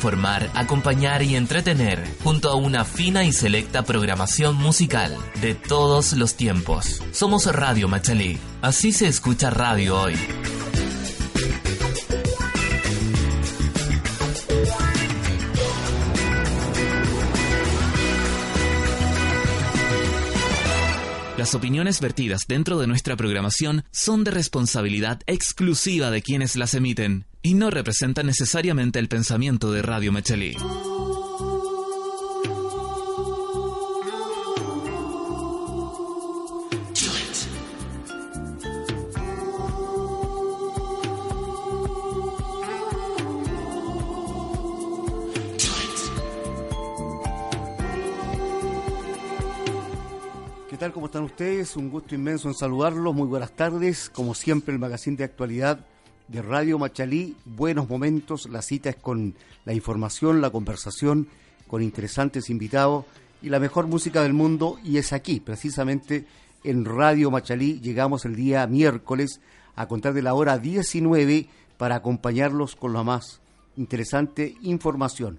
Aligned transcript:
informar, 0.00 0.48
acompañar 0.54 1.22
y 1.22 1.36
entretener, 1.36 2.02
junto 2.24 2.48
a 2.48 2.54
una 2.54 2.86
fina 2.86 3.24
y 3.24 3.32
selecta 3.34 3.82
programación 3.82 4.56
musical 4.56 5.14
de 5.42 5.54
todos 5.54 6.14
los 6.14 6.36
tiempos. 6.36 7.02
Somos 7.12 7.44
Radio 7.54 7.86
Machalí. 7.86 8.38
Así 8.62 8.92
se 8.92 9.08
escucha 9.08 9.50
radio 9.50 10.00
hoy. 10.00 10.14
Las 21.40 21.54
opiniones 21.54 22.02
vertidas 22.02 22.42
dentro 22.46 22.78
de 22.78 22.86
nuestra 22.86 23.16
programación 23.16 23.82
son 23.90 24.24
de 24.24 24.30
responsabilidad 24.30 25.22
exclusiva 25.26 26.10
de 26.10 26.20
quienes 26.20 26.54
las 26.54 26.74
emiten 26.74 27.24
y 27.40 27.54
no 27.54 27.70
representan 27.70 28.26
necesariamente 28.26 28.98
el 28.98 29.08
pensamiento 29.08 29.72
de 29.72 29.80
Radio 29.80 30.12
Mechelí. 30.12 30.54
Están 51.20 51.24
ustedes? 51.24 51.76
Un 51.76 51.90
gusto 51.90 52.14
inmenso 52.14 52.48
en 52.48 52.54
saludarlos. 52.54 53.14
Muy 53.14 53.26
buenas 53.26 53.52
tardes. 53.52 54.08
Como 54.08 54.34
siempre, 54.34 54.72
el 54.72 54.80
magazine 54.80 55.16
de 55.16 55.24
actualidad 55.24 55.84
de 56.28 56.40
Radio 56.40 56.78
Machalí. 56.78 57.36
Buenos 57.44 57.88
momentos. 57.88 58.48
La 58.48 58.62
cita 58.62 58.90
es 58.90 58.96
con 58.96 59.34
la 59.64 59.74
información, 59.74 60.40
la 60.40 60.50
conversación, 60.50 61.28
con 61.66 61.82
interesantes 61.82 62.48
invitados 62.48 63.04
y 63.42 63.50
la 63.50 63.60
mejor 63.60 63.86
música 63.86 64.22
del 64.22 64.32
mundo. 64.32 64.78
Y 64.82 64.96
es 64.96 65.12
aquí, 65.12 65.40
precisamente 65.40 66.26
en 66.64 66.84
Radio 66.84 67.30
Machalí. 67.30 67.80
Llegamos 67.80 68.24
el 68.24 68.34
día 68.34 68.66
miércoles 68.66 69.40
a 69.76 69.88
contar 69.88 70.14
de 70.14 70.22
la 70.22 70.34
hora 70.34 70.58
19 70.58 71.48
para 71.76 71.96
acompañarlos 71.96 72.76
con 72.76 72.92
la 72.92 73.02
más 73.02 73.40
interesante 73.76 74.56
información. 74.62 75.38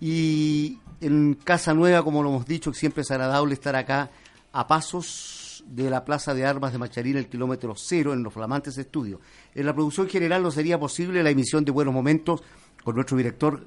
Y 0.00 0.78
en 1.00 1.34
Casa 1.34 1.74
Nueva, 1.74 2.04
como 2.04 2.22
lo 2.22 2.28
hemos 2.28 2.46
dicho, 2.46 2.72
siempre 2.72 3.02
es 3.02 3.10
agradable 3.10 3.54
estar 3.54 3.74
acá 3.74 4.10
a 4.56 4.66
pasos 4.66 5.62
de 5.66 5.90
la 5.90 6.02
Plaza 6.02 6.32
de 6.32 6.46
Armas 6.46 6.72
de 6.72 6.78
Machalín, 6.78 7.18
el 7.18 7.28
kilómetro 7.28 7.74
cero, 7.76 8.14
en 8.14 8.22
los 8.22 8.32
flamantes 8.32 8.78
estudios. 8.78 9.20
En 9.54 9.66
la 9.66 9.74
producción 9.74 10.08
general 10.08 10.42
no 10.42 10.50
sería 10.50 10.80
posible 10.80 11.22
la 11.22 11.28
emisión 11.28 11.62
de 11.62 11.72
Buenos 11.72 11.92
Momentos 11.92 12.42
con 12.82 12.94
nuestro 12.94 13.18
director 13.18 13.66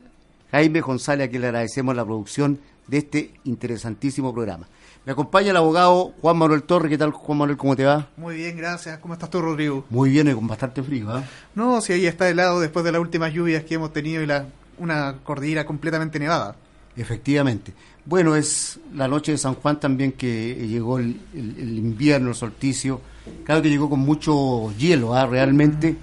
Jaime 0.50 0.81
González, 0.81 1.28
a 1.28 1.30
quien 1.30 1.44
le 1.44 1.50
agradecemos 1.50 1.96
la 1.96 2.04
producción 2.04 2.59
de 2.88 2.98
este 2.98 3.34
interesantísimo 3.44 4.34
programa. 4.34 4.68
Me 5.06 5.12
acompaña 5.12 5.52
el 5.52 5.58
abogado 5.58 6.16
Juan 6.22 6.38
Manuel 6.38 6.64
Torre. 6.64 6.90
¿Qué 6.90 6.98
tal, 6.98 7.12
Juan 7.12 7.38
Manuel? 7.38 7.58
¿Cómo 7.58 7.76
te 7.76 7.86
va? 7.86 8.08
Muy 8.18 8.38
bien, 8.38 8.58
gracias. 8.58 8.98
¿Cómo 8.98 9.14
estás 9.14 9.30
tú, 9.30 9.42
Rodrigo? 9.42 9.86
Muy 9.92 10.09
bien 10.09 10.28
y 10.28 10.34
con 10.34 10.48
bastante 10.48 10.81
frío. 10.81 11.16
¿eh? 11.20 11.24
No, 11.53 11.81
si 11.81 11.94
ahí 11.94 12.08
está 12.08 12.28
helado 12.28 12.59
después 12.59 12.84
de 12.84 12.92
las 12.92 13.02
últimas 13.02 13.31
lluvias 13.31 13.64
que 13.64 13.76
hemos 13.76 13.94
tenido 13.94 14.24
y 14.24 14.26
la, 14.26 14.48
una 14.80 15.18
cordillera 15.24 15.68
completamente 15.68 16.18
nevada. 16.18 16.56
Efectivamente. 16.96 17.74
Bueno, 18.05 18.36
es 18.36 18.80
la 18.95 19.08
noche 19.08 19.33
de 19.33 19.38
San 19.38 19.55
Juan 19.55 19.80
también 19.80 20.14
que 20.14 20.55
llegó 20.67 20.97
el, 21.00 21.19
invierno, 21.33 22.30
el 22.30 22.36
solsticio. 22.36 23.02
Claro 23.44 23.61
que 23.61 23.69
llegó 23.69 23.89
con 23.89 24.00
mucho 24.00 24.72
hielo, 24.78 25.14
¿ah? 25.14 25.25
realmente. 25.25 25.95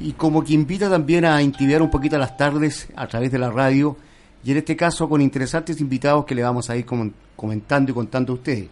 Y 0.00 0.12
como 0.12 0.42
que 0.42 0.54
invita 0.54 0.90
también 0.90 1.24
a 1.24 1.40
intimidar 1.42 1.82
un 1.82 1.90
poquito 1.90 2.18
las 2.18 2.36
tardes 2.36 2.88
a 2.96 3.06
través 3.06 3.30
de 3.30 3.38
la 3.38 3.50
radio. 3.50 3.96
Y 4.44 4.50
en 4.50 4.58
este 4.58 4.76
caso 4.76 5.08
con 5.08 5.20
interesantes 5.20 5.80
invitados 5.80 6.24
que 6.24 6.34
le 6.34 6.42
vamos 6.42 6.68
a 6.70 6.76
ir 6.76 6.86
comentando 7.36 7.90
y 7.90 7.94
contando 7.94 8.32
a 8.32 8.36
ustedes. 8.36 8.68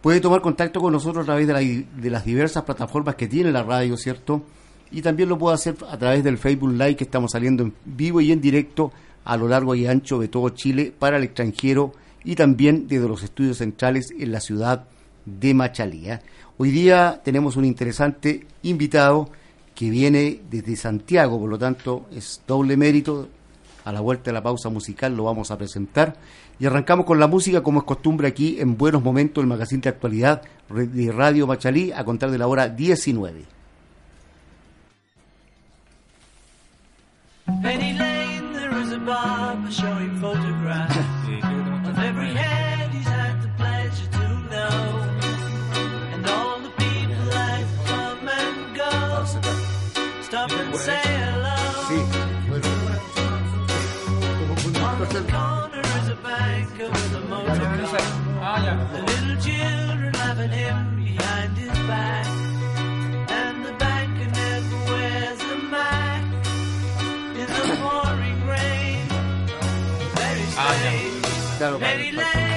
Puede 0.00 0.20
tomar 0.20 0.40
contacto 0.40 0.80
con 0.80 0.92
nosotros 0.92 1.24
a 1.24 1.26
través 1.26 1.46
de, 1.46 1.86
de 1.94 2.10
las 2.10 2.24
diversas 2.24 2.64
plataformas 2.64 3.16
que 3.16 3.28
tiene 3.28 3.52
la 3.52 3.62
radio, 3.62 3.96
¿cierto? 3.96 4.42
Y 4.90 5.02
también 5.02 5.28
lo 5.28 5.38
puede 5.38 5.54
hacer 5.54 5.76
a 5.88 5.98
través 5.98 6.24
del 6.24 6.38
Facebook 6.38 6.72
Live 6.72 6.96
que 6.96 7.04
estamos 7.04 7.32
saliendo 7.32 7.62
en 7.62 7.74
vivo 7.84 8.20
y 8.20 8.32
en 8.32 8.40
directo 8.40 8.92
a 9.24 9.36
lo 9.36 9.48
largo 9.48 9.74
y 9.74 9.86
ancho 9.86 10.18
de 10.18 10.28
todo 10.28 10.50
Chile 10.50 10.92
para 10.96 11.16
el 11.16 11.24
extranjero 11.24 11.92
y 12.24 12.34
también 12.34 12.86
desde 12.88 13.08
los 13.08 13.22
estudios 13.22 13.58
centrales 13.58 14.10
en 14.18 14.32
la 14.32 14.40
ciudad 14.40 14.84
de 15.24 15.54
Machalía. 15.54 16.20
Hoy 16.58 16.70
día 16.70 17.20
tenemos 17.24 17.56
un 17.56 17.64
interesante 17.64 18.46
invitado 18.62 19.30
que 19.74 19.88
viene 19.88 20.40
desde 20.50 20.76
Santiago, 20.76 21.38
por 21.38 21.48
lo 21.48 21.58
tanto 21.58 22.06
es 22.12 22.42
doble 22.46 22.76
mérito. 22.76 23.28
A 23.82 23.92
la 23.92 24.00
vuelta 24.00 24.24
de 24.24 24.34
la 24.34 24.42
pausa 24.42 24.68
musical 24.68 25.16
lo 25.16 25.24
vamos 25.24 25.50
a 25.50 25.56
presentar 25.56 26.14
y 26.58 26.66
arrancamos 26.66 27.06
con 27.06 27.18
la 27.18 27.26
música 27.26 27.62
como 27.62 27.78
es 27.80 27.86
costumbre 27.86 28.28
aquí 28.28 28.60
en 28.60 28.76
Buenos 28.76 29.02
Momentos, 29.02 29.40
el 29.42 29.48
magazine 29.48 29.80
de 29.80 29.88
actualidad 29.88 30.42
de 30.68 31.12
Radio 31.12 31.46
Machalí 31.46 31.90
a 31.92 32.04
contar 32.04 32.30
de 32.30 32.36
la 32.36 32.46
hora 32.46 32.68
19. 32.68 33.44
Barber 39.04 39.70
showing 39.70 40.14
photographs 40.16 40.96
of 41.88 41.98
every 41.98 42.32
head 42.34 42.90
he's 42.90 43.06
had 43.06 43.42
the 43.42 43.48
pleasure 43.56 44.06
to 44.12 44.28
know. 44.52 44.72
And 46.14 46.26
all 46.26 46.60
the 46.60 46.70
people 46.70 47.24
that 47.30 47.64
come 47.86 48.28
and 48.28 48.76
go 48.76 48.92
stop 50.22 50.50
and 50.52 50.76
say 50.76 51.00
hello. 51.04 51.56
On 54.80 55.08
the 55.08 55.22
corner 55.32 55.80
is 55.80 56.08
a 56.08 56.14
banker 56.22 56.88
with 56.88 57.14
a 57.14 57.20
motor 57.20 57.54
car. 58.38 58.60
The 58.92 59.02
little 59.02 59.36
children 59.42 60.12
laughing 60.12 60.50
him 60.50 60.89
Claro, 71.60 71.78
para, 71.78 71.92
para, 71.92 72.50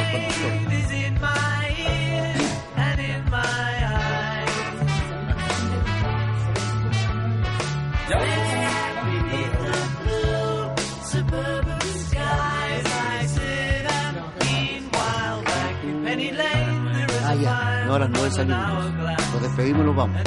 Ah, 17.25 17.35
ya, 17.35 17.85
no, 17.85 17.96
a 17.96 18.00
las 18.00 18.09
nueve 18.09 18.31
salimos. 18.31 18.94
Nos 19.34 19.41
despedimos 19.41 19.81
y 19.81 19.85
nos 19.85 19.96
vamos. 19.97 20.22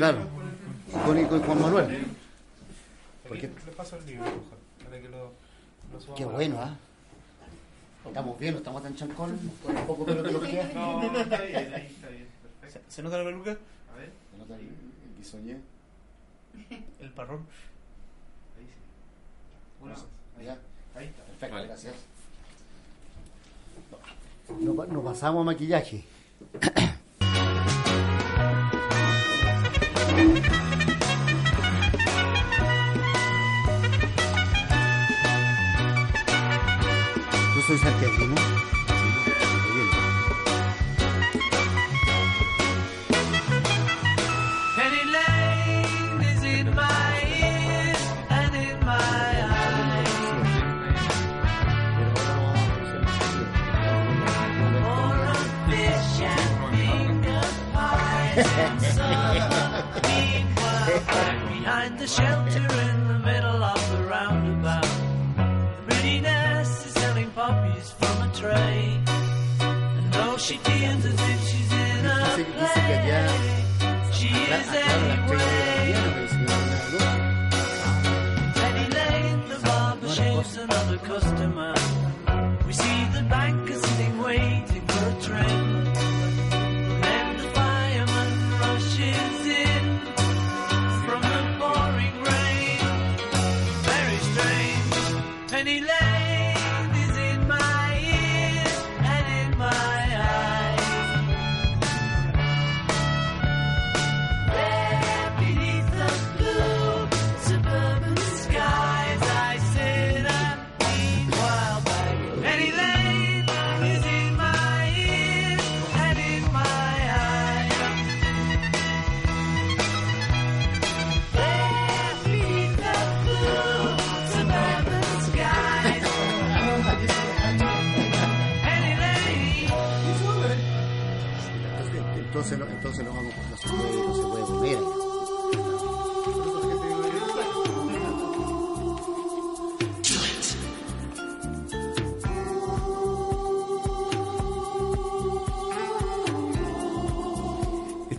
Claro, 0.00 0.20
con, 1.04 1.24
con 1.26 1.42
Juan 1.42 1.60
Manuel. 1.60 2.06
Porque... 3.28 3.48
Le 3.48 3.72
paso 3.72 3.98
el 3.98 4.06
libro, 4.06 4.24
para 4.82 4.98
que 4.98 5.08
lo, 5.10 5.32
lo 5.92 6.14
Qué 6.14 6.24
bueno, 6.24 6.58
¿ah? 6.58 6.74
Estamos 8.06 8.38
bien, 8.38 8.54
no 8.54 8.58
estamos 8.60 8.82
tan 8.82 8.96
chancón, 8.96 9.38
con 9.62 9.76
un 9.76 9.86
poco 9.86 10.06
pelo 10.06 10.22
que 10.22 10.32
lo 10.32 10.40
queda. 10.40 10.72
No, 10.72 11.02
está 11.20 11.42
bien, 11.42 11.74
ahí 11.74 11.86
está 11.94 12.08
bien. 12.08 12.26
Perfecto. 12.62 12.90
¿Se, 12.90 13.02
nota 13.02 13.18
la 13.18 13.24
peluca? 13.24 13.50
A 13.50 13.98
ver. 13.98 14.10
¿Se 14.32 14.38
nota 14.38 14.54
ahí 14.54 14.70
el 14.70 15.18
bisoñé? 15.18 15.58
El 17.00 17.10
parrón. 17.10 17.44
Ahí 18.58 18.64
sí. 18.64 18.72
Bueno, 19.82 19.96
ahí, 20.38 20.48
ahí 20.48 21.06
está. 21.08 21.24
Perfecto, 21.24 21.54
vale. 21.56 21.66
gracias. 21.66 21.94
Nos, 24.62 24.88
nos 24.88 25.04
pasamos 25.04 25.42
a 25.42 25.44
maquillaje. 25.44 26.06
Yo 30.20 30.26
soy 37.66 37.78
santiaguino. 37.78 38.49
the 62.00 62.06
shelter 62.06 62.66
in 62.88 63.08
the 63.08 63.18
middle 63.18 63.62
of 63.62 63.90
the 63.92 64.02
roundabout. 64.04 64.82
The 65.36 65.82
pretty 65.86 66.20
nurse 66.20 66.86
is 66.86 66.94
selling 66.94 67.30
poppies 67.32 67.90
from 67.98 68.22
a 68.22 68.32
tray. 68.34 68.98
And 69.60 70.12
though 70.14 70.38
she 70.38 70.56
feels 70.56 71.04
as 71.04 71.20
if 71.32 71.40
she's 71.48 71.72
in 71.72 72.06
a 72.06 72.44
play, 72.56 73.28
she 74.16 74.28
is 74.28 74.68
anyway. 74.88 75.92
Penny 78.54 78.86
Lane, 78.96 79.48
the 79.50 79.58
barber 79.62 80.08
shaves 80.08 80.56
another 80.56 80.96
customer. 80.96 81.79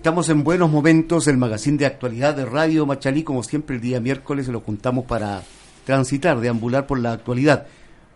Estamos 0.01 0.29
en 0.29 0.43
buenos 0.43 0.71
momentos, 0.71 1.27
el 1.27 1.37
magazine 1.37 1.77
de 1.77 1.85
actualidad 1.85 2.35
de 2.35 2.43
Radio 2.43 2.87
Machalí, 2.87 3.21
como 3.21 3.43
siempre 3.43 3.75
el 3.75 3.83
día 3.83 3.99
miércoles 3.99 4.47
lo 4.47 4.61
juntamos 4.61 5.05
para 5.05 5.43
transitar, 5.85 6.39
deambular 6.39 6.87
por 6.87 6.97
la 6.97 7.11
actualidad. 7.11 7.67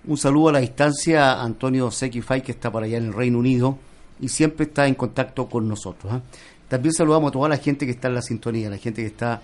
Un 0.07 0.17
saludo 0.17 0.49
a 0.49 0.53
la 0.53 0.59
distancia 0.61 1.33
a 1.33 1.43
Antonio 1.43 1.91
Sequifay, 1.91 2.41
que 2.41 2.53
está 2.53 2.71
para 2.71 2.87
allá 2.87 2.97
en 2.97 3.05
el 3.05 3.13
Reino 3.13 3.37
Unido 3.37 3.77
y 4.19 4.29
siempre 4.29 4.65
está 4.65 4.87
en 4.87 4.95
contacto 4.95 5.47
con 5.47 5.67
nosotros. 5.67 6.11
¿ah? 6.11 6.23
También 6.67 6.91
saludamos 6.91 7.29
a 7.29 7.33
toda 7.33 7.49
la 7.49 7.57
gente 7.57 7.85
que 7.85 7.91
está 7.91 8.07
en 8.07 8.15
la 8.15 8.23
sintonía, 8.23 8.65
a 8.65 8.71
la 8.71 8.77
gente 8.77 9.03
que 9.03 9.07
está 9.09 9.43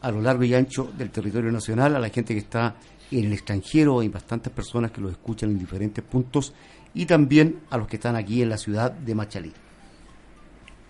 a 0.00 0.10
lo 0.12 0.22
largo 0.22 0.44
y 0.44 0.54
ancho 0.54 0.92
del 0.96 1.10
territorio 1.10 1.50
nacional, 1.50 1.96
a 1.96 1.98
la 1.98 2.10
gente 2.10 2.34
que 2.34 2.40
está 2.40 2.76
en 3.10 3.24
el 3.24 3.32
extranjero, 3.32 3.98
hay 3.98 4.08
bastantes 4.08 4.52
personas 4.52 4.92
que 4.92 5.00
lo 5.00 5.08
escuchan 5.10 5.50
en 5.50 5.58
diferentes 5.58 6.04
puntos, 6.04 6.54
y 6.94 7.04
también 7.06 7.62
a 7.68 7.78
los 7.78 7.88
que 7.88 7.96
están 7.96 8.14
aquí 8.14 8.42
en 8.42 8.50
la 8.50 8.58
ciudad 8.58 8.92
de 8.92 9.12
Machalí. 9.12 9.52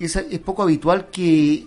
Es, 0.01 0.17
poco 0.39 0.63
habitual 0.63 1.11
que 1.11 1.67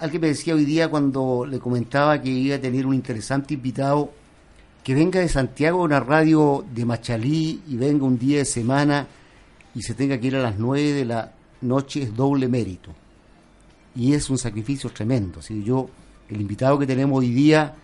alguien 0.00 0.20
me 0.20 0.28
decía 0.28 0.54
hoy 0.54 0.66
día 0.66 0.88
cuando 0.88 1.46
le 1.46 1.58
comentaba 1.58 2.20
que 2.20 2.28
iba 2.28 2.56
a 2.56 2.60
tener 2.60 2.84
un 2.84 2.94
interesante 2.94 3.54
invitado 3.54 4.12
que 4.84 4.94
venga 4.94 5.20
de 5.20 5.30
Santiago 5.30 5.80
a 5.80 5.84
una 5.84 5.98
radio 5.98 6.62
de 6.74 6.84
Machalí 6.84 7.62
y 7.66 7.76
venga 7.76 8.04
un 8.04 8.18
día 8.18 8.40
de 8.40 8.44
semana 8.44 9.06
y 9.74 9.80
se 9.80 9.94
tenga 9.94 10.20
que 10.20 10.26
ir 10.26 10.36
a 10.36 10.42
las 10.42 10.58
9 10.58 10.92
de 10.92 11.04
la 11.06 11.32
noche 11.62 12.02
es 12.02 12.14
doble 12.14 12.48
mérito. 12.48 12.90
Y 13.96 14.12
es 14.12 14.28
un 14.28 14.36
sacrificio 14.36 14.90
tremendo. 14.90 15.40
Que 15.40 15.62
yo, 15.62 15.88
el 16.28 16.38
invitado 16.38 16.78
que 16.78 16.86
tenemos 16.86 17.20
hoy 17.20 17.30
día 17.30 17.74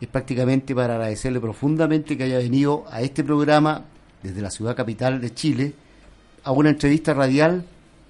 es 0.00 0.08
prácticamente 0.08 0.74
para 0.74 0.94
agradecerle 0.94 1.38
profundamente 1.38 2.16
que 2.16 2.24
haya 2.24 2.38
venido 2.38 2.84
a 2.90 3.00
este 3.00 3.22
programa 3.22 3.84
desde 4.24 4.42
la 4.42 4.50
ciudad 4.50 4.74
capital 4.74 5.20
de 5.20 5.32
Chile 5.32 5.72
a 6.42 6.50
una 6.50 6.70
entrevista 6.70 7.14
radial. 7.14 7.64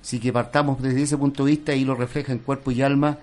Así 0.07 0.21
que 0.21 0.33
partamos 0.33 0.81
desde 0.81 1.03
ese 1.03 1.19
punto 1.19 1.45
de 1.45 1.51
vista 1.51 1.75
y 1.75 1.85
lo 1.85 1.97
refleja 1.97 2.31
en 2.31 2.39
cuerpo 2.39 2.71
y 2.71 2.81
alma, 2.81 3.19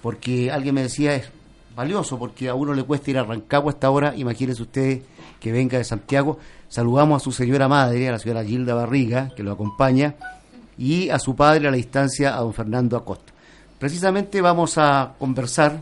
porque 0.00 0.50
alguien 0.50 0.74
me 0.74 0.80
decía 0.80 1.14
es 1.14 1.28
valioso, 1.76 2.18
porque 2.18 2.48
a 2.48 2.54
uno 2.54 2.72
le 2.72 2.82
cuesta 2.82 3.10
ir 3.10 3.18
a 3.18 3.24
Rancagua 3.24 3.72
hasta 3.72 3.88
ahora, 3.88 4.16
imagínense 4.16 4.62
ustedes 4.62 5.02
que 5.38 5.52
venga 5.52 5.76
de 5.76 5.84
Santiago. 5.84 6.38
Saludamos 6.70 7.20
a 7.20 7.24
su 7.24 7.30
señora 7.30 7.68
madre, 7.68 8.08
a 8.08 8.12
la 8.12 8.18
señora 8.18 8.42
Gilda 8.42 8.72
Barriga, 8.72 9.34
que 9.36 9.42
lo 9.42 9.52
acompaña, 9.52 10.14
y 10.78 11.10
a 11.10 11.18
su 11.18 11.36
padre 11.36 11.68
a 11.68 11.70
la 11.70 11.76
distancia, 11.76 12.34
a 12.34 12.40
don 12.40 12.54
Fernando 12.54 12.96
Acosta. 12.96 13.34
Precisamente 13.78 14.40
vamos 14.40 14.78
a 14.78 15.16
conversar 15.18 15.78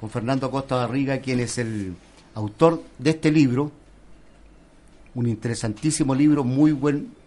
con 0.00 0.08
Fernando 0.08 0.46
Acosta 0.46 0.76
Barriga, 0.76 1.18
quien 1.18 1.40
es 1.40 1.58
el 1.58 1.94
autor 2.34 2.82
de 2.98 3.10
este 3.10 3.30
libro, 3.30 3.70
un 5.14 5.26
interesantísimo 5.26 6.14
libro, 6.14 6.42
muy 6.42 6.72
buen 6.72 7.19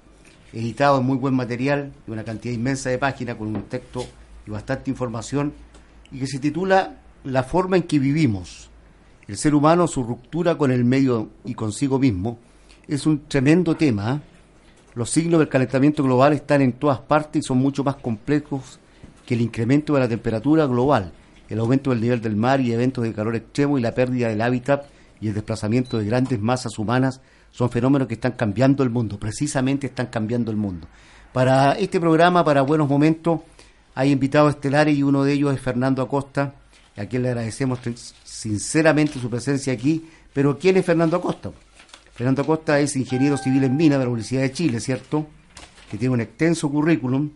editado 0.54 1.00
en 1.00 1.06
muy 1.06 1.18
buen 1.18 1.34
material, 1.34 1.92
de 2.06 2.12
una 2.12 2.24
cantidad 2.24 2.54
inmensa 2.54 2.90
de 2.90 2.98
páginas, 2.98 3.36
con 3.36 3.48
un 3.48 3.64
texto 3.64 4.06
y 4.46 4.52
bastante 4.52 4.92
información, 4.92 5.54
y 6.12 6.20
que 6.20 6.28
se 6.28 6.40
titula 6.40 6.98
La 7.24 7.44
forma 7.44 7.76
en 7.76 7.84
que 7.84 8.00
vivimos, 8.00 8.70
el 9.28 9.38
ser 9.38 9.56
humano, 9.56 9.88
su 9.88 10.04
ruptura 10.04 10.58
con 10.58 10.72
el 10.72 10.86
medio 10.86 11.30
y 11.44 11.56
consigo 11.56 11.98
mismo, 11.98 12.38
es 12.88 13.06
un 13.06 13.28
tremendo 13.28 13.76
tema. 13.76 14.16
¿eh? 14.16 14.20
Los 14.96 15.10
signos 15.10 15.40
del 15.40 15.50
calentamiento 15.50 16.04
global 16.04 16.34
están 16.34 16.62
en 16.62 16.74
todas 16.74 17.00
partes 17.00 17.44
y 17.44 17.48
son 17.48 17.58
mucho 17.58 17.84
más 17.84 17.96
complejos 17.96 18.80
que 19.26 19.34
el 19.34 19.42
incremento 19.42 19.94
de 19.94 20.02
la 20.02 20.08
temperatura 20.08 20.66
global, 20.68 21.14
el 21.50 21.60
aumento 21.60 21.90
del 21.90 22.02
nivel 22.02 22.22
del 22.22 22.36
mar 22.36 22.62
y 22.62 22.74
eventos 22.74 23.04
de 23.04 23.14
calor 23.14 23.36
extremo 23.36 23.78
y 23.78 23.82
la 23.82 23.96
pérdida 23.96 24.28
del 24.28 24.42
hábitat 24.42 24.86
y 25.20 25.30
el 25.30 25.34
desplazamiento 25.34 25.98
de 25.98 26.06
grandes 26.06 26.40
masas 26.42 26.78
humanas 26.78 27.22
son 27.54 27.70
fenómenos 27.70 28.08
que 28.08 28.16
están 28.16 28.32
cambiando 28.34 28.84
el 28.84 28.90
mundo, 28.90 29.20
precisamente 29.20 29.88
están 29.88 30.08
cambiando 30.08 30.52
el 30.52 30.58
mundo. 30.58 30.88
Para 31.32 31.74
este 31.74 32.00
programa, 32.00 32.44
para 32.44 32.64
Buenos 32.64 32.90
Momentos, 32.90 33.42
hay 33.96 34.12
invitados 34.12 34.56
estelares 34.56 34.98
y 34.98 35.04
uno 35.04 35.24
de 35.24 35.34
ellos 35.34 35.54
es 35.54 35.62
Fernando 35.62 36.02
Acosta, 36.02 36.56
a 36.98 37.06
quien 37.06 37.22
le 37.22 37.30
agradecemos 37.30 37.80
sinceramente 38.24 39.20
su 39.20 39.30
presencia 39.30 39.72
aquí. 39.72 40.04
Pero 40.34 40.58
¿quién 40.58 40.78
es 40.78 40.86
Fernando 40.86 41.18
Acosta? 41.18 41.52
Fernando 42.14 42.42
Acosta 42.42 42.80
es 42.80 42.96
ingeniero 42.96 43.38
civil 43.38 43.64
en 43.64 43.78
mina 43.78 43.98
de 43.98 44.04
la 44.04 44.10
Universidad 44.10 44.42
de 44.42 44.52
Chile, 44.52 44.80
¿cierto? 44.80 45.28
Que 45.90 45.98
tiene 45.98 46.14
un 46.14 46.22
extenso 46.22 46.70
currículum 46.72 47.30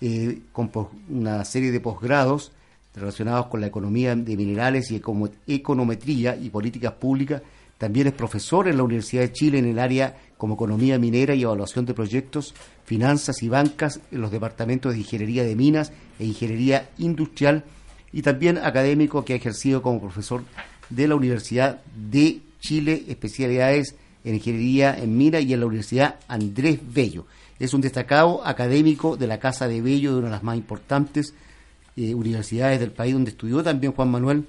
eh, 0.00 0.40
con 0.52 0.70
una 1.08 1.44
serie 1.44 1.70
de 1.70 1.78
posgrados 1.78 2.50
relacionados 2.94 3.46
con 3.46 3.60
la 3.60 3.68
economía 3.68 4.14
de 4.16 4.36
minerales 4.36 4.90
y 4.90 5.00
econometría 5.46 6.36
y 6.36 6.50
políticas 6.50 6.92
públicas. 6.94 7.42
También 7.82 8.06
es 8.06 8.12
profesor 8.12 8.68
en 8.68 8.76
la 8.76 8.84
Universidad 8.84 9.22
de 9.22 9.32
Chile 9.32 9.58
en 9.58 9.64
el 9.64 9.80
área 9.80 10.16
como 10.38 10.54
economía 10.54 11.00
minera 11.00 11.34
y 11.34 11.42
evaluación 11.42 11.84
de 11.84 11.94
proyectos, 11.94 12.54
finanzas 12.84 13.42
y 13.42 13.48
bancas 13.48 13.98
en 14.12 14.20
los 14.20 14.30
departamentos 14.30 14.92
de 14.92 15.00
ingeniería 15.00 15.42
de 15.42 15.56
minas 15.56 15.90
e 16.20 16.24
ingeniería 16.24 16.90
industrial 16.98 17.64
y 18.12 18.22
también 18.22 18.58
académico 18.58 19.24
que 19.24 19.32
ha 19.32 19.36
ejercido 19.36 19.82
como 19.82 20.00
profesor 20.00 20.44
de 20.90 21.08
la 21.08 21.16
Universidad 21.16 21.80
de 22.08 22.38
Chile, 22.60 23.02
especialidades 23.08 23.96
en 24.22 24.36
ingeniería 24.36 24.96
en 24.96 25.18
mina 25.18 25.40
y 25.40 25.52
en 25.52 25.58
la 25.58 25.66
Universidad 25.66 26.20
Andrés 26.28 26.78
Bello. 26.88 27.26
Es 27.58 27.74
un 27.74 27.80
destacado 27.80 28.46
académico 28.46 29.16
de 29.16 29.26
la 29.26 29.40
Casa 29.40 29.66
de 29.66 29.82
Bello, 29.82 30.12
de 30.12 30.18
una 30.18 30.28
de 30.28 30.34
las 30.34 30.44
más 30.44 30.56
importantes 30.56 31.34
eh, 31.96 32.14
universidades 32.14 32.78
del 32.78 32.92
país 32.92 33.12
donde 33.12 33.32
estudió 33.32 33.60
también 33.64 33.92
Juan 33.92 34.08
Manuel. 34.08 34.46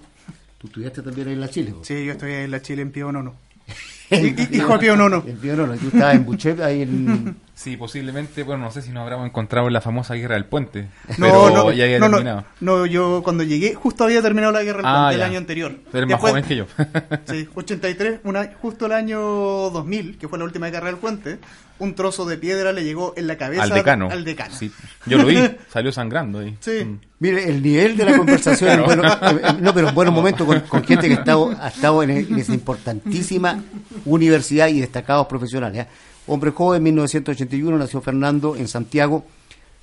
Tú 0.63 0.67
estudiaste 0.67 1.01
también 1.01 1.27
en 1.27 1.41
la 1.41 1.49
Chile. 1.49 1.75
Sí, 1.81 2.05
yo 2.05 2.13
estoy 2.13 2.31
en 2.31 2.49
la 2.49 2.61
Chile 2.61 2.83
en 2.83 2.91
Pío 2.93 3.11
Nono. 3.11 3.35
Hijo 4.51 4.73
de 4.73 4.79
Pío 4.79 4.95
Nono. 4.95 5.23
En 5.25 5.37
Pío 5.37 5.55
Nono. 5.55 5.73
Tú 5.75 5.87
estabas 5.87 6.15
en 6.15 6.25
Buchet, 6.25 6.59
ahí 6.61 6.81
en... 6.83 7.35
Sí, 7.55 7.77
posiblemente, 7.77 8.41
bueno, 8.43 8.63
no 8.65 8.71
sé 8.71 8.81
si 8.81 8.89
nos 8.89 9.03
habremos 9.03 9.27
encontrado 9.27 9.67
en 9.67 9.73
la 9.73 9.79
famosa 9.81 10.15
guerra 10.15 10.33
del 10.35 10.45
puente. 10.45 10.87
No, 11.19 11.27
pero 11.27 11.49
no, 11.51 11.71
ya 11.71 11.83
había 11.83 11.99
no, 11.99 12.09
no, 12.09 12.17
terminado. 12.17 12.45
no, 12.59 12.85
yo 12.87 13.21
cuando 13.23 13.43
llegué 13.43 13.75
justo 13.75 14.03
había 14.03 14.23
terminado 14.23 14.51
la 14.51 14.63
guerra 14.63 14.77
del 14.77 14.85
Ah, 14.87 15.01
puente 15.03 15.13
el 15.15 15.19
ya. 15.19 15.25
año 15.27 15.37
anterior. 15.37 15.75
Eres 15.93 16.09
más 16.09 16.19
joven 16.19 16.43
que 16.43 16.55
yo. 16.55 16.65
Sí, 17.25 17.47
83, 17.53 18.21
una, 18.23 18.49
justo 18.59 18.87
el 18.87 18.91
año 18.93 19.19
2000, 19.19 20.17
que 20.17 20.27
fue 20.27 20.39
la 20.39 20.45
última 20.45 20.69
guerra 20.71 20.87
del 20.87 20.97
puente, 20.97 21.37
un 21.77 21.93
trozo 21.93 22.25
de 22.25 22.37
piedra 22.37 22.71
le 22.73 22.83
llegó 22.83 23.13
en 23.17 23.27
la 23.27 23.37
cabeza 23.37 23.63
al 23.63 23.69
decano. 23.69 24.09
al 24.11 24.23
decano. 24.25 24.53
Sí. 24.55 24.71
Yo 25.05 25.19
lo 25.19 25.25
vi, 25.27 25.37
salió 25.71 25.91
sangrando 25.91 26.39
ahí. 26.39 26.57
Sí. 26.59 26.83
Mm. 26.83 26.99
Mire, 27.19 27.49
el 27.49 27.61
nivel 27.63 27.95
de 27.95 28.03
la 28.05 28.17
conversación, 28.17 28.69
Claro. 28.83 28.85
bueno- 28.85 29.03
eh, 29.07 29.41
eh, 29.43 29.53
no, 29.61 29.73
pero 29.73 29.87
en 29.89 29.95
buenos 29.95 30.13
momentos 30.13 30.45
con, 30.45 30.59
con 30.61 30.83
gente 30.83 31.07
que 31.07 31.13
ha 31.13 31.19
estado, 31.19 31.55
ha 31.61 31.67
estado 31.69 32.03
en, 32.03 32.09
en 32.09 32.37
esa 32.39 32.53
importantísima 32.53 33.63
universidad 34.05 34.67
y 34.67 34.79
destacados 34.79 35.27
profesionales. 35.27 35.85
¿eh? 35.85 35.87
Hombre 36.27 36.51
joven, 36.51 36.83
1981, 36.83 37.77
nació 37.77 38.01
Fernando 38.01 38.55
en 38.55 38.67
Santiago. 38.67 39.25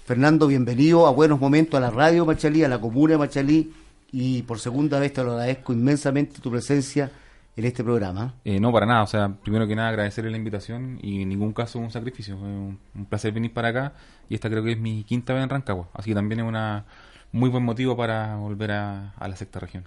Fernando, 0.04 0.46
bienvenido 0.46 1.06
a 1.06 1.10
Buenos 1.10 1.40
Momentos, 1.40 1.78
a 1.78 1.80
la 1.80 1.90
radio 1.90 2.26
Machalí, 2.26 2.64
a 2.64 2.68
la 2.68 2.80
comuna 2.80 3.12
de 3.12 3.18
Machalí, 3.18 3.72
y 4.12 4.42
por 4.42 4.58
segunda 4.58 4.98
vez 4.98 5.12
te 5.12 5.22
lo 5.22 5.32
agradezco 5.32 5.72
inmensamente 5.72 6.40
tu 6.40 6.50
presencia 6.50 7.10
en 7.56 7.64
este 7.64 7.84
programa. 7.84 8.34
Eh, 8.44 8.58
no, 8.58 8.72
para 8.72 8.86
nada. 8.86 9.02
O 9.02 9.06
sea, 9.06 9.28
primero 9.28 9.66
que 9.66 9.76
nada 9.76 9.90
agradecerle 9.90 10.30
la 10.30 10.36
invitación 10.36 10.98
y 11.02 11.22
en 11.22 11.28
ningún 11.28 11.52
caso 11.52 11.78
un 11.78 11.90
sacrificio. 11.90 12.36
Un 12.36 12.78
placer 13.08 13.32
venir 13.32 13.52
para 13.52 13.68
acá 13.68 13.92
y 14.28 14.34
esta 14.34 14.48
creo 14.48 14.64
que 14.64 14.72
es 14.72 14.78
mi 14.78 15.04
quinta 15.04 15.34
vez 15.34 15.42
en 15.42 15.50
Rancagua. 15.50 15.88
Así 15.92 16.10
que 16.10 16.14
también 16.14 16.40
es 16.40 16.46
una 16.46 16.86
muy 17.32 17.50
buen 17.50 17.64
motivo 17.64 17.96
para 17.96 18.36
volver 18.36 18.72
a, 18.72 19.10
a 19.10 19.28
la 19.28 19.36
sexta 19.36 19.60
región. 19.60 19.84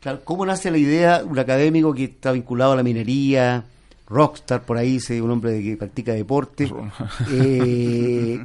Claro, 0.00 0.20
¿cómo 0.24 0.46
nace 0.46 0.70
la 0.70 0.78
idea 0.78 1.22
un 1.24 1.38
académico 1.38 1.92
que 1.92 2.04
está 2.04 2.32
vinculado 2.32 2.72
a 2.72 2.76
la 2.76 2.82
minería, 2.82 3.64
rockstar 4.08 4.62
por 4.62 4.76
ahí, 4.78 4.98
un 5.20 5.30
hombre 5.30 5.62
que 5.62 5.76
practica 5.76 6.12
deporte, 6.12 6.70
eh, 7.28 8.38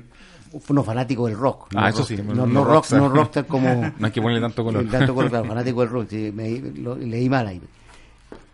no 0.69 0.83
fanático 0.83 1.27
del 1.27 1.37
rock, 1.37 1.73
no 1.73 1.79
Ah, 1.81 1.89
eso 1.89 1.99
rock- 1.99 2.07
sí, 2.07 2.17
no, 2.17 2.33
no 2.33 2.45
no 2.47 2.63
rock, 2.63 2.73
rockstar. 2.73 2.99
no 2.99 3.09
rockstar 3.09 3.45
como 3.47 3.81
No 3.99 4.05
hay 4.05 4.11
que 4.11 4.21
ponerle 4.21 4.41
tanto 4.41 4.63
color. 4.63 4.87
tanto 4.91 5.13
color, 5.13 5.29
claro, 5.29 5.45
fanático 5.45 5.81
del 5.81 5.89
rock, 5.89 6.11
me- 6.33 6.59
lo- 6.59 6.95
leí 6.95 7.29
mal 7.29 7.47
ahí. 7.47 7.61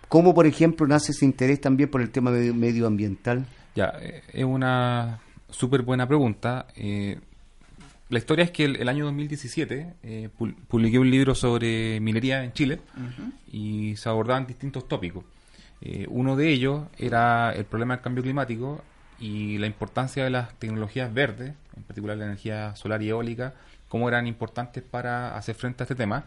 ¿Cómo, 0.07 0.33
por 0.33 0.45
ejemplo, 0.47 0.87
nace 0.87 1.11
ese 1.11 1.23
interés 1.25 1.61
también 1.61 1.89
por 1.89 2.01
el 2.01 2.09
tema 2.09 2.31
medio- 2.31 2.53
medioambiental? 2.53 3.45
Ya, 3.75 3.93
eh, 4.01 4.23
es 4.33 4.43
una 4.43 5.19
súper 5.49 5.83
buena 5.83 6.07
pregunta. 6.07 6.65
Eh, 6.75 7.19
la 8.09 8.17
historia 8.17 8.43
es 8.45 8.51
que 8.51 8.65
el, 8.65 8.75
el 8.77 8.89
año 8.89 9.05
2017 9.05 9.93
eh, 10.03 10.29
pu- 10.37 10.55
publiqué 10.67 10.97
un 10.99 11.09
libro 11.09 11.35
sobre 11.35 11.99
minería 11.99 12.43
en 12.43 12.53
Chile 12.53 12.79
y 13.51 13.95
se 13.97 14.09
abordaban 14.09 14.45
distintos 14.47 14.87
tópicos. 14.87 15.23
Eh, 15.81 16.05
uno 16.09 16.35
de 16.35 16.49
ellos 16.49 16.83
era 16.97 17.51
el 17.53 17.65
problema 17.65 17.95
del 17.95 18.03
cambio 18.03 18.23
climático 18.23 18.83
y 19.19 19.57
la 19.57 19.67
importancia 19.67 20.23
de 20.23 20.29
las 20.29 20.53
tecnologías 20.59 21.13
verdes, 21.13 21.53
en 21.77 21.83
particular 21.83 22.17
la 22.17 22.25
energía 22.25 22.75
solar 22.75 23.01
y 23.01 23.09
eólica, 23.09 23.53
cómo 23.87 24.07
eran 24.07 24.27
importantes 24.27 24.83
para 24.83 25.37
hacer 25.37 25.55
frente 25.55 25.83
a 25.83 25.85
este 25.85 25.95
tema. 25.95 26.25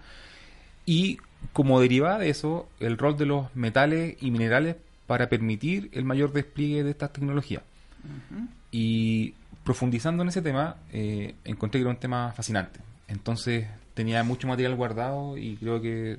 Y 0.86 1.18
como 1.52 1.80
derivada 1.80 2.18
de 2.18 2.30
eso, 2.30 2.68
el 2.80 2.98
rol 2.98 3.16
de 3.16 3.26
los 3.26 3.54
metales 3.54 4.16
y 4.20 4.30
minerales 4.30 4.76
para 5.06 5.28
permitir 5.28 5.90
el 5.92 6.04
mayor 6.04 6.32
despliegue 6.32 6.82
de 6.84 6.90
estas 6.90 7.12
tecnologías. 7.12 7.62
Y 8.70 9.34
profundizando 9.64 10.23
en 10.23 10.28
ese 10.28 10.42
tema, 10.42 10.76
eh, 10.92 11.35
encontré 11.45 11.78
que 11.78 11.83
era 11.83 11.90
un 11.90 11.97
tema 12.00 12.33
fascinante. 12.33 12.81
Entonces 13.09 13.66
tenía 13.95 14.23
mucho 14.25 14.49
material 14.49 14.75
guardado 14.75 15.37
y 15.37 15.57
creo 15.57 15.81
que 15.81 16.19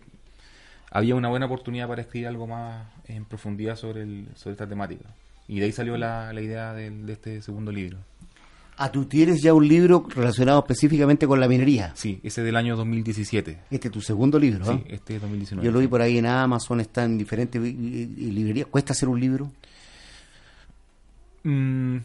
había 0.92 1.16
una 1.16 1.30
buena 1.30 1.48
oportunidad 1.48 1.88
para 1.88 2.02
escribir 2.02 2.28
algo 2.28 2.48
más 2.48 2.86
en 3.08 3.26
profundidad 3.26 3.76
sobre, 3.76 4.04
el, 4.04 4.28
sobre 4.36 4.54
esta 4.54 4.68
temática. 4.68 5.06
Y 5.48 5.60
de 5.60 5.66
ahí 5.66 5.72
salió 5.72 5.98
la, 5.98 6.32
la 6.34 6.42
idea 6.42 6.74
del- 6.74 7.06
de 7.06 7.14
este 7.14 7.42
segundo 7.42 7.72
libro. 7.72 7.98
Ah, 8.78 8.92
tú 8.92 9.06
tienes 9.06 9.42
ya 9.44 9.54
un 9.54 9.68
libro 9.68 10.06
relacionado 10.16 10.60
específicamente 10.60 11.28
con 11.28 11.40
la 11.40 11.48
minería. 11.48 11.92
Sí, 11.96 12.20
ese 12.24 12.42
del 12.42 12.56
año 12.56 12.76
2017. 12.76 13.60
Este 13.70 13.88
es 13.88 13.92
tu 13.92 14.02
segundo 14.02 14.40
libro, 14.40 14.66
¿ah? 14.68 14.74
Sí, 14.84 14.84
este 14.94 15.16
es 15.18 15.22
2019. 15.22 15.64
Yo 15.66 15.72
lo 15.72 15.80
vi 15.80 15.88
por 15.88 16.02
ahí 16.02 16.18
en 16.18 16.26
Amazon, 16.26 16.80
está 16.80 17.04
en 17.04 17.18
diferentes 17.18 17.62
eh, 17.62 17.68
eh, 17.70 17.72
librerías. 18.18 18.68
¿Cuesta 18.68 18.94
hacer 18.94 19.10
un 19.10 19.20
libro? 19.20 19.52
Mm, 21.44 21.98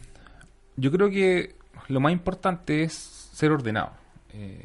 yo 0.79 0.91
creo 0.91 1.09
que 1.09 1.55
lo 1.87 1.99
más 1.99 2.11
importante 2.11 2.83
es 2.83 2.93
ser 2.93 3.51
ordenado. 3.51 3.91
Eh, 4.33 4.63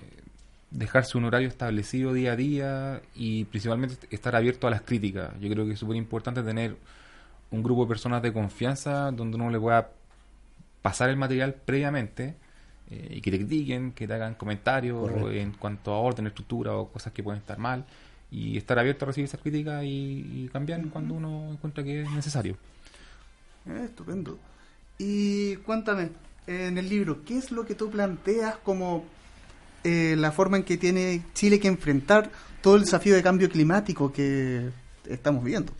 dejarse 0.71 1.17
un 1.17 1.25
horario 1.25 1.49
establecido 1.49 2.13
día 2.13 2.33
a 2.33 2.37
día 2.37 3.03
y 3.15 3.45
principalmente 3.45 4.07
estar 4.11 4.35
abierto 4.35 4.67
a 4.67 4.71
las 4.71 4.83
críticas. 4.83 5.33
Yo 5.41 5.49
creo 5.51 5.65
que 5.67 5.73
es 5.73 5.79
súper 5.79 5.97
importante 5.97 6.43
tener 6.43 6.77
un 7.51 7.63
grupo 7.63 7.83
de 7.85 7.89
personas 7.89 8.23
de 8.23 8.33
confianza 8.33 9.11
donde 9.13 9.37
uno 9.37 9.51
le 9.51 9.61
pueda 9.61 9.91
pasar 10.83 11.11
el 11.11 11.17
material 11.17 11.55
previamente 11.55 12.35
eh, 12.91 13.15
y 13.17 13.21
que 13.21 13.31
te 13.31 13.39
critiquen, 13.39 13.93
que 13.93 14.07
te 14.09 14.15
hagan 14.15 14.35
comentarios 14.35 14.99
Correcto. 14.99 15.31
en 15.31 15.53
cuanto 15.53 15.93
a 15.93 15.99
orden, 15.99 16.27
estructura 16.27 16.75
o 16.75 16.89
cosas 16.89 17.13
que 17.13 17.23
pueden 17.23 17.41
estar 17.41 17.59
mal 17.59 17.85
y 18.31 18.57
estar 18.57 18.79
abierto 18.79 19.05
a 19.05 19.09
recibir 19.09 19.27
esas 19.29 19.41
críticas 19.41 19.85
y, 19.85 20.45
y 20.45 20.51
cambiar 20.53 20.85
cuando 20.89 21.15
uno 21.15 21.53
encuentra 21.53 21.85
que 21.85 22.03
es 22.03 22.11
necesario. 22.11 22.57
Eh, 23.67 23.83
estupendo. 23.85 24.39
Y 24.99 25.57
cuéntame, 25.57 26.11
en 26.47 26.79
el 26.79 26.89
libro, 26.89 27.25
¿qué 27.25 27.39
es 27.39 27.51
lo 27.51 27.65
que 27.65 27.75
tú 27.75 27.91
planteas 27.91 28.57
como 28.57 29.05
eh, 29.83 30.15
la 30.17 30.33
forma 30.33 30.57
en 30.57 30.63
que 30.63 30.77
tiene 30.77 31.23
Chile 31.35 31.59
que 31.59 31.69
enfrentar 31.69 32.31
todo 32.61 32.77
el 32.77 32.83
desafío 32.83 33.15
de 33.15 33.23
cambio 33.23 33.49
climático 33.49 34.13
que 34.13 34.71
estamos 35.09 35.43
viviendo? 35.45 35.73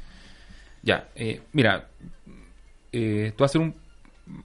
Ya, 0.83 1.09
eh, 1.15 1.43
mira, 1.53 1.89
eh, 2.93 3.33
tú 3.37 3.45
hacer 3.45 3.61
un. 3.61 3.75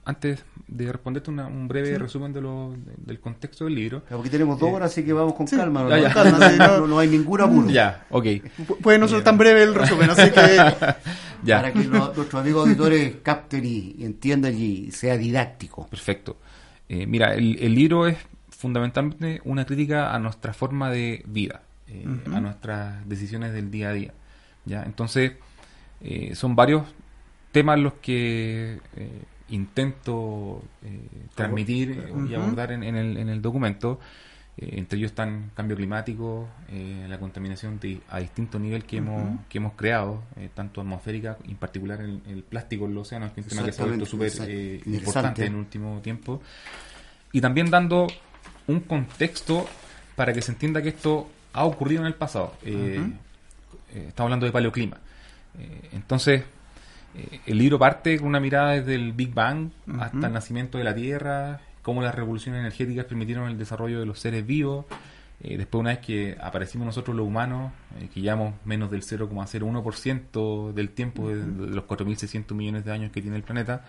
Antes 0.04 0.44
de 0.68 0.92
responderte 0.92 1.30
una- 1.30 1.46
un 1.46 1.66
breve 1.66 1.88
Sí. 1.88 1.96
resumen 1.96 2.32
de 2.34 2.40
lo, 2.42 2.72
de- 2.72 2.92
del 2.98 3.18
contexto 3.18 3.64
del 3.64 3.74
libro. 3.74 4.02
Porque 4.10 4.28
tenemos 4.28 4.58
dos 4.60 4.68
Eh, 4.68 4.72
horas, 4.74 4.90
así 4.92 5.04
que 5.04 5.12
vamos 5.14 5.34
con 5.34 5.48
sí, 5.48 5.56
calma. 5.56 5.82
¿no? 5.82 5.88
ya, 5.90 5.98
ya. 6.00 6.12
Calma, 6.12 6.38
no. 6.50 6.78
no, 6.80 6.86
no 6.86 6.98
hay 6.98 7.08
ningún 7.16 7.40
apuro. 7.40 7.70
Ya, 7.70 8.04
ok. 8.10 8.24
Pu- 8.24 8.76
Puede 8.82 8.98
no 8.98 9.08
ser 9.08 9.24
tan 9.24 9.38
breve 9.38 9.62
el 9.62 9.74
resumen, 9.74 10.10
así 10.10 10.30
que 10.30 10.40
Ya, 11.42 11.56
Para 11.56 11.72
que 11.72 11.84
los- 11.84 12.14
nuestros 12.16 12.34
amigos 12.34 12.66
auditores 12.66 13.16
capten 13.22 13.64
y, 13.64 13.94
y 13.98 14.04
entiendan 14.04 14.54
y 14.54 14.90
sea 14.90 15.16
didáctico. 15.16 15.86
perfecto. 15.88 16.36
Eh, 16.90 17.06
mira, 17.06 17.32
el, 17.34 17.56
el 17.62 17.74
libro 17.74 18.06
es 18.06 18.18
fundamentalmente 18.50 19.40
una 19.44 19.64
crítica 19.64 20.14
a 20.14 20.18
nuestra 20.18 20.52
forma 20.52 20.90
de 20.90 21.24
vida, 21.26 21.62
eh, 21.88 22.04
a 22.34 22.40
nuestras 22.40 23.08
decisiones 23.08 23.52
del 23.54 23.70
día 23.70 23.88
a 23.88 23.92
día. 23.94 24.12
¿ya? 24.66 24.82
Entonces, 24.84 25.32
eh, 26.02 26.34
son 26.34 26.54
varios 26.54 26.82
temas 27.52 27.78
los 27.78 27.94
que 27.94 28.78
eh, 28.96 29.22
intento 29.50 30.62
eh, 30.84 31.00
transmitir 31.34 31.90
y 32.28 32.34
abordar 32.34 32.72
en, 32.72 32.82
en 32.84 32.96
el, 32.96 33.16
en 33.16 33.28
el 33.28 33.40
documento. 33.42 33.98
Eh, 34.56 34.78
entre 34.78 34.98
ellos 34.98 35.12
están 35.12 35.50
cambio 35.54 35.76
climático, 35.76 36.48
eh, 36.68 37.06
la 37.08 37.18
contaminación 37.18 37.78
de- 37.78 38.00
a 38.10 38.18
distinto 38.18 38.58
nivel 38.58 38.84
que 38.84 38.96
hemos 38.98 39.40
que 39.48 39.58
hemos 39.58 39.72
creado, 39.74 40.22
tanto 40.54 40.80
atmosférica, 40.80 41.38
en 41.48 41.56
particular 41.56 42.00
el, 42.00 42.20
el 42.28 42.42
plástico 42.42 42.86
en 42.86 42.94
los 42.94 43.06
océanos, 43.08 43.32
que 43.32 43.40
es 43.40 43.46
un 43.46 43.50
tema 43.50 43.62
que 43.66 43.72
se 43.72 43.82
ha 43.82 43.84
vuelto 43.86 44.04
súper 44.06 44.30
importante 44.96 45.42
en 45.46 45.52
el 45.54 45.58
último 45.58 46.00
tiempo. 46.02 46.42
Y 47.32 47.40
también 47.40 47.70
dando 47.70 48.08
un 48.66 48.80
contexto 48.80 49.66
para 50.16 50.32
que 50.32 50.42
se 50.42 50.52
entienda 50.52 50.82
que 50.82 50.90
esto 50.90 51.30
ha 51.52 51.64
ocurrido 51.64 52.00
en 52.02 52.06
el 52.08 52.14
pasado. 52.14 52.54
Estamos 52.64 54.26
hablando 54.26 54.46
de 54.46 54.52
paleoclima. 54.52 54.98
Entonces, 55.92 56.42
eh, 57.14 57.40
el 57.46 57.58
libro 57.58 57.78
parte 57.78 58.18
con 58.18 58.28
una 58.28 58.40
mirada 58.40 58.72
desde 58.72 58.94
el 58.94 59.12
Big 59.12 59.34
Bang 59.34 59.70
hasta 59.98 60.26
el 60.26 60.32
nacimiento 60.32 60.78
de 60.78 60.84
la 60.84 60.94
Tierra, 60.94 61.60
cómo 61.82 62.02
las 62.02 62.14
revoluciones 62.14 62.60
energéticas 62.60 63.06
permitieron 63.06 63.48
el 63.48 63.58
desarrollo 63.58 64.00
de 64.00 64.06
los 64.06 64.20
seres 64.20 64.46
vivos. 64.46 64.86
Eh, 65.42 65.56
después, 65.56 65.80
una 65.80 65.90
vez 65.90 66.00
que 66.00 66.36
aparecimos 66.40 66.86
nosotros 66.86 67.16
los 67.16 67.26
humanos, 67.26 67.72
eh, 67.98 68.08
que 68.12 68.20
llevamos 68.20 68.54
menos 68.64 68.90
del 68.90 69.02
0,01% 69.02 70.72
del 70.72 70.90
tiempo 70.90 71.28
de, 71.28 71.36
de 71.36 71.74
los 71.74 71.84
4.600 71.84 72.54
millones 72.54 72.84
de 72.84 72.92
años 72.92 73.10
que 73.10 73.22
tiene 73.22 73.36
el 73.36 73.42
planeta, 73.42 73.84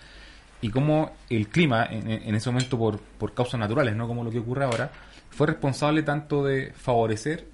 y 0.62 0.70
cómo 0.70 1.12
el 1.30 1.48
clima, 1.50 1.86
en, 1.90 2.10
en 2.10 2.36
ese 2.36 2.50
momento 2.50 2.78
por, 2.78 3.00
por 3.00 3.34
causas 3.34 3.60
naturales, 3.60 3.96
no 3.96 4.08
como 4.08 4.24
lo 4.24 4.32
que 4.32 4.40
ocurre 4.40 4.64
ahora, 4.64 4.92
fue 5.30 5.48
responsable 5.48 6.04
tanto 6.04 6.46
de 6.46 6.72
favorecer 6.74 7.48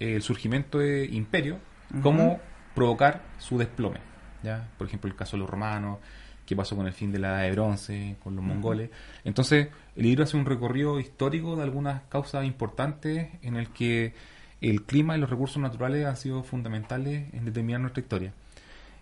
el 0.00 0.22
surgimiento 0.22 0.78
de 0.78 1.04
imperios 1.06 1.58
como 2.02 2.40
provocar 2.74 3.22
su 3.38 3.58
desplome. 3.58 4.11
¿Ya? 4.42 4.68
Por 4.78 4.86
ejemplo, 4.86 5.08
el 5.08 5.16
caso 5.16 5.36
de 5.36 5.40
los 5.40 5.50
romanos, 5.50 5.98
qué 6.46 6.56
pasó 6.56 6.76
con 6.76 6.86
el 6.86 6.92
fin 6.92 7.12
de 7.12 7.18
la 7.18 7.28
edad 7.28 7.42
de 7.42 7.52
bronce, 7.52 8.16
con 8.22 8.34
los 8.36 8.44
mongoles. 8.44 8.90
Entonces, 9.24 9.68
el 9.96 10.02
libro 10.02 10.24
hace 10.24 10.36
un 10.36 10.44
recorrido 10.44 10.98
histórico 10.98 11.56
de 11.56 11.62
algunas 11.62 12.02
causas 12.08 12.44
importantes 12.44 13.28
en 13.42 13.56
el 13.56 13.68
que 13.68 14.14
el 14.60 14.82
clima 14.82 15.16
y 15.16 15.20
los 15.20 15.30
recursos 15.30 15.60
naturales 15.60 16.06
han 16.06 16.16
sido 16.16 16.42
fundamentales 16.42 17.32
en 17.32 17.44
determinar 17.44 17.80
nuestra 17.80 18.00
historia. 18.00 18.32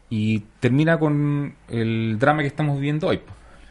Y 0.08 0.40
termina 0.58 0.98
con 0.98 1.54
el 1.68 2.18
drama 2.18 2.42
que 2.42 2.48
estamos 2.48 2.76
viviendo 2.76 3.08
hoy. 3.08 3.20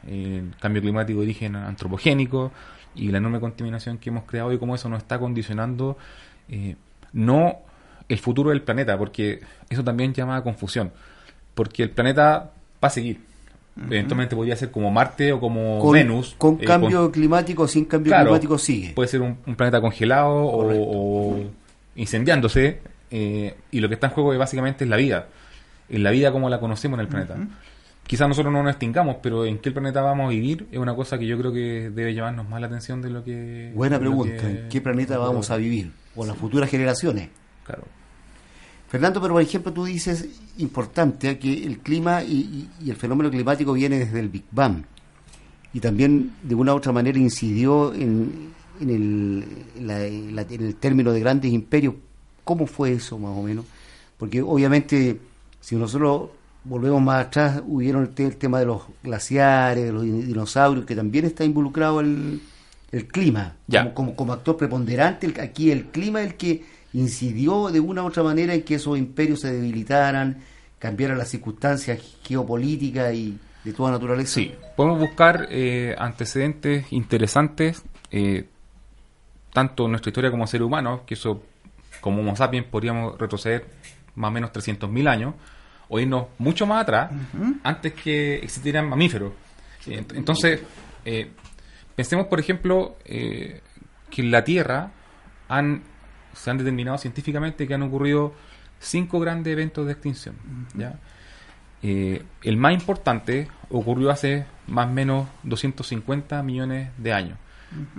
El 0.08 0.56
cambio 0.60 0.82
climático 0.82 1.20
de 1.20 1.26
origen 1.26 1.56
antropogénico 1.56 2.52
y 2.96 3.10
la 3.10 3.18
enorme 3.18 3.40
contaminación 3.40 3.98
que 3.98 4.10
hemos 4.10 4.24
creado 4.24 4.54
y 4.54 4.58
cómo 4.58 4.76
eso 4.76 4.88
nos 4.88 5.00
está 5.00 5.20
condicionando 5.20 5.98
eh, 6.48 6.76
no 7.14 7.58
el 8.08 8.18
futuro 8.18 8.50
del 8.50 8.62
planeta, 8.62 8.98
porque 8.98 9.42
eso 9.70 9.84
también 9.84 10.14
llama 10.14 10.38
a 10.38 10.44
confusión. 10.44 10.92
Porque 11.60 11.84
el 11.84 11.90
planeta 11.90 12.52
va 12.82 12.88
a 12.88 12.90
seguir. 12.90 13.20
Eventualmente 13.76 14.34
podría 14.34 14.56
ser 14.56 14.72
como 14.72 14.90
Marte 14.92 15.34
o 15.34 15.42
como 15.42 15.80
Con, 15.80 15.92
Venus. 15.92 16.36
con 16.38 16.58
eh, 16.62 16.64
cambio 16.66 17.12
climático, 17.12 17.68
sin 17.68 17.84
cambio 17.84 18.12
Claro, 18.12 18.28
climático 18.28 18.58
sigue. 18.58 18.94
Puede 18.94 19.10
ser 19.10 19.22
un, 19.22 19.38
un 19.46 19.56
planeta 19.56 19.82
congelado 19.82 20.30
o, 20.36 21.34
o 21.36 21.40
incendiándose. 21.98 22.80
eh, 23.12 23.56
y 23.72 23.80
lo 23.82 23.90
que 23.90 23.96
está 23.96 24.08
en 24.08 24.14
juego 24.14 24.32
es 24.32 24.40
básicamente 24.40 24.86
es 24.86 24.90
la 24.90 24.96
vida. 24.96 25.28
En 25.90 26.04
la 26.04 26.12
vida 26.12 26.32
como 26.32 26.50
la 26.50 26.62
conocemos 26.62 26.98
en 26.98 27.02
el 27.02 27.08
planeta. 27.10 27.36
Quizás 28.08 28.28
nosotros 28.30 28.54
no 28.54 28.64
nos 28.64 28.72
extingamos, 28.72 29.18
pero 29.22 29.46
en 29.46 29.58
qué 29.60 29.72
planeta 29.72 30.02
vamos 30.02 30.28
a 30.28 30.30
vivir 30.30 30.68
es 30.72 30.80
una 30.80 30.96
cosa 30.96 31.18
que 31.20 31.28
yo 31.28 31.38
creo 31.38 31.52
que 31.52 31.90
debe 31.94 32.14
llamarnos 32.14 32.48
más 32.48 32.62
la 32.62 32.68
atención 32.68 33.02
de 33.02 33.10
lo 33.10 33.24
que. 33.26 33.72
Buena 33.76 34.00
pregunta. 34.00 34.36
que- 34.38 34.48
¿En 34.64 34.70
qué 34.70 34.80
planeta 34.82 35.18
vamos 35.18 35.52
a 35.52 35.58
vivir? 35.58 35.92
O 36.16 36.26
las 36.26 36.38
futuras 36.38 36.70
generaciones. 36.70 37.30
Claro. 37.66 37.84
Fernando, 38.90 39.22
pero 39.22 39.36
por 39.36 39.42
ejemplo 39.44 39.72
tú 39.72 39.86
dices, 39.86 40.28
importante, 40.58 41.30
¿eh? 41.32 41.40
que 41.40 41.64
el 41.66 41.80
clima 41.80 42.24
y, 42.24 42.68
y- 42.82 42.90
el 42.90 42.96
fenómeno 42.96 43.30
climático 43.30 43.74
viene 43.74 44.00
desde 44.00 44.20
el 44.20 44.30
Big 44.30 44.46
Bang. 44.52 44.84
Y 45.74 45.80
también 45.80 46.32
de 46.42 46.56
una 46.56 46.74
u 46.74 46.78
otra 46.78 46.92
manera 46.92 47.20
incidió 47.20 47.94
en, 47.94 48.50
en 48.82 48.90
el, 48.90 49.46
en 49.78 49.88
la- 49.88 50.06
en 50.06 50.36
la- 50.36 50.42
en 50.42 50.64
el 50.64 50.76
término 50.76 51.12
de 51.14 51.20
grandes 51.20 51.52
imperios. 51.54 51.94
¿Cómo 52.44 52.66
fue 52.66 52.94
eso 52.94 53.20
más 53.20 53.38
o 53.38 53.44
menos? 53.44 53.66
Porque 54.18 54.42
obviamente 54.42 55.20
Si 55.62 55.76
nosotros 55.76 56.30
volvemos 56.64 57.02
más 57.02 57.26
atrás, 57.28 57.62
hubieron 57.68 58.04
el, 58.04 58.10
te- 58.10 58.26
el 58.26 58.38
tema 58.38 58.60
de 58.60 58.66
los 58.66 58.84
glaciares, 59.04 59.84
de 59.86 59.92
los 59.92 60.04
din- 60.06 60.26
dinosaurios, 60.26 60.86
que 60.86 60.96
también 60.96 61.26
está 61.26 61.44
involucrado 61.44 62.00
el, 62.00 62.42
el 62.94 63.08
clima. 63.08 63.56
Ya. 63.68 63.84
Como, 63.84 63.94
como, 63.94 64.16
como 64.16 64.34
actor 64.34 64.56
preponderante, 64.58 65.28
el- 65.28 65.40
aquí 65.42 65.70
el 65.70 65.88
clima 65.88 66.22
es 66.22 66.28
el 66.32 66.36
que 66.38 66.64
incidió 66.94 67.70
de 67.70 67.80
una 67.80 68.04
u 68.04 68.08
otra 68.08 68.24
manera 68.24 68.54
en 68.54 68.64
que 68.64 68.76
esos 68.76 68.98
imperios 68.98 69.42
se 69.42 69.52
debilitaran, 69.54 70.38
cambiaran 70.80 71.18
las 71.18 71.30
circunstancias 71.30 72.00
geopolíticas 72.24 73.14
y 73.14 73.38
de 73.64 73.74
toda 73.74 73.92
naturaleza. 73.92 74.34
Sí, 74.36 74.54
podemos 74.76 75.00
buscar 75.00 75.48
eh, 75.52 75.94
antecedentes 75.98 76.92
interesantes, 76.92 77.84
eh, 78.12 78.48
tanto 79.54 79.86
en 79.86 79.92
nuestra 79.92 80.10
historia 80.10 80.32
como 80.32 80.48
ser 80.48 80.64
humano, 80.64 81.04
que 81.06 81.16
eso, 81.16 81.44
como 82.02 82.22
Homo 82.22 82.36
sapiens, 82.36 82.66
podríamos 82.68 83.18
retroceder 83.20 83.66
más 84.16 84.30
o 84.30 84.32
menos 84.32 84.52
300.000 84.52 85.08
años, 85.08 85.34
o 85.90 86.00
irnos 86.00 86.28
mucho 86.38 86.66
más 86.68 86.84
atrás, 86.84 87.12
antes 87.64 87.94
que 87.94 88.36
existieran 88.38 88.88
mamíferos. 88.88 89.34
Eh, 89.88 90.02
ent- 90.06 90.16
Entonces, 90.16 90.62
pensemos, 91.96 92.28
por 92.28 92.40
ejemplo, 92.40 92.96
que 93.06 93.62
en 94.18 94.32
la 94.32 94.44
Tierra 94.44 94.92
han, 95.48 95.82
se 96.34 96.50
han 96.50 96.58
determinado 96.58 96.98
científicamente 96.98 97.68
que 97.68 97.74
han 97.74 97.84
ocurrido 97.84 98.34
cinco 98.80 99.20
grandes 99.20 99.54
eventos 99.54 99.86
de 99.86 99.92
extinción. 99.94 100.36
¿ya? 100.76 101.00
Eh, 101.82 102.24
el 102.44 102.58
más 102.58 102.74
importante 102.74 103.48
ocurrió 103.70 104.10
hace 104.10 104.46
más 104.68 104.88
o 104.88 104.92
menos 104.92 105.28
250 105.44 106.42
millones 106.44 106.92
de 106.98 107.14
años, 107.14 107.38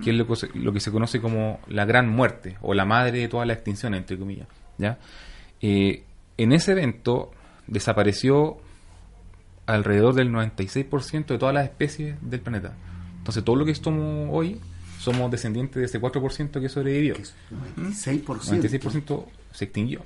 que 0.02 0.10
es 0.10 0.16
lo 0.16 0.26
que, 0.26 0.36
se, 0.36 0.48
lo 0.54 0.72
que 0.72 0.80
se 0.80 0.90
conoce 0.90 1.20
como 1.20 1.60
la 1.68 1.84
gran 1.84 2.08
muerte 2.08 2.56
o 2.60 2.74
la 2.74 2.84
madre 2.84 3.18
de 3.18 3.28
toda 3.28 3.46
la 3.46 3.54
extinción, 3.54 3.94
entre 3.94 4.18
comillas. 4.18 4.48
¿ya? 4.78 4.98
Eh, 5.60 6.04
en 6.36 6.52
ese 6.52 6.72
evento 6.72 7.30
desapareció 7.66 8.58
alrededor 9.66 10.14
del 10.14 10.30
96% 10.30 11.26
de 11.26 11.38
todas 11.38 11.54
las 11.54 11.64
especies 11.64 12.16
del 12.20 12.40
planeta. 12.40 12.74
Entonces, 13.18 13.44
todo 13.44 13.56
lo 13.56 13.64
que 13.64 13.74
somos 13.74 14.28
hoy 14.32 14.60
somos 15.00 15.30
descendientes 15.30 15.76
de 15.76 15.84
ese 15.86 16.00
4% 16.00 16.60
que 16.60 16.68
sobrevivió. 16.68 17.14
Que 17.14 17.22
es 17.22 17.34
96%. 17.76 18.24
96% 18.24 19.24
se 19.52 19.64
extinguió. 19.64 20.02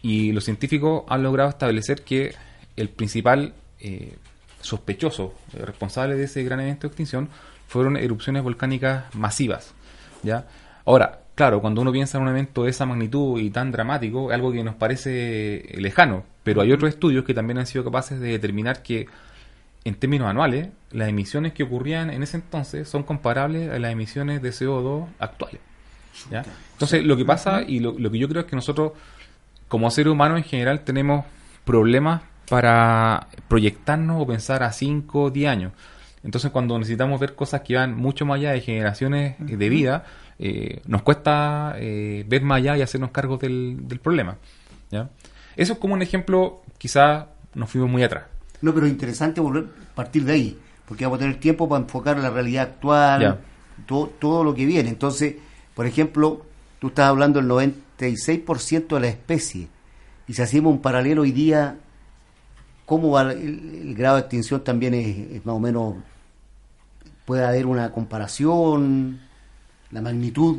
Y 0.00 0.32
los 0.32 0.44
científicos 0.44 1.02
han 1.08 1.24
logrado 1.24 1.50
establecer 1.50 2.02
que 2.02 2.34
el 2.76 2.88
principal 2.88 3.54
eh, 3.80 4.16
sospechoso, 4.60 5.34
eh, 5.54 5.64
responsable 5.64 6.14
de 6.14 6.24
ese 6.24 6.44
gran 6.44 6.60
evento 6.60 6.82
de 6.82 6.88
extinción, 6.88 7.28
fueron 7.66 7.96
erupciones 7.96 8.44
volcánicas 8.44 9.12
masivas. 9.14 9.74
¿ya? 10.22 10.46
Ahora, 10.84 11.22
claro, 11.34 11.60
cuando 11.60 11.82
uno 11.82 11.90
piensa 11.90 12.18
en 12.18 12.22
un 12.22 12.30
evento 12.30 12.62
de 12.62 12.70
esa 12.70 12.86
magnitud 12.86 13.40
y 13.40 13.50
tan 13.50 13.72
dramático, 13.72 14.30
es 14.30 14.34
algo 14.36 14.52
que 14.52 14.62
nos 14.62 14.76
parece 14.76 15.56
eh, 15.56 15.80
lejano, 15.80 16.24
pero 16.44 16.60
hay 16.60 16.70
otros 16.70 16.90
estudios 16.90 17.24
que 17.24 17.34
también 17.34 17.58
han 17.58 17.66
sido 17.66 17.84
capaces 17.84 18.20
de 18.20 18.28
determinar 18.28 18.82
que 18.82 19.06
en 19.84 19.94
términos 19.94 20.28
anuales, 20.28 20.68
las 20.90 21.08
emisiones 21.08 21.52
que 21.52 21.62
ocurrían 21.62 22.10
en 22.10 22.22
ese 22.22 22.36
entonces 22.36 22.88
son 22.88 23.02
comparables 23.02 23.70
a 23.70 23.78
las 23.78 23.92
emisiones 23.92 24.42
de 24.42 24.50
CO2 24.50 25.06
actuales. 25.18 25.60
¿ya? 26.30 26.44
Entonces, 26.72 27.04
lo 27.04 27.16
que 27.16 27.24
pasa 27.24 27.62
y 27.62 27.80
lo, 27.80 27.98
lo 27.98 28.10
que 28.10 28.18
yo 28.18 28.28
creo 28.28 28.42
es 28.42 28.48
que 28.48 28.56
nosotros, 28.56 28.92
como 29.68 29.90
seres 29.90 30.12
humanos 30.12 30.38
en 30.38 30.44
general, 30.44 30.80
tenemos 30.80 31.24
problemas 31.64 32.22
para 32.48 33.28
proyectarnos 33.48 34.22
o 34.22 34.26
pensar 34.26 34.62
a 34.62 34.72
5 34.72 35.22
o 35.22 35.30
10 35.30 35.50
años. 35.50 35.72
Entonces, 36.24 36.50
cuando 36.50 36.78
necesitamos 36.78 37.20
ver 37.20 37.34
cosas 37.34 37.60
que 37.60 37.76
van 37.76 37.94
mucho 37.94 38.26
más 38.26 38.36
allá 38.36 38.52
de 38.52 38.60
generaciones 38.60 39.36
de 39.38 39.68
vida, 39.68 40.04
eh, 40.38 40.80
nos 40.86 41.02
cuesta 41.02 41.74
eh, 41.78 42.24
ver 42.26 42.42
más 42.42 42.58
allá 42.58 42.76
y 42.76 42.82
hacernos 42.82 43.10
cargos 43.10 43.40
del, 43.40 43.76
del 43.86 44.00
problema. 44.00 44.36
¿ya? 44.90 45.10
Eso 45.56 45.74
es 45.74 45.78
como 45.78 45.94
un 45.94 46.02
ejemplo, 46.02 46.62
quizás 46.78 47.26
nos 47.54 47.70
fuimos 47.70 47.90
muy 47.90 48.02
atrás. 48.02 48.24
No, 48.60 48.74
pero 48.74 48.86
es 48.86 48.92
interesante 48.92 49.40
volver 49.40 49.66
a 49.92 49.94
partir 49.94 50.24
de 50.24 50.32
ahí, 50.32 50.58
porque 50.86 51.04
vamos 51.04 51.18
a 51.18 51.20
tener 51.20 51.38
tiempo 51.38 51.68
para 51.68 51.82
enfocar 51.82 52.18
la 52.18 52.30
realidad 52.30 52.64
actual, 52.64 53.40
todo, 53.86 54.06
todo 54.18 54.44
lo 54.44 54.54
que 54.54 54.66
viene. 54.66 54.88
Entonces, 54.88 55.36
por 55.74 55.86
ejemplo, 55.86 56.42
tú 56.80 56.88
estás 56.88 57.06
hablando 57.06 57.40
del 57.40 57.48
96% 57.48 58.94
de 58.94 59.00
la 59.00 59.08
especie, 59.08 59.68
y 60.26 60.34
si 60.34 60.42
hacemos 60.42 60.72
un 60.72 60.82
paralelo 60.82 61.22
hoy 61.22 61.32
día, 61.32 61.78
¿cómo 62.84 63.12
va 63.12 63.32
el, 63.32 63.88
el 63.88 63.94
grado 63.94 64.16
de 64.16 64.22
extinción 64.22 64.62
también 64.62 64.94
es, 64.94 65.16
es 65.32 65.46
más 65.46 65.54
o 65.54 65.60
menos, 65.60 65.94
puede 67.24 67.44
haber 67.44 67.66
una 67.66 67.92
comparación, 67.92 69.20
la 69.90 70.00
magnitud? 70.02 70.58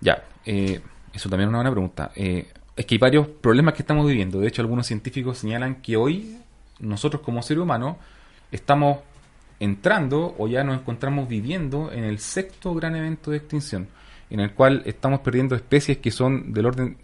Ya, 0.00 0.22
eh, 0.44 0.80
eso 1.12 1.28
también 1.28 1.48
es 1.48 1.50
una 1.50 1.58
buena 1.58 1.70
pregunta. 1.70 2.10
Eh, 2.14 2.48
es 2.76 2.86
que 2.86 2.94
hay 2.94 2.98
varios 2.98 3.28
problemas 3.28 3.74
que 3.74 3.82
estamos 3.82 4.06
viviendo. 4.06 4.40
De 4.40 4.48
hecho, 4.48 4.62
algunos 4.62 4.86
científicos 4.86 5.38
señalan 5.38 5.76
que 5.76 5.96
hoy 5.96 6.38
nosotros 6.80 7.22
como 7.22 7.42
seres 7.42 7.62
humanos 7.62 7.96
estamos 8.50 8.98
entrando 9.60 10.34
o 10.38 10.48
ya 10.48 10.64
nos 10.64 10.78
encontramos 10.78 11.28
viviendo 11.28 11.92
en 11.92 12.04
el 12.04 12.18
sexto 12.18 12.74
gran 12.74 12.96
evento 12.96 13.30
de 13.30 13.36
extinción, 13.36 13.88
en 14.30 14.40
el 14.40 14.54
cual 14.54 14.82
estamos 14.86 15.20
perdiendo 15.20 15.54
especies 15.54 15.98
que 15.98 16.10
son 16.10 16.52
del 16.52 16.66
orden 16.66 16.96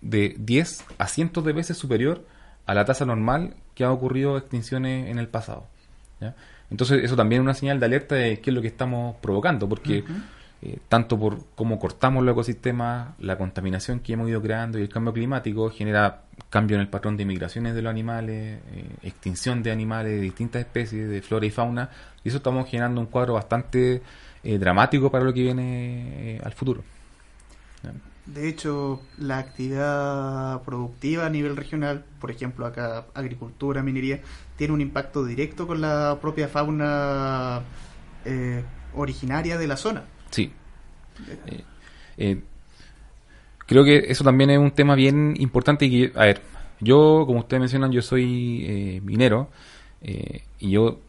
de 0.00 0.36
10 0.38 0.84
a 0.98 1.08
cientos 1.08 1.44
de 1.44 1.52
veces 1.52 1.76
superior 1.76 2.24
a 2.66 2.74
la 2.74 2.84
tasa 2.84 3.04
normal 3.04 3.54
que 3.74 3.84
ha 3.84 3.90
ocurrido 3.90 4.36
extinciones 4.36 5.08
en 5.10 5.18
el 5.18 5.28
pasado. 5.28 5.66
Entonces 6.70 7.02
eso 7.02 7.16
también 7.16 7.42
es 7.42 7.44
una 7.44 7.54
señal 7.54 7.80
de 7.80 7.86
alerta 7.86 8.14
de 8.14 8.40
qué 8.40 8.50
es 8.50 8.54
lo 8.54 8.60
que 8.60 8.68
estamos 8.68 9.16
provocando, 9.20 9.68
porque 9.68 10.04
eh, 10.62 10.78
tanto 10.88 11.18
por 11.18 11.44
cómo 11.54 11.78
cortamos 11.78 12.24
los 12.24 12.32
ecosistemas, 12.32 13.10
la 13.18 13.38
contaminación 13.38 14.00
que 14.00 14.14
hemos 14.14 14.28
ido 14.28 14.42
creando 14.42 14.78
y 14.78 14.82
el 14.82 14.88
cambio 14.88 15.12
climático 15.12 15.70
genera 15.70 16.22
cambio 16.50 16.76
en 16.76 16.80
el 16.80 16.88
patrón 16.88 17.16
de 17.16 17.24
migraciones 17.24 17.74
de 17.74 17.82
los 17.82 17.90
animales, 17.90 18.60
eh, 18.72 18.84
extinción 19.02 19.62
de 19.62 19.70
animales 19.70 20.12
de 20.12 20.20
distintas 20.20 20.60
especies, 20.60 21.08
de 21.08 21.22
flora 21.22 21.46
y 21.46 21.50
fauna, 21.50 21.90
y 22.24 22.28
eso 22.28 22.38
estamos 22.38 22.68
generando 22.68 23.00
un 23.00 23.06
cuadro 23.06 23.34
bastante 23.34 24.02
eh, 24.44 24.58
dramático 24.58 25.10
para 25.10 25.24
lo 25.24 25.34
que 25.34 25.42
viene 25.42 26.36
eh, 26.36 26.40
al 26.44 26.52
futuro. 26.52 26.82
De 28.26 28.48
hecho, 28.48 29.00
la 29.16 29.38
actividad 29.38 30.62
productiva 30.62 31.26
a 31.26 31.30
nivel 31.30 31.56
regional, 31.56 32.04
por 32.20 32.30
ejemplo, 32.30 32.66
acá 32.66 33.06
agricultura, 33.14 33.82
minería, 33.82 34.20
tiene 34.56 34.74
un 34.74 34.80
impacto 34.80 35.24
directo 35.24 35.66
con 35.66 35.80
la 35.80 36.18
propia 36.20 36.46
fauna 36.46 37.62
eh, 38.24 38.62
originaria 38.94 39.56
de 39.56 39.66
la 39.66 39.76
zona. 39.76 40.04
Sí. 40.30 40.52
Eh, 41.46 41.64
eh, 42.18 42.40
creo 43.66 43.84
que 43.84 44.04
eso 44.08 44.24
también 44.24 44.50
es 44.50 44.58
un 44.58 44.70
tema 44.70 44.94
bien 44.94 45.34
importante 45.38 45.86
y 45.86 45.90
que, 46.10 46.18
a 46.18 46.24
ver, 46.24 46.40
yo, 46.80 47.24
como 47.26 47.40
ustedes 47.40 47.60
mencionan, 47.60 47.92
yo 47.92 48.02
soy 48.02 48.64
eh, 48.66 49.00
minero 49.02 49.50
eh, 50.02 50.42
y 50.60 50.70
yo 50.70 51.00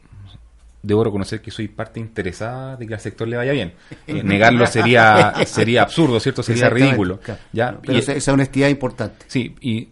debo 0.81 1.03
reconocer 1.03 1.41
que 1.41 1.51
soy 1.51 1.67
parte 1.67 1.99
interesada 1.99 2.75
de 2.77 2.87
que 2.87 2.93
al 2.93 2.99
sector 2.99 3.27
le 3.27 3.37
vaya 3.37 3.51
bien. 3.51 3.73
Eh, 4.07 4.23
negarlo 4.23 4.65
sería 4.65 5.33
sería 5.45 5.83
absurdo, 5.83 6.19
¿cierto? 6.19 6.41
Sería 6.43 6.69
ridículo. 6.69 7.19
claro. 7.19 7.39
¿ya? 7.51 7.77
Pero 7.81 7.93
Y- 7.93 8.01
esa, 8.01 8.33
honestidad 8.33 8.67
es 8.69 8.73
importante. 8.73 9.25
Sí, 9.27 9.55
y 9.61 9.89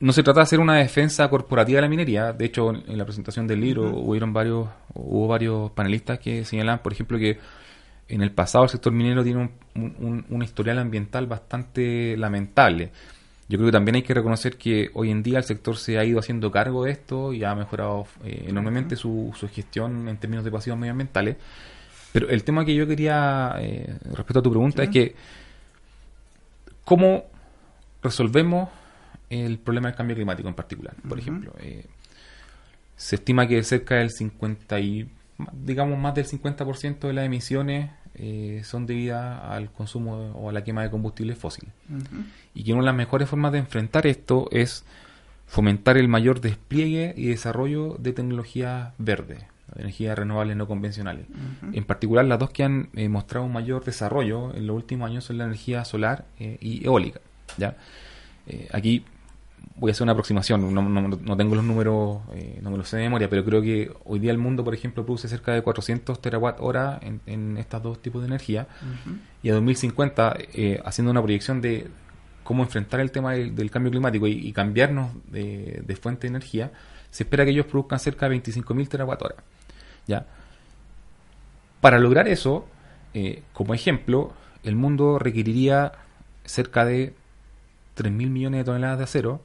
no 0.00 0.12
se 0.12 0.22
trata 0.22 0.40
de 0.40 0.44
hacer 0.44 0.60
una 0.60 0.76
defensa 0.76 1.28
corporativa 1.28 1.76
de 1.76 1.82
la 1.82 1.88
minería. 1.88 2.32
De 2.32 2.46
hecho, 2.46 2.70
en 2.70 2.82
en 2.88 2.98
la 2.98 3.04
presentación 3.04 3.46
del 3.46 3.60
libro 3.60 3.88
hubieron 3.96 4.32
varios, 4.32 4.68
hubo 4.94 5.28
varios 5.28 5.70
panelistas 5.72 6.18
que 6.18 6.44
señalaban, 6.44 6.80
por 6.82 6.92
ejemplo, 6.92 7.18
que 7.18 7.38
en 8.08 8.22
el 8.22 8.30
pasado 8.32 8.64
el 8.64 8.70
sector 8.70 8.92
minero 8.92 9.24
tiene 9.24 9.40
un, 9.74 9.94
un- 10.00 10.26
un- 10.28 10.42
historial 10.42 10.78
ambiental 10.78 11.26
bastante 11.26 12.16
lamentable. 12.16 12.90
Yo 13.48 13.58
creo 13.58 13.66
que 13.68 13.72
también 13.72 13.96
hay 13.96 14.02
que 14.02 14.14
reconocer 14.14 14.56
que 14.56 14.90
hoy 14.94 15.10
en 15.10 15.22
día 15.22 15.38
el 15.38 15.44
sector 15.44 15.76
se 15.76 15.98
ha 15.98 16.04
ido 16.04 16.18
haciendo 16.18 16.50
cargo 16.50 16.84
de 16.84 16.92
esto 16.92 17.32
y 17.32 17.44
ha 17.44 17.54
mejorado 17.54 18.06
eh, 18.24 18.46
enormemente 18.48 18.96
su, 18.96 19.32
su 19.38 19.48
gestión 19.48 20.08
en 20.08 20.16
términos 20.16 20.44
de 20.44 20.50
pasivos 20.50 20.78
medioambientales. 20.78 21.36
Pero 22.12 22.28
el 22.30 22.44
tema 22.44 22.64
que 22.64 22.74
yo 22.74 22.86
quería, 22.86 23.56
eh, 23.58 23.96
respecto 24.12 24.38
a 24.38 24.42
tu 24.42 24.50
pregunta, 24.50 24.82
es 24.84 24.88
que 24.90 25.14
¿cómo 26.84 27.24
resolvemos 28.02 28.68
el 29.30 29.58
problema 29.58 29.88
del 29.88 29.96
cambio 29.96 30.16
climático 30.16 30.48
en 30.48 30.54
particular? 30.54 30.94
Por 31.08 31.18
ejemplo, 31.18 31.52
eh, 31.60 31.86
se 32.96 33.16
estima 33.16 33.46
que 33.46 33.62
cerca 33.62 33.96
del 33.96 34.10
50 34.10 34.80
y, 34.80 35.08
digamos, 35.52 35.98
más 35.98 36.14
del 36.14 36.26
50% 36.26 37.06
de 37.06 37.12
las 37.12 37.24
emisiones 37.26 37.90
eh, 38.16 38.62
son 38.64 38.86
debidas 38.86 39.42
al 39.44 39.70
consumo 39.72 40.18
de- 40.20 40.30
o 40.34 40.48
a 40.48 40.52
la 40.52 40.62
quema 40.64 40.82
de 40.82 40.90
combustibles 40.90 41.36
fósiles. 41.38 41.72
Y 42.54 42.62
que 42.64 42.72
una 42.72 42.82
de 42.82 42.86
las 42.86 42.94
mejores 42.94 43.28
formas 43.28 43.52
de 43.52 43.58
enfrentar 43.58 44.06
esto 44.06 44.48
es 44.52 44.84
fomentar 45.46 45.96
el 45.96 46.08
mayor 46.08 46.40
despliegue 46.40 47.12
y 47.16 47.26
desarrollo 47.26 47.96
de 47.98 48.12
tecnologías 48.12 48.92
verdes, 48.98 49.44
energías 49.76 50.16
renovables 50.18 50.56
no 50.56 50.66
convencionales. 50.66 51.26
En 51.72 51.84
particular, 51.84 52.24
las 52.24 52.38
dos 52.38 52.50
que 52.50 52.64
han 52.64 52.88
eh, 52.94 53.08
mostrado 53.08 53.46
un 53.46 53.52
mayor 53.52 53.84
desarrollo 53.84 54.54
en 54.54 54.66
los 54.66 54.76
últimos 54.76 55.10
años 55.10 55.24
son 55.24 55.38
la 55.38 55.44
energía 55.44 55.84
solar 55.84 56.24
eh, 56.38 56.56
y 56.60 56.84
eólica. 56.86 57.20
¿ya? 57.58 57.76
Eh, 58.46 58.68
aquí 58.72 59.04
voy 59.76 59.90
a 59.90 59.92
hacer 59.92 60.04
una 60.04 60.12
aproximación, 60.12 60.72
no, 60.74 60.82
no- 60.82 61.08
no 61.08 61.36
tengo 61.36 61.54
los 61.56 61.64
números, 61.64 62.18
eh, 62.34 62.60
no 62.62 62.70
me 62.70 62.76
los 62.78 62.88
sé 62.88 62.96
de 62.98 63.02
memoria, 63.04 63.28
pero 63.28 63.44
creo 63.44 63.60
que 63.60 63.90
hoy 64.04 64.20
día 64.20 64.30
el 64.30 64.38
mundo, 64.38 64.62
por 64.64 64.72
ejemplo, 64.74 65.04
produce 65.04 65.28
cerca 65.28 65.52
de 65.52 65.62
400 65.62 66.20
terawatt 66.20 66.60
hora 66.60 66.98
en, 67.02 67.20
en 67.26 67.56
estos 67.58 67.82
dos 67.82 68.00
tipos 68.00 68.22
de 68.22 68.28
energía. 68.28 68.68
Y 69.42 69.50
a 69.50 69.54
2050, 69.54 70.36
eh, 70.54 70.80
haciendo 70.84 71.10
una 71.10 71.20
proyección 71.22 71.60
de 71.60 71.88
cómo 72.44 72.62
enfrentar 72.62 73.00
el 73.00 73.10
tema 73.10 73.32
del, 73.32 73.54
del 73.56 73.70
cambio 73.70 73.90
climático 73.90 74.26
y, 74.28 74.32
y 74.32 74.52
cambiarnos 74.52 75.10
de, 75.30 75.82
de 75.84 75.96
fuente 75.96 76.22
de 76.22 76.28
energía, 76.28 76.70
se 77.10 77.24
espera 77.24 77.44
que 77.44 77.50
ellos 77.50 77.66
produzcan 77.66 77.98
cerca 77.98 78.28
de 78.28 78.36
25.000 78.36 78.88
terawatt 78.88 79.22
hora. 79.22 79.34
¿ya? 80.06 80.26
Para 81.80 81.98
lograr 81.98 82.28
eso, 82.28 82.66
eh, 83.12 83.42
como 83.52 83.74
ejemplo, 83.74 84.32
el 84.62 84.76
mundo 84.76 85.18
requeriría 85.18 85.92
cerca 86.44 86.84
de 86.84 87.14
3.000 87.96 88.30
millones 88.30 88.60
de 88.60 88.64
toneladas 88.64 88.98
de 88.98 89.04
acero, 89.04 89.40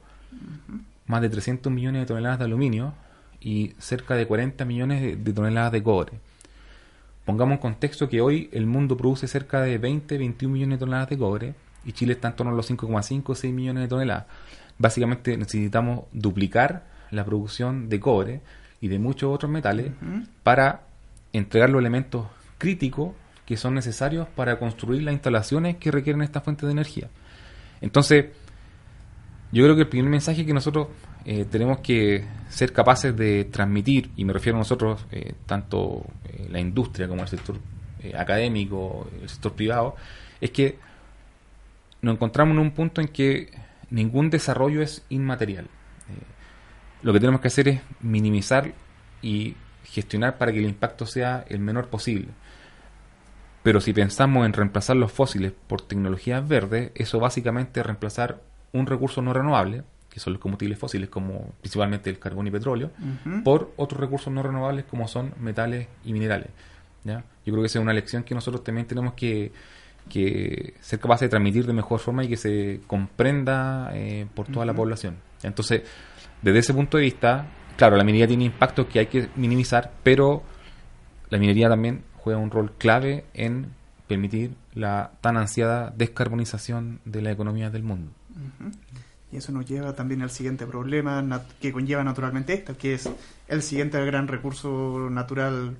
más 1.06 1.22
de 1.22 1.28
300 1.28 1.72
millones 1.72 2.02
de 2.02 2.06
toneladas 2.06 2.38
de 2.38 2.44
aluminio 2.44 2.94
y 3.40 3.74
cerca 3.78 4.14
de 4.14 4.26
40 4.26 4.64
millones 4.64 5.02
de, 5.02 5.16
de 5.16 5.32
toneladas 5.32 5.72
de 5.72 5.82
cobre. 5.82 6.12
Pongamos 7.24 7.54
en 7.54 7.60
contexto 7.60 8.08
que 8.08 8.20
hoy 8.20 8.48
el 8.52 8.66
mundo 8.66 8.96
produce 8.96 9.28
cerca 9.28 9.60
de 9.60 9.78
20, 9.78 10.18
21 10.18 10.52
millones 10.52 10.78
de 10.78 10.80
toneladas 10.80 11.10
de 11.10 11.18
cobre 11.18 11.54
y 11.84 11.92
Chile 11.92 12.14
está 12.14 12.28
en 12.28 12.36
torno 12.36 12.52
a 12.52 12.56
los 12.56 12.70
5,5, 12.70 13.34
6 13.34 13.54
millones 13.54 13.82
de 13.82 13.88
toneladas. 13.88 14.26
Básicamente 14.78 15.36
necesitamos 15.36 16.04
duplicar 16.12 16.84
la 17.10 17.24
producción 17.24 17.88
de 17.88 18.00
cobre 18.00 18.40
y 18.80 18.88
de 18.88 18.98
muchos 18.98 19.34
otros 19.34 19.50
metales 19.50 19.92
para 20.42 20.82
entregar 21.32 21.70
los 21.70 21.80
elementos 21.80 22.26
críticos 22.58 23.12
que 23.44 23.56
son 23.56 23.74
necesarios 23.74 24.28
para 24.28 24.58
construir 24.58 25.02
las 25.02 25.12
instalaciones 25.12 25.76
que 25.76 25.90
requieren 25.90 26.22
esta 26.22 26.40
fuente 26.40 26.66
de 26.66 26.72
energía. 26.72 27.08
Entonces, 27.80 28.26
yo 29.52 29.64
creo 29.64 29.74
que 29.74 29.82
el 29.82 29.88
primer 29.88 30.10
mensaje 30.10 30.46
que 30.46 30.54
nosotros 30.54 30.88
eh, 31.24 31.44
tenemos 31.44 31.78
que 31.80 32.24
ser 32.48 32.72
capaces 32.72 33.16
de 33.16 33.44
transmitir, 33.44 34.10
y 34.16 34.24
me 34.24 34.32
refiero 34.32 34.56
a 34.56 34.60
nosotros, 34.60 35.06
eh, 35.10 35.34
tanto 35.46 36.04
eh, 36.24 36.48
la 36.50 36.60
industria 36.60 37.08
como 37.08 37.22
el 37.22 37.28
sector 37.28 37.58
académico, 38.16 39.08
el 39.20 39.28
sector 39.28 39.52
privado, 39.52 39.96
es 40.40 40.50
que 40.50 40.78
nos 42.00 42.14
encontramos 42.14 42.54
en 42.54 42.60
un 42.60 42.70
punto 42.70 43.00
en 43.00 43.08
que 43.08 43.50
ningún 43.90 44.30
desarrollo 44.30 44.80
es 44.80 45.04
inmaterial. 45.10 45.66
Lo 47.02 47.12
que 47.12 47.20
tenemos 47.20 47.40
que 47.40 47.48
hacer 47.48 47.68
es 47.68 47.80
minimizar 48.00 48.72
y 49.20 49.56
gestionar 49.84 50.38
para 50.38 50.52
que 50.52 50.58
el 50.58 50.66
impacto 50.66 51.04
sea 51.06 51.44
el 51.48 51.60
menor 51.60 51.88
posible. 51.88 52.28
Pero 53.62 53.80
si 53.80 53.92
pensamos 53.92 54.46
en 54.46 54.54
reemplazar 54.54 54.96
los 54.96 55.12
fósiles 55.12 55.52
por 55.66 55.82
tecnologías 55.82 56.46
verdes, 56.46 56.92
eso 56.94 57.18
básicamente 57.20 57.80
es 57.80 57.86
reemplazar 57.86 58.40
un 58.72 58.86
recurso 58.86 59.22
no 59.22 59.32
renovable, 59.32 59.82
que 60.08 60.20
son 60.20 60.32
los 60.32 60.42
combustibles 60.42 60.78
fósiles, 60.78 61.08
como 61.08 61.52
principalmente 61.60 62.10
el 62.10 62.18
carbón 62.18 62.46
y 62.46 62.50
petróleo, 62.50 62.90
por 63.44 63.72
otros 63.76 64.00
recursos 64.00 64.32
no 64.32 64.42
renovables 64.42 64.84
como 64.84 65.06
son 65.08 65.32
metales 65.38 65.88
y 66.04 66.12
minerales. 66.12 66.48
¿ya? 67.04 67.24
Yo 67.44 67.52
creo 67.52 67.60
que 67.60 67.66
esa 67.66 67.78
es 67.78 67.82
una 67.82 67.92
lección 67.92 68.24
que 68.24 68.34
nosotros 68.34 68.64
también 68.64 68.86
tenemos 68.86 69.14
que, 69.14 69.52
que 70.08 70.74
ser 70.80 70.98
capaces 70.98 71.26
de 71.26 71.28
transmitir 71.28 71.66
de 71.66 71.72
mejor 71.72 72.00
forma 72.00 72.24
y 72.24 72.28
que 72.28 72.36
se 72.36 72.80
comprenda 72.86 73.90
eh, 73.94 74.26
por 74.34 74.46
toda 74.48 74.66
la 74.66 74.74
población. 74.74 75.16
Entonces, 75.42 75.82
desde 76.42 76.58
ese 76.58 76.74
punto 76.74 76.96
de 76.96 77.04
vista, 77.04 77.46
claro, 77.76 77.96
la 77.96 78.04
minería 78.04 78.26
tiene 78.26 78.44
impactos 78.44 78.86
que 78.86 78.98
hay 78.98 79.06
que 79.06 79.28
minimizar, 79.36 79.92
pero 80.02 80.42
la 81.28 81.38
minería 81.38 81.68
también 81.68 82.02
juega 82.16 82.38
un 82.38 82.50
rol 82.50 82.72
clave 82.76 83.24
en 83.32 83.72
permitir 84.06 84.54
la 84.74 85.12
tan 85.20 85.36
ansiada 85.36 85.92
descarbonización 85.96 87.00
de 87.04 87.22
la 87.22 87.30
economía 87.30 87.70
del 87.70 87.84
mundo. 87.84 88.10
Y 89.32 89.36
eso 89.36 89.52
nos 89.52 89.64
lleva 89.66 89.94
también 89.94 90.22
al 90.22 90.30
siguiente 90.30 90.66
problema 90.66 91.22
que 91.60 91.72
conlleva 91.72 92.02
naturalmente 92.02 92.52
esto, 92.54 92.76
que 92.76 92.94
es 92.94 93.08
el 93.48 93.62
siguiente 93.62 94.04
gran 94.04 94.26
recurso 94.26 95.08
natural 95.10 95.76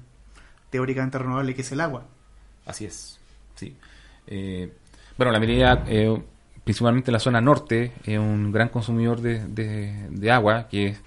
teóricamente 0.71 1.19
renovable, 1.19 1.55
que 1.55 1.63
es 1.63 1.73
el 1.73 1.81
agua. 1.81 2.05
Así 2.67 2.85
es, 2.85 3.19
sí. 3.57 3.77
Eh, 4.29 4.73
bueno, 5.17 5.33
la 5.33 5.41
minería, 5.41 5.83
eh, 5.89 6.23
principalmente 6.63 7.11
en 7.11 7.15
la 7.15 7.19
zona 7.19 7.41
norte, 7.41 7.93
es 8.05 8.19
un 8.19 8.53
gran 8.53 8.69
consumidor 8.69 9.21
de, 9.21 9.45
de- 9.47 10.07
de 10.11 10.31
agua, 10.31 10.69
que 10.69 10.87
es- 10.89 11.01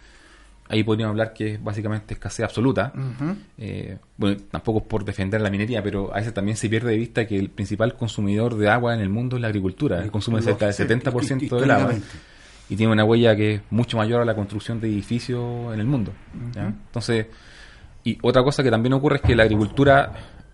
ahí 0.70 0.84
podríamos 0.84 1.14
hablar 1.14 1.34
que 1.34 1.54
es 1.54 1.64
básicamente 1.64 2.14
escasez 2.14 2.44
absoluta. 2.44 2.94
Ujú. 2.96 3.36
Eh, 3.58 3.98
bueno, 4.18 4.38
tampoco 4.52 4.80
es 4.80 4.86
por 4.86 5.06
defender 5.06 5.42
la 5.42 5.50
minería, 5.50 5.84
pero 5.84 6.14
a 6.14 6.18
veces 6.18 6.34
también 6.34 6.58
se 6.58 6.70
pierde 6.70 6.92
de 6.92 6.98
vista 6.98 7.28
que 7.28 7.38
el 7.38 7.50
principal 7.50 7.96
consumidor 7.96 8.56
de 8.56 8.70
agua 8.70 8.94
en 8.94 9.02
el 9.02 9.10
mundo 9.10 9.36
es 9.36 9.42
la 9.42 9.48
agricultura. 9.48 10.06
Consume 10.10 10.42
cerca 10.42 10.66
del 10.66 10.74
Sí, 10.74 10.84
70% 10.84 11.60
del 11.60 11.72
agua 11.72 11.94
y 12.70 12.76
tiene 12.76 12.92
una 12.92 13.04
huella 13.04 13.36
que 13.36 13.56
es 13.56 13.62
mucho 13.70 13.98
mayor 13.98 14.22
a 14.22 14.26
la 14.26 14.36
construcción 14.36 14.80
de 14.80 14.88
edificios 14.88 15.74
en 15.74 15.80
el 15.80 15.86
mundo. 15.86 16.14
¿ya? 16.54 16.68
Entonces, 16.68 17.28
y 18.04 18.18
otra 18.22 18.44
cosa 18.44 18.64
que 18.64 18.72
también 18.72 18.94
ocurre 18.94 19.18
es 19.18 19.22
que 19.22 19.36
la 19.36 19.44
agricultura 19.44 20.12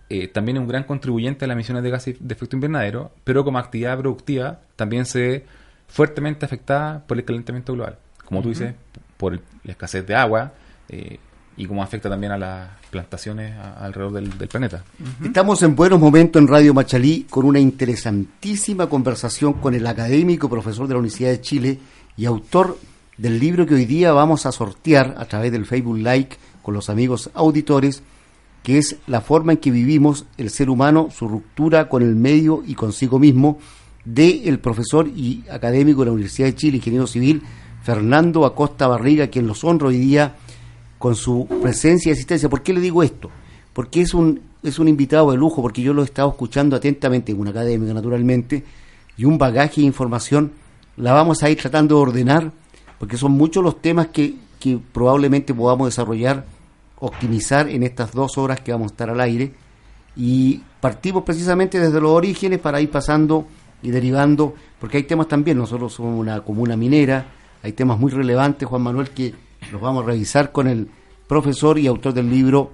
eh, 0.08 0.28
también 0.28 0.56
es 0.56 0.60
un 0.60 0.68
gran 0.68 0.84
contribuyente 0.84 1.44
a 1.44 1.48
las 1.48 1.54
emisiones 1.54 1.82
de 1.82 1.90
gases 1.90 2.16
de 2.18 2.34
efecto 2.34 2.56
invernadero, 2.56 3.12
pero 3.24 3.44
como 3.44 3.58
actividad 3.58 3.96
productiva 3.98 4.60
también 4.76 5.06
se 5.06 5.20
ve 5.20 5.46
fuertemente 5.86 6.44
afectada 6.44 7.04
por 7.06 7.16
el 7.16 7.24
calentamiento 7.24 7.72
global. 7.72 7.96
Como 8.24 8.42
tú 8.42 8.50
dices, 8.50 8.74
por 9.20 9.34
el- 9.34 9.40
la 9.64 9.72
escasez 9.72 10.06
de 10.06 10.14
agua 10.16 10.52
eh, 10.88 11.18
y 11.56 11.66
cómo 11.66 11.82
afecta 11.82 12.08
también 12.08 12.32
a 12.32 12.38
las 12.38 12.68
plantaciones 12.90 13.52
a- 13.56 13.84
alrededor 13.84 14.14
del, 14.14 14.36
del 14.38 14.48
planeta. 14.48 14.82
Estamos 15.22 15.62
en 15.62 15.76
buenos 15.76 16.00
momentos 16.00 16.40
en 16.40 16.48
Radio 16.48 16.72
Machalí 16.74 17.26
con 17.28 17.44
una 17.44 17.60
interesantísima 17.60 18.88
conversación 18.88 19.52
con 19.54 19.74
el 19.74 19.86
académico 19.86 20.48
profesor 20.48 20.88
de 20.88 20.94
la 20.94 21.00
Universidad 21.00 21.30
de 21.30 21.40
Chile 21.40 21.78
y 22.16 22.24
autor 22.24 22.78
del 23.18 23.38
libro 23.38 23.66
que 23.66 23.74
hoy 23.74 23.84
día 23.84 24.12
vamos 24.12 24.46
a 24.46 24.52
sortear 24.52 25.14
a 25.18 25.26
través 25.26 25.52
del 25.52 25.66
Facebook 25.66 25.98
Like 25.98 26.36
con 26.62 26.74
los 26.74 26.88
amigos 26.90 27.30
auditores, 27.34 28.02
que 28.62 28.78
es 28.78 28.96
La 29.06 29.20
forma 29.20 29.52
en 29.52 29.58
que 29.58 29.70
vivimos 29.70 30.26
el 30.38 30.50
ser 30.50 30.68
humano, 30.70 31.08
su 31.10 31.28
ruptura 31.28 31.88
con 31.88 32.02
el 32.02 32.14
medio 32.16 32.62
y 32.66 32.74
consigo 32.74 33.18
mismo, 33.18 33.58
de 34.04 34.48
el 34.48 34.58
profesor 34.58 35.08
y 35.08 35.44
académico 35.50 36.00
de 36.00 36.06
la 36.06 36.12
Universidad 36.12 36.48
de 36.48 36.54
Chile, 36.54 36.76
ingeniero 36.78 37.06
civil, 37.06 37.42
Fernando 37.82 38.44
Acosta 38.44 38.86
Barriga, 38.86 39.28
quien 39.28 39.46
los 39.46 39.64
honra 39.64 39.88
hoy 39.88 39.98
día 39.98 40.34
con 40.98 41.14
su 41.14 41.46
presencia 41.62 42.10
y 42.10 42.12
asistencia. 42.12 42.48
¿Por 42.48 42.62
qué 42.62 42.72
le 42.72 42.80
digo 42.80 43.02
esto? 43.02 43.30
Porque 43.72 44.02
es 44.02 44.12
un, 44.12 44.40
es 44.62 44.78
un 44.78 44.88
invitado 44.88 45.30
de 45.30 45.38
lujo, 45.38 45.62
porque 45.62 45.82
yo 45.82 45.94
lo 45.94 46.02
he 46.02 46.04
estado 46.04 46.28
escuchando 46.28 46.76
atentamente, 46.76 47.32
un 47.32 47.48
académico 47.48 47.94
naturalmente, 47.94 48.64
y 49.16 49.24
un 49.24 49.38
bagaje 49.38 49.80
de 49.80 49.86
información 49.86 50.52
la 50.96 51.12
vamos 51.12 51.42
a 51.42 51.50
ir 51.50 51.58
tratando 51.58 51.96
de 51.96 52.02
ordenar, 52.02 52.52
porque 52.98 53.16
son 53.16 53.32
muchos 53.32 53.64
los 53.64 53.80
temas 53.80 54.08
que, 54.08 54.34
que 54.58 54.78
probablemente 54.92 55.54
podamos 55.54 55.88
desarrollar, 55.88 56.44
optimizar 56.98 57.68
en 57.70 57.82
estas 57.82 58.12
dos 58.12 58.36
horas 58.36 58.60
que 58.60 58.72
vamos 58.72 58.90
a 58.90 58.94
estar 58.94 59.08
al 59.08 59.20
aire, 59.20 59.54
y 60.16 60.60
partimos 60.80 61.22
precisamente 61.22 61.80
desde 61.80 62.00
los 62.00 62.10
orígenes 62.10 62.58
para 62.58 62.80
ir 62.80 62.90
pasando 62.90 63.46
y 63.82 63.90
derivando, 63.90 64.54
porque 64.78 64.98
hay 64.98 65.04
temas 65.04 65.28
también, 65.28 65.56
nosotros 65.56 65.94
somos 65.94 66.18
una 66.18 66.42
comuna 66.42 66.76
minera, 66.76 67.24
hay 67.62 67.72
temas 67.72 67.98
muy 67.98 68.10
relevantes, 68.12 68.68
Juan 68.68 68.82
Manuel, 68.82 69.10
que 69.10 69.34
los 69.72 69.80
vamos 69.80 70.04
a 70.04 70.06
revisar 70.06 70.52
con 70.52 70.66
el 70.68 70.88
profesor 71.28 71.78
y 71.78 71.86
autor 71.86 72.12
del 72.14 72.30
libro 72.30 72.72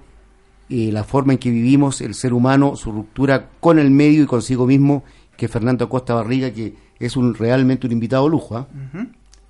eh, 0.69 0.91
La 0.91 1.03
forma 1.03 1.33
en 1.33 1.39
que 1.39 1.49
vivimos, 1.49 2.01
el 2.01 2.13
ser 2.13 2.33
humano, 2.33 2.75
su 2.75 2.91
ruptura 2.91 3.49
con 3.59 3.79
el 3.79 3.91
medio 3.91 4.23
y 4.23 4.25
consigo 4.25 4.65
mismo, 4.65 5.03
que 5.37 5.45
es 5.45 5.51
Fernando 5.51 5.85
Acosta 5.85 6.13
Barriga, 6.13 6.51
que 6.51 6.73
es 6.99 7.15
un 7.15 7.33
realmente 7.35 7.85
un 7.87 7.93
invitado 7.93 8.27
lujo. 8.27 8.57
¿ah? 8.57 8.67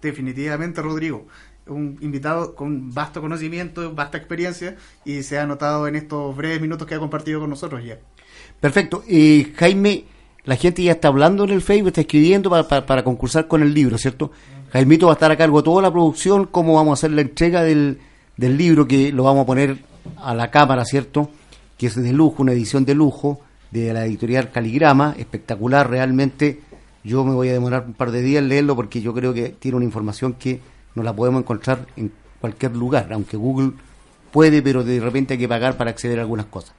Definitivamente, 0.02 0.82
Rodrigo. 0.82 1.26
Un 1.67 1.97
invitado 2.02 2.56
con 2.56 2.93
vasto 2.93 3.19
conocimiento, 3.19 3.93
vasta 3.93 4.17
experiencia 4.17 4.78
y 5.04 5.23
se 5.23 5.38
ha 5.39 5.45
notado 5.45 5.88
en 5.88 5.95
estos 5.95 6.36
breves 6.36 6.62
minutos 6.62 6.88
que 6.88 6.95
ha 6.95 7.00
compartido 7.00 7.39
con 7.41 7.50
nosotros 7.50 7.84
ya. 7.84 7.97
Perfecto. 8.62 9.04
Eh, 9.08 9.52
Jaime, 9.58 10.06
la 10.45 10.56
gente 10.56 10.82
ya 10.84 10.93
está 10.93 11.10
hablando 11.10 11.43
en 11.43 11.50
el 11.50 11.62
Facebook, 11.62 11.88
está 11.89 12.02
escribiendo 12.02 12.50
para, 12.50 12.67
para- 12.67 12.86
para 12.86 13.04
concursar 13.04 13.47
con 13.47 13.62
el 13.63 13.73
libro, 13.73 13.97
¿cierto? 13.97 14.32
Jaimito 14.71 15.08
va 15.08 15.13
a 15.13 15.15
estar 15.15 15.32
a 15.32 15.38
cargo 15.38 15.58
de 15.60 15.63
toda 15.63 15.82
la 15.82 15.91
producción, 15.91 16.45
cómo 16.45 16.73
vamos 16.75 16.91
a 16.91 16.93
hacer 16.99 17.12
la 17.12 17.21
entrega 17.21 17.63
del, 17.63 17.99
del 18.36 18.58
libro, 18.58 18.88
que 18.88 19.12
lo 19.12 19.23
vamos 19.23 19.43
a 19.43 19.45
poner 19.45 19.77
a 20.17 20.36
la 20.36 20.51
cámara, 20.51 20.84
¿cierto? 20.84 21.30
Que 21.77 21.88
es 21.88 21.95
de 21.95 22.12
lujo, 22.12 22.43
una 22.43 22.51
edición 22.51 22.84
de 22.84 22.95
lujo 22.95 23.39
de 23.71 23.93
la 23.93 24.06
editorial 24.06 24.51
Caligrama, 24.51 25.15
espectacular 25.17 25.89
realmente. 25.89 26.62
Yo 27.03 27.23
me 27.23 27.34
voy 27.34 27.49
a 27.49 27.53
demorar 27.53 27.86
un 27.88 27.93
par 27.93 28.12
de 28.12 28.21
días 28.21 28.41
en 28.41 28.49
leerlo 28.49 28.75
porque 28.75 29.01
yo 29.01 29.13
creo 29.13 29.34
que 29.34 29.49
tiene 29.49 29.77
una 29.77 29.86
información 29.86 30.34
que 30.34 30.60
no 30.95 31.03
la 31.03 31.15
podemos 31.15 31.41
encontrar 31.41 31.86
en 31.95 32.12
cualquier 32.41 32.75
lugar, 32.75 33.12
aunque 33.13 33.38
Google 33.38 33.71
puede, 34.32 34.62
pero 34.62 34.84
de 34.84 34.99
repente 34.99 35.36
hay 35.36 35.39
que 35.39 35.47
pagar 35.47 35.77
para 35.77 35.91
acceder 35.91 36.19
a 36.19 36.23
algunas 36.23 36.47
cosas. 36.47 36.73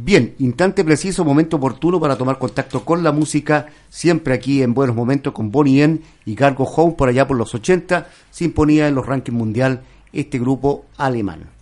Bien, 0.00 0.36
instante 0.38 0.84
preciso, 0.84 1.24
momento 1.24 1.56
oportuno 1.56 1.98
para 1.98 2.14
tomar 2.14 2.38
contacto 2.38 2.84
con 2.84 3.02
la 3.02 3.10
música, 3.10 3.66
siempre 3.88 4.32
aquí 4.32 4.62
en 4.62 4.72
Buenos 4.72 4.94
Momentos 4.94 5.32
con 5.32 5.50
Bonnie 5.50 5.82
M 5.82 5.98
y 6.24 6.36
Cargo 6.36 6.62
Home 6.62 6.94
por 6.96 7.08
allá 7.08 7.26
por 7.26 7.36
los 7.36 7.52
80, 7.52 8.06
sinfonía 8.30 8.86
en 8.86 8.94
los 8.94 9.06
rankings 9.06 9.36
mundial, 9.36 9.82
este 10.12 10.38
grupo 10.38 10.84
alemán. 10.96 11.57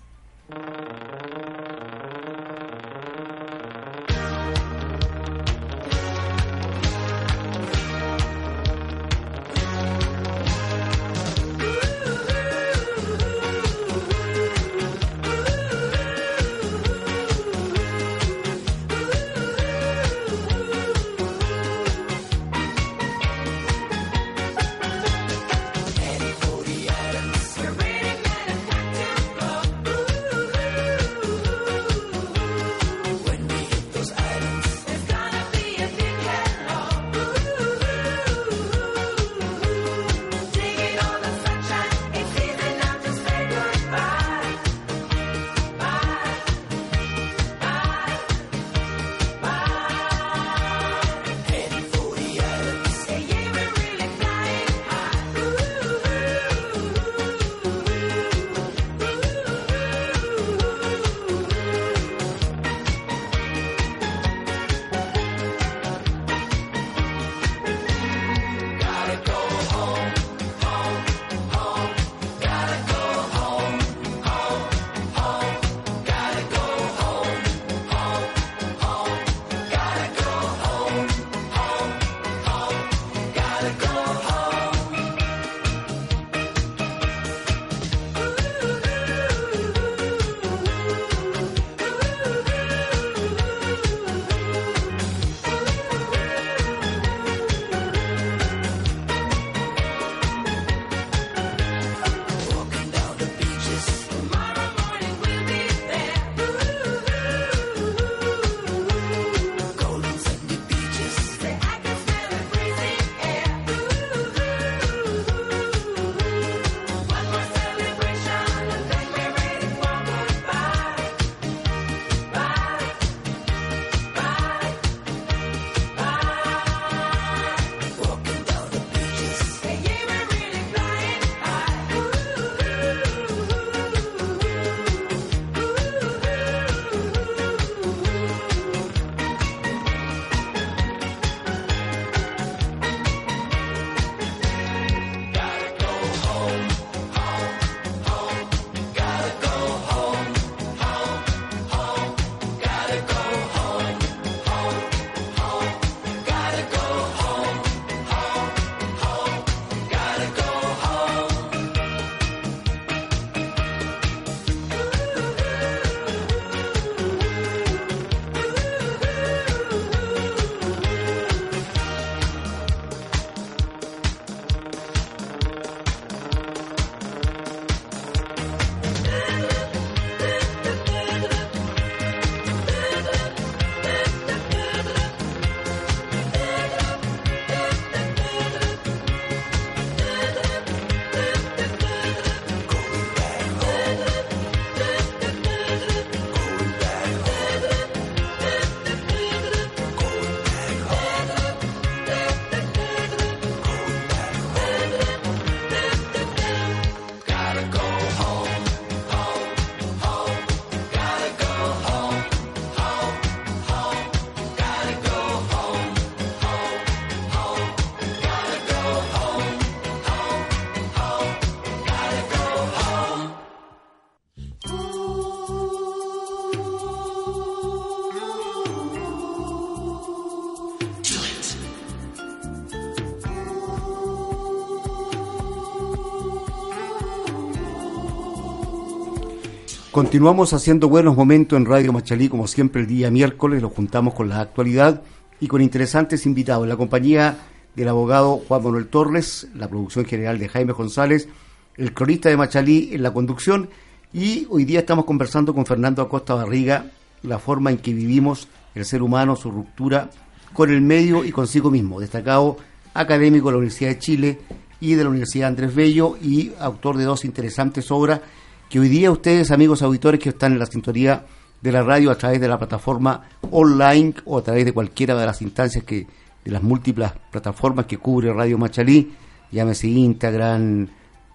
Continuamos 239.96 240.52
haciendo 240.52 240.90
buenos 240.90 241.16
momentos 241.16 241.56
en 241.56 241.64
Radio 241.64 241.90
Machalí, 241.90 242.28
como 242.28 242.46
siempre 242.46 242.82
el 242.82 242.86
día 242.86 243.10
miércoles, 243.10 243.62
lo 243.62 243.70
juntamos 243.70 244.12
con 244.12 244.28
la 244.28 244.40
actualidad 244.40 245.00
y 245.40 245.46
con 245.46 245.62
interesantes 245.62 246.26
invitados. 246.26 246.64
En 246.64 246.68
la 246.68 246.76
compañía 246.76 247.38
del 247.74 247.88
abogado 247.88 248.42
Juan 248.46 248.62
Manuel 248.62 248.88
Torres, 248.88 249.48
la 249.54 249.68
producción 249.68 250.04
general 250.04 250.38
de 250.38 250.50
Jaime 250.50 250.74
González, 250.74 251.30
el 251.78 251.94
cronista 251.94 252.28
de 252.28 252.36
Machalí 252.36 252.90
en 252.92 253.02
la 253.02 253.14
conducción 253.14 253.70
y 254.12 254.46
hoy 254.50 254.66
día 254.66 254.80
estamos 254.80 255.06
conversando 255.06 255.54
con 255.54 255.64
Fernando 255.64 256.02
Acosta 256.02 256.34
Barriga, 256.34 256.90
la 257.22 257.38
forma 257.38 257.70
en 257.70 257.78
que 257.78 257.94
vivimos 257.94 258.48
el 258.74 258.84
ser 258.84 259.00
humano, 259.00 259.34
su 259.34 259.50
ruptura 259.50 260.10
con 260.52 260.68
el 260.68 260.82
medio 260.82 261.24
y 261.24 261.32
consigo 261.32 261.70
mismo, 261.70 262.00
destacado 262.00 262.58
académico 262.92 263.48
de 263.48 263.52
la 263.52 263.58
Universidad 263.60 263.92
de 263.92 263.98
Chile 263.98 264.38
y 264.78 264.92
de 264.92 265.04
la 265.04 265.08
Universidad 265.08 265.48
Andrés 265.48 265.74
Bello 265.74 266.18
y 266.22 266.52
autor 266.60 266.98
de 266.98 267.04
dos 267.04 267.24
interesantes 267.24 267.90
obras 267.90 268.20
que 268.68 268.80
hoy 268.80 268.88
día 268.88 269.10
ustedes, 269.10 269.50
amigos 269.50 269.82
auditores 269.82 270.20
que 270.20 270.30
están 270.30 270.52
en 270.52 270.58
la 270.58 270.66
sintonía 270.66 271.24
de 271.60 271.72
la 271.72 271.82
radio 271.82 272.10
a 272.10 272.16
través 272.16 272.40
de 272.40 272.48
la 272.48 272.58
plataforma 272.58 273.22
online 273.50 274.14
o 274.24 274.38
a 274.38 274.42
través 274.42 274.64
de 274.64 274.72
cualquiera 274.72 275.14
de 275.14 275.26
las 275.26 275.40
instancias 275.42 275.84
que 275.84 276.06
de 276.44 276.52
las 276.52 276.62
múltiples 276.62 277.10
plataformas 277.30 277.86
que 277.86 277.98
cubre 277.98 278.32
Radio 278.32 278.56
Machalí, 278.56 279.12
llámese 279.50 279.88
Instagram, 279.88 280.86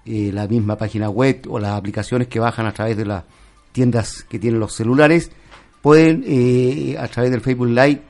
eh, 0.06 0.32
la 0.34 0.48
misma 0.48 0.78
página 0.78 1.10
web 1.10 1.42
o 1.50 1.60
las 1.60 1.72
aplicaciones 1.72 2.28
que 2.28 2.40
bajan 2.40 2.66
a 2.66 2.72
través 2.72 2.96
de 2.96 3.06
las 3.06 3.24
tiendas 3.74 4.24
que 4.24 4.40
tienen 4.40 4.60
los 4.60 4.74
celulares, 4.74 5.32
pueden 5.82 6.24
eh, 6.26 6.96
a 6.98 7.08
través 7.08 7.30
del 7.30 7.42
Facebook 7.42 7.68
Live 7.68 8.02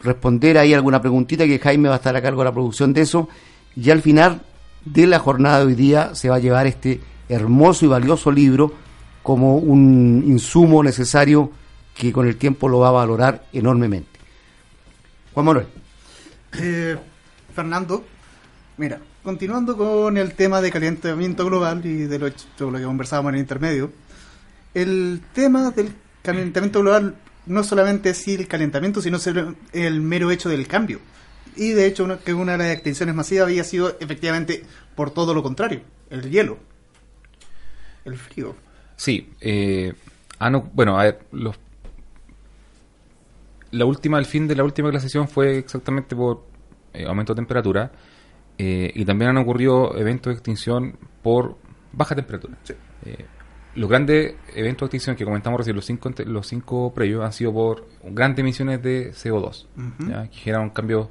responder. 0.00 0.56
Ahí 0.58 0.72
alguna 0.72 1.00
preguntita 1.00 1.44
que 1.44 1.58
Jaime 1.58 1.88
va 1.88 1.96
a 1.96 1.98
estar 1.98 2.16
a 2.16 2.22
cargo 2.22 2.40
de 2.40 2.46
la 2.46 2.52
producción 2.52 2.92
de 2.92 3.02
eso. 3.02 3.28
Y 3.76 3.90
al 3.90 4.00
final 4.00 4.42
de 4.84 5.06
la 5.06 5.18
jornada 5.18 5.60
de 5.60 5.66
hoy 5.66 5.74
día 5.74 6.14
se 6.14 6.30
va 6.30 6.36
a 6.36 6.38
llevar 6.40 6.66
este 6.66 7.00
hermoso 7.28 7.84
y 7.84 7.88
valioso 7.88 8.30
libro 8.30 8.72
como 9.22 9.56
un 9.56 10.22
insumo 10.26 10.82
necesario 10.82 11.50
que 11.94 12.12
con 12.12 12.26
el 12.26 12.36
tiempo 12.36 12.68
lo 12.68 12.80
va 12.80 12.88
a 12.88 12.92
valorar 12.92 13.44
enormemente. 13.52 14.20
Juan 15.34 15.46
Manuel. 15.46 15.66
Eh, 16.60 16.96
Fernando, 17.54 18.04
mira, 18.76 19.00
continuando 19.22 19.76
con 19.76 20.16
el 20.16 20.34
tema 20.34 20.60
de 20.60 20.70
calentamiento 20.70 21.44
global 21.44 21.84
y 21.84 22.04
de 22.04 22.18
lo, 22.18 22.26
de 22.26 22.34
lo 22.58 22.72
que 22.72 22.84
conversábamos 22.84 23.30
en 23.30 23.34
el 23.36 23.40
intermedio, 23.40 23.90
el 24.74 25.22
tema 25.32 25.70
del 25.70 25.92
calentamiento 26.22 26.80
global 26.80 27.16
no 27.46 27.64
solamente 27.64 28.10
es 28.10 28.28
el 28.28 28.46
calentamiento, 28.46 29.00
sino 29.00 29.18
el 29.72 30.00
mero 30.00 30.30
hecho 30.30 30.48
del 30.48 30.66
cambio. 30.66 31.00
Y 31.56 31.70
de 31.70 31.86
hecho, 31.86 32.18
que 32.22 32.34
una 32.34 32.52
de 32.52 32.58
las 32.58 32.72
extinciones 32.72 33.14
masivas 33.14 33.46
había 33.46 33.64
sido 33.64 33.96
efectivamente 34.00 34.64
por 34.94 35.10
todo 35.10 35.32
lo 35.32 35.42
contrario, 35.42 35.80
el 36.10 36.30
hielo, 36.30 36.58
el 38.06 38.16
frío. 38.16 38.54
Sí, 38.96 39.30
eh, 39.40 39.92
han 40.38 40.54
oc- 40.54 40.70
bueno, 40.72 40.98
a 40.98 41.04
ver, 41.04 41.20
los, 41.32 41.56
la 43.72 43.84
última, 43.84 44.18
el 44.18 44.24
fin 44.26 44.46
de 44.48 44.54
la 44.56 44.64
última 44.64 44.90
glaciación 44.90 45.28
fue 45.28 45.58
exactamente 45.58 46.14
por 46.16 46.44
eh, 46.94 47.04
aumento 47.06 47.34
de 47.34 47.38
temperatura 47.38 47.90
eh, 48.58 48.90
y 48.94 49.04
también 49.04 49.30
han 49.30 49.36
ocurrido 49.38 49.96
eventos 49.98 50.30
de 50.30 50.34
extinción 50.34 50.96
por 51.22 51.56
baja 51.92 52.14
temperatura. 52.14 52.56
Eh, 53.04 53.24
los 53.74 53.90
grandes 53.90 54.34
eventos 54.54 54.88
de 54.88 54.96
extinción 54.96 55.16
que 55.16 55.24
comentamos 55.24 55.58
recién, 55.58 55.76
los 55.76 55.84
cinco, 55.84 56.10
los 56.24 56.46
cinco 56.46 56.94
previos, 56.94 57.22
han 57.24 57.32
sido 57.32 57.52
por 57.52 57.86
grandes 58.04 58.38
emisiones 58.40 58.82
de 58.82 59.12
CO2, 59.12 59.66
Ujú. 59.76 60.10
¿ya? 60.10 60.26
que 60.28 60.36
generan 60.36 60.70
cambios 60.70 61.08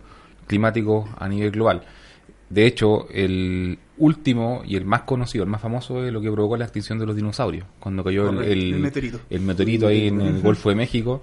climáticos 0.48 1.08
a 1.18 1.28
nivel 1.28 1.52
global. 1.52 1.84
De 2.50 2.66
hecho, 2.68 3.08
el 3.10 3.80
último 3.98 4.62
y 4.66 4.76
el 4.76 4.86
más 4.86 5.02
conocido, 5.02 5.44
el 5.44 5.50
más 5.50 5.62
famoso, 5.62 6.06
es 6.06 6.12
lo 6.14 6.22
que 6.22 6.32
provocó 6.32 6.58
la 6.58 6.66
extinción 6.66 7.00
de 7.00 7.06
los 7.06 7.16
dinosaurios, 7.16 7.66
cuando 7.80 8.04
cayó 8.04 8.30
el, 8.30 8.36
Correcto, 8.36 8.54
el- 8.54 8.74
el 8.74 8.80
meteorito. 8.80 9.20
el 9.30 9.42
meteorito 9.42 9.88
ahí 9.88 10.08
en 10.08 10.22
el 10.22 10.42
Golfo 10.42 10.70
de 10.70 10.76
México. 10.76 11.22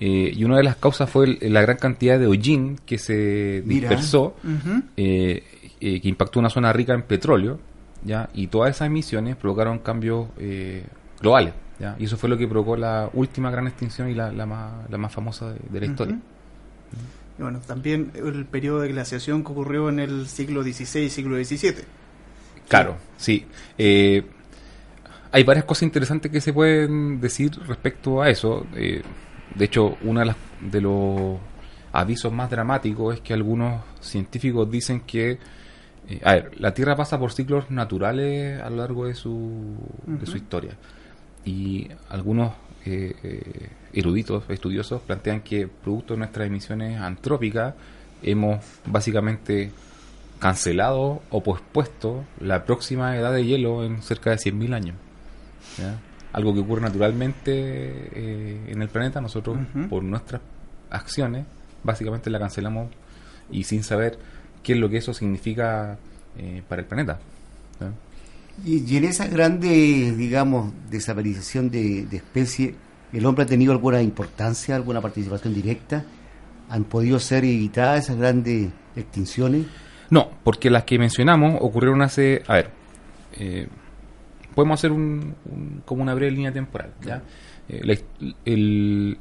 eh, 0.00 0.32
y 0.34 0.42
una 0.42 0.56
de 0.56 0.64
las 0.64 0.74
causas 0.76 1.08
fue 1.08 1.38
el- 1.40 1.52
la 1.52 1.62
gran 1.62 1.76
cantidad 1.76 2.18
de 2.18 2.26
hollín 2.26 2.80
que 2.84 2.98
se 2.98 3.62
dispersó, 3.64 4.34
eh, 4.96 5.44
eh, 5.80 6.00
que 6.00 6.08
impactó 6.08 6.40
una 6.40 6.50
zona 6.50 6.72
rica 6.72 6.94
en 6.94 7.02
petróleo, 7.02 7.60
¿ya? 8.04 8.28
y 8.34 8.48
todas 8.48 8.70
esas 8.74 8.86
emisiones 8.88 9.36
provocaron 9.36 9.78
cambios 9.78 10.26
eh, 10.38 10.84
globales. 11.20 11.54
¿ya? 11.78 11.94
Y 12.00 12.04
eso 12.06 12.16
fue 12.16 12.28
lo 12.28 12.36
que 12.36 12.48
provocó 12.48 12.76
la 12.76 13.08
última 13.14 13.52
gran 13.52 13.68
extinción 13.68 14.10
y 14.10 14.14
la, 14.14 14.32
la 14.32 14.46
más, 14.46 14.90
la 14.90 14.98
más 14.98 15.12
famosa 15.12 15.52
de, 15.52 15.60
de 15.70 15.80
la 15.80 15.86
historia. 15.86 16.18
Y 17.38 17.42
bueno, 17.42 17.60
también 17.66 18.12
el 18.14 18.44
periodo 18.46 18.80
de 18.80 18.88
glaciación 18.88 19.42
que 19.42 19.52
ocurrió 19.52 19.88
en 19.88 19.98
el 20.00 20.26
siglo 20.28 20.62
XVI 20.62 21.08
siglo 21.10 21.36
XVII. 21.42 21.74
Claro, 22.68 22.96
sí. 23.16 23.44
Eh, 23.76 24.22
hay 25.32 25.42
varias 25.42 25.64
cosas 25.64 25.82
interesantes 25.82 26.30
que 26.30 26.40
se 26.40 26.52
pueden 26.52 27.20
decir 27.20 27.50
respecto 27.66 28.22
a 28.22 28.30
eso. 28.30 28.66
Eh, 28.76 29.02
de 29.54 29.64
hecho, 29.64 29.96
uno 30.02 30.20
de, 30.20 30.26
las- 30.26 30.36
de 30.60 30.80
los 30.80 31.38
avisos 31.92 32.32
más 32.32 32.50
dramáticos 32.50 33.14
es 33.16 33.20
que 33.20 33.34
algunos 33.34 33.82
científicos 34.00 34.70
dicen 34.70 35.00
que, 35.00 35.38
eh, 36.08 36.20
a 36.24 36.34
ver, 36.34 36.52
la 36.60 36.72
Tierra 36.72 36.94
pasa 36.96 37.18
por 37.18 37.32
ciclos 37.32 37.68
naturales 37.70 38.60
a 38.62 38.70
lo 38.70 38.76
largo 38.76 39.06
de 39.06 39.14
su, 39.14 39.74
de 40.06 40.26
su 40.26 40.36
historia. 40.36 40.72
Y 41.44 41.88
algunos 42.08 42.52
eh, 42.86 43.14
eh, 43.22 43.68
eruditos, 43.94 44.44
estudiosos, 44.48 45.00
plantean 45.02 45.40
que 45.40 45.68
producto 45.68 46.14
de 46.14 46.18
nuestras 46.18 46.46
emisiones 46.46 47.00
antrópicas 47.00 47.74
hemos 48.22 48.64
básicamente 48.86 49.70
cancelado 50.38 51.22
o 51.30 51.42
pospuesto 51.42 52.24
la 52.40 52.64
próxima 52.64 53.16
edad 53.16 53.32
de 53.32 53.46
hielo 53.46 53.84
en 53.84 54.02
cerca 54.02 54.30
de 54.30 54.36
100.000 54.36 54.74
años. 54.74 54.96
¿ya? 55.78 55.98
Algo 56.32 56.52
que 56.52 56.60
ocurre 56.60 56.82
naturalmente 56.82 57.52
eh, 57.52 58.60
en 58.68 58.82
el 58.82 58.88
planeta, 58.88 59.20
nosotros 59.20 59.56
por 59.88 60.02
nuestras 60.02 60.42
acciones 60.90 61.46
básicamente 61.82 62.30
la 62.30 62.38
cancelamos 62.38 62.90
y 63.50 63.64
sin 63.64 63.84
saber 63.84 64.18
qué 64.62 64.72
es 64.72 64.78
lo 64.78 64.88
que 64.88 64.96
eso 64.96 65.14
significa 65.14 65.98
eh, 66.36 66.62
para 66.68 66.82
el 66.82 66.88
planeta. 66.88 67.20
y 68.64 68.96
en 68.96 69.04
esa 69.04 69.28
grande, 69.28 70.14
digamos, 70.16 70.72
desaparición 70.90 71.70
de, 71.70 72.06
de 72.06 72.16
especies, 72.16 72.74
¿el 73.14 73.24
hombre 73.26 73.44
ha 73.44 73.46
tenido 73.46 73.72
alguna 73.72 74.02
importancia, 74.02 74.76
alguna 74.76 75.00
participación 75.00 75.54
directa? 75.54 76.04
¿Han 76.68 76.84
podido 76.84 77.18
ser 77.18 77.44
evitadas 77.44 78.04
esas 78.04 78.16
grandes 78.16 78.70
extinciones? 78.96 79.66
No, 80.10 80.30
porque 80.44 80.70
las 80.70 80.84
que 80.84 80.98
mencionamos 80.98 81.56
ocurrieron 81.60 82.02
hace... 82.02 82.42
A 82.46 82.54
ver, 82.54 82.70
eh, 83.38 83.66
podemos 84.54 84.80
hacer 84.80 84.92
un, 84.92 85.34
un- 85.46 85.82
como 85.84 86.02
una 86.02 86.14
breve 86.14 86.32
línea 86.32 86.52
temporal. 86.52 86.92
¿ya? 87.02 87.22
Eh, 87.68 87.80
la, 87.84 87.92
his- 87.94 88.04
el- 88.44 89.18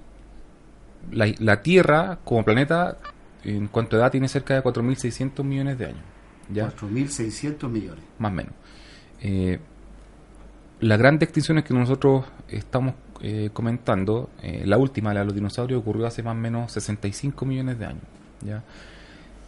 la- 1.12 1.34
la 1.39 1.62
Tierra 1.62 2.19
como 2.23 2.43
planeta, 2.43 2.97
en 3.43 3.67
cuanto 3.67 3.95
a 3.95 3.99
edad, 3.99 4.12
tiene 4.12 4.27
cerca 4.27 4.53
de 4.56 4.63
4.600 4.63 5.43
millones 5.43 5.77
de 5.77 5.86
años. 5.88 6.03
¿ya? 6.53 6.69
4.600 6.71 7.69
millones. 7.69 8.03
más 8.19 8.32
o 8.32 8.36
menos. 8.36 8.53
Eh, 9.21 9.60
las 10.82 10.97
grandes 10.99 11.27
extinciones 11.27 11.63
que 11.63 11.73
nosotros 11.73 12.25
estamos 12.49 12.93
eh, 13.23 13.49
comentando, 13.53 14.29
eh, 14.41 14.63
la 14.65 14.77
última, 14.77 15.13
la 15.13 15.21
de 15.21 15.25
los 15.27 15.36
dinosaurios, 15.36 15.81
ocurrió 15.81 16.05
hace 16.05 16.21
más 16.21 16.33
o 16.33 16.39
menos 16.39 16.71
65 16.73 17.45
millones 17.45 17.79
de 17.79 17.86
años. 17.86 18.03
¿ya? 18.45 18.62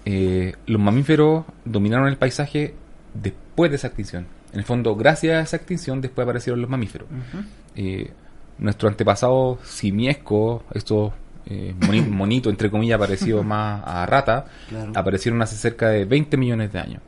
Eh, 0.06 0.56
los 0.68 0.82
mamíferos 0.82 1.46
dominaron 1.66 2.08
el 2.08 2.18
paisaje 2.18 2.74
después 3.14 3.72
de 3.72 3.78
esa 3.78 3.88
extinción. 3.88 4.28
En 4.54 4.60
el 4.60 4.66
fondo, 4.66 4.96
gracias 4.96 5.36
a 5.36 5.42
esa 5.42 5.58
extinción, 5.58 6.00
después 6.02 6.24
aparecieron 6.26 6.62
los 6.62 6.70
mamíferos. 6.70 7.08
Ujú. 7.10 7.44
Eh, 7.76 8.12
nuestro 8.58 8.88
antepasado 8.88 9.60
simiesco, 9.64 10.64
estos 10.74 11.12
eh, 11.48 11.74
entre 12.46 12.72
comillas, 12.72 13.00
parecidos 13.00 13.46
más 13.46 13.82
a 13.86 14.06
rata, 14.06 14.46
Claro. 14.70 14.92
aparecieron 14.96 15.42
hace 15.42 15.56
cerca 15.56 15.90
de 15.90 16.06
20 16.06 16.38
millones 16.38 16.72
de 16.72 16.80
años. 16.80 17.02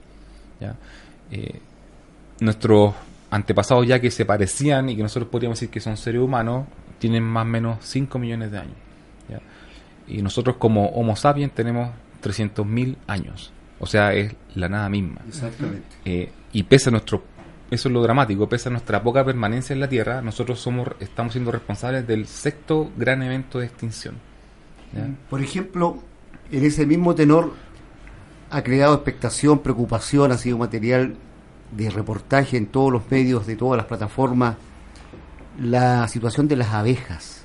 ¿ya? 0.59 0.75
Eh, 1.31 1.59
nuestros 2.39 2.93
antepasados 3.29 3.85
ya 3.87 3.99
que 3.99 4.11
se 4.11 4.25
parecían 4.25 4.89
y 4.89 4.95
que 4.95 5.03
nosotros 5.03 5.29
podríamos 5.29 5.59
decir 5.59 5.69
que 5.69 5.79
son 5.79 5.97
seres 5.97 6.21
humanos, 6.21 6.67
tienen 6.99 7.23
más 7.23 7.43
o 7.43 7.45
menos 7.45 7.77
5 7.81 8.19
millones 8.19 8.51
de 8.51 8.59
años. 8.59 8.75
¿ya? 9.29 9.39
Y 10.07 10.21
nosotros 10.21 10.57
como 10.57 10.87
Homo 10.89 11.15
sapiens 11.15 11.53
tenemos 11.53 11.89
300.000 12.23 12.95
años. 13.07 13.51
O 13.79 13.85
sea, 13.85 14.13
es 14.13 14.33
la 14.55 14.69
nada 14.69 14.89
misma. 14.89 15.21
Exactamente. 15.27 15.87
Eh, 16.05 16.31
y 16.51 16.63
pese 16.63 16.89
a 16.89 16.91
nuestro 16.91 17.23
eso 17.69 17.89
es 17.89 17.93
lo 17.93 18.01
dramático, 18.01 18.47
pese 18.47 18.69
a 18.69 18.71
nuestra 18.71 19.03
poca 19.03 19.25
permanencia 19.25 19.73
en 19.73 19.81
la 19.81 19.89
Tierra, 19.89 20.21
nosotros 20.21 20.59
somos 20.59 20.87
estamos 21.01 21.33
siendo 21.33 21.51
responsables 21.51 22.07
del 22.07 22.25
sexto 22.25 22.89
gran 22.95 23.21
evento 23.21 23.59
de 23.59 23.65
extinción. 23.65 24.15
¿ya? 24.93 25.09
Por 25.29 25.41
ejemplo, 25.41 26.01
en 26.49 26.63
ese 26.63 26.85
mismo 26.85 27.13
tenor 27.13 27.53
ha 28.49 28.63
creado 28.63 28.95
expectación, 28.95 29.59
preocupación, 29.59 30.31
ha 30.31 30.37
sido 30.37 30.57
material 30.57 31.15
de 31.71 31.89
reportaje 31.89 32.57
en 32.57 32.67
todos 32.67 32.91
los 32.91 33.09
medios, 33.11 33.45
de 33.47 33.55
todas 33.55 33.77
las 33.77 33.85
plataformas, 33.85 34.55
la 35.59 36.07
situación 36.07 36.47
de 36.47 36.55
las 36.55 36.69
abejas. 36.73 37.41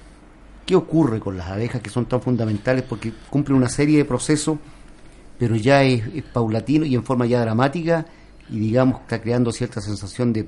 ¿Qué 0.67 0.77
ocurre 0.77 1.19
con 1.19 1.37
las 1.37 1.49
abejas 1.49 1.83
que 1.83 1.91
son 1.91 2.07
tan 2.07 2.21
fundamentales 2.23 2.85
porque 2.85 3.13
cumplen 3.31 3.57
una 3.59 3.69
serie 3.69 3.99
de 3.99 4.05
procesos, 4.05 4.59
pero 5.39 5.57
ya 5.57 5.83
es, 5.83 6.03
paulatino 6.33 6.85
y 6.87 6.95
en 6.95 7.03
forma 7.05 7.27
ya 7.27 7.41
dramática 7.41 8.07
y 8.49 8.59
digamos 8.59 9.01
está 9.01 9.21
creando 9.21 9.51
cierta 9.51 9.81
sensación 9.81 10.33
de- 10.33 10.45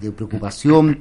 de 0.00 0.12
preocupación, 0.12 0.98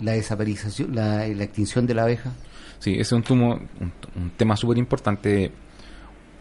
la 0.00 0.12
desaparición, 0.12 0.94
la, 0.94 1.26
la 1.28 1.44
extinción 1.44 1.86
de 1.86 1.94
la 1.94 2.02
abeja? 2.02 2.32
Sí, 2.78 2.92
ese 2.94 3.00
es 3.02 3.12
un, 3.12 3.22
tumo- 3.22 3.60
un, 3.80 3.92
un 4.16 4.30
tema 4.36 4.56
súper 4.56 4.76
importante. 4.78 5.52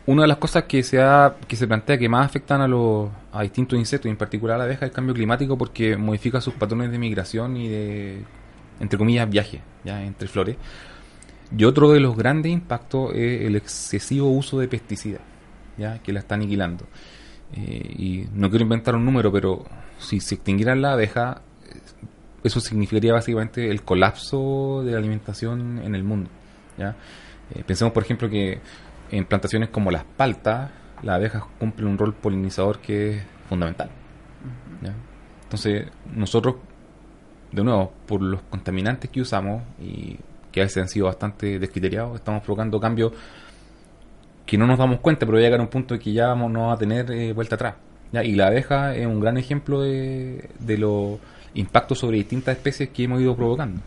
Una 0.08 0.24
de 0.24 0.28
las 0.28 0.38
cosas 0.38 0.64
que 0.64 0.82
se, 0.82 1.00
ha, 1.00 1.36
que 1.48 1.56
se 1.56 1.68
plantea 1.68 1.98
que 1.98 2.10
más 2.10 2.26
afectan 2.26 2.62
a, 2.62 2.68
los, 2.68 3.10
a 3.32 3.44
distintos 3.44 3.78
insectos, 3.78 4.08
y 4.08 4.10
en 4.10 4.18
particular 4.18 4.56
a 4.56 4.58
la 4.60 4.64
abeja, 4.64 4.86
es 4.86 4.92
el 4.92 4.96
cambio 4.96 5.14
climático 5.14 5.58
porque 5.58 5.96
modifica 5.96 6.42
sus 6.42 6.56
patrones 6.56 6.92
de 6.92 6.98
migración 6.98 7.56
y 7.56 7.68
de, 7.68 8.24
entre 8.80 8.98
comillas, 8.98 9.30
viaje 9.30 9.62
ya 9.84 10.04
entre 10.04 10.28
flores. 10.28 10.58
Y 11.56 11.64
otro 11.66 11.92
de 11.92 12.00
los 12.00 12.16
grandes 12.16 12.52
impactos 12.52 13.12
es 13.14 13.42
el 13.42 13.56
excesivo 13.56 14.30
uso 14.30 14.60
de 14.60 14.68
pesticidas, 14.68 15.22
ya 15.78 16.00
que 16.00 16.14
la 16.14 16.20
está 16.20 16.36
aniquilando. 16.36 16.86
Eh, 17.54 17.96
y 17.98 18.26
no 18.34 18.50
quiero 18.50 18.64
inventar 18.64 18.96
un 18.96 19.06
número, 19.06 19.32
pero 19.32 19.66
si 20.00 20.20
se 20.20 20.36
extinguieran 20.36 20.82
la 20.82 20.94
abeja, 20.94 21.42
eh, 21.68 21.78
eso 22.44 22.60
significaría 22.60 23.14
básicamente 23.14 23.70
el 23.70 23.84
colapso 23.84 24.82
de 24.86 24.94
la 24.94 24.98
alimentación 24.98 25.82
en 25.84 25.94
el 25.94 26.04
mundo. 26.04 26.30
¿ya? 26.78 26.96
Eh, 27.54 27.64
pensemos, 27.66 27.94
por 27.94 28.04
ejemplo, 28.04 28.30
que 28.30 28.60
en 29.12 29.26
plantaciones 29.26 29.69
como 29.69 29.91
las 29.91 30.04
paltas, 30.04 30.71
las 31.04 31.15
abejas 31.15 31.43
cumplen 31.60 31.89
un 31.89 31.97
rol 31.97 32.13
polinizador 32.13 32.80
que 32.80 33.17
es 33.17 33.24
fundamental. 33.50 33.89
¿ya? 34.82 34.93
Entonces, 35.43 35.88
nosotros, 36.16 36.55
de 37.51 37.64
nuevo, 37.64 37.91
por 38.07 38.22
los 38.22 38.41
contaminantes 38.43 39.09
que 39.09 39.22
usamos 39.22 39.64
y 39.80 40.18
que 40.51 40.62
a 40.62 40.64
veces 40.64 40.84
han 40.84 40.89
sido 40.89 41.07
bastante 41.07 41.59
descriteriados, 41.59 42.16
estamos 42.16 42.43
provocando 42.43 42.80
cambios 42.80 43.14
que 44.45 44.57
no 44.57 44.66
nos 44.68 44.80
damos 44.80 44.99
cuenta, 44.99 45.26
pero 45.26 45.34
va 45.34 45.39
a 45.39 45.43
llegar 45.43 45.59
a 45.59 45.64
un 45.64 45.70
punto 45.70 45.93
en 45.93 45.99
que 45.99 46.14
ya 46.14 46.28
vamos 46.28 46.51
no 46.51 46.72
a 46.72 46.78
tener 46.78 47.12
eh, 47.12 47.34
vuelta 47.34 47.55
atrás. 47.55 47.76
¿ya? 48.12 48.24
Y 48.24 48.36
la 48.36 48.47
abeja 48.47 48.95
es 48.95 49.05
un 49.05 49.20
gran 49.20 49.38
ejemplo 49.38 49.82
de, 49.82 50.49
de 50.59 50.78
los 50.78 51.20
impactos 51.53 51.99
sobre 51.99 52.18
distintas 52.18 52.55
especies 52.55 52.89
que 52.89 53.03
hemos 53.03 53.22
ido 53.22 53.36
provocando. 53.36 53.82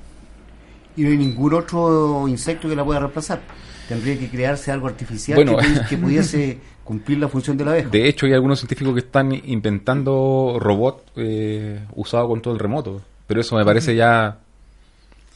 Y 0.96 1.02
no 1.02 1.10
hay 1.10 1.16
ningún 1.16 1.54
otro 1.54 2.28
insecto 2.28 2.68
que 2.68 2.76
la 2.76 2.84
pueda 2.84 3.00
reemplazar. 3.00 3.40
Tendría 3.88 4.18
que 4.18 4.28
crearse 4.28 4.70
algo 4.70 4.86
artificial 4.86 5.36
Bueno. 5.36 5.56
que, 5.58 5.66
pu- 5.66 5.88
que 5.88 5.96
pudiese 5.98 6.58
cumplir 6.84 7.18
la 7.18 7.28
función 7.28 7.56
de 7.56 7.64
la 7.64 7.72
abeja. 7.72 7.88
De 7.90 8.08
hecho, 8.08 8.26
hay 8.26 8.32
algunos 8.32 8.58
científicos 8.60 8.94
que 8.94 9.00
están 9.00 9.32
inventando 9.32 10.56
robots 10.60 11.02
eh, 11.16 11.80
usados 11.94 12.28
con 12.28 12.40
todo 12.42 12.54
el 12.54 12.60
remoto. 12.60 13.02
Pero 13.26 13.40
eso 13.40 13.56
me 13.56 13.64
parece 13.64 13.94
ya. 13.96 14.38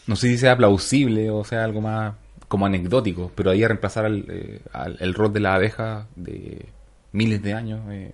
No 0.06 0.16
sé 0.16 0.28
si 0.28 0.38
sea 0.38 0.56
plausible 0.56 1.28
o 1.30 1.44
sea 1.44 1.64
algo 1.64 1.80
más 1.82 2.14
como 2.48 2.64
anecdótico. 2.66 3.30
Pero 3.34 3.50
ahí 3.50 3.62
a 3.64 3.68
reemplazar 3.68 4.04
al, 4.06 4.24
eh, 4.28 4.60
al- 4.72 4.96
el 5.00 5.14
rol 5.14 5.32
de 5.32 5.40
la 5.40 5.54
abeja 5.54 6.06
de 6.16 6.66
miles 7.12 7.42
de 7.42 7.52
años, 7.54 7.80
eh, 7.90 8.12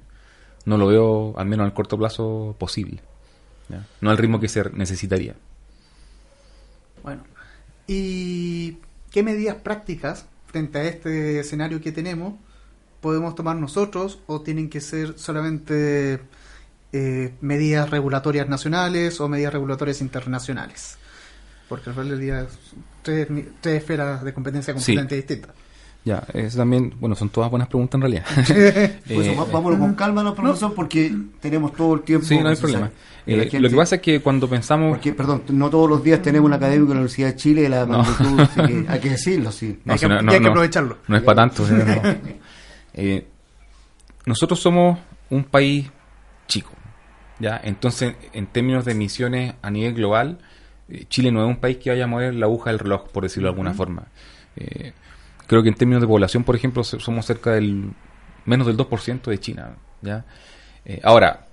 no 0.67 0.79
lo 0.79 0.87
veo, 0.87 1.35
al 1.37 1.47
menos 1.47 1.65
al 1.65 1.75
corto 1.75 1.97
plazo, 1.99 2.55
posible. 2.59 3.01
¿ya? 3.69 3.85
No 4.01 4.11
al 4.11 4.19
ritmo 4.19 4.39
que 4.41 4.49
se 4.49 4.63
necesitaría. 4.73 5.35
Bueno, 7.03 7.23
¿y 7.87 8.79
qué 9.15 9.23
medidas 9.23 9.55
prácticas 9.55 10.27
frente 10.49 10.77
a 10.81 10.83
este 10.83 11.39
escenario 11.39 11.81
que 11.81 11.93
tenemos 11.93 12.35
podemos 13.01 13.37
tomar 13.37 13.55
nosotros 13.55 14.19
o 14.27 14.41
tienen 14.41 14.69
que 14.69 14.81
ser 14.81 15.17
solamente 15.17 16.19
eh, 16.93 17.33
medidas 17.41 17.91
regulatorias 17.91 18.49
nacionales 18.49 19.21
o 19.21 19.29
medidas 19.29 19.53
regulatorias 19.53 20.01
internacionales? 20.01 20.99
Porque 21.69 21.91
al 21.91 21.95
final 21.95 22.11
del 22.11 22.19
día 22.21 22.47
tres, 23.03 23.29
esferas 23.63 24.25
de 24.25 24.35
competencia 24.35 24.73
Sí. 24.73 24.79
completamente 24.79 25.15
distintas. 25.15 25.53
Ya, 26.05 26.23
eso 26.35 26.59
también, 26.59 26.93
bueno, 27.01 27.15
son 27.15 27.31
todas 27.31 27.51
buenas 27.51 27.67
preguntas 27.69 27.95
en 27.95 28.01
realidad. 28.03 28.25
Pues 29.15 29.27
Eh, 29.29 29.37
vámonos 29.53 29.79
con 29.81 29.95
calma, 29.95 30.23
¿no, 30.23 30.35
profesor? 30.35 30.75
Porque 30.75 31.11
tenemos 31.41 31.73
todo 31.73 31.95
el 31.95 32.03
tiempo. 32.03 32.27
sí, 32.27 32.39
no 32.39 32.51
hay 32.51 32.57
problema. 32.57 32.91
Eh, 33.27 33.39
gente- 33.45 33.61
lo 33.61 33.71
que 33.71 33.77
pasa 33.77 33.95
es 33.97 34.03
que 34.03 34.21
cuando 34.21 34.47
pensamos... 34.47 34.91
Porque, 34.91 35.15
perdón, 35.15 35.45
no 35.49 35.71
todos 35.71 35.89
los 35.89 36.05
días 36.05 36.21
tenemos 36.21 36.47
un 36.47 36.53
académico 36.53 36.93
en 36.93 36.99
la 36.99 37.01
Universidad 37.01 37.29
de 37.29 37.37
Chile 37.37 37.69
la 37.71 37.87
No. 37.87 37.99
magnitud, 38.03 38.41
así 38.41 38.61
que 38.61 38.85
hay 38.93 39.01
que 39.01 39.11
decirlo, 39.11 39.51
sí. 39.51 39.79
No, 39.87 39.95
Hay 39.95 39.99
que- 39.99 40.09
no, 40.09 40.21
y 40.21 40.25
no, 40.25 40.31
hay 40.33 40.37
que 40.39 40.45
no. 40.45 40.51
aprovecharlo. 40.51 40.99
No 41.09 41.17
es 41.17 41.23
para 41.23 41.37
tanto. 41.37 41.65
¿eh? 41.69 42.13
No. 42.97 43.25
Nosotros 44.27 44.61
somos 44.61 44.99
un 45.31 45.45
país 45.45 45.91
chico, 46.47 46.73
¿ya? 47.39 47.61
Entonces, 47.63 48.15
en 48.33 48.47
términos 48.47 48.85
de 48.85 48.93
emisiones 48.93 49.55
a 49.63 49.71
nivel 49.71 49.95
global, 49.95 50.39
eh, 50.89 51.05
Chile 51.09 51.31
no 51.33 51.43
es 51.43 51.49
un 51.49 51.57
país 51.57 51.79
que 51.79 51.91
vaya 51.91 52.05
a 52.05 52.07
mover 52.07 52.35
la 52.35 52.47
aguja 52.47 52.71
del 52.71 52.79
reloj, 52.79 53.09
por 53.09 53.23
decirlo 53.23 53.49
de 53.49 53.53
alguna 53.53 53.75
forma. 53.75 54.05
Eh, 54.57 54.93
creo 55.47 55.63
que 55.63 55.69
en 55.69 55.75
términos 55.75 56.03
de 56.03 56.09
población, 56.09 56.45
por 56.45 56.57
ejemplo, 56.57 56.85
somos 56.85 57.27
cerca 57.27 57.53
del 57.53 57.93
menos 58.45 58.67
del 58.67 58.77
2% 58.77 59.23
de 59.23 59.39
China, 59.39 59.77
¿ya? 60.03 60.25
Eh, 60.85 61.01
ahora, 61.03 61.47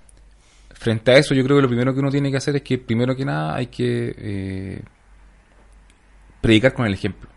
frente 0.74 1.12
a 1.12 1.18
eso, 1.18 1.34
yo 1.34 1.44
creo 1.44 1.58
que 1.58 1.62
lo 1.62 1.68
primero 1.68 1.94
que 1.94 2.00
uno 2.00 2.10
tiene 2.10 2.32
que 2.32 2.38
hacer 2.38 2.56
es 2.56 2.62
que, 2.62 2.78
primero 2.78 3.16
que 3.16 3.26
nada, 3.26 3.56
hay 3.56 3.68
que 3.68 4.16
eh, 4.18 4.82
predicar 6.42 6.74
con 6.74 6.86
el 6.86 6.94
ejemplo, 6.94 7.30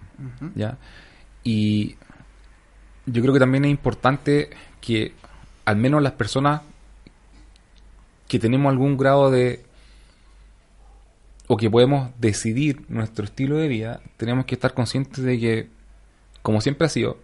¿ya? 0.54 0.78
Y 1.44 1.96
yo 3.06 3.22
creo 3.22 3.34
que 3.34 3.40
también 3.40 3.64
es 3.64 3.70
importante 3.70 4.50
que 4.80 5.12
al 5.64 5.76
menos 5.76 6.02
las 6.02 6.12
personas 6.12 6.62
que 8.28 8.38
tenemos 8.38 8.70
algún 8.70 8.96
grado 8.96 9.30
de 9.30 9.64
o 11.46 11.56
que 11.56 11.70
podemos 11.70 12.10
decidir 12.18 12.84
nuestro 12.88 13.24
estilo 13.26 13.56
de 13.56 13.68
vida, 13.68 14.00
tenemos 14.16 14.46
que 14.46 14.54
estar 14.54 14.72
conscientes 14.72 15.22
de 15.22 15.38
que, 15.38 15.68
como 16.44 16.60
siempre 16.60 16.84
ha 16.84 16.90
sido, 16.90 17.16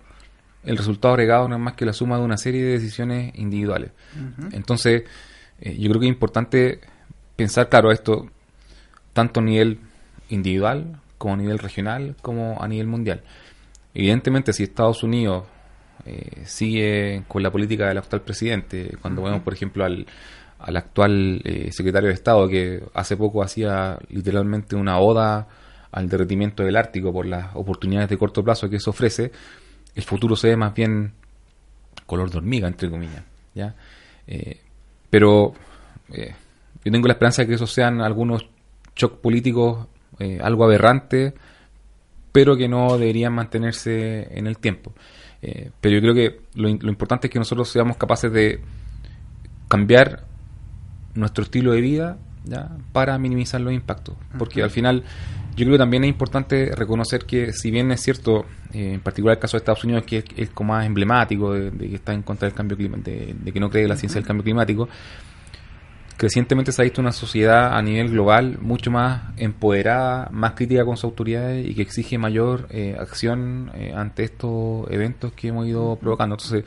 el 0.64 0.78
resultado 0.78 1.12
agregado 1.12 1.46
no 1.46 1.56
es 1.56 1.60
más 1.60 1.74
que 1.74 1.84
la 1.84 1.92
suma 1.92 2.16
de 2.16 2.24
una 2.24 2.38
serie 2.38 2.64
de 2.64 2.72
decisiones 2.72 3.38
individuales. 3.38 3.90
Entonces, 4.52 5.04
eh, 5.60 5.76
yo 5.78 5.90
creo 5.90 6.00
que 6.00 6.06
es 6.06 6.12
importante 6.12 6.80
pensar, 7.36 7.68
claro, 7.68 7.92
esto 7.92 8.30
tanto 9.12 9.40
a 9.40 9.42
nivel 9.42 9.78
individual, 10.30 11.02
como 11.18 11.34
a 11.34 11.36
nivel 11.36 11.58
regional, 11.58 12.16
como 12.22 12.62
a 12.62 12.66
nivel 12.66 12.86
mundial. 12.86 13.20
Evidentemente, 13.92 14.54
si 14.54 14.62
Estados 14.62 15.02
Unidos 15.02 15.44
eh, 16.06 16.42
sigue 16.46 17.22
con 17.28 17.42
la 17.42 17.52
política 17.52 17.88
del 17.88 17.98
actual 17.98 18.22
presidente, 18.22 18.96
cuando 19.02 19.22
vemos, 19.22 19.42
por 19.42 19.52
ejemplo, 19.52 19.84
al, 19.84 20.06
al 20.58 20.76
actual 20.78 21.42
eh, 21.44 21.70
secretario 21.72 22.08
de 22.08 22.14
Estado, 22.14 22.48
que 22.48 22.82
hace 22.94 23.18
poco 23.18 23.42
hacía 23.42 23.98
literalmente 24.08 24.76
una 24.76 24.98
oda 24.98 25.46
al 25.92 26.08
derretimiento 26.08 26.62
del 26.62 26.76
Ártico 26.76 27.12
por 27.12 27.26
las 27.26 27.54
oportunidades 27.54 28.08
de 28.08 28.18
corto 28.18 28.44
plazo 28.44 28.68
que 28.68 28.76
eso 28.76 28.90
ofrece, 28.90 29.32
el 29.94 30.02
futuro 30.02 30.36
se 30.36 30.48
ve 30.48 30.56
más 30.56 30.74
bien 30.74 31.12
color 32.06 32.30
de 32.30 32.38
hormiga, 32.38 32.68
entre 32.68 32.90
comillas. 32.90 33.22
¿ya? 33.54 33.74
Eh, 34.26 34.60
pero 35.08 35.52
eh, 36.12 36.34
yo 36.84 36.92
tengo 36.92 37.06
la 37.06 37.14
esperanza 37.14 37.42
de 37.42 37.48
que 37.48 37.54
esos 37.54 37.72
sean 37.72 38.00
algunos 38.00 38.46
shocks 38.96 39.18
políticos 39.18 39.88
eh, 40.18 40.38
algo 40.42 40.64
aberrantes, 40.64 41.32
pero 42.30 42.56
que 42.56 42.68
no 42.68 42.98
deberían 42.98 43.32
mantenerse 43.32 44.28
en 44.36 44.46
el 44.46 44.58
tiempo. 44.58 44.92
Eh, 45.42 45.70
pero 45.80 45.94
yo 45.94 46.00
creo 46.02 46.14
que 46.14 46.40
lo, 46.54 46.68
importante 46.68 47.26
es 47.26 47.32
que 47.32 47.38
nosotros 47.38 47.70
seamos 47.70 47.96
capaces 47.96 48.30
de 48.30 48.60
cambiar 49.68 50.24
nuestro 51.14 51.44
estilo 51.44 51.72
de 51.72 51.80
vida 51.80 52.18
¿ya? 52.44 52.70
para 52.92 53.18
minimizar 53.18 53.60
los 53.62 53.72
impactos. 53.72 54.14
Porque 54.38 54.62
al 54.62 54.70
final 54.70 55.04
yo 55.56 55.64
creo 55.64 55.72
que 55.72 55.78
también 55.78 56.04
es 56.04 56.08
importante 56.08 56.72
reconocer 56.74 57.24
que 57.24 57.52
si 57.52 57.70
bien 57.70 57.90
es 57.92 58.00
cierto, 58.02 58.46
eh, 58.72 58.94
en 58.94 59.00
particular 59.00 59.36
el 59.36 59.40
caso 59.40 59.56
de 59.56 59.58
Estados 59.58 59.84
Unidos, 59.84 60.04
que 60.04 60.18
es, 60.18 60.24
es 60.36 60.50
como 60.50 60.72
más 60.72 60.86
emblemático 60.86 61.52
de, 61.52 61.70
de 61.70 61.88
que 61.88 61.96
está 61.96 62.12
en 62.12 62.22
contra 62.22 62.48
del 62.48 62.54
cambio 62.54 62.76
climático, 62.76 63.10
de, 63.10 63.34
de 63.34 63.52
que 63.52 63.60
no 63.60 63.70
cree 63.70 63.84
en 63.84 63.88
la 63.88 63.96
ciencia 63.96 64.20
del 64.20 64.26
cambio 64.26 64.44
climático, 64.44 64.88
crecientemente 66.20 66.70
se 66.70 66.82
ha 66.82 66.84
visto 66.84 67.00
una 67.00 67.12
sociedad 67.12 67.74
a 67.74 67.80
nivel 67.80 68.10
global 68.10 68.58
mucho 68.60 68.90
más 68.90 69.22
empoderada, 69.38 70.28
más 70.30 70.52
crítica 70.52 70.84
con 70.84 70.98
sus 70.98 71.04
autoridades 71.04 71.66
y 71.66 71.74
que 71.74 71.80
exige 71.80 72.18
mayor 72.18 72.66
eh, 72.68 72.94
acción 73.00 73.70
eh, 73.74 73.94
ante 73.96 74.24
estos 74.24 74.86
eventos 74.90 75.32
que 75.32 75.48
hemos 75.48 75.66
ido 75.66 75.96
provocando. 75.96 76.34
Entonces, 76.34 76.64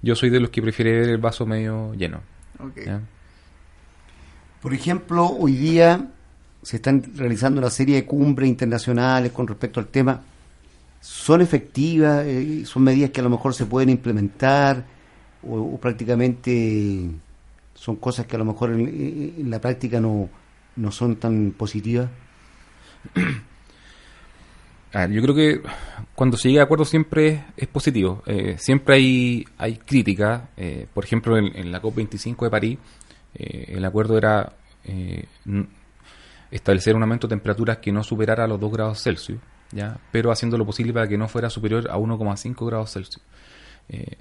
yo 0.00 0.14
soy 0.14 0.30
de 0.30 0.40
los 0.40 0.48
que 0.48 0.62
prefiere 0.62 0.92
ver 0.92 1.10
el 1.10 1.18
vaso 1.18 1.44
medio 1.44 1.92
lleno. 1.92 2.22
Ok. 2.58 2.80
¿ya? 2.86 3.02
Por 4.62 4.72
ejemplo, 4.72 5.26
hoy 5.26 5.52
día 5.52 6.08
se 6.62 6.76
están 6.76 7.02
realizando 7.16 7.60
una 7.60 7.70
serie 7.70 7.96
de 7.96 8.04
cumbres 8.04 8.48
internacionales 8.48 9.32
con 9.32 9.46
respecto 9.46 9.80
al 9.80 9.86
tema. 9.86 10.20
¿Son 11.00 11.40
efectivas? 11.40 12.24
Eh, 12.26 12.64
¿Son 12.64 12.82
medidas 12.82 13.10
que 13.10 13.20
a 13.20 13.24
lo 13.24 13.30
mejor 13.30 13.54
se 13.54 13.66
pueden 13.66 13.90
implementar? 13.90 14.84
¿O, 15.42 15.78
prácticamente 15.78 17.10
son 17.74 17.96
cosas 17.96 18.26
que 18.26 18.36
a 18.36 18.38
lo 18.40 18.44
mejor 18.44 18.72
en, 18.72 19.50
la 19.50 19.60
práctica 19.60 20.00
no, 20.00 20.28
no 20.76 20.90
son 20.90 21.16
tan 21.16 21.52
positivas? 21.52 22.10
Yo 25.10 25.22
creo 25.22 25.34
que 25.34 25.60
cuando 26.14 26.36
se 26.36 26.48
llega 26.48 26.62
a 26.62 26.64
acuerdo 26.64 26.84
siempre 26.84 27.44
es, 27.56 27.68
positivo. 27.68 28.22
Eh, 28.26 28.56
siempre 28.58 28.96
hay, 28.96 29.44
hay 29.58 29.76
críticas. 29.76 30.42
Eh, 30.56 30.86
por 30.92 31.04
ejemplo, 31.04 31.36
en, 31.36 31.70
la 31.70 31.80
COP25 31.82 32.44
de 32.44 32.50
París, 32.50 32.78
eh, 33.34 33.66
el 33.68 33.84
acuerdo 33.84 34.16
era 34.16 34.54
eh, 34.84 35.26
establecer 36.50 36.96
un 36.96 37.02
aumento 37.02 37.26
de 37.26 37.32
temperaturas 37.32 37.78
que 37.78 37.92
no 37.92 38.02
superara 38.02 38.46
los 38.46 38.60
2 38.60 38.72
grados 38.72 39.02
Celsius, 39.02 39.38
¿ya? 39.72 39.98
pero 40.10 40.30
haciendo 40.30 40.56
lo 40.56 40.64
posible 40.64 40.92
para 40.92 41.08
que 41.08 41.18
no 41.18 41.28
fuera 41.28 41.50
superior 41.50 41.90
a 41.90 41.96
1,5 41.96 42.66
grados 42.66 42.92
Celsius. 42.92 43.22
Eh, 43.88 44.16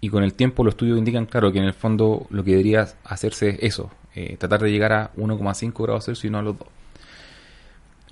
y 0.00 0.08
con 0.08 0.24
el 0.24 0.34
tiempo 0.34 0.64
los 0.64 0.72
estudios 0.72 0.98
indican, 0.98 1.26
claro, 1.26 1.52
que 1.52 1.58
en 1.58 1.64
el 1.64 1.74
fondo 1.74 2.26
lo 2.30 2.42
que 2.42 2.52
debería 2.52 2.88
hacerse 3.04 3.50
es 3.50 3.58
eso, 3.62 3.90
eh, 4.14 4.36
tratar 4.36 4.60
de 4.60 4.70
llegar 4.70 4.92
a 4.92 5.12
1,5 5.16 5.82
grados 5.82 6.06
Celsius 6.06 6.24
y 6.24 6.30
no 6.30 6.38
a 6.38 6.42
los 6.42 6.58
2. 6.58 6.68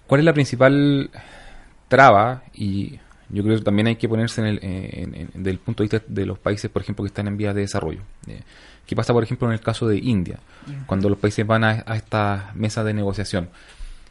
¿Cuál 0.06 0.20
es 0.20 0.24
la 0.24 0.32
principal 0.32 1.10
traba? 1.88 2.42
Y 2.54 2.98
yo 3.32 3.42
creo 3.42 3.56
que 3.58 3.62
también 3.64 3.86
hay 3.86 3.96
que 3.96 4.08
ponerse 4.08 4.40
en 4.40 4.46
el, 4.48 4.58
en- 4.62 5.14
en- 5.34 5.42
del 5.42 5.58
punto 5.58 5.82
de 5.82 5.88
vista 5.88 6.04
de 6.08 6.26
los 6.26 6.38
países, 6.38 6.70
por 6.70 6.82
ejemplo, 6.82 7.04
que 7.04 7.08
están 7.08 7.28
en 7.28 7.36
vías 7.36 7.54
de 7.54 7.62
desarrollo. 7.62 8.00
Eh, 8.26 8.40
¿Qué 8.86 8.96
pasa, 8.96 9.12
por 9.12 9.22
ejemplo, 9.22 9.46
en 9.48 9.54
el 9.54 9.60
caso 9.60 9.86
de 9.86 9.98
India? 9.98 10.38
Cuando 10.86 11.08
los 11.08 11.18
países 11.18 11.46
van 11.46 11.62
a, 11.64 11.84
a 11.86 11.96
esta 11.96 12.50
mesa 12.54 12.82
de 12.82 12.92
negociación 12.94 13.48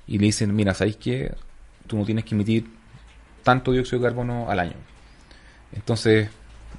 y 0.08 0.18
le 0.18 0.26
dicen, 0.28 0.56
mira, 0.56 0.74
¿sabéis 0.74 0.96
que 0.98 1.34
tú 1.88 1.98
no 1.98 2.06
tienes 2.06 2.24
que 2.24 2.34
emitir 2.36 2.66
tanto 3.44 3.72
dióxido 3.74 4.00
de 4.00 4.06
carbono 4.08 4.50
al 4.50 4.60
año? 4.60 4.76
Entonces, 5.74 6.30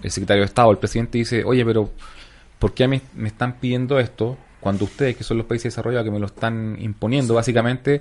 el 0.03 0.11
secretario 0.11 0.43
de 0.43 0.47
Estado, 0.47 0.71
el 0.71 0.79
presidente 0.79 1.19
dice, 1.19 1.45
oye, 1.45 1.65
pero 1.65 1.91
¿por 2.59 2.75
qué 2.75 2.89
me, 2.89 3.01
me 3.15 3.29
están 3.29 3.55
pidiendo 3.61 3.99
esto 3.99 4.39
cuando 4.61 4.85
ustedes, 4.85 5.17
que 5.17 5.25
son 5.25 5.37
los 5.39 5.47
países 5.47 5.73
desarrollados, 5.73 6.05
que 6.05 6.11
me 6.11 6.19
lo 6.19 6.27
están 6.27 6.77
imponiendo, 6.81 7.35
básicamente, 7.35 8.01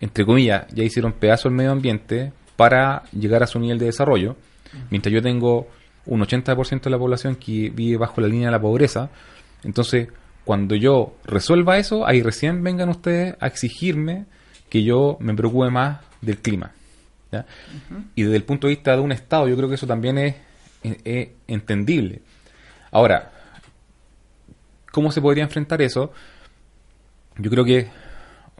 entre 0.00 0.24
comillas, 0.24 0.66
ya 0.72 0.82
hicieron 0.84 1.12
pedazo 1.12 1.48
el 1.48 1.54
medio 1.54 1.70
ambiente 1.72 2.32
para 2.56 3.04
llegar 3.12 3.42
a 3.42 3.46
su 3.46 3.58
nivel 3.58 3.78
de 3.78 3.86
desarrollo, 3.86 4.36
mientras 4.90 5.12
yo 5.12 5.22
tengo 5.22 5.68
un 6.06 6.20
80% 6.20 6.82
de 6.82 6.90
la 6.90 6.98
población 6.98 7.36
que 7.36 7.70
vive 7.70 7.96
bajo 7.96 8.20
la 8.20 8.28
línea 8.28 8.48
de 8.48 8.52
la 8.52 8.60
pobreza, 8.60 9.10
entonces, 9.64 10.08
cuando 10.44 10.74
yo 10.74 11.14
resuelva 11.24 11.78
eso, 11.78 12.04
ahí 12.06 12.20
recién 12.22 12.62
vengan 12.64 12.88
ustedes 12.88 13.36
a 13.40 13.46
exigirme 13.46 14.24
que 14.68 14.82
yo 14.82 15.16
me 15.20 15.34
preocupe 15.34 15.70
más 15.70 16.00
del 16.20 16.38
clima. 16.38 16.72
¿ya? 17.30 17.46
Y 18.16 18.22
desde 18.24 18.36
el 18.36 18.42
punto 18.44 18.66
de 18.66 18.74
vista 18.74 18.96
de 18.96 19.00
un 19.02 19.12
Estado, 19.12 19.46
yo 19.48 19.56
creo 19.56 19.68
que 19.68 19.76
eso 19.76 19.86
también 19.86 20.18
es, 20.18 20.34
es- 20.82 20.96
es 21.04 21.28
entendible. 21.46 22.22
Ahora, 22.90 23.30
¿cómo 24.90 25.12
se 25.12 25.20
podría 25.20 25.44
enfrentar 25.44 25.80
eso? 25.82 26.12
Yo 27.38 27.50
creo 27.50 27.64
que, 27.64 27.88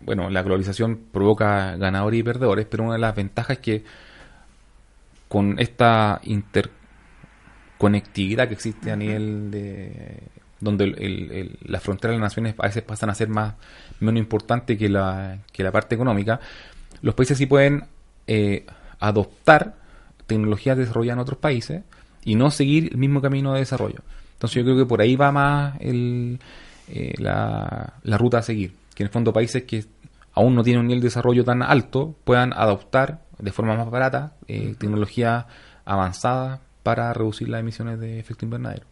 bueno, 0.04 0.30
la 0.30 0.42
globalización 0.42 0.98
provoca 1.12 1.76
ganadores 1.76 2.20
y 2.20 2.22
perdedores, 2.22 2.66
pero 2.66 2.84
una 2.84 2.94
de 2.94 2.98
las 3.00 3.14
ventajas 3.14 3.58
es 3.58 3.62
que 3.62 3.84
con 5.28 5.58
esta 5.58 6.20
interconectividad 6.24 8.48
que 8.48 8.54
existe 8.54 8.90
a 8.90 8.96
nivel 8.96 9.50
de 9.50 10.18
donde 10.60 10.84
el- 10.84 10.98
el- 11.02 11.30
el- 11.32 11.58
las 11.64 11.82
fronteras 11.82 12.14
de 12.14 12.20
las 12.20 12.30
naciones 12.30 12.54
a 12.58 12.66
veces 12.66 12.82
pasan 12.84 13.10
a 13.10 13.14
ser 13.14 13.28
más 13.28 13.54
menos 13.98 14.20
importantes 14.20 14.78
que 14.78 14.88
la, 14.88 15.38
que 15.52 15.64
la 15.64 15.72
parte 15.72 15.96
económica, 15.96 16.38
los 17.00 17.14
países 17.16 17.36
sí 17.38 17.46
pueden 17.46 17.84
eh, 18.28 18.64
adoptar 19.00 19.74
tecnologías 20.28 20.76
desarrolladas 20.78 21.16
en 21.16 21.20
otros 21.22 21.38
países 21.38 21.82
y 22.24 22.36
no 22.36 22.50
seguir 22.52 22.90
el 22.92 22.98
mismo 22.98 23.20
camino 23.20 23.52
de 23.54 23.58
desarrollo. 23.60 23.98
Entonces 24.34 24.56
yo 24.56 24.62
creo 24.64 24.76
que 24.76 24.86
por 24.86 25.00
ahí 25.00 25.16
va 25.16 25.32
más 25.32 25.74
el, 25.80 26.38
eh, 26.88 27.14
la, 27.18 27.94
la 28.04 28.18
ruta 28.18 28.38
a 28.38 28.42
seguir, 28.42 28.74
que 29.02 29.04
en 29.04 29.08
el 29.08 29.12
fondo 29.12 29.32
países 29.32 29.64
que 29.64 29.84
aún 30.34 30.54
no 30.54 30.62
tienen 30.62 30.80
un 30.80 30.86
nivel 30.86 31.00
de 31.00 31.08
desarrollo 31.08 31.44
tan 31.44 31.62
alto 31.62 32.14
puedan 32.24 32.52
adoptar 32.52 33.22
de 33.38 33.52
forma 33.52 33.76
más 33.76 33.90
barata 33.90 34.34
eh, 34.46 34.74
tecnología 34.78 35.46
avanzada 35.84 36.60
para 36.82 37.12
reducir 37.12 37.48
las 37.48 37.60
emisiones 37.60 37.98
de 37.98 38.18
efecto 38.18 38.44
invernadero. 38.44 38.86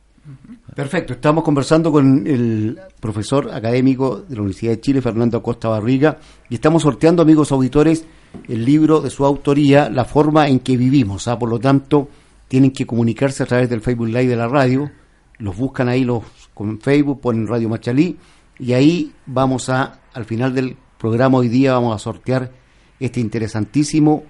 Perfecto, 0.75 1.15
estamos 1.15 1.43
conversando 1.43 1.91
con 1.91 2.27
el 2.27 2.79
profesor 3.01 3.51
académico 3.53 4.21
de 4.21 4.35
la 4.35 4.43
Universidad 4.43 4.73
de 4.73 4.81
Chile, 4.81 5.03
Fernando 5.03 5.39
Acosta 5.39 5.69
Barriga, 5.69 6.19
y 6.49 6.55
estamos 6.55 6.83
sorteando, 6.83 7.23
amigos 7.23 7.53
auditores, 7.53 8.05
el 8.47 8.65
libro 8.65 9.01
de 9.01 9.11
su 9.11 9.25
autoría, 9.25 9.89
La 9.89 10.05
forma 10.05 10.49
en 10.49 10.61
que 10.61 10.77
vivimos. 10.77 11.27
¿ah? 11.27 11.39
Por 11.39 11.49
lo 11.49 11.59
tanto, 11.59 12.09
tienen 12.49 12.71
que 12.71 12.87
comunicarse 12.87 13.43
a 13.43 13.47
través 13.47 13.71
del 13.71 13.81
Facebook 13.81 14.09
Live 14.09 14.29
de 14.29 14.37
la 14.37 14.47
radio, 14.47 14.91
los 15.39 15.57
buscan 15.57 15.89
ahí 15.89 16.05
los 16.05 16.23
con 16.55 16.79
Facebook, 16.81 17.21
ponen 17.21 17.47
Radio 17.47 17.69
Machalí, 17.69 18.19
y 18.59 18.75
ahí 18.75 19.13
vamos 19.25 19.71
a, 19.71 20.00
al 20.13 20.25
final 20.25 20.55
del 20.55 20.77
programa 20.99 21.39
hoy 21.39 21.49
día, 21.49 21.73
vamos 21.73 21.95
a 21.95 21.99
sortear 21.99 22.51
este 22.99 23.21
interesantísimo 23.21 24.25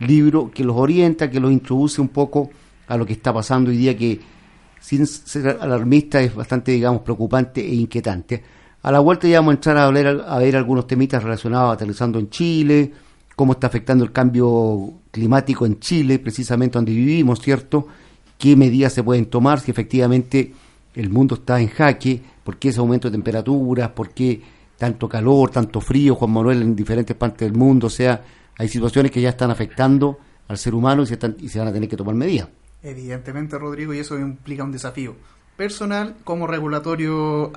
libro 0.00 0.50
que 0.50 0.64
los 0.64 0.76
orienta, 0.76 1.30
que 1.30 1.40
los 1.40 1.52
introduce 1.52 2.00
un 2.00 2.08
poco 2.08 2.50
a 2.86 2.96
lo 2.96 3.06
que 3.06 3.12
está 3.12 3.32
pasando 3.32 3.70
hoy 3.70 3.76
día, 3.76 3.96
que 3.96 4.20
sin 4.80 5.06
ser 5.06 5.58
alarmista 5.60 6.20
es 6.20 6.34
bastante, 6.34 6.72
digamos, 6.72 7.02
preocupante 7.02 7.60
e 7.60 7.74
inquietante. 7.74 8.42
A 8.82 8.92
la 8.92 9.00
vuelta 9.00 9.26
ya 9.26 9.40
vamos 9.40 9.52
a 9.52 9.54
entrar 9.56 9.76
a, 9.78 9.84
hablar, 9.86 10.24
a 10.28 10.38
ver 10.38 10.56
algunos 10.56 10.86
temitas 10.86 11.22
relacionados 11.22 11.70
a 11.70 11.72
aterrizando 11.72 12.18
en 12.18 12.28
Chile, 12.28 12.92
cómo 13.34 13.54
está 13.54 13.66
afectando 13.66 14.04
el 14.04 14.12
cambio 14.12 14.92
climático 15.10 15.66
en 15.66 15.80
Chile, 15.80 16.18
precisamente 16.18 16.78
donde 16.78 16.92
vivimos, 16.92 17.40
¿cierto? 17.40 17.86
¿Qué 18.38 18.56
medidas 18.56 18.92
se 18.92 19.02
pueden 19.02 19.26
tomar 19.26 19.60
si 19.60 19.70
efectivamente 19.70 20.52
el 20.94 21.08
mundo 21.08 21.36
está 21.36 21.60
en 21.60 21.68
jaque? 21.68 22.22
¿Por 22.42 22.58
qué 22.58 22.68
ese 22.68 22.80
aumento 22.80 23.08
de 23.08 23.12
temperaturas? 23.12 23.88
¿Por 23.90 24.10
qué 24.10 24.42
tanto 24.78 25.08
calor, 25.08 25.50
tanto 25.50 25.80
frío, 25.80 26.14
Juan 26.14 26.30
Manuel, 26.32 26.62
en 26.62 26.74
diferentes 26.76 27.16
partes 27.16 27.48
del 27.48 27.56
mundo? 27.56 27.86
O 27.86 27.90
sea, 27.90 28.22
hay 28.58 28.68
situaciones 28.68 29.10
que 29.12 29.20
ya 29.20 29.30
están 29.30 29.50
afectando 29.50 30.18
al 30.48 30.58
ser 30.58 30.74
humano 30.74 31.02
y 31.02 31.06
se, 31.06 31.14
están- 31.14 31.36
y 31.38 31.48
se 31.48 31.58
van 31.58 31.68
a 31.68 31.72
tener 31.72 31.88
que 31.88 31.96
tomar 31.96 32.14
medidas. 32.14 32.48
Evidentemente, 32.82 33.58
Rodrigo, 33.58 33.94
y 33.94 33.98
eso 33.98 34.18
implica 34.18 34.62
un 34.64 34.72
desafío 34.72 35.16
personal 35.56 36.16
como 36.24 36.46
regulatorio, 36.46 37.52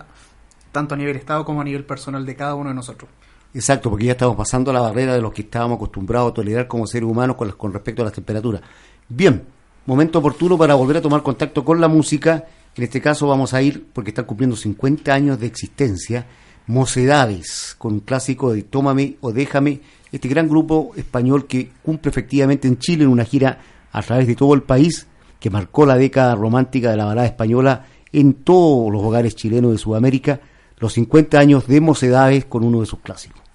tanto 0.72 0.94
a 0.96 0.98
nivel 0.98 1.16
Estado 1.18 1.44
como 1.44 1.62
a 1.62 1.64
nivel 1.64 1.84
personal 1.84 2.26
de 2.26 2.36
cada 2.36 2.56
uno 2.56 2.70
de 2.70 2.76
nosotros. 2.76 3.10
Exacto, 3.54 3.90
porque 3.90 4.06
ya 4.06 4.12
estamos 4.12 4.36
pasando 4.36 4.72
la 4.72 4.80
barrera 4.82 5.14
de 5.16 5.22
los 5.22 5.34
que 5.34 5.42
estábamos 5.42 5.78
acostumbrados 5.78 6.32
a 6.32 6.34
tolerar 6.36 6.68
como 6.68 6.86
seres 6.86 7.10
humanos 7.10 7.36
con, 7.36 7.52
con 7.54 7.74
respecto 7.74 8.02
a 8.04 8.06
las 8.06 8.14
temperaturas. 8.14 8.62
Bien, 9.10 9.44
momento 9.86 10.20
oportuno 10.20 10.58
para 10.58 10.76
volver 10.76 10.98
a 10.98 11.02
tomar 11.02 11.24
contacto 11.24 11.66
con 11.66 11.82
la 11.82 11.88
música. 11.88 12.46
En 12.76 12.84
este 12.84 13.02
caso 13.02 13.28
vamos 13.28 13.54
a 13.54 13.62
ir, 13.62 13.88
porque 13.92 14.12
están 14.12 14.26
cumpliendo 14.26 14.56
50 14.56 15.12
años 15.14 15.40
de 15.40 15.48
existencia, 15.48 16.26
Mocedades, 16.68 17.76
con 17.78 17.94
un 17.94 18.00
clásico 18.02 18.52
de 18.52 18.64
Tómame 18.64 19.16
o 19.22 19.32
Déjame, 19.32 19.80
este 20.12 20.28
gran 20.28 20.50
grupo 20.50 20.92
español 20.98 21.48
que 21.48 21.72
cumple 21.82 22.12
efectivamente 22.12 22.68
en 22.68 22.78
Chile 22.78 23.06
en 23.06 23.10
una 23.10 23.24
gira 23.24 23.60
a 23.92 24.02
través 24.02 24.28
de 24.28 24.36
todo 24.36 24.54
el 24.54 24.64
país, 24.64 25.08
que 25.40 25.50
marcó 25.50 25.86
la 25.86 25.96
década 25.96 26.36
romántica 26.36 26.92
de 26.92 26.98
la 26.98 27.06
balada 27.06 27.28
española 27.28 27.86
en 28.12 28.34
todos 28.34 28.92
los 28.92 29.02
hogares 29.02 29.36
chilenos 29.36 29.72
de 29.72 29.78
Sudamérica, 29.78 30.42
los 30.78 30.94
50 30.94 31.40
años 31.40 31.68
de 31.68 31.80
Mocedades 31.80 32.46
con 32.46 32.64
uno 32.64 32.82
de 32.82 32.86
sus 32.86 33.00
clásicos. 33.00 33.47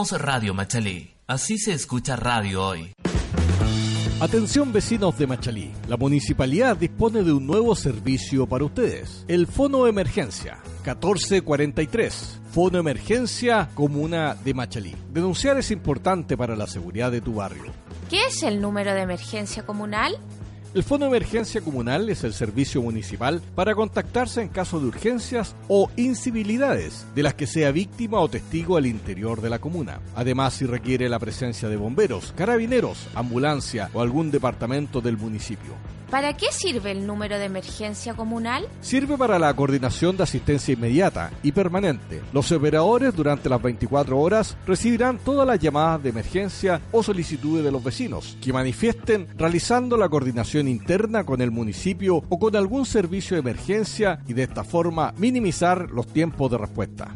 Somos 0.00 0.22
Radio 0.22 0.54
Machalí. 0.54 1.10
Así 1.26 1.58
se 1.58 1.74
escucha 1.74 2.16
radio 2.16 2.64
hoy. 2.64 2.94
Atención 4.18 4.72
vecinos 4.72 5.18
de 5.18 5.26
Machalí, 5.26 5.72
la 5.88 5.98
municipalidad 5.98 6.74
dispone 6.78 7.22
de 7.22 7.34
un 7.34 7.46
nuevo 7.46 7.76
servicio 7.76 8.46
para 8.46 8.64
ustedes, 8.64 9.26
el 9.28 9.46
Fono 9.46 9.86
Emergencia 9.86 10.62
1443. 10.86 12.40
Fono 12.50 12.78
Emergencia 12.78 13.68
Comuna 13.74 14.34
de 14.42 14.54
Machalí. 14.54 14.96
Denunciar 15.12 15.58
es 15.58 15.70
importante 15.70 16.34
para 16.34 16.56
la 16.56 16.66
seguridad 16.66 17.12
de 17.12 17.20
tu 17.20 17.34
barrio. 17.34 17.70
¿Qué 18.08 18.24
es 18.24 18.42
el 18.42 18.62
número 18.62 18.94
de 18.94 19.02
emergencia 19.02 19.66
comunal? 19.66 20.16
El 20.72 20.84
Fono 20.84 21.06
Emergencia 21.06 21.62
Comunal 21.62 22.08
es 22.10 22.22
el 22.22 22.32
servicio 22.32 22.80
municipal 22.80 23.42
para 23.56 23.74
contactarse 23.74 24.40
en 24.40 24.48
caso 24.48 24.78
de 24.78 24.86
urgencias 24.86 25.56
o 25.66 25.90
incivilidades 25.96 27.06
de 27.12 27.24
las 27.24 27.34
que 27.34 27.48
sea 27.48 27.72
víctima 27.72 28.20
o 28.20 28.30
testigo 28.30 28.76
al 28.76 28.86
interior 28.86 29.40
de 29.40 29.50
la 29.50 29.58
comuna. 29.58 30.00
Además, 30.14 30.54
si 30.54 30.66
requiere 30.66 31.08
la 31.08 31.18
presencia 31.18 31.68
de 31.68 31.76
bomberos, 31.76 32.32
carabineros, 32.36 33.08
ambulancia 33.16 33.90
o 33.94 34.00
algún 34.00 34.30
departamento 34.30 35.00
del 35.00 35.16
municipio. 35.16 35.74
¿Para 36.10 36.36
qué 36.36 36.46
sirve 36.50 36.90
el 36.90 37.06
número 37.06 37.38
de 37.38 37.44
emergencia 37.44 38.14
comunal? 38.14 38.66
Sirve 38.80 39.16
para 39.16 39.38
la 39.38 39.54
coordinación 39.54 40.16
de 40.16 40.24
asistencia 40.24 40.74
inmediata 40.74 41.30
y 41.44 41.52
permanente. 41.52 42.20
Los 42.32 42.50
operadores 42.50 43.14
durante 43.14 43.48
las 43.48 43.62
24 43.62 44.18
horas 44.18 44.56
recibirán 44.66 45.18
todas 45.18 45.46
las 45.46 45.60
llamadas 45.60 46.02
de 46.02 46.08
emergencia 46.08 46.80
o 46.90 47.04
solicitudes 47.04 47.64
de 47.64 47.70
los 47.70 47.84
vecinos 47.84 48.36
que 48.42 48.52
manifiesten 48.52 49.28
realizando 49.38 49.96
la 49.96 50.08
coordinación 50.08 50.66
interna 50.66 51.22
con 51.22 51.40
el 51.42 51.52
municipio 51.52 52.24
o 52.28 52.38
con 52.40 52.56
algún 52.56 52.86
servicio 52.86 53.36
de 53.36 53.42
emergencia 53.42 54.18
y 54.26 54.32
de 54.32 54.42
esta 54.42 54.64
forma 54.64 55.14
minimizar 55.16 55.92
los 55.92 56.08
tiempos 56.08 56.50
de 56.50 56.58
respuesta. 56.58 57.14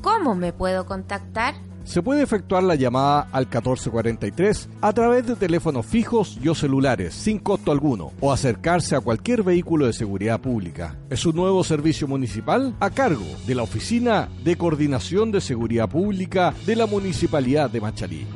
¿Cómo 0.00 0.34
me 0.34 0.52
puedo 0.52 0.84
contactar? 0.84 1.54
Se 1.84 2.02
puede 2.02 2.22
efectuar 2.22 2.62
la 2.62 2.74
llamada 2.74 3.28
al 3.32 3.44
1443 3.44 4.68
a 4.80 4.92
través 4.92 5.26
de 5.26 5.36
teléfonos 5.36 5.84
fijos 5.86 6.38
y 6.42 6.48
o 6.48 6.54
celulares 6.54 7.14
sin 7.14 7.38
costo 7.38 7.72
alguno 7.72 8.12
o 8.20 8.32
acercarse 8.32 8.94
a 8.94 9.00
cualquier 9.00 9.42
vehículo 9.42 9.86
de 9.86 9.92
seguridad 9.92 10.40
pública. 10.40 10.96
Es 11.10 11.26
un 11.26 11.36
nuevo 11.36 11.64
servicio 11.64 12.06
municipal 12.06 12.74
a 12.80 12.90
cargo 12.90 13.26
de 13.46 13.54
la 13.54 13.62
Oficina 13.62 14.28
de 14.44 14.56
Coordinación 14.56 15.32
de 15.32 15.40
Seguridad 15.40 15.88
Pública 15.88 16.54
de 16.66 16.76
la 16.76 16.86
Municipalidad 16.86 17.70
de 17.70 17.80
Machalí. 17.80 18.26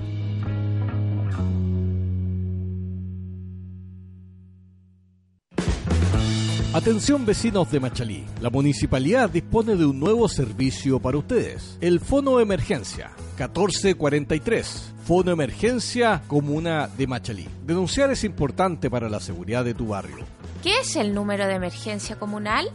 Atención 6.76 7.24
vecinos 7.24 7.70
de 7.70 7.80
Machalí, 7.80 8.26
la 8.42 8.50
municipalidad 8.50 9.30
dispone 9.30 9.76
de 9.76 9.86
un 9.86 9.98
nuevo 9.98 10.28
servicio 10.28 11.00
para 11.00 11.16
ustedes, 11.16 11.78
el 11.80 12.00
Fono 12.00 12.38
Emergencia 12.38 13.12
1443. 13.38 14.92
Fono 15.06 15.30
Emergencia 15.30 16.20
Comuna 16.28 16.86
de 16.88 17.06
Machalí. 17.06 17.48
Denunciar 17.64 18.10
es 18.10 18.24
importante 18.24 18.90
para 18.90 19.08
la 19.08 19.20
seguridad 19.20 19.64
de 19.64 19.72
tu 19.72 19.86
barrio. 19.88 20.26
¿Qué 20.62 20.80
es 20.80 20.96
el 20.96 21.14
número 21.14 21.46
de 21.46 21.54
emergencia 21.54 22.16
comunal? 22.16 22.70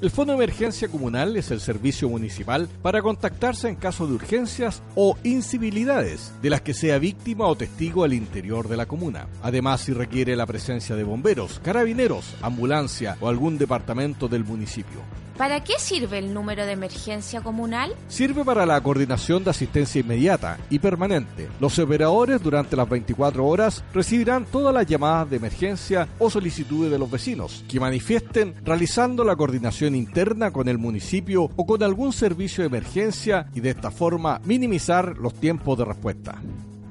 El 0.00 0.10
Fono 0.10 0.32
Emergencia 0.32 0.88
Comunal 0.88 1.36
es 1.36 1.50
el 1.50 1.60
servicio 1.60 2.08
municipal 2.08 2.70
para 2.80 3.02
contactarse 3.02 3.68
en 3.68 3.74
caso 3.74 4.06
de 4.06 4.14
urgencias 4.14 4.82
o 4.94 5.18
incivilidades 5.24 6.32
de 6.40 6.48
las 6.48 6.62
que 6.62 6.72
sea 6.72 6.98
víctima 6.98 7.46
o 7.46 7.54
testigo 7.54 8.02
al 8.02 8.14
interior 8.14 8.66
de 8.66 8.78
la 8.78 8.86
comuna. 8.86 9.26
Además, 9.42 9.82
si 9.82 9.92
requiere 9.92 10.36
la 10.36 10.46
presencia 10.46 10.96
de 10.96 11.04
bomberos, 11.04 11.60
carabineros, 11.62 12.34
ambulancia 12.40 13.18
o 13.20 13.28
algún 13.28 13.58
departamento 13.58 14.26
del 14.26 14.42
municipio. 14.42 15.00
¿Para 15.40 15.64
qué 15.64 15.78
sirve 15.78 16.18
el 16.18 16.34
número 16.34 16.66
de 16.66 16.72
emergencia 16.72 17.40
comunal? 17.40 17.94
Sirve 18.08 18.44
para 18.44 18.66
la 18.66 18.78
coordinación 18.82 19.42
de 19.42 19.48
asistencia 19.48 20.02
inmediata 20.02 20.58
y 20.68 20.78
permanente. 20.78 21.48
Los 21.58 21.78
operadores 21.78 22.42
durante 22.42 22.76
las 22.76 22.86
24 22.86 23.46
horas 23.46 23.82
recibirán 23.94 24.44
todas 24.44 24.74
las 24.74 24.84
llamadas 24.84 25.30
de 25.30 25.38
emergencia 25.38 26.06
o 26.18 26.28
solicitudes 26.28 26.90
de 26.90 26.98
los 26.98 27.10
vecinos 27.10 27.64
que 27.66 27.80
manifiesten 27.80 28.54
realizando 28.62 29.24
la 29.24 29.34
coordinación 29.34 29.89
interna 29.94 30.50
con 30.50 30.68
el 30.68 30.78
municipio 30.78 31.50
o 31.56 31.66
con 31.66 31.82
algún 31.82 32.12
servicio 32.12 32.62
de 32.62 32.68
emergencia 32.68 33.46
y 33.54 33.60
de 33.60 33.70
esta 33.70 33.90
forma 33.90 34.40
minimizar 34.44 35.16
los 35.18 35.34
tiempos 35.34 35.78
de 35.78 35.84
respuesta. 35.84 36.40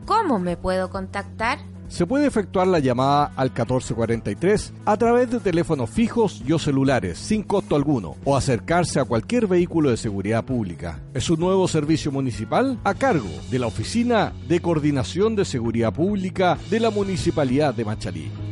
¿Cómo 0.05 0.39
me 0.39 0.57
puedo 0.57 0.89
contactar? 0.89 1.59
Se 1.89 2.05
puede 2.05 2.27
efectuar 2.27 2.67
la 2.67 2.77
llamada 2.79 3.31
al 3.35 3.47
1443 3.47 4.73
a 4.85 4.95
través 4.95 5.31
de 5.31 5.39
teléfonos 5.39 5.89
fijos 5.89 6.41
y 6.47 6.53
o 6.53 6.59
celulares 6.59 7.17
sin 7.17 7.41
costo 7.41 7.75
alguno 7.75 8.15
o 8.23 8.37
acercarse 8.37 8.99
a 8.99 9.05
cualquier 9.05 9.47
vehículo 9.47 9.89
de 9.89 9.97
seguridad 9.97 10.45
pública. 10.45 10.99
Es 11.15 11.31
un 11.31 11.39
nuevo 11.39 11.67
servicio 11.67 12.11
municipal 12.11 12.79
a 12.83 12.93
cargo 12.93 13.29
de 13.49 13.59
la 13.59 13.67
Oficina 13.67 14.33
de 14.47 14.59
Coordinación 14.61 15.35
de 15.35 15.45
Seguridad 15.45 15.91
Pública 15.91 16.59
de 16.69 16.79
la 16.79 16.91
Municipalidad 16.91 17.73
de 17.73 17.85
Machalí. 17.85 18.48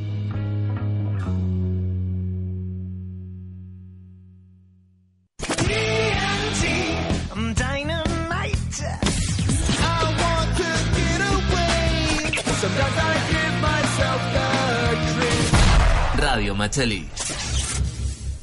Radio 16.38 16.54
Machalí. 16.54 17.10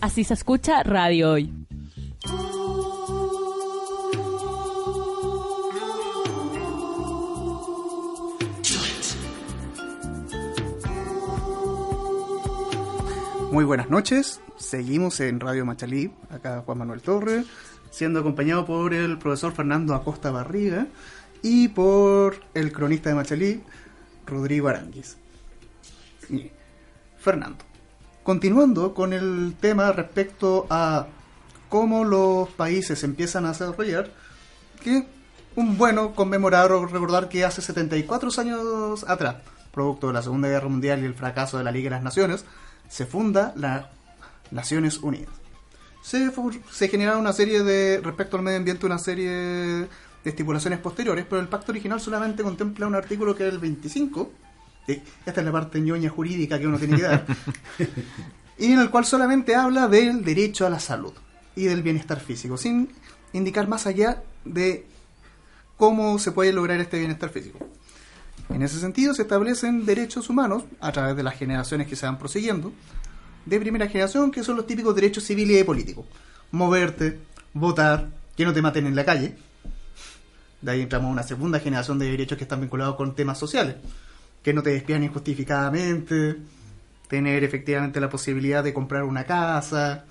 Así 0.00 0.24
se 0.24 0.34
escucha 0.34 0.82
Radio 0.82 1.30
Hoy. 1.30 1.52
Muy 13.52 13.64
buenas 13.64 13.88
noches, 13.88 14.40
seguimos 14.56 15.20
en 15.20 15.38
Radio 15.38 15.64
Machalí, 15.64 16.10
acá 16.30 16.62
Juan 16.66 16.78
Manuel 16.78 17.00
Torres, 17.00 17.46
siendo 17.92 18.18
acompañado 18.18 18.66
por 18.66 18.92
el 18.92 19.18
profesor 19.18 19.52
Fernando 19.52 19.94
Acosta 19.94 20.32
Barriga 20.32 20.88
y 21.42 21.68
por 21.68 22.40
el 22.54 22.72
cronista 22.72 23.10
de 23.10 23.14
Machalí, 23.14 23.62
Rodrigo 24.26 24.66
Aranguis. 24.66 25.16
Fernando, 27.18 27.64
continuando 28.24 28.94
con 28.94 29.12
el 29.12 29.54
tema 29.60 29.92
respecto 29.92 30.66
a 30.70 31.06
cómo 31.68 32.04
los 32.04 32.48
países 32.48 33.04
empiezan 33.04 33.44
a 33.44 33.48
desarrollar, 33.48 34.10
que 34.82 35.06
un 35.54 35.78
bueno 35.78 36.14
conmemorar 36.14 36.72
o 36.72 36.86
recordar 36.86 37.28
que 37.28 37.44
hace 37.44 37.62
74 37.62 38.30
años 38.38 39.04
atrás, 39.08 39.36
producto 39.72 40.08
de 40.08 40.14
la 40.14 40.22
Segunda 40.22 40.48
Guerra 40.48 40.68
Mundial 40.68 41.02
y 41.02 41.04
el 41.04 41.14
fracaso 41.14 41.58
de 41.58 41.64
la 41.64 41.70
Liga 41.70 41.90
de 41.90 41.96
las 41.96 42.02
Naciones, 42.02 42.44
se 42.88 43.06
funda 43.06 43.52
las 43.56 43.86
Naciones 44.50 44.98
Unidas. 44.98 45.34
Se, 46.02 46.30
se 46.70 46.88
generaron 46.88 47.20
una 47.20 47.32
serie 47.32 47.62
de, 47.62 48.00
respecto 48.02 48.36
al 48.36 48.42
medio 48.42 48.58
ambiente, 48.58 48.86
una 48.86 48.98
serie 48.98 49.30
de 49.30 49.88
estipulaciones 50.24 50.78
posteriores, 50.78 51.26
pero 51.28 51.40
el 51.40 51.48
pacto 51.48 51.72
original 51.72 52.00
solamente 52.00 52.42
contempla 52.42 52.86
un 52.86 52.94
artículo 52.94 53.34
que 53.34 53.46
es 53.46 53.52
el 53.52 53.58
25. 53.58 54.30
Eh, 54.88 55.02
Esta 55.24 55.40
es 55.40 55.44
la 55.44 55.52
parte 55.52 55.80
ñoña 55.80 56.10
jurídica 56.10 56.58
que 56.58 56.66
uno 56.66 56.78
tiene 56.78 56.96
que 56.96 57.02
dar. 57.02 57.26
y 58.58 58.72
en 58.72 58.78
el 58.78 58.90
cual 58.90 59.04
solamente 59.04 59.54
habla 59.54 59.88
del 59.88 60.24
derecho 60.24 60.66
a 60.66 60.70
la 60.70 60.80
salud 60.80 61.12
y 61.56 61.64
del 61.64 61.82
bienestar 61.82 62.20
físico, 62.20 62.56
sin 62.56 62.88
indicar 63.32 63.68
más 63.68 63.86
allá 63.86 64.22
de 64.44 64.86
cómo 65.76 66.18
se 66.18 66.32
puede 66.32 66.52
lograr 66.52 66.80
este 66.80 66.98
bienestar 66.98 67.30
físico. 67.30 67.58
En 68.50 68.62
ese 68.62 68.78
sentido, 68.78 69.14
se 69.14 69.22
establecen 69.22 69.86
derechos 69.86 70.28
humanos 70.28 70.64
a 70.80 70.92
través 70.92 71.16
de 71.16 71.22
las 71.22 71.36
generaciones 71.36 71.86
que 71.86 71.96
se 71.96 72.06
van 72.06 72.18
prosiguiendo, 72.18 72.72
de 73.46 73.60
primera 73.60 73.88
generación, 73.88 74.30
que 74.30 74.44
son 74.44 74.56
los 74.56 74.66
típicos 74.66 74.94
derechos 74.94 75.24
civiles 75.24 75.60
y 75.60 75.64
políticos. 75.64 76.06
Moverte, 76.50 77.18
votar, 77.52 78.08
que 78.36 78.44
no 78.44 78.52
te 78.52 78.62
maten 78.62 78.86
en 78.86 78.96
la 78.96 79.04
calle. 79.04 79.36
De 80.60 80.70
ahí 80.70 80.82
entramos 80.82 81.08
a 81.08 81.12
una 81.12 81.22
segunda 81.22 81.60
generación 81.60 81.98
de 81.98 82.10
derechos 82.10 82.38
que 82.38 82.44
están 82.44 82.60
vinculados 82.60 82.96
con 82.96 83.14
temas 83.14 83.38
sociales. 83.38 83.76
Que 84.44 84.54
no 84.54 84.62
te 84.62 84.70
despidan 84.70 85.02
injustificadamente, 85.02 86.36
tener 87.08 87.42
efectivamente 87.42 88.00
la 88.00 88.08
posibilidad 88.08 88.62
de 88.62 88.72
comprar 88.72 89.02
una 89.02 89.24
casa, 89.24 90.04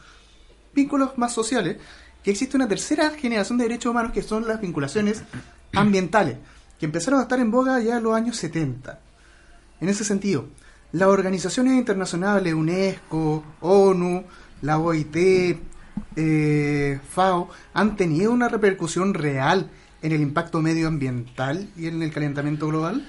vínculos 0.73 1.17
más 1.17 1.33
sociales, 1.33 1.77
que 2.21 2.31
existe 2.31 2.57
una 2.57 2.67
tercera 2.67 3.11
generación 3.11 3.57
de 3.57 3.65
derechos 3.65 3.91
humanos 3.91 4.11
que 4.11 4.23
son 4.23 4.45
las 4.47 4.59
vinculaciones 4.59 5.23
ambientales, 5.73 6.37
que 6.79 6.85
empezaron 6.85 7.19
a 7.21 7.23
estar 7.23 7.39
en 7.39 7.51
boga 7.51 7.79
ya 7.79 7.97
en 7.97 8.03
los 8.03 8.15
años 8.15 8.35
70. 8.35 8.99
En 9.79 9.89
ese 9.89 10.03
sentido, 10.03 10.47
las 10.93 11.09
organizaciones 11.09 11.73
internacionales, 11.73 12.53
UNESCO, 12.53 13.43
ONU, 13.61 14.23
la 14.61 14.77
OIT, 14.77 15.57
eh, 16.15 16.99
FAO, 17.09 17.49
han 17.73 17.95
tenido 17.95 18.31
una 18.31 18.47
repercusión 18.47 19.13
real 19.13 19.69
en 20.01 20.11
el 20.11 20.21
impacto 20.21 20.61
medioambiental 20.61 21.67
y 21.75 21.87
en 21.87 22.01
el 22.03 22.11
calentamiento 22.11 22.67
global. 22.67 23.05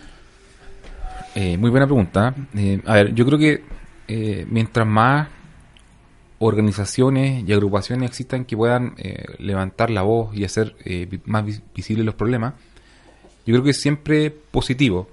Eh, 1.34 1.56
muy 1.56 1.70
buena 1.70 1.86
pregunta. 1.86 2.34
Eh, 2.54 2.80
a 2.86 2.94
ver, 2.94 3.14
yo 3.14 3.26
creo 3.26 3.38
que 3.38 3.62
eh, 4.06 4.46
mientras 4.48 4.86
más 4.86 5.28
organizaciones 6.38 7.48
y 7.48 7.52
agrupaciones 7.52 8.08
existan 8.08 8.44
que 8.44 8.56
puedan 8.56 8.94
eh, 8.98 9.24
levantar 9.38 9.90
la 9.90 10.02
voz 10.02 10.34
y 10.36 10.44
hacer 10.44 10.76
eh, 10.84 11.18
más 11.24 11.44
vis- 11.44 11.62
visibles 11.74 12.04
los 12.04 12.14
problemas, 12.14 12.54
yo 13.46 13.52
creo 13.54 13.62
que 13.64 13.70
es 13.70 13.80
siempre 13.80 14.30
positivo. 14.30 15.08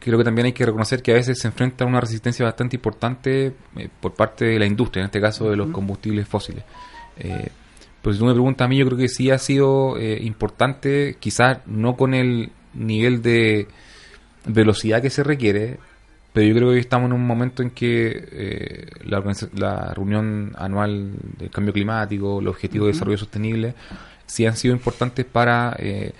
Creo 0.00 0.18
que 0.18 0.24
también 0.24 0.46
hay 0.46 0.52
que 0.52 0.66
reconocer 0.66 1.02
que 1.02 1.12
a 1.12 1.14
veces 1.14 1.38
se 1.38 1.46
enfrenta 1.46 1.84
a 1.84 1.86
una 1.86 2.00
resistencia 2.00 2.44
bastante 2.44 2.76
importante 2.76 3.54
por 4.00 4.12
parte 4.12 4.44
de 4.44 4.58
la 4.58 4.66
industria, 4.66 5.02
en 5.02 5.06
este 5.06 5.20
caso 5.20 5.48
de 5.48 5.56
los 5.56 5.70
combustibles 5.70 6.26
fósiles. 6.28 6.64
Pero 7.16 8.12
si 8.12 8.18
tú 8.18 8.26
me 8.26 8.32
preguntas 8.32 8.66
a 8.66 8.68
mí, 8.68 8.76
yo 8.76 8.84
creo 8.86 8.98
que 8.98 9.08
sí 9.08 9.30
ha 9.30 9.38
sido 9.38 9.96
eh, 9.96 10.18
importante, 10.22 11.16
quizás 11.20 11.58
no 11.66 11.96
con 11.96 12.12
el 12.12 12.50
nivel 12.74 13.22
de 13.22 13.68
velocidad 14.46 15.00
que 15.02 15.10
se 15.10 15.22
requiere, 15.24 15.78
pero 16.32 16.46
yo 16.46 16.54
creo 16.54 16.68
que 16.68 16.74
hoy 16.74 16.80
estamos 16.80 17.06
en 17.06 17.12
un 17.14 17.26
momento 17.26 17.62
en 17.62 17.70
que 17.70 18.28
eh, 18.32 18.86
la, 19.04 19.22
la 19.54 19.94
reunión 19.94 20.52
anual 20.58 21.12
del 21.38 21.50
cambio 21.50 21.72
climático, 21.72 22.40
los 22.40 22.54
objetivos 22.54 22.86
de 22.88 22.92
desarrollo 22.92 23.18
sostenible, 23.18 23.74
sí 24.26 24.44
han 24.46 24.56
sido 24.56 24.74
importantes 24.74 25.24
para 25.24 25.76
eh, 25.78 26.12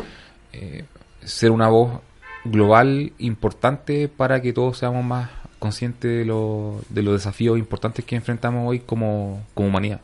eh, 0.52 0.84
ser 1.24 1.50
una 1.50 1.68
voz 1.68 2.00
global 2.44 3.12
importante 3.18 4.08
para 4.08 4.40
que 4.42 4.52
todos 4.52 4.78
seamos 4.78 5.04
más 5.04 5.30
conscientes 5.58 6.10
de, 6.10 6.24
lo- 6.26 6.80
de 6.90 7.02
los 7.02 7.14
desafíos 7.14 7.58
importantes 7.58 8.04
que 8.04 8.14
enfrentamos 8.16 8.68
hoy 8.68 8.80
como, 8.80 9.42
como 9.54 9.68
humanidad. 9.68 10.00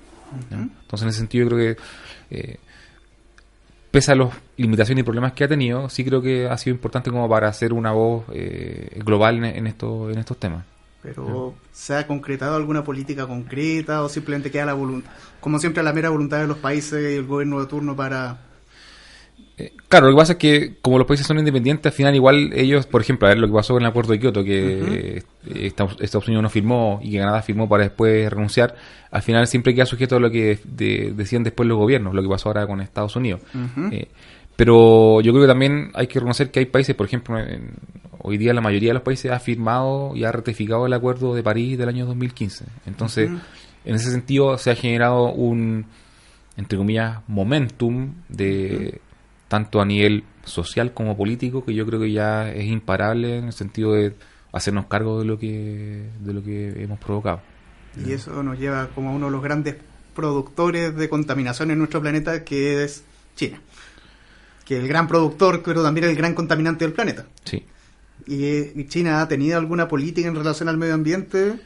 Entonces, 0.50 1.02
en 1.02 1.08
ese 1.08 1.18
sentido, 1.18 1.44
yo 1.48 1.56
creo 1.56 1.76
que 1.76 1.82
eh, 2.30 2.56
pese 3.90 4.12
a 4.12 4.14
las 4.14 4.30
limitaciones 4.56 5.02
y 5.02 5.04
problemas 5.04 5.32
que 5.32 5.44
ha 5.44 5.48
tenido, 5.48 5.88
sí 5.88 6.04
creo 6.04 6.22
que 6.22 6.48
ha 6.48 6.56
sido 6.56 6.74
importante 6.74 7.10
como 7.10 7.28
para 7.28 7.48
hacer 7.48 7.72
una 7.72 7.92
voz 7.92 8.24
eh, 8.32 9.00
global 9.04 9.38
en, 9.38 9.44
en, 9.44 9.66
estos, 9.66 10.12
en 10.12 10.18
estos 10.18 10.36
temas. 10.38 10.64
Pero 11.02 11.54
¿se 11.72 11.96
ha 11.96 12.06
concretado 12.06 12.56
alguna 12.56 12.84
política 12.84 13.26
concreta 13.26 14.02
o 14.02 14.08
simplemente 14.08 14.50
queda 14.50 14.66
la 14.66 14.74
voluntad, 14.74 15.10
como 15.40 15.58
siempre, 15.58 15.82
la 15.82 15.92
mera 15.92 16.10
voluntad 16.10 16.40
de 16.40 16.46
los 16.46 16.58
países 16.58 17.12
y 17.12 17.16
el 17.16 17.26
gobierno 17.26 17.60
de 17.60 17.66
turno 17.66 17.96
para... 17.96 18.49
Eh, 19.62 19.72
claro, 19.88 20.06
lo 20.06 20.12
que 20.14 20.18
pasa 20.18 20.32
es 20.32 20.38
que 20.38 20.76
como 20.80 20.96
los 20.98 21.06
países 21.06 21.26
son 21.26 21.38
independientes, 21.38 21.86
al 21.86 21.92
final 21.96 22.14
igual 22.14 22.52
ellos, 22.54 22.86
por 22.86 23.00
ejemplo, 23.00 23.26
a 23.26 23.30
ver 23.30 23.38
lo 23.38 23.46
que 23.48 23.52
pasó 23.52 23.74
con 23.74 23.82
el 23.82 23.88
acuerdo 23.88 24.12
de 24.12 24.20
Kioto, 24.20 24.44
que 24.44 25.18
eh, 25.18 25.22
Estados, 25.66 25.96
Estados 26.00 26.26
Unidos 26.28 26.42
no 26.42 26.50
firmó 26.50 27.00
y 27.02 27.10
que 27.12 27.18
Canadá 27.18 27.42
firmó 27.42 27.68
para 27.68 27.84
después 27.84 28.30
renunciar, 28.30 28.74
al 29.10 29.22
final 29.22 29.46
siempre 29.46 29.74
queda 29.74 29.86
sujeto 29.86 30.16
a 30.16 30.20
lo 30.20 30.30
que 30.30 30.58
de- 30.64 31.12
decían 31.16 31.42
después 31.42 31.68
los 31.68 31.78
gobiernos, 31.78 32.14
lo 32.14 32.22
que 32.22 32.28
pasó 32.28 32.48
ahora 32.48 32.66
con 32.66 32.80
Estados 32.80 33.16
Unidos. 33.16 33.40
Eh, 33.92 34.08
pero 34.56 35.20
yo 35.22 35.32
creo 35.32 35.44
que 35.44 35.48
también 35.48 35.90
hay 35.94 36.06
que 36.06 36.18
reconocer 36.18 36.50
que 36.50 36.60
hay 36.60 36.66
países, 36.66 36.94
por 36.94 37.06
ejemplo, 37.06 37.38
en- 37.38 37.74
hoy 38.22 38.36
día 38.38 38.52
la 38.52 38.60
mayoría 38.60 38.90
de 38.90 38.94
los 38.94 39.02
países 39.02 39.30
ha 39.32 39.40
firmado 39.40 40.12
y 40.14 40.24
ha 40.24 40.32
ratificado 40.32 40.86
el 40.86 40.92
acuerdo 40.92 41.34
de 41.34 41.42
París 41.42 41.78
del 41.78 41.88
año 41.88 42.04
2015. 42.06 42.64
Entonces, 42.86 43.30
en 43.84 43.94
ese 43.94 44.10
sentido 44.10 44.58
se 44.58 44.70
ha 44.70 44.74
generado 44.74 45.32
un, 45.32 45.86
entre 46.58 46.76
comillas, 46.76 47.20
momentum 47.28 48.12
de 48.28 49.00
tanto 49.50 49.80
a 49.80 49.84
nivel 49.84 50.22
social 50.44 50.94
como 50.94 51.16
político 51.16 51.64
que 51.64 51.74
yo 51.74 51.84
creo 51.84 51.98
que 51.98 52.12
ya 52.12 52.50
es 52.52 52.66
imparable 52.66 53.38
en 53.38 53.46
el 53.46 53.52
sentido 53.52 53.94
de 53.94 54.14
hacernos 54.52 54.86
cargo 54.86 55.18
de 55.18 55.24
lo 55.24 55.40
que 55.40 56.04
de 56.20 56.32
lo 56.32 56.42
que 56.42 56.84
hemos 56.84 57.00
provocado. 57.00 57.40
Y 58.06 58.12
eso 58.12 58.44
nos 58.44 58.60
lleva 58.60 58.88
como 58.94 59.10
a 59.10 59.12
uno 59.12 59.26
de 59.26 59.32
los 59.32 59.42
grandes 59.42 59.74
productores 60.14 60.94
de 60.94 61.08
contaminación 61.08 61.72
en 61.72 61.78
nuestro 61.78 62.00
planeta, 62.00 62.44
que 62.44 62.84
es 62.84 63.02
China. 63.34 63.60
Que 64.64 64.76
el 64.78 64.86
gran 64.86 65.08
productor, 65.08 65.62
pero 65.64 65.82
también 65.82 66.06
el 66.06 66.14
gran 66.14 66.32
contaminante 66.32 66.84
del 66.84 66.94
planeta. 66.94 67.26
Sí. 67.44 67.66
¿Y 68.28 68.80
y 68.80 68.86
China 68.86 69.20
ha 69.20 69.26
tenido 69.26 69.58
alguna 69.58 69.88
política 69.88 70.28
en 70.28 70.36
relación 70.36 70.68
al 70.68 70.78
medio 70.78 70.94
ambiente? 70.94 71.56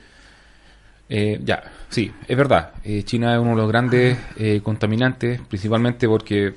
Eh, 1.11 1.39
ya, 1.45 1.65
sí, 1.91 2.11
es 2.27 2.37
verdad. 2.37 2.73
Eh, 2.83 3.03
China 3.03 3.35
es 3.35 3.41
uno 3.41 3.51
de 3.51 3.57
los 3.57 3.69
grandes 3.69 4.19
eh, 4.39 4.63
contaminantes, 4.63 5.43
principalmente 5.43 6.09
porque 6.09 6.55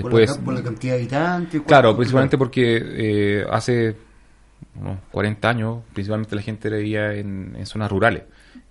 Por 0.00 0.12
la, 0.20 0.34
por 0.36 0.62
cantidad 0.62 0.94
de 0.94 1.00
habitantes. 1.00 1.62
Claro, 1.66 1.96
principalmente 1.96 2.38
porque 2.38 2.76
eh, 2.80 3.46
hace 3.50 3.96
unos 4.80 4.98
40 5.10 5.48
años, 5.48 5.82
principalmente 5.92 6.34
la 6.36 6.42
gente 6.42 6.70
vivía 6.70 7.12
en, 7.14 7.54
en 7.56 7.66
zonas 7.66 7.90
rurales. 7.90 8.22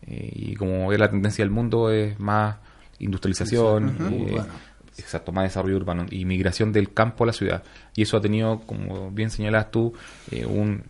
Eh, 0.08 0.32
y 0.34 0.56
como 0.56 0.92
es 0.94 1.00
la 1.00 1.10
tendencia 1.10 1.44
del 1.44 1.52
mundo, 1.52 1.92
es 1.92 2.20
más 2.20 2.56
industrialización, 3.00 3.98
eh, 4.12 4.32
Urbano. 4.34 4.54
exacto, 4.98 5.32
más 5.32 5.44
desarrollo 5.46 5.76
urbano 5.78 6.06
y 6.10 6.26
migración 6.26 6.72
del 6.72 6.94
campo 6.94 7.24
a 7.24 7.28
la 7.28 7.34
ciudad. 7.34 7.64
Y 7.96 8.04
eso 8.04 8.18
ha 8.18 8.22
tenido, 8.22 8.60
como 8.62 9.12
bien 9.12 9.30
señalas 9.30 9.72
tú, 9.72 9.94
eh, 10.32 10.46
un 10.46 10.84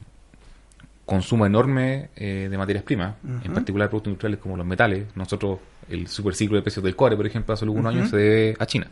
consumo 1.05 1.45
enorme 1.45 2.09
eh, 2.15 2.47
de 2.49 2.57
materias 2.57 2.83
primas, 2.83 3.15
en 3.43 3.53
particular 3.53 3.89
productos 3.89 4.11
industriales 4.11 4.39
como 4.39 4.55
los 4.55 4.65
metales. 4.65 5.05
Nosotros, 5.15 5.59
el 5.89 6.07
superciclo 6.07 6.55
de 6.55 6.61
precios 6.63 6.83
del 6.83 6.95
cobre, 6.95 7.17
por 7.17 7.27
ejemplo, 7.27 7.53
hace 7.53 7.65
algunos 7.65 7.89
Ujú. 7.91 7.97
años 7.97 8.09
se 8.09 8.17
debe 8.17 8.55
a 8.57 8.65
China. 8.65 8.87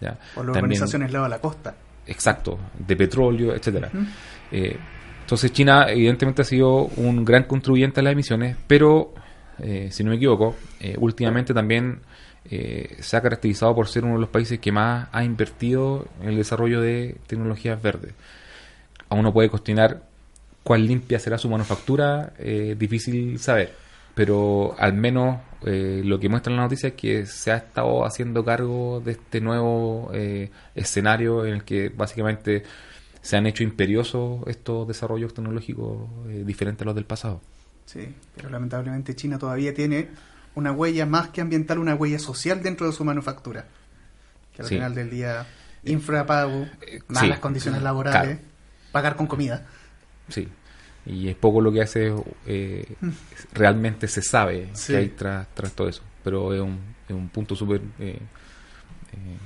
¿Ya? 0.00 0.10
Por 0.34 0.46
las 0.46 0.54
También- 0.54 0.56
organizaciones 0.56 1.12
lado 1.12 1.24
a 1.26 1.28
la 1.28 1.40
costa. 1.40 1.74
exacto, 2.06 2.58
de 2.78 2.96
petróleo, 2.96 3.54
etcétera. 3.54 3.90
Eh, 4.50 4.76
entonces 5.20 5.52
China 5.52 5.86
evidentemente 5.88 6.42
ha 6.42 6.44
sido 6.44 6.86
un 6.96 7.24
gran 7.24 7.44
contribuyente 7.44 8.00
a 8.00 8.02
las 8.02 8.12
emisiones, 8.12 8.56
pero 8.66 9.14
eh, 9.60 9.88
si 9.92 10.02
no 10.02 10.10
me 10.10 10.16
equivoco, 10.16 10.56
eh, 10.80 10.96
últimamente 10.98 11.54
también 11.54 12.00
se 12.98 13.16
ha 13.16 13.22
caracterizado 13.22 13.72
por 13.74 13.86
ser 13.88 14.04
uno 14.04 14.14
de 14.14 14.20
los 14.20 14.28
países 14.28 14.58
que 14.58 14.72
más 14.72 15.08
ha 15.12 15.22
invertido 15.24 16.06
en 16.20 16.30
el 16.30 16.36
desarrollo 16.36 16.80
de 16.80 17.16
tecnologías 17.28 17.80
verdes. 17.80 18.12
A 19.08 19.14
uno 19.14 19.32
puede 19.32 19.48
cuestionar 19.48 20.02
cuán 20.64 20.84
limpia 20.84 21.18
será 21.20 21.38
su 21.38 21.48
manufactura, 21.48 22.32
difícil 22.76 23.38
saber, 23.38 23.72
pero 24.14 24.74
al 24.78 24.92
menos 24.94 25.38
eh, 25.64 26.02
lo 26.04 26.18
que 26.18 26.28
muestra 26.28 26.52
la 26.52 26.62
noticia 26.62 26.88
es 26.90 26.94
que 26.94 27.26
se 27.26 27.52
ha 27.52 27.56
estado 27.56 28.04
haciendo 28.04 28.44
cargo 28.44 29.00
de 29.04 29.12
este 29.12 29.40
nuevo 29.40 30.10
eh, 30.12 30.50
escenario 30.74 31.46
en 31.46 31.54
el 31.54 31.64
que 31.64 31.88
básicamente 31.88 32.62
se 33.20 33.36
han 33.36 33.46
hecho 33.46 33.62
imperiosos 33.62 34.42
estos 34.48 34.86
desarrollos 34.88 35.32
tecnológicos 35.32 36.08
eh, 36.28 36.42
diferentes 36.44 36.82
a 36.82 36.86
los 36.86 36.94
del 36.94 37.04
pasado. 37.04 37.40
Sí, 37.86 38.12
pero 38.36 38.50
lamentablemente 38.50 39.14
China 39.14 39.38
todavía 39.38 39.72
tiene 39.72 40.08
una 40.54 40.72
huella 40.72 41.06
más 41.06 41.28
que 41.28 41.40
ambiental, 41.40 41.78
una 41.78 41.94
huella 41.94 42.18
social 42.18 42.62
dentro 42.62 42.86
de 42.86 42.92
su 42.92 43.04
manufactura. 43.04 43.64
Que 44.54 44.62
al 44.62 44.68
Sí. 44.68 44.74
final 44.74 44.94
del 44.94 45.08
día, 45.10 45.46
infrapago, 45.84 46.66
Eh, 46.86 47.00
malas 47.08 47.36
sí. 47.36 47.40
condiciones 47.40 47.82
laborales, 47.82 48.38
Claro. 48.38 48.50
pagar 48.92 49.16
con 49.16 49.26
comida. 49.26 49.66
Sí. 50.28 50.48
Y 51.06 51.28
es 51.28 51.34
poco 51.36 51.60
lo 51.60 51.72
que 51.72 51.82
hace, 51.82 52.12
eh, 52.46 52.84
realmente 53.52 54.06
se 54.08 54.22
sabe 54.22 54.68
Sí. 54.72 54.92
que 54.92 54.98
hay 54.98 55.08
tras, 55.08 55.48
tras 55.54 55.72
todo 55.72 55.88
eso. 55.88 56.02
Pero 56.22 56.54
es 56.54 56.60
un, 56.60 56.78
es 57.08 57.14
un 57.14 57.28
punto 57.28 57.56
súper, 57.56 57.80
eh, 57.98 58.18
eh, 59.12 59.36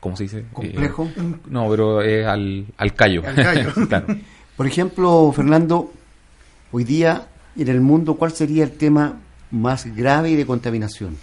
¿cómo 0.00 0.16
se 0.16 0.24
dice? 0.24 0.38
Eh, 0.40 0.44
Complejo. 0.52 1.08
no, 1.48 1.68
pero 1.70 2.02
es 2.02 2.24
al, 2.26 2.66
al 2.76 2.94
callo. 2.94 3.22
Al 3.26 3.34
callo. 3.34 3.72
claro. 3.88 4.06
Por 4.56 4.66
ejemplo, 4.66 5.32
Fernando, 5.34 5.92
hoy 6.70 6.84
día 6.84 7.26
en 7.56 7.68
el 7.68 7.80
mundo, 7.80 8.14
¿cuál 8.14 8.32
sería 8.32 8.64
el 8.64 8.72
tema 8.72 9.18
más 9.50 9.86
grave 9.96 10.36
de 10.36 10.46
contaminación? 10.46 11.16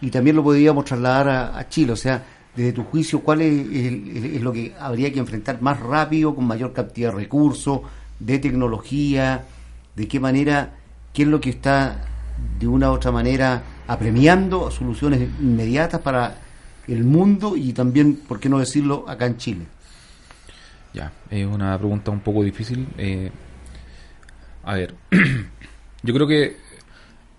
Y 0.00 0.10
también 0.10 0.36
lo 0.36 0.42
podríamos 0.44 0.84
trasladar 0.84 1.28
a, 1.28 1.58
a 1.58 1.68
Chile, 1.68 1.92
o 1.92 1.96
sea, 1.96 2.22
desde 2.54 2.72
tu 2.72 2.84
juicio, 2.84 3.20
¿cuál 3.20 3.40
es, 3.40 3.52
el- 3.66 4.34
es 4.36 4.42
lo 4.42 4.52
que 4.52 4.74
habría 4.78 5.12
que 5.12 5.18
enfrentar 5.18 5.60
más 5.62 5.80
rápido, 5.80 6.34
con 6.34 6.44
mayor 6.46 6.72
cantidad 6.72 7.10
de 7.10 7.16
recursos, 7.16 7.80
de 8.24 8.38
tecnología? 8.38 9.44
¿De 9.96 10.08
qué 10.08 10.20
manera, 10.20 10.70
qué 11.12 11.22
es 11.22 11.28
lo 11.28 11.40
que 11.40 11.50
está 11.50 12.00
de 12.58 12.66
una 12.66 12.90
u 12.90 12.94
otra 12.94 13.10
manera 13.12 13.62
apremiando 13.86 14.70
soluciones 14.70 15.20
inmediatas 15.40 16.00
para 16.00 16.38
el 16.88 17.04
mundo 17.04 17.56
y 17.56 17.72
también, 17.72 18.16
por 18.16 18.40
qué 18.40 18.48
no 18.48 18.58
decirlo, 18.58 19.04
acá 19.08 19.26
en 19.26 19.36
Chile? 19.36 19.66
Ya, 20.94 21.12
es 21.30 21.46
una 21.46 21.76
pregunta 21.78 22.10
un 22.10 22.20
poco 22.20 22.42
difícil. 22.42 22.86
Eh, 22.98 23.30
a 24.64 24.74
ver, 24.74 24.94
yo 26.02 26.14
creo 26.14 26.26
que 26.26 26.56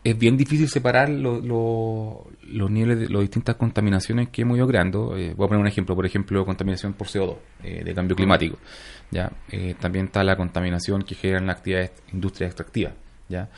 es 0.03 0.17
bien 0.17 0.35
difícil 0.37 0.67
separar 0.67 1.07
lo- 1.09 1.39
lo- 1.39 2.27
los 2.51 2.69
niveles 2.69 2.99
de 2.99 3.09
las 3.09 3.21
distintas 3.21 3.55
contaminaciones 3.55 4.29
que 4.29 4.41
hemos 4.41 4.57
ido 4.57 4.67
creando. 4.67 5.15
Eh, 5.15 5.33
voy 5.35 5.45
a 5.45 5.47
poner 5.47 5.61
un 5.61 5.67
ejemplo, 5.67 5.95
por 5.95 6.05
ejemplo, 6.05 6.45
contaminación 6.45 6.93
por 6.93 7.07
CO2, 7.07 7.35
eh, 7.63 7.83
de 7.85 7.93
cambio 7.93 8.15
climático. 8.15 8.57
Eh, 9.49 9.75
también 9.79 10.05
está 10.05 10.23
la 10.23 10.35
contaminación 10.35 11.03
que 11.03 11.15
generan 11.15 11.47
las 11.47 11.57
actividades 11.57 11.91
industrias 12.11 12.49
extractivas. 12.49 12.93
¿ya? 13.29 13.49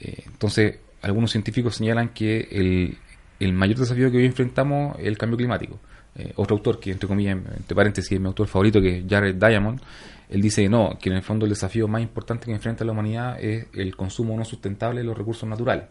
Eh, 0.00 0.24
entonces, 0.26 0.78
algunos 1.02 1.30
científicos 1.30 1.76
señalan 1.76 2.10
que 2.10 2.48
el, 2.50 2.98
el 3.40 3.52
mayor 3.52 3.78
desafío 3.78 4.10
que 4.10 4.18
hoy 4.18 4.26
enfrentamos 4.26 4.98
es 4.98 5.06
el 5.06 5.16
cambio 5.16 5.36
climático. 5.36 5.78
eh, 6.16 6.32
otro 6.36 6.56
autor 6.56 6.80
que, 6.80 6.90
entre 6.90 7.08
comillas, 7.08 7.38
entre 7.56 7.74
paréntesis, 7.74 8.12
es 8.12 8.20
mi 8.20 8.26
autor 8.26 8.48
favorito, 8.48 8.80
que 8.80 8.98
es 8.98 9.04
Jared 9.08 9.36
Diamond, 9.36 9.80
él 10.28 10.42
dice 10.42 10.68
no, 10.68 10.98
que 11.00 11.10
en 11.10 11.16
el 11.16 11.22
fondo 11.22 11.46
el 11.46 11.50
desafío 11.50 11.88
más 11.88 12.02
importante 12.02 12.46
que 12.46 12.52
enfrenta 12.52 12.84
la 12.84 12.92
humanidad 12.92 13.40
es 13.40 13.66
el 13.72 13.96
consumo 13.96 14.36
no 14.36 14.44
sustentable 14.44 15.00
de 15.00 15.06
los 15.06 15.16
recursos 15.16 15.48
naturales. 15.48 15.84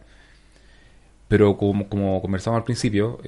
Pero 1.28 1.56
como, 1.56 1.88
como 1.88 2.20
conversamos 2.22 2.58
al 2.58 2.64
principio, 2.64 3.18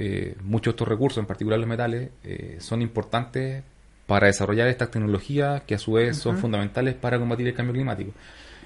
muchos 0.42 0.72
de 0.72 0.76
estos 0.76 0.88
recursos, 0.88 1.18
en 1.18 1.26
particular 1.26 1.58
los 1.58 1.68
metales, 1.68 2.10
son 2.58 2.80
importantes 2.80 3.62
para 4.10 4.26
desarrollar 4.26 4.66
estas 4.66 4.90
tecnologías 4.90 5.62
que 5.62 5.76
a 5.76 5.78
su 5.78 5.92
vez 5.92 6.16
son 6.18 6.36
fundamentales 6.36 6.96
para 6.96 7.16
combatir 7.16 7.46
el 7.46 7.54
cambio 7.54 7.72
climático. 7.74 8.10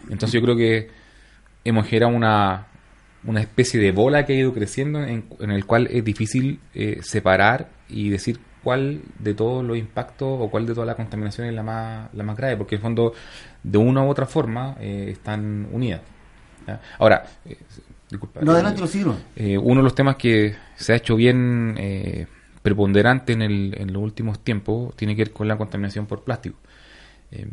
Entonces 0.09 0.33
yo 0.33 0.41
creo 0.41 0.57
que 0.57 0.89
hemos 1.65 1.87
generado 1.87 2.17
una, 2.17 2.67
una 3.25 3.41
especie 3.43 3.79
de 3.79 3.93
bola 3.93 4.25
que 4.25 4.33
ha 4.33 4.37
ido 4.37 4.55
creciendo 4.55 5.03
en, 5.05 5.27
en 5.41 5.51
el 5.51 5.67
cual 5.67 5.87
es 5.91 6.03
difícil 6.03 6.61
eh, 6.75 7.01
separar 7.03 7.69
y 7.91 8.09
decir 8.09 8.41
cuál 8.63 9.03
de 9.19 9.35
todos 9.35 9.63
los 9.63 9.77
impactos 9.77 10.29
o 10.41 10.49
cuál 10.51 10.65
de 10.67 10.73
toda 10.73 10.87
la 10.87 10.95
contaminación 10.95 11.47
es 11.47 11.53
la 11.55 11.63
más, 11.63 12.09
la 12.15 12.25
más 12.25 12.39
grave, 12.39 12.57
porque 12.57 12.77
en 12.77 12.79
el 12.79 12.83
fondo 12.83 13.13
de 13.63 13.77
una 13.79 14.03
u 14.03 14.09
otra 14.09 14.25
forma 14.25 14.77
eh, 14.81 15.09
están 15.11 15.69
unidas. 15.71 16.01
¿ya? 16.67 16.81
Ahora, 16.99 17.23
eh, 17.45 17.59
disculpa, 18.11 18.41
No, 18.41 18.53
eh, 18.53 18.55
adelante, 18.55 18.81
Rocío. 18.81 19.15
eh, 19.37 19.59
uno 19.59 19.81
de 19.81 19.85
los 19.85 19.95
temas 19.95 20.17
que 20.17 20.57
se 20.75 20.95
ha 20.95 20.97
hecho 20.97 21.15
bien 21.17 21.75
eh, 21.79 22.27
preponderante 22.65 23.35
en, 23.35 23.43
el- 23.43 23.75
en 23.79 23.93
los 23.93 24.03
últimos 24.03 24.41
tiempos 24.41 24.97
tiene 24.97 25.15
que 25.15 25.25
ver 25.27 25.33
con 25.33 25.47
la 25.47 25.57
contaminación 25.59 26.07
por 26.07 26.25
plástico. 26.25 26.57
Eh, 27.33 27.47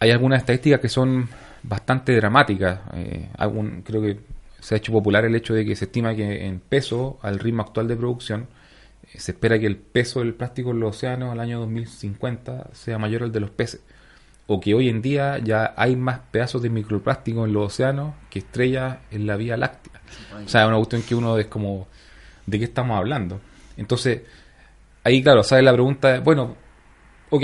hay 0.00 0.10
algunas 0.10 0.40
estadísticas 0.40 0.80
que 0.80 0.88
son 0.88 1.28
bastante 1.62 2.14
dramáticas. 2.16 2.80
Eh, 2.94 3.28
creo 3.84 4.02
que 4.02 4.18
se 4.60 4.74
ha 4.74 4.78
hecho 4.78 4.92
popular 4.92 5.24
el 5.24 5.34
hecho 5.34 5.54
de 5.54 5.64
que 5.64 5.76
se 5.76 5.86
estima 5.86 6.14
que 6.14 6.46
en 6.46 6.60
peso, 6.60 7.18
al 7.22 7.38
ritmo 7.38 7.62
actual 7.62 7.88
de 7.88 7.96
producción, 7.96 8.46
eh, 9.12 9.18
se 9.18 9.32
espera 9.32 9.58
que 9.58 9.66
el 9.66 9.76
peso 9.76 10.20
del 10.20 10.34
plástico 10.34 10.72
en 10.72 10.80
los 10.80 10.96
océanos 10.96 11.32
al 11.32 11.40
año 11.40 11.60
2050 11.60 12.68
sea 12.72 12.98
mayor 12.98 13.22
al 13.22 13.32
de 13.32 13.40
los 13.40 13.50
peces. 13.50 13.80
O 14.46 14.60
que 14.60 14.74
hoy 14.74 14.90
en 14.90 15.00
día 15.00 15.38
ya 15.38 15.72
hay 15.76 15.96
más 15.96 16.20
pedazos 16.30 16.60
de 16.62 16.68
microplástico 16.70 17.46
en 17.46 17.54
los 17.54 17.66
océanos 17.72 18.14
que 18.28 18.40
estrellas 18.40 18.98
en 19.10 19.26
la 19.26 19.36
Vía 19.36 19.56
Láctea. 19.56 20.00
O 20.44 20.48
sea, 20.48 20.66
una 20.68 20.76
cuestión 20.76 21.02
que 21.02 21.14
uno 21.14 21.38
es 21.38 21.46
como, 21.46 21.88
¿de 22.46 22.58
qué 22.58 22.64
estamos 22.66 22.98
hablando? 22.98 23.40
Entonces, 23.76 24.22
ahí 25.02 25.22
claro, 25.22 25.42
sale 25.42 25.62
la 25.62 25.72
pregunta, 25.72 26.20
bueno, 26.20 26.56
ok, 27.30 27.42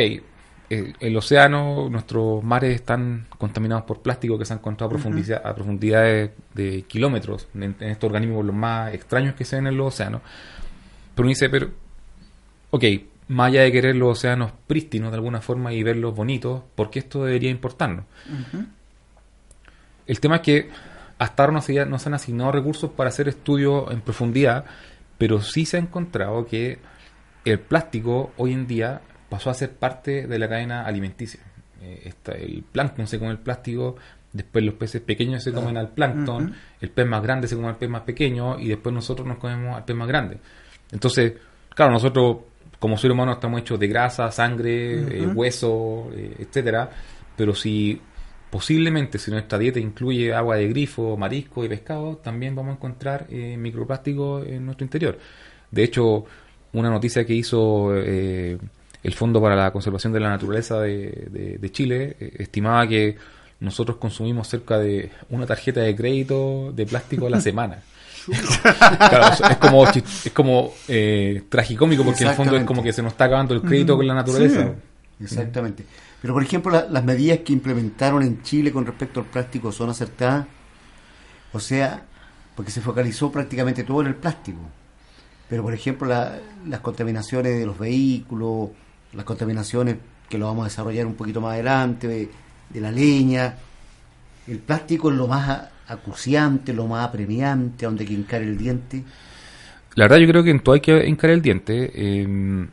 el, 0.71 0.95
el 1.01 1.17
océano, 1.17 1.89
nuestros 1.91 2.43
mares 2.45 2.75
están 2.77 3.27
contaminados 3.39 3.85
por 3.85 4.03
plástico 4.03 4.39
que 4.39 4.45
se 4.45 4.53
han 4.53 4.61
encontrado 4.61 4.91
a, 4.91 4.97
profundidad- 4.97 5.43
a 5.45 5.55
profundidades 5.55 6.31
de 6.55 6.83
kilómetros 6.83 7.49
en, 7.55 7.75
en 7.81 7.89
estos 7.91 8.07
organismos 8.09 8.45
los 8.45 8.55
más 8.55 8.95
extraños 8.95 9.35
que 9.35 9.45
se 9.45 9.57
ven 9.57 9.67
en 9.67 9.77
los 9.77 9.89
océanos. 9.95 10.23
Pero 11.15 11.25
uno 11.27 11.29
dice, 11.31 11.49
pero, 11.51 11.71
ok, 12.71 12.85
más 13.29 13.49
allá 13.49 13.63
de 13.63 13.73
querer 13.73 13.97
los 13.97 14.19
océanos 14.19 14.53
prístinos 14.69 15.11
de 15.11 15.17
alguna 15.17 15.41
forma 15.41 15.73
y 15.73 15.83
verlos 15.83 16.15
bonitos, 16.15 16.63
¿por 16.77 16.91
qué 16.91 17.01
esto 17.01 17.25
debería 17.25 17.51
importarnos? 17.51 18.05
El 20.07 20.21
tema 20.21 20.37
es 20.37 20.43
que 20.43 20.71
hasta 21.19 21.43
ahora 21.43 21.53
no 21.53 21.63
se, 21.63 21.85
no 21.87 21.99
se 21.99 22.09
han 22.09 22.15
asignado 22.15 22.51
recursos 22.53 22.91
para 22.93 23.09
hacer 23.09 23.29
estudios 23.29 23.91
en 23.93 24.01
profundidad, 24.01 24.65
pero 25.21 25.43
sí 25.43 25.67
se 25.67 25.77
ha 25.77 25.81
encontrado 25.81 26.47
que 26.47 26.79
el 27.45 27.61
plástico 27.61 28.33
hoy 28.39 28.55
en 28.55 28.67
día 28.67 29.03
pasó 29.29 29.51
a 29.51 29.55
ser 29.55 29.73
parte 29.73 30.27
de 30.27 30.39
la 30.39 30.49
cadena 30.49 30.87
alimenticia. 30.87 31.41
Eh, 31.83 32.05
está- 32.07 32.33
el 32.33 32.65
plancton 32.73 33.07
se 33.07 33.19
come 33.19 33.31
el 33.33 33.39
plástico, 33.39 33.97
después 34.33 34.65
los 34.65 34.75
peces 34.77 35.03
pequeños 35.03 35.43
se 35.45 35.53
comen 35.53 35.77
al 35.77 35.91
plancton, 35.91 36.55
el 36.81 36.89
pez 36.91 37.07
más 37.07 37.23
grande 37.23 37.47
se 37.49 37.55
come 37.57 37.69
al 37.69 37.77
pez 37.77 37.91
más 37.91 38.03
pequeño 38.03 38.59
y 38.59 38.69
después 38.69 38.95
nosotros 38.95 39.27
nos 39.29 39.37
comemos 39.37 39.77
al 39.77 39.85
pez 39.85 39.95
más 39.95 40.09
grande. 40.09 40.39
Entonces, 40.91 41.35
claro, 41.75 41.93
nosotros 41.93 42.39
como 42.79 42.97
seres 42.97 43.15
humanos 43.15 43.35
estamos 43.37 43.61
hechos 43.61 43.79
de 43.79 43.89
grasa, 43.89 44.31
sangre, 44.31 45.23
eh, 45.23 45.27
hueso, 45.27 46.11
eh, 46.15 46.35
etcétera, 46.39 46.89
pero 47.37 47.55
si 47.55 48.01
posiblemente 48.51 49.19
si 49.19 49.31
nuestra 49.31 49.59
dieta 49.59 49.79
incluye 49.79 50.35
agua 50.35 50.57
de 50.57 50.69
grifo, 50.69 51.17
marisco 51.17 51.65
y 51.65 51.69
pescado, 51.69 52.17
también 52.17 52.55
vamos 52.55 52.73
a 52.73 52.75
encontrar 52.77 53.27
eh, 53.31 53.57
microplásticos 53.57 54.47
en 54.47 54.65
nuestro 54.67 54.85
interior. 54.85 55.19
De 55.71 55.83
hecho, 55.85 56.25
una 56.73 56.91
noticia 56.91 57.25
que 57.25 57.35
hizo 57.35 57.93
eh, 57.97 58.59
el 59.03 59.15
Fondo 59.15 59.41
para 59.41 59.57
la 59.57 59.71
Conservación 59.73 60.13
de 60.13 60.21
la 60.21 60.31
Naturaleza 60.31 60.81
de, 60.81 61.29
de- 61.31 61.59
de 61.59 61.73
Chile 61.73 62.17
eh, 62.19 62.37
estimaba 62.41 62.87
que 62.89 63.17
nosotros 63.61 63.99
consumimos 63.99 64.49
cerca 64.49 64.79
de 64.79 65.11
una 65.31 65.47
tarjeta 65.47 65.81
de 65.81 65.95
crédito 65.95 66.73
de 66.75 66.87
plástico 66.87 67.27
a 67.27 67.31
la 67.31 67.41
semana. 67.41 67.79
Claro, 69.09 69.35
es 69.51 69.57
como, 69.57 69.87
es 69.89 70.33
como 70.35 70.73
eh, 70.89 71.43
tragicómico 71.49 72.05
porque 72.05 72.23
en 72.25 72.29
el 72.31 72.37
fondo 72.37 72.53
es 72.57 72.65
como 72.67 72.83
que 72.83 72.93
se 72.93 73.03
nos 73.03 73.13
está 73.13 73.25
acabando 73.25 73.55
el 73.55 73.63
crédito 73.63 73.97
con 73.97 74.07
la 74.07 74.15
naturaleza. 74.15 74.61
Exactamente. 75.23 75.85
Pero, 76.21 76.35
por 76.35 76.43
ejemplo, 76.43 76.71
la- 76.71 76.87
las 76.89 77.05
medidas 77.05 77.39
que 77.39 77.53
implementaron 77.53 78.23
en 78.23 78.43
Chile 78.43 78.73
con 78.73 78.85
respecto 78.87 79.21
al 79.21 79.27
plástico 79.27 79.73
son 79.73 79.91
acertadas. 79.91 80.47
O 81.53 81.61
sea, 81.61 82.03
porque 82.55 82.71
se 82.71 82.81
focalizó 82.81 83.33
prácticamente 83.33 83.85
todo 83.85 84.03
en 84.03 84.09
el 84.09 84.15
plástico. 84.15 84.61
Pero, 85.49 85.63
por 85.63 85.75
ejemplo, 85.75 86.07
la- 86.07 86.39
las 86.69 86.81
contaminaciones 86.81 87.59
de 87.59 87.67
los 87.67 87.79
vehículos, 87.79 88.71
las 89.13 89.25
contaminaciones 89.25 89.97
que 90.29 90.39
lo 90.39 90.47
vamos 90.47 90.65
a 90.65 90.69
desarrollar 90.69 91.07
un 91.07 91.15
poquito 91.15 91.41
más 91.41 91.55
adelante, 91.55 92.07
de, 92.07 92.81
la 92.81 92.93
leña. 92.93 93.57
El 94.47 94.59
plástico 94.59 95.11
es 95.11 95.17
lo 95.17 95.27
más 95.27 95.69
acuciante, 95.89 96.73
lo 96.73 96.87
más 96.87 97.09
apremiante, 97.09 97.85
a 97.85 97.89
donde 97.89 98.03
hay 98.05 98.09
que 98.09 98.15
hincar 98.15 98.43
el 98.43 98.57
diente. 98.57 99.03
La 99.97 100.05
verdad 100.05 100.19
yo 100.19 100.29
creo 100.29 100.45
que 100.45 100.51
en 100.51 100.61
todo 100.61 100.77
hay 100.77 100.81
que 100.81 101.05
hincar 101.05 101.31
el 101.31 101.43
diente. 101.43 101.91
eh, 101.93 102.67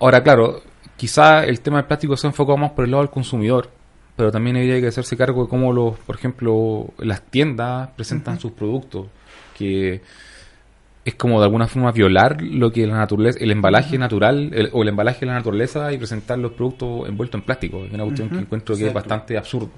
ahora, 0.00 0.22
claro, 0.22 0.62
quizá 0.96 1.44
el 1.44 1.60
tema 1.60 1.78
del 1.78 1.86
plástico 1.86 2.16
se 2.16 2.26
ha 2.26 2.30
enfocado 2.30 2.56
más 2.56 2.72
por 2.72 2.84
el 2.84 2.90
lado 2.90 3.02
del 3.02 3.10
consumidor, 3.10 3.70
pero 4.16 4.30
también 4.30 4.56
habría 4.56 4.80
que 4.80 4.86
hacerse 4.88 5.16
cargo 5.16 5.44
de 5.44 5.48
cómo, 5.48 5.72
los, 5.72 5.98
por 5.98 6.16
ejemplo, 6.16 6.86
las 6.98 7.22
tiendas 7.22 7.90
presentan 7.96 8.38
sus 8.38 8.52
productos, 8.52 9.06
que 9.58 10.00
es 11.04 11.14
como 11.16 11.38
de 11.38 11.44
alguna 11.46 11.66
forma 11.66 11.92
violar 11.92 12.40
lo 12.40 12.70
que 12.72 12.86
la 12.86 12.96
naturaleza, 12.96 13.38
el 13.40 13.50
embalaje 13.50 13.98
natural 13.98 14.50
el- 14.54 14.70
o 14.72 14.82
el 14.82 14.88
embalaje 14.88 15.20
de 15.20 15.26
la 15.26 15.34
naturaleza 15.34 15.92
y 15.92 15.98
presentar 15.98 16.38
los 16.38 16.52
productos 16.52 17.08
envueltos 17.08 17.40
en 17.40 17.44
plástico. 17.44 17.84
Es 17.84 17.92
una 17.92 18.04
cuestión 18.04 18.28
que 18.30 18.36
encuentro 18.38 18.74
que 18.74 18.82
es 18.88 18.94
bastante 18.94 19.36
absurdo. 19.36 19.70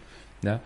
¿ya? 0.42 0.60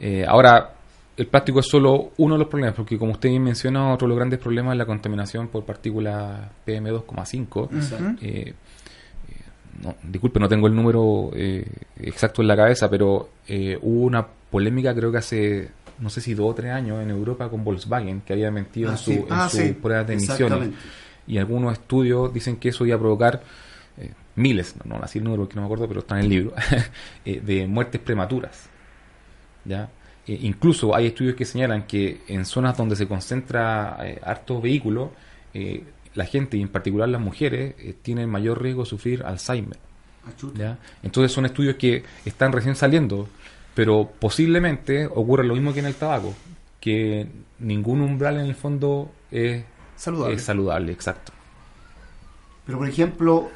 Eh, 0.00 0.24
ahora, 0.26 0.72
el 1.16 1.26
plástico 1.26 1.60
es 1.60 1.66
solo 1.68 2.10
uno 2.16 2.34
de 2.34 2.38
los 2.40 2.48
problemas, 2.48 2.74
porque 2.74 2.98
como 2.98 3.12
usted 3.12 3.28
bien 3.28 3.42
menciona, 3.44 3.92
otro 3.92 4.06
de 4.06 4.10
los 4.10 4.16
grandes 4.18 4.40
problemas 4.40 4.72
es 4.72 4.78
la 4.78 4.86
contaminación 4.86 5.46
por 5.48 5.64
partículas 5.64 6.40
PM2,5. 6.66 7.68
Eh, 7.70 8.16
eh, 8.22 8.54
no, 9.82 9.94
disculpe, 10.02 10.38
no 10.40 10.48
tengo 10.48 10.66
el 10.66 10.74
número 10.74 11.30
eh, 11.34 11.66
exacto 11.98 12.42
en 12.42 12.48
la 12.48 12.56
cabeza, 12.56 12.88
pero 12.90 13.30
eh, 13.48 13.78
hubo 13.80 14.02
una 14.06 14.26
polémica 14.26 14.94
creo 14.94 15.10
que 15.10 15.18
hace, 15.18 15.68
no 15.98 16.10
sé 16.10 16.20
si 16.20 16.34
dos 16.34 16.50
o 16.50 16.54
tres 16.54 16.72
años 16.72 17.02
en 17.02 17.10
Europa 17.10 17.48
con 17.48 17.64
Volkswagen, 17.64 18.20
que 18.22 18.32
había 18.32 18.50
mentido 18.50 18.90
Ah, 18.90 18.92
en 18.92 18.98
su, 18.98 19.12
sí. 19.12 19.24
Ah, 19.30 19.48
su 19.48 19.56
sí. 19.58 19.72
prueba 19.72 20.04
de 20.04 20.14
emisiones. 20.14 20.70
Y 21.26 21.38
algunos 21.38 21.72
estudios 21.74 22.32
dicen 22.34 22.56
que 22.56 22.70
eso 22.70 22.84
iba 22.84 22.96
a 22.96 22.98
provocar 22.98 23.42
eh, 23.98 24.10
miles, 24.36 24.74
no, 24.84 24.96
no 24.98 25.04
así 25.04 25.18
el 25.18 25.24
número 25.24 25.42
porque 25.44 25.54
no 25.56 25.62
me 25.62 25.66
acuerdo, 25.66 25.86
pero 25.88 26.00
está 26.00 26.16
en 26.18 26.24
el 26.24 26.28
libro, 26.28 26.52
eh, 27.24 27.40
de 27.40 27.66
muertes 27.66 28.00
prematuras. 28.00 28.68
¿ya? 29.64 29.88
Eh, 30.26 30.38
incluso 30.42 30.94
hay 30.94 31.06
estudios 31.06 31.34
que 31.36 31.44
señalan 31.44 31.86
que 31.86 32.22
en 32.28 32.44
zonas 32.44 32.76
donde 32.76 32.96
se 32.96 33.06
concentra 33.06 33.96
hartos 34.22 34.60
vehículos, 34.62 35.10
eh, 35.54 35.84
la 36.14 36.24
gente, 36.24 36.56
y 36.56 36.62
en 36.62 36.68
particular 36.68 37.08
las 37.08 37.20
mujeres, 37.20 37.74
eh, 37.78 37.94
tienen 38.00 38.28
mayor 38.28 38.62
riesgo 38.62 38.82
de 38.84 38.90
sufrir 38.90 39.22
Alzheimer. 39.24 39.78
¿ya? 40.54 40.78
Entonces 41.02 41.32
son 41.32 41.46
estudios 41.46 41.76
que 41.76 42.04
están 42.24 42.52
recién 42.52 42.76
saliendo, 42.76 43.28
pero 43.74 44.10
posiblemente 44.18 45.06
ocurra 45.06 45.44
lo 45.44 45.54
mismo 45.54 45.72
que 45.72 45.80
en 45.80 45.86
el 45.86 45.94
tabaco, 45.94 46.34
que 46.80 47.26
ningún 47.58 48.00
umbral 48.00 48.38
en 48.38 48.46
el 48.46 48.54
fondo 48.54 49.10
es 49.30 49.64
Saludable. 49.96 50.36
es 50.36 50.42
saludable, 50.42 50.92
exacto. 50.92 51.32
Pero, 52.64 52.78
por 52.78 52.88
ejemplo, 52.88 53.50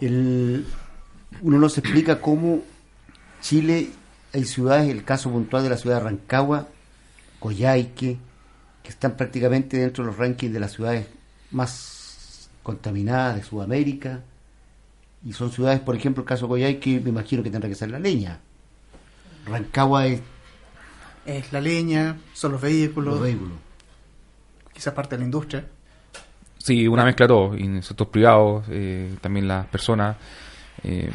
el, 0.00 0.66
uno 1.40 1.58
nos 1.58 1.78
explica 1.78 2.20
cómo 2.20 2.62
Chile, 3.40 3.90
hay 4.32 4.44
ciudades, 4.44 4.90
el 4.90 5.04
caso 5.04 5.30
puntual 5.30 5.62
de 5.62 5.70
la 5.70 5.76
ciudad 5.76 5.96
de 5.96 6.04
Rancagua, 6.04 6.68
Coyhaique, 7.38 8.18
que 8.82 8.88
están 8.88 9.16
prácticamente 9.16 9.78
dentro 9.78 10.04
de 10.04 10.10
los 10.10 10.18
rankings 10.18 10.52
de 10.52 10.60
las 10.60 10.72
ciudades 10.72 11.06
más 11.50 12.50
contaminadas 12.62 13.36
de 13.36 13.42
Sudamérica. 13.42 14.20
Y 15.24 15.32
son 15.32 15.50
ciudades, 15.50 15.80
por 15.80 15.96
ejemplo, 15.96 16.22
el 16.22 16.28
caso 16.28 16.46
de 16.46 16.50
Coyhaique, 16.50 17.00
me 17.00 17.10
imagino 17.10 17.42
que 17.42 17.50
tendrá 17.50 17.68
que 17.68 17.74
ser 17.74 17.90
la 17.90 17.98
leña. 17.98 18.40
Rancagua 19.46 20.06
es 20.06 20.20
Es 21.24 21.52
la 21.52 21.60
leña, 21.60 22.16
son 22.32 22.52
los 22.52 22.60
vehículos, 22.60 23.14
los 23.14 23.22
vehículos. 23.22 23.58
quizás 24.72 24.94
parte 24.94 25.16
de 25.16 25.20
la 25.20 25.24
industria. 25.24 25.64
Sí, 26.58 26.86
una 26.86 27.04
mezcla 27.04 27.24
de 27.24 27.28
todo, 27.28 27.56
y 27.56 27.62
en 27.62 27.82
sectores 27.82 28.10
privados, 28.12 28.64
eh, 28.70 29.16
también 29.20 29.48
las 29.48 29.66
personas. 29.66 30.16
Eh, 30.82 31.10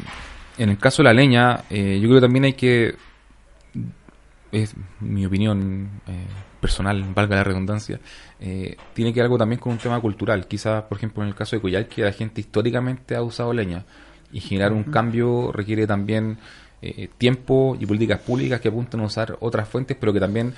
en 0.58 0.68
el 0.68 0.78
caso 0.78 1.02
de 1.02 1.08
la 1.08 1.14
leña, 1.14 1.64
eh, 1.70 1.98
yo 2.00 2.08
creo 2.08 2.20
que 2.20 2.26
también 2.26 2.44
hay 2.44 2.52
que 2.54 2.94
es 4.52 4.74
mi 5.00 5.24
opinión 5.26 6.02
eh, 6.06 6.26
personal, 6.60 7.02
valga 7.14 7.36
la 7.36 7.44
redundancia, 7.44 7.98
eh, 8.38 8.76
tiene 8.92 9.12
que 9.12 9.20
ver 9.20 9.24
algo 9.24 9.38
también 9.38 9.58
con 9.58 9.72
un 9.72 9.78
tema 9.78 9.98
cultural. 10.00 10.46
Quizás, 10.46 10.84
por 10.84 10.98
ejemplo, 10.98 11.22
en 11.22 11.30
el 11.30 11.34
caso 11.34 11.56
de 11.56 11.62
Coyal, 11.62 11.88
que 11.88 12.02
la 12.02 12.12
gente 12.12 12.40
históricamente 12.40 13.16
ha 13.16 13.22
usado 13.22 13.52
leña 13.52 13.84
y 14.30 14.40
generar 14.40 14.72
un 14.72 14.84
cambio 14.84 15.52
requiere 15.52 15.86
también 15.86 16.38
eh, 16.80 17.08
tiempo 17.18 17.76
y 17.78 17.86
políticas 17.86 18.20
públicas 18.20 18.60
que 18.60 18.68
apuntan 18.68 19.00
a 19.00 19.04
usar 19.04 19.36
otras 19.40 19.68
fuentes, 19.68 19.96
pero 19.98 20.12
que 20.12 20.20
también 20.20 20.54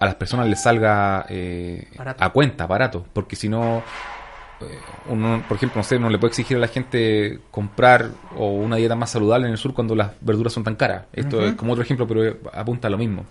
a 0.00 0.06
las 0.06 0.14
personas 0.16 0.48
les 0.48 0.62
salga 0.62 1.26
eh, 1.28 1.88
a 1.98 2.30
cuenta, 2.30 2.66
barato, 2.66 3.06
porque 3.12 3.36
si 3.36 3.48
no, 3.48 3.82
uno, 5.08 5.42
por 5.48 5.56
ejemplo, 5.56 5.78
no 5.78 5.84
sé, 5.84 5.98
no 5.98 6.08
le 6.10 6.18
puede 6.18 6.30
exigir 6.30 6.56
a 6.56 6.60
la 6.60 6.68
gente 6.68 7.40
comprar 7.50 8.10
o 8.36 8.50
una 8.52 8.76
dieta 8.76 8.94
más 8.96 9.10
saludable 9.10 9.46
en 9.46 9.52
el 9.52 9.58
sur 9.58 9.74
cuando 9.74 9.94
las 9.94 10.12
verduras 10.20 10.52
son 10.52 10.64
tan 10.64 10.76
caras. 10.76 11.06
Esto 11.12 11.44
es 11.44 11.54
como 11.54 11.72
otro 11.72 11.82
ejemplo, 11.84 12.06
pero 12.06 12.38
apunta 12.52 12.88
a 12.88 12.90
lo 12.90 12.98
mismo. 12.98 13.24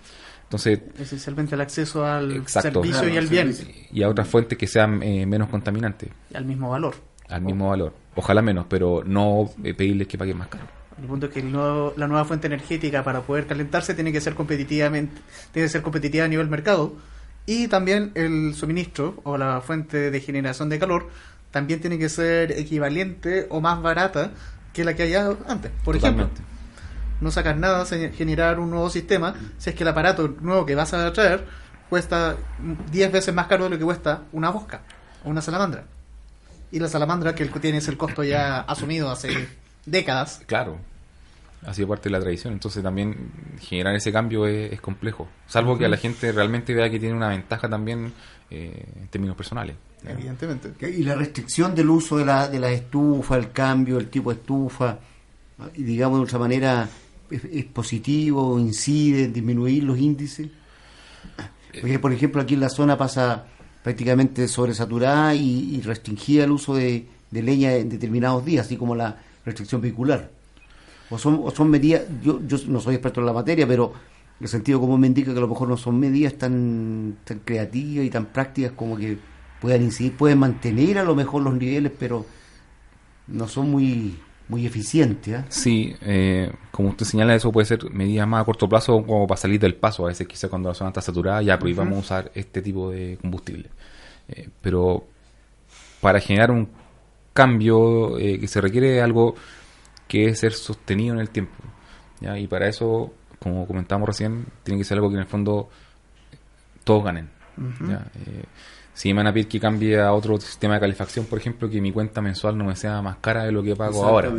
Entonces, 0.44 0.80
Esencialmente 0.98 1.54
el 1.54 1.60
acceso 1.62 2.04
al 2.04 2.36
Exacto. 2.36 2.82
servicio 2.82 3.00
Claro, 3.00 3.14
y 3.14 3.18
al 3.18 3.26
bien. 3.26 3.54
y 3.92 4.02
a 4.02 4.08
otras 4.08 4.28
fuentes 4.28 4.56
que 4.58 4.66
sean 4.66 5.02
eh, 5.02 5.26
menos 5.26 5.48
contaminantes, 5.48 6.10
Y 6.30 6.36
al 6.36 6.44
mismo 6.44 6.70
valor. 6.70 6.94
al 7.28 7.40
mismo 7.42 7.70
valor. 7.70 7.92
Ojalá 8.14 8.42
menos, 8.42 8.66
pero 8.68 9.02
no 9.04 9.50
eh, 9.64 9.74
pedirles 9.74 10.06
que 10.06 10.18
paguen 10.18 10.36
más 10.38 10.48
caro. 10.48 10.64
El 11.00 11.06
punto 11.06 11.26
es 11.26 11.32
que 11.32 11.40
el 11.40 11.50
nuevo- 11.50 11.92
la 11.96 12.06
nueva 12.06 12.24
fuente 12.24 12.46
energética 12.46 13.02
para 13.02 13.22
poder 13.22 13.46
calentarse 13.46 13.94
tiene 13.94 14.12
que 14.12 14.20
ser 14.20 14.34
competitivamente, 14.34 15.20
tiene 15.52 15.66
que 15.66 15.70
ser 15.70 15.82
competitiva 15.82 16.24
a 16.26 16.28
nivel 16.28 16.48
mercado 16.48 16.92
y 17.46 17.68
también 17.68 18.12
el 18.14 18.54
suministro 18.54 19.20
o 19.24 19.36
la 19.36 19.60
fuente 19.60 20.10
de 20.10 20.20
generación 20.20 20.68
de 20.68 20.78
calor 20.78 21.10
también 21.50 21.80
tiene 21.80 21.98
que 21.98 22.08
ser 22.08 22.52
equivalente 22.52 23.46
o 23.50 23.60
más 23.60 23.80
barata 23.82 24.30
que 24.72 24.84
la 24.84 24.94
que 24.94 25.04
había 25.04 25.30
antes. 25.48 25.70
Por 25.84 25.94
ejemplo, 25.96 26.28
no 27.20 27.30
sacas 27.30 27.56
nada 27.56 27.84
se- 27.86 28.10
generar 28.12 28.58
un 28.58 28.70
nuevo 28.70 28.90
sistema 28.90 29.34
si 29.58 29.70
es 29.70 29.76
que 29.76 29.84
el 29.84 29.88
aparato 29.88 30.34
nuevo 30.40 30.66
que 30.66 30.74
vas 30.74 30.92
a 30.94 31.12
traer 31.12 31.46
cuesta 31.88 32.36
10 32.90 33.12
veces 33.12 33.32
más 33.34 33.46
caro 33.46 33.64
de 33.64 33.70
lo 33.70 33.78
que 33.78 33.84
cuesta 33.84 34.22
una 34.32 34.50
bosca 34.50 34.80
o 35.24 35.28
una 35.30 35.42
salamandra. 35.42 35.84
Y 36.72 36.80
la 36.80 36.88
salamandra, 36.88 37.34
que 37.36 37.44
el 37.44 37.52
que 37.52 37.60
tiene 37.60 37.78
es 37.78 37.86
el 37.86 37.96
costo 37.96 38.24
ya 38.24 38.60
asumido 38.62 39.10
hace 39.10 39.48
décadas, 39.86 40.42
Claro, 40.46 40.78
ha 41.66 41.74
sido 41.74 41.88
parte 41.88 42.04
de 42.08 42.10
la 42.10 42.20
tradición, 42.20 42.52
entonces 42.52 42.82
también 42.82 43.30
generar 43.60 43.94
ese 43.94 44.12
cambio 44.12 44.46
es, 44.46 44.72
es 44.72 44.80
complejo, 44.80 45.28
salvo 45.46 45.78
que 45.78 45.86
a 45.86 45.88
la 45.88 45.96
gente 45.96 46.30
realmente 46.32 46.74
vea 46.74 46.90
que 46.90 46.98
tiene 46.98 47.14
una 47.14 47.28
ventaja 47.28 47.68
también 47.68 48.12
eh, 48.50 48.84
en 49.00 49.08
términos 49.08 49.36
personales. 49.36 49.76
evidentemente. 50.06 50.74
Y 50.88 51.02
la 51.02 51.14
restricción 51.14 51.74
del 51.74 51.88
uso 51.90 52.18
de 52.18 52.26
la, 52.26 52.48
de 52.48 52.60
la 52.60 52.70
estufa, 52.70 53.36
el 53.36 53.50
cambio, 53.52 53.98
el 53.98 54.08
tipo 54.08 54.30
de 54.30 54.40
estufa, 54.40 54.98
digamos 55.76 56.18
de 56.18 56.24
otra 56.24 56.38
manera, 56.38 56.88
es, 57.30 57.44
es 57.44 57.64
positivo, 57.64 58.58
incide 58.58 59.24
en 59.24 59.32
disminuir 59.32 59.84
los 59.84 59.98
índices. 59.98 60.48
Porque, 61.80 61.98
por 61.98 62.12
ejemplo, 62.12 62.40
aquí 62.42 62.54
en 62.54 62.60
la 62.60 62.68
zona 62.68 62.96
pasa 62.96 63.46
prácticamente 63.82 64.46
sobresaturada 64.46 65.34
y, 65.34 65.74
y 65.76 65.80
restringida 65.80 66.44
el 66.44 66.52
uso 66.52 66.74
de, 66.74 67.06
de 67.30 67.42
leña 67.42 67.74
en 67.74 67.88
determinados 67.88 68.44
días, 68.44 68.66
así 68.66 68.76
como 68.76 68.94
la 68.94 69.16
restricción 69.44 69.80
vehicular. 69.80 70.30
O 71.10 71.18
son, 71.18 71.40
o 71.44 71.50
son 71.50 71.70
medidas, 71.70 72.02
yo, 72.22 72.40
yo 72.46 72.56
no 72.68 72.80
soy 72.80 72.94
experto 72.94 73.20
en 73.20 73.26
la 73.26 73.32
materia, 73.32 73.66
pero 73.66 73.92
el 74.40 74.48
sentido 74.48 74.80
común 74.80 75.00
me 75.00 75.06
indica 75.06 75.32
que 75.32 75.38
a 75.38 75.42
lo 75.42 75.48
mejor 75.48 75.68
no 75.68 75.76
son 75.76 75.98
medidas 76.00 76.34
tan, 76.34 77.16
tan 77.24 77.40
creativas 77.40 78.06
y 78.06 78.10
tan 78.10 78.26
prácticas 78.26 78.72
como 78.72 78.96
que 78.96 79.18
puedan 79.60 79.82
incidir, 79.82 80.16
pueden 80.16 80.38
mantener 80.38 80.98
a 80.98 81.04
lo 81.04 81.14
mejor 81.14 81.42
los 81.42 81.54
niveles, 81.54 81.92
pero 81.98 82.24
no 83.28 83.48
son 83.48 83.70
muy 83.70 84.18
muy 84.48 84.66
eficientes. 84.66 85.34
¿ah? 85.34 85.44
Sí, 85.48 85.94
eh, 86.02 86.52
como 86.70 86.90
usted 86.90 87.06
señala, 87.06 87.34
eso 87.34 87.50
puede 87.50 87.66
ser 87.66 87.90
medidas 87.90 88.28
más 88.28 88.42
a 88.42 88.44
corto 88.44 88.68
plazo 88.68 89.02
como 89.04 89.26
para 89.26 89.40
salir 89.40 89.58
del 89.60 89.74
paso. 89.74 90.04
A 90.04 90.08
veces 90.08 90.28
quizá 90.28 90.48
cuando 90.48 90.68
la 90.68 90.74
zona 90.74 90.90
está 90.90 91.00
saturada 91.00 91.42
ya 91.42 91.58
prohibamos 91.58 91.98
usar 91.98 92.30
este 92.34 92.60
tipo 92.62 92.90
de 92.90 93.18
combustible. 93.20 93.70
Eh, 94.28 94.48
pero 94.60 95.04
para 96.00 96.20
generar 96.20 96.50
un 96.50 96.68
cambio 97.32 98.18
eh, 98.18 98.38
que 98.38 98.48
se 98.48 98.60
requiere 98.60 99.00
algo 99.00 99.34
que 100.14 100.26
es 100.26 100.38
ser 100.38 100.52
sostenido 100.52 101.12
en 101.12 101.20
el 101.20 101.28
tiempo. 101.28 101.56
¿ya? 102.20 102.38
Y 102.38 102.46
para 102.46 102.68
eso, 102.68 103.12
como 103.40 103.66
comentamos 103.66 104.06
recién, 104.06 104.46
tiene 104.62 104.78
que 104.78 104.84
ser 104.84 104.98
algo 104.98 105.08
que 105.08 105.16
en 105.16 105.22
el 105.22 105.26
fondo 105.26 105.68
todos 106.84 107.02
ganen. 107.02 107.30
¿ya? 107.88 108.06
Eh, 108.24 108.44
si 108.92 109.08
me 109.08 109.14
van 109.14 109.26
a 109.26 109.32
pedir 109.32 109.48
que 109.48 109.58
cambie 109.58 110.00
a 110.00 110.12
otro 110.12 110.38
sistema 110.38 110.74
de 110.74 110.80
calefacción, 110.82 111.26
por 111.26 111.40
ejemplo, 111.40 111.68
que 111.68 111.80
mi 111.80 111.90
cuenta 111.90 112.22
mensual 112.22 112.56
no 112.56 112.64
me 112.64 112.76
sea 112.76 113.02
más 113.02 113.16
cara 113.16 113.42
de 113.42 113.50
lo 113.50 113.60
que 113.60 113.74
pago 113.74 114.04
ahora. 114.04 114.30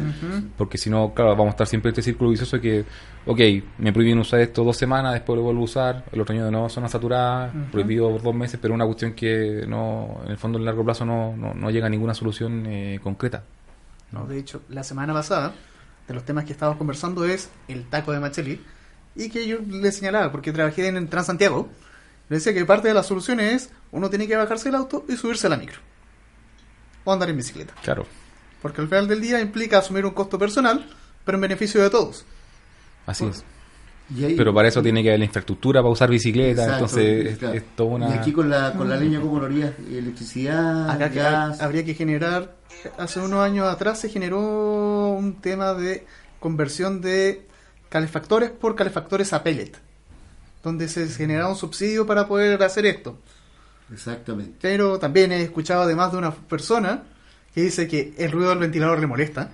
Porque 0.57 0.77
si 0.77 0.89
no, 0.89 1.13
claro, 1.13 1.31
vamos 1.31 1.47
a 1.47 1.49
estar 1.49 1.67
siempre 1.67 1.89
en 1.89 1.91
este 1.91 2.03
círculo 2.03 2.29
vicioso 2.29 2.61
que, 2.61 2.85
ok, 3.25 3.41
me 3.79 3.91
prohíben 3.91 4.17
usar 4.19 4.39
esto 4.39 4.63
dos 4.63 4.77
semanas, 4.77 5.11
después 5.11 5.35
lo 5.35 5.43
vuelvo 5.43 5.59
a 5.59 5.65
usar, 5.65 6.05
el 6.09 6.21
otro 6.21 6.33
año 6.33 6.45
de 6.45 6.51
nuevo 6.51 6.69
zona 6.69 6.87
saturada, 6.87 7.51
prohibido 7.69 8.09
por 8.11 8.21
dos 8.21 8.33
meses, 8.33 8.57
pero 8.61 8.73
una 8.73 8.85
cuestión 8.85 9.11
que 9.11 9.65
no, 9.67 10.21
en 10.23 10.31
el 10.31 10.37
fondo, 10.37 10.57
en 10.57 10.63
largo 10.63 10.85
plazo 10.85 11.03
no, 11.05 11.35
no, 11.35 11.53
no 11.53 11.69
llega 11.69 11.87
a 11.87 11.89
ninguna 11.89 12.13
solución 12.13 12.65
eh, 12.65 12.97
concreta. 13.03 13.43
No, 14.11 14.25
de 14.25 14.39
hecho, 14.39 14.61
la 14.69 14.83
semana 14.83 15.13
pasada, 15.13 15.53
de 16.07 16.13
los 16.13 16.23
temas 16.23 16.45
que 16.45 16.53
estábamos 16.53 16.77
conversando 16.77 17.25
es 17.25 17.49
el 17.67 17.89
taco 17.89 18.11
de 18.11 18.19
Macheli, 18.19 18.63
y 19.15 19.29
que 19.29 19.47
yo 19.47 19.59
le 19.59 19.91
señalaba, 19.91 20.31
porque 20.31 20.51
trabajé 20.51 20.87
en 20.87 21.07
Transantiago, 21.07 21.69
le 22.29 22.37
decía 22.37 22.53
que 22.53 22.65
parte 22.65 22.87
de 22.87 22.93
las 22.93 23.05
soluciones 23.05 23.53
es 23.53 23.69
uno 23.91 24.09
tiene 24.09 24.27
que 24.27 24.35
bajarse 24.35 24.65
del 24.65 24.75
auto 24.75 25.05
y 25.07 25.15
subirse 25.15 25.47
a 25.47 25.51
la 25.51 25.57
micro. 25.57 25.79
O 27.03 27.13
andar 27.13 27.29
en 27.29 27.37
bicicleta. 27.37 27.73
Claro, 27.83 28.05
Porque 28.61 28.81
al 28.81 28.87
final 28.87 29.07
del 29.07 29.21
día 29.21 29.39
implica 29.39 29.77
asumir 29.77 30.05
un 30.05 30.13
costo 30.13 30.39
personal, 30.39 30.89
pero 31.23 31.37
en 31.37 31.41
beneficio 31.41 31.81
de 31.81 31.89
todos. 31.89 32.25
así 33.05 33.25
es. 33.25 33.43
Y 34.13 34.23
ahí- 34.23 34.35
Pero 34.35 34.53
para 34.53 34.67
eso 34.67 34.81
tiene 34.83 35.01
que 35.01 35.09
haber 35.09 35.19
la 35.19 35.25
infraestructura 35.25 35.81
para 35.81 35.91
usar 35.91 36.09
bicicleta, 36.09 36.63
Exacto, 36.63 36.73
entonces 36.85 37.25
es, 37.33 37.37
claro. 37.39 37.53
es 37.55 37.63
toda 37.75 37.89
una... 37.95 38.09
Y 38.09 38.13
aquí 38.13 38.31
con 38.33 38.49
la, 38.49 38.73
con 38.73 38.87
la 38.89 38.97
leña, 38.97 39.19
¿cómo 39.19 39.39
lo 39.39 39.45
harías? 39.47 39.71
Electricidad, 39.89 40.89
Acá 40.91 41.07
gas. 41.09 41.61
habría 41.61 41.83
que 41.83 41.95
generar, 41.95 42.55
hace 42.99 43.19
unos 43.19 43.39
años 43.43 43.67
atrás 43.67 43.99
se 43.99 44.09
generó 44.09 45.09
un 45.09 45.41
tema 45.41 45.73
de 45.73 46.05
conversión 46.39 47.01
de 47.01 47.47
calefactores 47.89 48.51
por 48.51 48.75
calefactores 48.75 49.33
a 49.33 49.41
pellet, 49.41 49.71
donde 50.63 50.87
se 50.87 51.07
generaba 51.07 51.49
un 51.49 51.55
subsidio 51.55 52.05
para 52.05 52.27
poder 52.27 52.61
hacer 52.61 52.85
esto. 52.85 53.17
Exactamente. 53.91 54.53
Pero 54.61 54.99
también 54.99 55.31
he 55.31 55.41
escuchado 55.41 55.81
además 55.83 56.11
de 56.11 56.17
una 56.19 56.31
persona 56.31 57.03
que 57.55 57.61
dice 57.61 57.87
que 57.87 58.13
el 58.17 58.31
ruido 58.31 58.49
del 58.49 58.59
ventilador 58.59 58.99
le 58.99 59.07
molesta, 59.07 59.49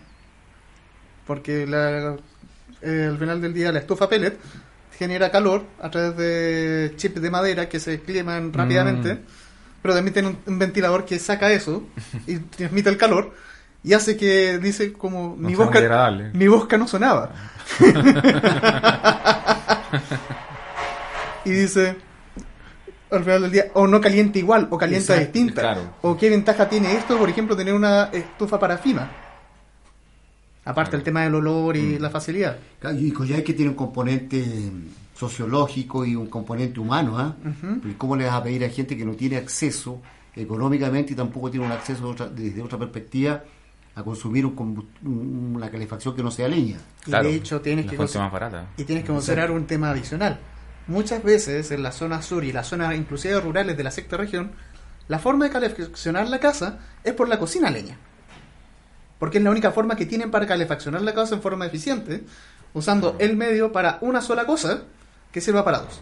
porque 1.27 1.65
la, 1.67 2.17
eh, 2.81 3.07
al 3.09 3.17
final 3.17 3.41
del 3.41 3.53
día 3.53 3.71
la 3.71 3.79
estufa 3.79 4.07
pellet 4.09 4.37
genera 4.97 5.31
calor 5.31 5.63
a 5.81 5.89
través 5.89 6.15
de 6.17 6.93
chips 6.95 7.21
de 7.21 7.29
madera 7.31 7.67
que 7.67 7.79
se 7.79 8.01
climan 8.01 8.53
rápidamente, 8.53 9.19
pero 9.81 9.93
también 9.95 10.13
tiene 10.13 10.29
un, 10.29 10.37
un 10.45 10.59
ventilador 10.59 11.05
que 11.05 11.17
saca 11.19 11.51
eso 11.51 11.83
y 12.27 12.37
transmite 12.37 12.89
el 12.89 12.97
calor 12.97 13.33
y 13.83 13.93
hace 13.93 14.15
que 14.15 14.59
dice 14.59 14.93
como 14.93 15.35
No 15.37 15.47
mi 15.47 15.55
bosca 15.55 16.11
mi 16.33 16.47
bosca 16.47 16.77
no 16.77 16.87
sonaba. 16.87 17.31
y 21.45 21.49
dice 21.51 21.95
al 23.09 23.23
final 23.23 23.41
del 23.43 23.51
día 23.51 23.65
o 23.73 23.87
no 23.87 23.99
calienta 23.99 24.39
igual 24.39 24.67
o 24.69 24.77
calienta 24.77 25.13
Exacto, 25.13 25.33
distinta 25.33 25.61
claro. 25.61 25.81
o 26.01 26.17
qué 26.17 26.29
ventaja 26.29 26.69
tiene 26.69 26.93
esto 26.95 27.17
por 27.17 27.29
ejemplo 27.29 27.55
tener 27.55 27.73
una 27.73 28.09
estufa 28.11 28.59
parafina 28.59 29.09
aparte 30.65 30.95
el 30.95 31.03
tema 31.03 31.23
del 31.23 31.35
olor 31.35 31.75
y 31.77 31.97
la 31.99 32.09
facilidad. 32.09 32.57
Claro, 32.79 32.97
Y 32.99 33.11
Coyhaique 33.11 33.53
tiene 33.53 33.69
un 33.71 33.75
componente 33.77 34.43
sociológico 35.15 36.05
y 36.05 36.15
un 36.15 36.27
componente 36.27 36.79
humano, 36.79 37.17
¿ah? 37.17 37.35
Porque 37.81 37.97
¿Cómo 37.97 38.15
le 38.15 38.25
vas 38.25 38.33
a 38.35 38.43
pedir 38.43 38.63
a 38.65 38.69
gente 38.69 38.97
que 38.97 39.05
no 39.05 39.13
tiene 39.13 39.37
acceso 39.37 40.01
económicamente 40.35 41.13
y 41.13 41.15
tampoco 41.15 41.51
tiene 41.51 41.65
un 41.65 41.71
acceso 41.71 42.05
de 42.05 42.09
otra- 42.11 42.29
desde 42.29 42.61
otra 42.61 42.79
perspectiva 42.79 43.43
a 43.93 44.03
consumir 44.03 44.45
un 44.45 44.87
una 45.53 45.69
calefacción 45.69 46.15
que 46.15 46.23
no 46.23 46.31
sea 46.31 46.47
leña? 46.47 46.77
y 47.01 47.03
Claro, 47.05 47.27
de 47.29 47.35
hecho 47.35 47.59
tienes 47.61 47.85
la 47.85 47.91
que 47.91 47.97
y 48.77 48.83
tienes 48.85 49.03
que 49.03 49.11
considerar 49.11 49.51
un 49.51 49.65
tema 49.67 49.91
adicional. 49.91 50.39
Muchas 50.87 51.21
veces 51.23 51.69
en 51.71 51.83
la 51.83 51.91
zona 51.91 52.21
sur 52.21 52.43
y 52.43 52.51
las 52.51 52.67
zonas 52.67 52.95
inclusive 52.95 53.39
rurales 53.41 53.77
de 53.77 53.83
la 53.83 53.91
sexta 53.91 54.17
región 54.17 54.51
la 55.07 55.19
forma 55.19 55.45
de 55.45 55.51
calefaccionar 55.51 56.29
la 56.29 56.39
casa 56.39 56.79
es 57.03 57.13
por 57.13 57.27
la 57.27 57.37
cocina 57.37 57.69
leña 57.69 57.97
porque 59.21 59.37
es 59.37 59.43
la 59.43 59.51
única 59.51 59.71
forma 59.71 59.95
que 59.95 60.07
tienen 60.07 60.31
para 60.31 60.47
calefaccionar 60.47 61.03
la 61.03 61.13
casa 61.13 61.35
en 61.35 61.43
forma 61.43 61.67
eficiente, 61.67 62.23
usando 62.73 63.17
el 63.19 63.37
medio 63.37 63.71
para 63.71 63.99
una 64.01 64.19
sola 64.19 64.47
cosa 64.47 64.81
que 65.31 65.41
sirva 65.41 65.63
para 65.63 65.81
dos. 65.81 66.01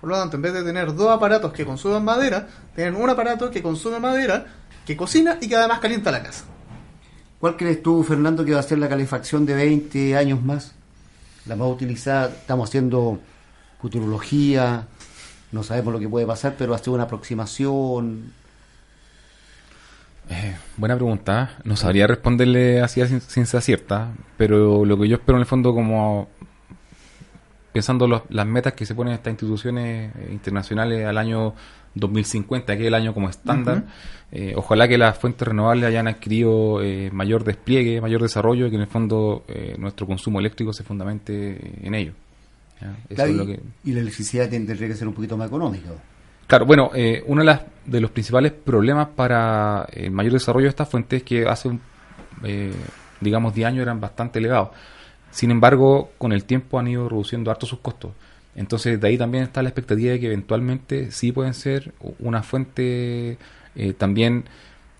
Por 0.00 0.10
lo 0.10 0.16
tanto, 0.16 0.34
en 0.34 0.42
vez 0.42 0.54
de 0.54 0.64
tener 0.64 0.92
dos 0.96 1.10
aparatos 1.10 1.52
que 1.52 1.64
consuman 1.64 2.04
madera, 2.04 2.48
tienen 2.74 2.96
un 2.96 3.08
aparato 3.08 3.52
que 3.52 3.62
consume 3.62 4.00
madera, 4.00 4.46
que 4.84 4.96
cocina 4.96 5.38
y 5.40 5.48
que 5.48 5.54
además 5.54 5.78
calienta 5.78 6.10
la 6.10 6.24
casa. 6.24 6.44
¿Cuál 7.38 7.56
crees 7.56 7.84
tú, 7.84 8.02
Fernando, 8.02 8.44
que 8.44 8.52
va 8.52 8.58
a 8.58 8.64
ser 8.64 8.78
la 8.78 8.88
calefacción 8.88 9.46
de 9.46 9.54
20 9.54 10.16
años 10.16 10.42
más? 10.42 10.72
La 11.46 11.54
más 11.54 11.68
utilizada, 11.68 12.30
estamos 12.30 12.68
haciendo 12.68 13.20
futurología, 13.80 14.88
no 15.52 15.62
sabemos 15.62 15.92
lo 15.92 16.00
que 16.00 16.08
puede 16.08 16.26
pasar, 16.26 16.56
pero 16.58 16.74
hacer 16.74 16.92
una 16.92 17.04
aproximación. 17.04 18.32
Eh, 20.30 20.54
buena 20.76 20.94
pregunta. 20.94 21.58
No 21.64 21.76
sabría 21.76 22.06
responderle 22.06 22.80
así 22.80 23.00
a 23.00 23.06
cien- 23.06 23.20
ciencia 23.20 23.60
cierta, 23.60 24.12
pero 24.36 24.84
lo 24.84 24.98
que 24.98 25.08
yo 25.08 25.16
espero 25.16 25.36
en 25.38 25.40
el 25.40 25.46
fondo 25.46 25.74
como 25.74 26.28
pensando 27.72 28.06
los- 28.06 28.22
las 28.30 28.46
metas 28.46 28.72
que 28.74 28.86
se 28.86 28.94
ponen 28.94 29.14
estas 29.14 29.32
instituciones 29.32 30.12
eh, 30.16 30.28
internacionales 30.32 31.04
al 31.04 31.18
año 31.18 31.54
2050, 31.94 32.76
que 32.76 32.82
es 32.82 32.86
el 32.88 32.94
año 32.94 33.12
como 33.12 33.28
estándar. 33.28 33.84
Eh, 34.32 34.54
ojalá 34.56 34.86
que 34.86 34.96
las 34.98 35.18
fuentes 35.18 35.46
renovables 35.46 35.84
hayan 35.86 36.06
adquirido 36.06 36.80
eh, 36.82 37.10
mayor 37.12 37.42
despliegue, 37.42 38.00
mayor 38.00 38.22
desarrollo 38.22 38.66
y 38.66 38.70
que 38.70 38.76
en 38.76 38.82
el 38.82 38.88
fondo 38.88 39.44
eh, 39.48 39.74
nuestro 39.78 40.06
consumo 40.06 40.38
eléctrico 40.38 40.72
se 40.72 40.84
fundamente 40.84 41.86
en 41.86 41.94
ello. 41.94 42.12
Claro, 43.14 43.30
es 43.30 43.36
lo 43.36 43.42
y, 43.44 43.46
que- 43.46 43.60
y 43.84 43.92
la 43.92 44.00
electricidad 44.00 44.48
tendría 44.48 44.86
que 44.88 44.94
ser 44.94 45.06
un 45.08 45.14
poquito 45.14 45.36
más 45.36 45.48
económica. 45.48 45.90
Claro, 46.50 46.66
bueno, 46.66 46.90
eh, 46.94 47.22
uno 47.28 47.42
de, 47.42 47.46
las- 47.46 47.62
de 47.86 48.00
los 48.00 48.10
principales 48.10 48.50
problemas 48.50 49.06
para 49.14 49.86
el 49.92 50.10
mayor 50.10 50.32
desarrollo 50.32 50.64
de 50.64 50.70
estas 50.70 50.88
fuentes 50.88 51.18
es 51.18 51.22
que 51.22 51.46
hace, 51.46 51.68
un, 51.68 51.80
eh, 52.42 52.72
digamos, 53.20 53.54
10 53.54 53.68
años 53.68 53.82
eran 53.82 54.00
bastante 54.00 54.40
elevados. 54.40 54.70
Sin 55.30 55.52
embargo, 55.52 56.10
con 56.18 56.32
el 56.32 56.44
tiempo 56.44 56.80
han 56.80 56.88
ido 56.88 57.08
reduciendo 57.08 57.52
harto 57.52 57.66
sus 57.66 57.78
costos. 57.78 58.12
Entonces, 58.56 59.00
de 59.00 59.06
ahí 59.08 59.16
también 59.16 59.44
está 59.44 59.62
la 59.62 59.68
expectativa 59.68 60.12
de 60.12 60.18
que 60.20 60.26
eventualmente 60.26 61.12
sí 61.12 61.30
pueden 61.30 61.54
ser 61.54 61.92
una 62.18 62.42
fuente 62.42 63.38
eh, 63.76 63.92
también 63.96 64.44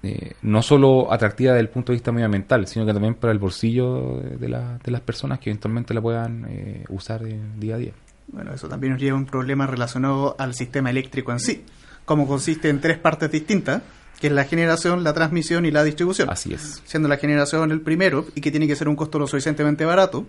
eh, 0.04 0.34
no 0.42 0.62
solo 0.62 1.12
atractiva 1.12 1.52
desde 1.54 1.62
el 1.62 1.68
punto 1.70 1.92
de 1.92 1.96
vista 1.96 2.12
medioambiental, 2.12 2.66
sino 2.68 2.86
que 2.86 2.92
también 2.92 3.14
para 3.16 3.32
el 3.32 3.40
bolsillo 3.40 4.18
de, 4.20 4.48
de 4.48 4.90
las 4.92 5.00
personas 5.02 5.40
que 5.40 5.50
eventualmente 5.50 5.94
la 5.94 6.00
puedan 6.02 6.46
eh, 6.48 6.84
usar 6.90 7.22
día 7.58 7.74
a 7.74 7.78
día. 7.78 7.92
Bueno, 8.32 8.52
eso 8.54 8.68
también 8.68 8.92
nos 8.94 9.02
lleva 9.02 9.16
a 9.16 9.20
un 9.20 9.26
problema 9.26 9.66
relacionado 9.66 10.36
al 10.38 10.54
sistema 10.54 10.90
eléctrico 10.90 11.32
en 11.32 11.40
sí, 11.40 11.64
como 12.04 12.26
consiste 12.26 12.68
en 12.68 12.80
tres 12.80 12.98
partes 12.98 13.30
distintas, 13.30 13.82
que 14.20 14.26
es 14.28 14.32
la 14.32 14.44
generación, 14.44 15.02
la 15.02 15.12
transmisión 15.14 15.64
y 15.66 15.70
la 15.70 15.82
distribución. 15.82 16.28
Así 16.30 16.52
es. 16.52 16.82
Siendo 16.84 17.08
la 17.08 17.16
generación 17.16 17.70
el 17.72 17.80
primero 17.80 18.26
y 18.34 18.40
que 18.40 18.50
tiene 18.50 18.66
que 18.66 18.76
ser 18.76 18.88
un 18.88 18.96
costo 18.96 19.18
lo 19.18 19.26
suficientemente 19.26 19.84
barato 19.84 20.26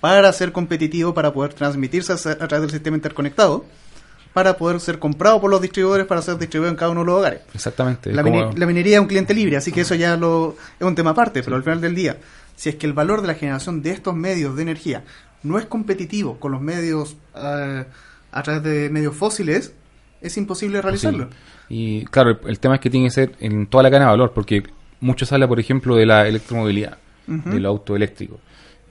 para 0.00 0.32
ser 0.32 0.52
competitivo, 0.52 1.12
para 1.14 1.32
poder 1.32 1.54
transmitirse 1.54 2.12
a, 2.12 2.16
través 2.16 2.60
del 2.62 2.70
sistema 2.70 2.96
interconectado, 2.96 3.64
para 4.32 4.56
poder 4.56 4.78
ser 4.80 4.98
comprado 4.98 5.40
por 5.40 5.50
los 5.50 5.60
distribuidores 5.60 6.06
para 6.06 6.22
ser 6.22 6.38
distribuido 6.38 6.70
en 6.70 6.76
cada 6.76 6.90
uno 6.92 7.00
de 7.00 7.06
los 7.06 7.16
hogares. 7.18 7.40
Exactamente. 7.54 8.12
La, 8.12 8.22
como- 8.22 8.36
mine- 8.46 8.58
la 8.58 8.66
minería 8.66 8.96
es 8.96 9.00
un 9.00 9.08
cliente 9.08 9.34
libre, 9.34 9.56
así 9.56 9.72
que 9.72 9.80
eso 9.80 9.94
ya 9.94 10.16
lo, 10.16 10.56
es 10.78 10.86
un 10.86 10.94
tema 10.94 11.10
aparte, 11.10 11.42
pero 11.42 11.56
al 11.56 11.62
final 11.64 11.80
del 11.80 11.94
día, 11.94 12.18
si 12.54 12.68
es 12.68 12.76
que 12.76 12.86
el 12.86 12.92
valor 12.92 13.22
de 13.22 13.26
la 13.28 13.34
generación 13.34 13.82
de 13.82 13.90
estos 13.90 14.14
medios 14.14 14.54
de 14.54 14.62
energía 14.62 15.02
no 15.42 15.58
es 15.58 15.66
competitivo 15.66 16.38
con 16.38 16.52
los 16.52 16.60
medios 16.60 17.16
eh, 17.36 17.84
a 18.32 18.42
través 18.42 18.62
de 18.62 18.90
medios 18.90 19.14
fósiles, 19.16 19.72
es 20.20 20.36
imposible 20.36 20.80
realizarlo. 20.82 21.28
Sí. 21.30 21.36
Y 21.68 22.04
claro, 22.06 22.30
el, 22.30 22.38
el 22.48 22.58
tema 22.60 22.74
es 22.76 22.80
que 22.80 22.90
tiene 22.90 23.06
que 23.06 23.12
ser 23.12 23.32
en 23.40 23.66
toda 23.66 23.82
la 23.82 23.90
cadena 23.90 24.06
de 24.06 24.10
valor, 24.12 24.32
porque 24.34 24.62
mucho 25.00 25.24
se 25.24 25.34
habla, 25.34 25.48
por 25.48 25.58
ejemplo, 25.60 25.96
de 25.96 26.04
la 26.06 26.26
electromovilidad, 26.28 26.98
del 27.26 27.64
auto 27.66 27.94
eléctrico. 27.96 28.38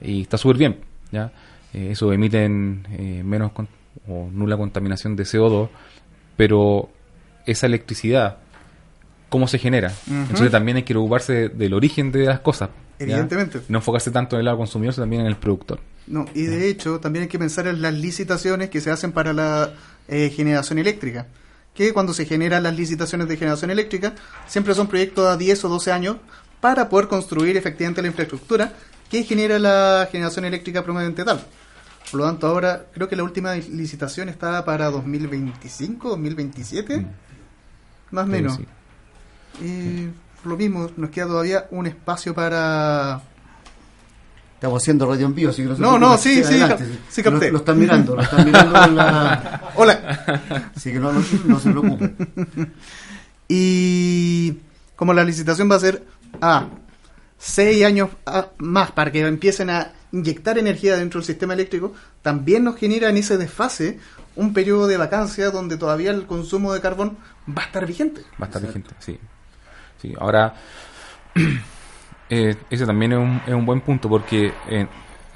Y 0.00 0.22
está 0.22 0.38
súper 0.38 0.56
bien, 0.56 0.80
¿ya? 1.12 1.30
Eh, 1.74 1.88
eso 1.92 2.12
emiten 2.12 2.86
eh, 2.90 3.22
menos 3.24 3.52
con- 3.52 3.68
o 4.08 4.28
nula 4.32 4.56
contaminación 4.56 5.14
de 5.14 5.24
CO2, 5.24 5.68
pero 6.36 6.88
esa 7.46 7.66
electricidad, 7.66 8.38
¿cómo 9.28 9.46
se 9.46 9.58
genera? 9.58 9.92
Entonces 10.08 10.50
también 10.50 10.78
hay 10.78 10.82
que 10.84 10.94
preocuparse 10.94 11.32
de- 11.34 11.48
del 11.50 11.74
origen 11.74 12.10
de 12.12 12.24
las 12.26 12.40
cosas. 12.40 12.70
¿ya? 12.98 13.04
Evidentemente. 13.04 13.60
No 13.68 13.78
enfocarse 13.78 14.10
tanto 14.10 14.36
en 14.36 14.40
el 14.40 14.46
lado 14.46 14.56
consumidor, 14.58 14.94
sino 14.94 15.02
también 15.04 15.22
en 15.22 15.28
el 15.28 15.36
productor. 15.36 15.80
No, 16.10 16.26
y 16.34 16.42
de 16.42 16.68
hecho 16.68 16.98
también 16.98 17.22
hay 17.22 17.28
que 17.28 17.38
pensar 17.38 17.68
en 17.68 17.80
las 17.80 17.94
licitaciones 17.94 18.68
que 18.68 18.80
se 18.80 18.90
hacen 18.90 19.12
para 19.12 19.32
la 19.32 19.72
eh, 20.08 20.28
generación 20.30 20.78
eléctrica. 20.78 21.28
Que 21.72 21.92
cuando 21.92 22.12
se 22.12 22.26
generan 22.26 22.64
las 22.64 22.76
licitaciones 22.76 23.28
de 23.28 23.36
generación 23.36 23.70
eléctrica, 23.70 24.14
siempre 24.48 24.74
son 24.74 24.88
proyectos 24.88 25.28
a 25.28 25.36
10 25.36 25.64
o 25.64 25.68
12 25.68 25.92
años 25.92 26.16
para 26.60 26.88
poder 26.88 27.06
construir 27.06 27.56
efectivamente 27.56 28.02
la 28.02 28.08
infraestructura 28.08 28.74
que 29.08 29.22
genera 29.22 29.60
la 29.60 30.08
generación 30.10 30.44
eléctrica 30.44 30.82
promedio 30.82 31.14
tal. 31.24 31.46
Por 32.10 32.20
lo 32.20 32.26
tanto, 32.26 32.48
ahora 32.48 32.86
creo 32.92 33.08
que 33.08 33.14
la 33.14 33.22
última 33.22 33.54
licitación 33.54 34.28
está 34.28 34.64
para 34.64 34.90
2025, 34.90 36.08
2027, 36.08 37.06
más 38.10 38.24
o 38.24 38.26
menos. 38.26 38.56
sí. 38.56 38.66
Y 39.64 40.08
por 40.42 40.52
lo 40.52 40.56
mismo, 40.56 40.90
nos 40.96 41.10
queda 41.10 41.26
todavía 41.26 41.66
un 41.70 41.86
espacio 41.86 42.34
para 42.34 43.22
Estamos 44.60 44.82
haciendo 44.82 45.06
radio 45.06 45.24
en 45.24 45.34
vivo, 45.34 45.50
así 45.52 45.62
que 45.62 45.68
no 45.70 45.74
se 45.76 45.80
No, 45.80 45.98
no, 45.98 46.18
sí, 46.18 46.34
sí, 46.44 46.60
adelante, 46.60 46.84
cap- 46.84 46.94
sí 47.08 47.22
capté. 47.22 47.46
Lo, 47.46 47.52
lo 47.52 47.58
están 47.60 47.78
mirando, 47.78 48.14
lo 48.14 48.20
están 48.20 48.44
mirando 48.44 48.84
en 48.84 48.94
la... 48.94 49.70
Hola. 49.74 50.70
Así 50.76 50.92
que 50.92 50.98
no, 51.00 51.10
no, 51.12 51.24
no 51.46 51.58
se 51.60 51.70
preocupen. 51.70 52.74
Y 53.48 54.58
como 54.96 55.14
la 55.14 55.24
licitación 55.24 55.70
va 55.70 55.76
a 55.76 55.80
ser 55.80 56.04
a 56.42 56.66
seis 57.38 57.84
años 57.86 58.10
más 58.58 58.92
para 58.92 59.10
que 59.10 59.26
empiecen 59.26 59.70
a 59.70 59.92
inyectar 60.12 60.58
energía 60.58 60.96
dentro 60.96 61.20
del 61.20 61.26
sistema 61.26 61.54
eléctrico, 61.54 61.94
también 62.20 62.62
nos 62.62 62.76
genera 62.76 63.08
en 63.08 63.16
ese 63.16 63.38
desfase 63.38 63.98
un 64.36 64.52
periodo 64.52 64.86
de 64.88 64.98
vacancia 64.98 65.50
donde 65.50 65.78
todavía 65.78 66.10
el 66.10 66.26
consumo 66.26 66.72
de 66.74 66.80
carbón 66.82 67.16
va 67.48 67.62
a 67.62 67.66
estar 67.66 67.86
vigente. 67.86 68.20
Va 68.40 68.44
a 68.44 68.48
estar 68.48 68.60
vigente, 68.62 68.90
sí. 69.00 69.18
sí. 70.02 70.14
Ahora, 70.20 70.54
eh, 72.30 72.56
ese 72.70 72.86
también 72.86 73.12
es 73.12 73.18
un, 73.18 73.40
es 73.46 73.54
un 73.54 73.66
buen 73.66 73.80
punto 73.80 74.08
porque 74.08 74.52
eh, 74.68 74.86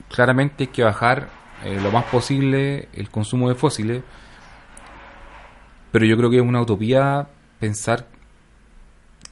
claramente 0.09 0.65
hay 0.65 0.69
que 0.69 0.85
bajar 0.85 1.29
eh, 1.65 1.79
lo 1.83 1.91
más 1.91 2.05
posible 2.05 2.89
el 2.93 3.11
consumo 3.11 3.49
de 3.49 3.55
fósiles, 3.55 4.03
pero 5.91 6.05
yo 6.07 6.17
creo 6.17 6.31
que 6.31 6.37
es 6.37 6.43
una 6.43 6.61
utopía 6.61 7.29
pensar 7.59 8.07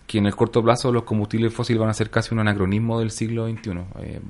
que 0.06 0.18
en 0.18 0.26
el 0.26 0.34
corto 0.34 0.62
plazo 0.62 0.92
los 0.92 1.04
combustibles 1.04 1.52
fósiles 1.54 1.80
van 1.80 1.90
a 1.90 1.94
ser 1.94 2.10
casi 2.10 2.34
un 2.34 2.40
anacronismo 2.40 2.98
del 3.00 3.10
siglo 3.10 3.48
XXI. 3.48 3.70
Eh, 4.00 4.20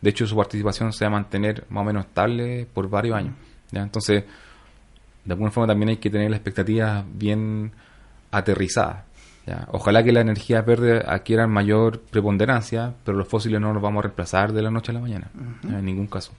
de 0.00 0.10
hecho, 0.10 0.26
su 0.26 0.36
participación 0.36 0.92
se 0.92 1.04
va 1.04 1.08
a 1.08 1.12
mantener 1.12 1.64
más 1.68 1.82
o 1.82 1.84
menos 1.84 2.06
estable 2.06 2.66
por 2.72 2.88
varios 2.88 3.16
años. 3.16 3.34
Entonces, 3.72 4.24
de 5.24 5.32
alguna 5.32 5.50
forma 5.50 5.68
también 5.68 5.90
hay 5.90 5.96
que 5.96 6.10
tener 6.10 6.30
las 6.30 6.38
expectativas 6.38 7.04
bien 7.14 7.72
aterrizadas. 8.30 9.04
¿Ya? 9.46 9.68
Ojalá 9.72 10.02
que 10.02 10.12
las 10.12 10.22
energías 10.22 10.64
verdes 10.64 11.02
adquieran 11.06 11.50
mayor 11.50 12.00
preponderancia, 12.00 12.94
pero 13.04 13.16
los 13.16 13.28
fósiles 13.28 13.60
no 13.60 13.72
los 13.72 13.82
vamos 13.82 14.00
a 14.00 14.02
reemplazar 14.02 14.52
de 14.52 14.62
la 14.62 14.70
noche 14.70 14.92
a 14.92 14.94
la 14.94 15.00
mañana, 15.00 15.30
en 15.64 15.84
ningún 15.84 16.06
caso. 16.06 16.32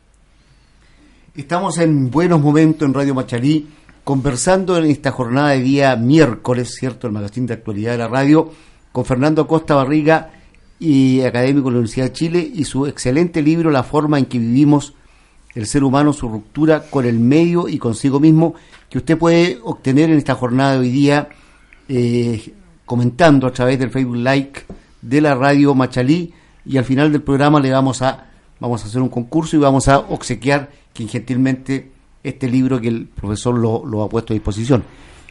Estamos 1.36 1.80
en 1.80 2.12
buenos 2.12 2.40
momentos 2.42 2.88
en 2.88 2.94
Radio 2.94 3.16
Machalí, 3.16 3.68
conversando 4.04 4.78
en 4.78 4.86
esta 4.86 5.12
jornada 5.12 5.50
de 5.50 5.62
día 5.62 5.96
miércoles, 5.96 6.76
¿cierto? 6.78 7.08
El 7.08 7.14
magazine 7.14 7.48
de 7.48 7.54
actualidad 7.56 7.94
de 7.94 7.98
la 7.98 8.08
radio, 8.08 8.52
con 8.92 9.06
Fernando 9.06 9.48
Costa 9.48 9.76
Barriga 9.76 10.32
y 10.80 11.22
académico 11.22 11.70
de 11.70 11.72
la 11.72 11.80
Universidad 11.80 12.06
de 12.08 12.14
Chile 12.14 12.52
y 12.54 12.66
su 12.66 12.86
excelente 12.86 13.42
libro 13.42 13.72
La 13.72 13.84
forma 13.84 14.20
en 14.20 14.26
que 14.26 14.38
vivimos 14.38 14.94
el 15.56 15.66
ser 15.66 15.84
humano, 15.84 16.14
su 16.14 16.28
ruptura 16.30 16.84
con 16.90 17.06
el 17.06 17.20
medio 17.20 17.68
y 17.68 17.78
consigo 17.78 18.20
mismo, 18.20 18.56
que 18.90 18.98
usted 18.98 19.18
puede 19.18 19.60
obtener 19.64 20.10
en 20.10 20.18
esta 20.18 20.36
jornada 20.36 20.74
de 20.74 20.80
hoy 20.80 20.90
día 20.90 21.30
eh, 21.88 22.54
comentando 22.86 23.48
a 23.48 23.52
través 23.52 23.80
del 23.80 23.90
Facebook 23.90 24.18
Like 24.18 24.62
de 25.02 25.22
la 25.22 25.36
radio 25.36 25.76
Machalí 25.76 26.34
y 26.66 26.78
al 26.78 26.86
final 26.86 27.12
del 27.12 27.22
programa 27.22 27.60
le 27.60 27.72
vamos 27.72 28.02
a 28.02 28.30
vamos 28.60 28.84
a 28.84 28.88
hacer 28.88 29.02
un 29.02 29.10
concurso 29.10 29.58
y 29.58 29.60
vamos 29.60 29.88
a 29.88 30.00
obsequiar 30.00 30.72
quien 30.94 31.10
gentilmente 31.10 31.92
este 32.24 32.48
libro 32.48 32.80
que 32.80 32.88
el 32.88 33.08
profesor 33.08 33.58
lo, 33.58 33.86
lo 33.86 34.04
ha 34.04 34.10
puesto 34.10 34.34
a 34.34 34.36
disposición. 34.36 34.84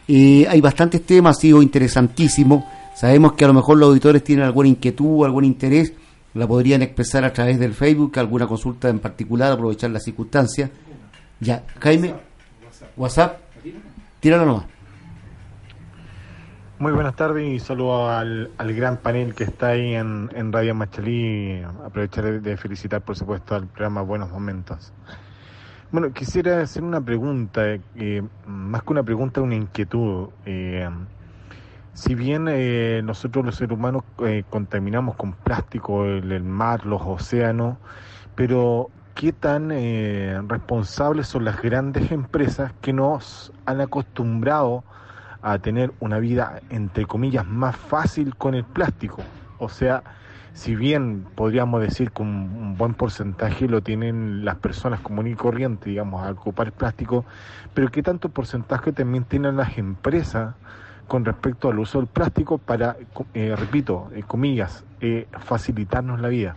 Eh, 0.07 0.47
hay 0.49 0.61
bastantes 0.61 1.05
temas, 1.07 1.39
ha 1.39 1.41
sido 1.41 1.63
interesantísimo. 1.63 2.69
Sabemos 2.95 3.33
que 3.33 3.45
a 3.45 3.49
lo 3.49 3.55
mejor 3.55 3.79
los 3.79 3.89
auditores 3.89 4.23
tienen 4.23 4.45
alguna 4.45 4.69
inquietud, 4.69 5.25
algún 5.25 5.45
interés, 5.45 5.95
la 6.35 6.47
podrían 6.47 6.83
expresar 6.83 7.25
a 7.25 7.33
través 7.33 7.59
del 7.59 7.73
Facebook, 7.73 8.19
alguna 8.19 8.47
consulta 8.47 8.89
en 8.89 8.99
particular, 8.99 9.53
aprovechar 9.53 9.91
las 9.91 10.05
circunstancias. 10.05 10.71
Ya, 11.41 11.65
Jaime, 11.81 12.15
WhatsApp, 12.97 13.41
tíralo 14.21 14.47
nomás. 14.47 14.65
Muy 16.83 16.91
buenas 16.91 17.15
tardes 17.15 17.47
y 17.47 17.61
saludo 17.61 18.11
al, 18.11 18.51
al 18.59 18.75
gran 18.75 18.97
panel 18.97 19.37
que 19.37 19.45
está 19.45 19.69
ahí 19.69 19.95
en, 19.95 20.29
en 20.35 20.53
Radio 20.53 20.75
Machalí. 20.75 21.63
Aprovechar 21.87 22.41
de, 22.43 22.57
felicitar, 22.57 23.03
por 23.03 23.15
supuesto, 23.15 23.55
al 23.55 23.69
programa 23.69 24.03
Buenos 24.03 24.33
Momentos. 24.33 24.93
Bueno, 25.93 26.13
quisiera 26.13 26.61
hacer 26.61 26.83
una 26.83 27.01
pregunta, 27.01 27.63
eh, 27.95 28.25
más 28.47 28.83
que 28.83 28.91
una 28.95 29.05
pregunta, 29.05 29.41
una 29.41 29.55
inquietud. 29.55 30.31
Eh, 30.45 30.91
si 31.95 32.17
bien 32.17 32.49
eh, 32.51 33.01
nosotros 33.05 33.45
los 33.45 33.55
seres 33.55 33.79
humanos 33.79 34.03
eh, 34.19 34.43
contaminamos 34.51 35.15
con 35.15 35.35
plástico 35.35 36.05
el, 36.05 36.33
el 36.33 36.43
mar, 36.43 36.85
los 36.85 37.01
océanos, 37.01 37.77
pero 38.35 38.91
¿qué 39.15 39.33
tan 39.33 39.71
eh, 39.71 40.37
responsables 40.49 41.29
son 41.29 41.45
las 41.45 41.63
grandes 41.63 42.11
empresas 42.11 42.73
que 42.81 42.93
nos 42.93 43.53
han 43.67 43.81
acostumbrado 43.81 44.83
a 45.43 45.59
tener 45.59 45.93
una 46.01 46.19
vida, 46.19 46.61
entre 46.71 47.07
comillas, 47.07 47.47
más 47.47 47.77
fácil 47.77 48.37
con 48.37 48.55
el 48.55 48.65
plástico? 48.65 49.23
O 49.59 49.69
sea, 49.69 50.03
si 50.55 50.75
bien 50.75 51.25
podríamos 51.35 51.81
decir 51.81 52.11
que 52.11 52.23
un, 52.23 52.77
buen 52.77 52.95
porcentaje 52.95 53.69
lo 53.69 53.81
tienen 53.83 54.45
las 54.45 54.57
personas 54.57 55.01
comunes 55.01 55.35
y 55.35 55.37
corrientes, 55.37 55.87
digamos, 55.87 56.23
a 56.23 56.31
ocupar 56.31 56.69
el 56.69 56.73
plástico, 56.73 57.25
pero 57.75 57.91
¿qué 57.91 58.03
tanto 58.03 58.29
porcentaje 58.29 58.93
también 58.93 59.25
tienen 59.25 59.57
las 59.57 59.79
empresas 59.79 60.55
con 61.09 61.25
respecto 61.25 61.69
al 61.69 61.79
uso 61.79 61.99
del 61.99 62.07
plástico 62.07 62.59
para, 62.59 62.97
eh, 63.35 63.55
repito, 63.57 64.11
eh, 64.15 64.23
comillas, 64.27 64.85
eh, 65.01 65.27
facilitarnos 65.41 66.21
la 66.21 66.29
vida? 66.29 66.57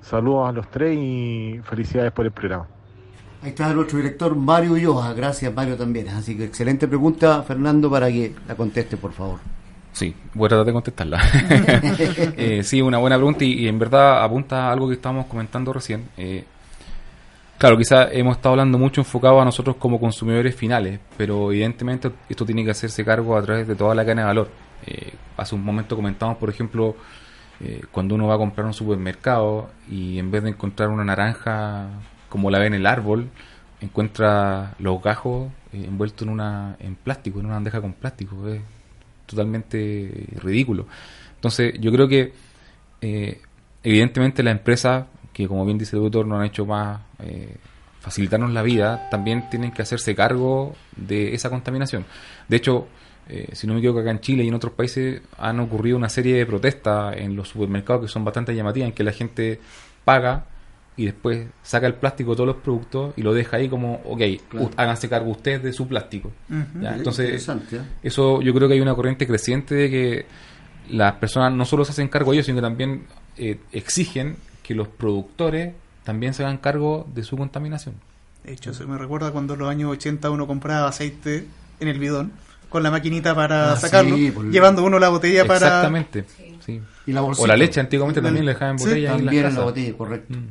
Saludos 0.00 0.48
a 0.48 0.52
los 0.52 0.68
tres 0.68 0.96
y 0.98 1.60
felicidades 1.64 2.12
por 2.12 2.26
el 2.26 2.32
programa. 2.32 2.66
Ahí 3.44 3.50
está 3.50 3.74
nuestro 3.74 3.98
director 3.98 4.34
Mario 4.34 4.72
Ulloa. 4.72 5.12
Gracias, 5.12 5.52
Mario, 5.52 5.76
también. 5.76 6.08
Así 6.08 6.34
que 6.34 6.44
excelente 6.44 6.88
pregunta, 6.88 7.42
Fernando, 7.42 7.90
para 7.90 8.08
que 8.08 8.34
la 8.48 8.54
conteste, 8.54 8.96
por 8.96 9.12
favor. 9.12 9.38
Sí, 9.92 10.14
voy 10.32 10.46
a 10.46 10.48
tratar 10.48 10.64
de 10.64 10.72
contestarla. 10.72 11.22
Eh, 12.38 12.62
sí, 12.62 12.80
una 12.80 12.96
buena 12.96 13.16
pregunta 13.16 13.44
y, 13.44 13.68
en 13.68 13.78
verdad 13.78 14.24
apunta 14.24 14.68
a 14.68 14.72
algo 14.72 14.88
que 14.88 14.94
estábamos 14.94 15.26
comentando 15.26 15.74
recién. 15.74 16.08
Eh, 16.16 16.42
claro, 17.58 17.76
quizás 17.76 18.08
hemos 18.12 18.38
estado 18.38 18.54
hablando 18.54 18.78
mucho 18.78 19.02
enfocado 19.02 19.38
a 19.38 19.44
nosotros 19.44 19.76
como 19.76 20.00
consumidores 20.00 20.56
finales, 20.56 20.98
pero 21.18 21.52
evidentemente 21.52 22.10
esto 22.26 22.46
tiene 22.46 22.64
que 22.64 22.70
hacerse 22.70 23.04
cargo 23.04 23.36
a 23.36 23.42
través 23.42 23.68
de 23.68 23.74
toda 23.74 23.94
la 23.94 24.04
cadena 24.04 24.22
de 24.22 24.28
valor. 24.28 24.48
Eh, 24.86 25.12
hace 25.36 25.54
un 25.54 25.62
momento 25.62 25.96
comentamos, 25.96 26.38
por 26.38 26.48
ejemplo, 26.48 26.96
cuando 27.90 28.14
uno 28.14 28.26
va 28.26 28.36
a 28.36 28.38
comprar 28.38 28.66
un 28.66 28.74
supermercado 28.74 29.68
y 29.90 30.18
en 30.18 30.30
vez 30.30 30.42
de 30.42 30.50
encontrar 30.50 30.88
una 30.88 31.04
naranja 31.04 31.88
como 32.34 32.50
la 32.50 32.58
ve 32.58 32.66
en 32.66 32.74
el 32.74 32.84
árbol, 32.84 33.28
encuentra 33.80 34.74
los 34.80 35.00
gajos 35.00 35.52
eh, 35.72 35.84
envueltos 35.86 36.22
en 36.22 36.30
una 36.30 36.74
en 36.80 36.96
plástico, 36.96 37.38
en 37.38 37.46
una 37.46 37.54
bandeja 37.54 37.80
con 37.80 37.92
plástico. 37.92 38.48
Es 38.48 38.60
totalmente 39.24 40.26
ridículo. 40.42 40.84
Entonces, 41.36 41.74
yo 41.78 41.92
creo 41.92 42.08
que 42.08 42.32
eh, 43.00 43.40
evidentemente 43.84 44.42
las 44.42 44.50
empresas, 44.50 45.06
que 45.32 45.46
como 45.46 45.64
bien 45.64 45.78
dice 45.78 45.94
el 45.94 46.02
doctor, 46.02 46.26
nos 46.26 46.40
han 46.40 46.46
hecho 46.46 46.66
más 46.66 47.02
eh, 47.20 47.54
facilitarnos 48.00 48.50
la 48.50 48.62
vida, 48.62 49.08
también 49.12 49.48
tienen 49.48 49.70
que 49.70 49.82
hacerse 49.82 50.12
cargo 50.16 50.74
de 50.96 51.32
esa 51.34 51.48
contaminación. 51.48 52.04
De 52.48 52.56
hecho, 52.56 52.88
eh, 53.28 53.50
si 53.52 53.68
no 53.68 53.74
me 53.74 53.78
equivoco, 53.78 54.00
acá 54.00 54.10
en 54.10 54.18
Chile 54.18 54.42
y 54.42 54.48
en 54.48 54.54
otros 54.54 54.72
países 54.72 55.22
han 55.38 55.60
ocurrido 55.60 55.96
una 55.96 56.08
serie 56.08 56.34
de 56.34 56.46
protestas 56.46 57.16
en 57.16 57.36
los 57.36 57.50
supermercados 57.50 58.02
que 58.02 58.08
son 58.08 58.24
bastante 58.24 58.56
llamativas, 58.56 58.88
en 58.88 58.92
que 58.92 59.04
la 59.04 59.12
gente 59.12 59.60
paga 60.04 60.46
y 60.96 61.06
después 61.06 61.46
saca 61.62 61.86
el 61.86 61.94
plástico 61.94 62.30
de 62.30 62.36
todos 62.36 62.46
los 62.46 62.56
productos 62.62 63.14
y 63.16 63.22
lo 63.22 63.34
deja 63.34 63.56
ahí 63.56 63.68
como, 63.68 63.94
ok, 64.04 64.20
Claro. 64.48 64.66
u- 64.66 64.70
háganse 64.76 65.08
cargo 65.08 65.30
ustedes 65.30 65.62
de 65.62 65.72
su 65.72 65.88
plástico. 65.88 66.30
¿ya? 66.80 66.94
Entonces, 66.96 67.26
Interesante, 67.26 67.76
¿eh? 67.76 67.80
eso 68.02 68.40
yo 68.42 68.54
creo 68.54 68.68
que 68.68 68.74
hay 68.74 68.80
una 68.80 68.94
corriente 68.94 69.26
creciente 69.26 69.74
de 69.74 69.90
que 69.90 70.26
las 70.90 71.14
personas 71.14 71.52
no 71.52 71.64
solo 71.64 71.84
se 71.84 71.92
hacen 71.92 72.08
cargo 72.08 72.32
ellos, 72.32 72.46
sino 72.46 72.56
que 72.58 72.62
también 72.62 73.06
eh, 73.36 73.58
exigen 73.72 74.36
que 74.62 74.74
los 74.74 74.86
productores 74.88 75.74
también 76.04 76.32
se 76.34 76.44
hagan 76.44 76.58
cargo 76.58 77.06
de 77.14 77.22
su 77.24 77.36
contaminación. 77.36 77.94
De 78.44 78.52
hecho, 78.52 78.72
se 78.74 78.84
me 78.84 78.96
recuerda 78.98 79.32
cuando 79.32 79.54
en 79.54 79.60
los 79.60 79.68
años 79.70 79.90
80 79.90 80.30
uno 80.30 80.46
compraba 80.46 80.86
aceite 80.88 81.46
en 81.80 81.88
el 81.88 81.98
bidón 81.98 82.32
con 82.68 82.82
la 82.82 82.90
maquinita 82.90 83.34
para 83.34 83.72
Ah, 83.72 83.76
sacarlo, 83.76 84.14
sí, 84.16 84.30
por- 84.30 84.50
llevando 84.50 84.84
uno 84.84 84.98
la 84.98 85.08
botella 85.08 85.46
para... 85.46 85.66
Exactamente. 85.66 86.24
sí. 86.64 86.80
Y 87.06 87.12
la 87.12 87.22
O 87.22 87.46
la 87.46 87.56
leche 87.56 87.80
antiguamente 87.80 88.20
también 88.22 88.44
le 88.46 88.52
dejaban 88.52 88.76
en 88.76 88.84
botella 88.84 89.10
También 89.16 89.46
en 89.46 89.54
la 89.54 89.60
botella, 89.62 89.96
correcto. 89.96 90.34
Mm. 90.38 90.48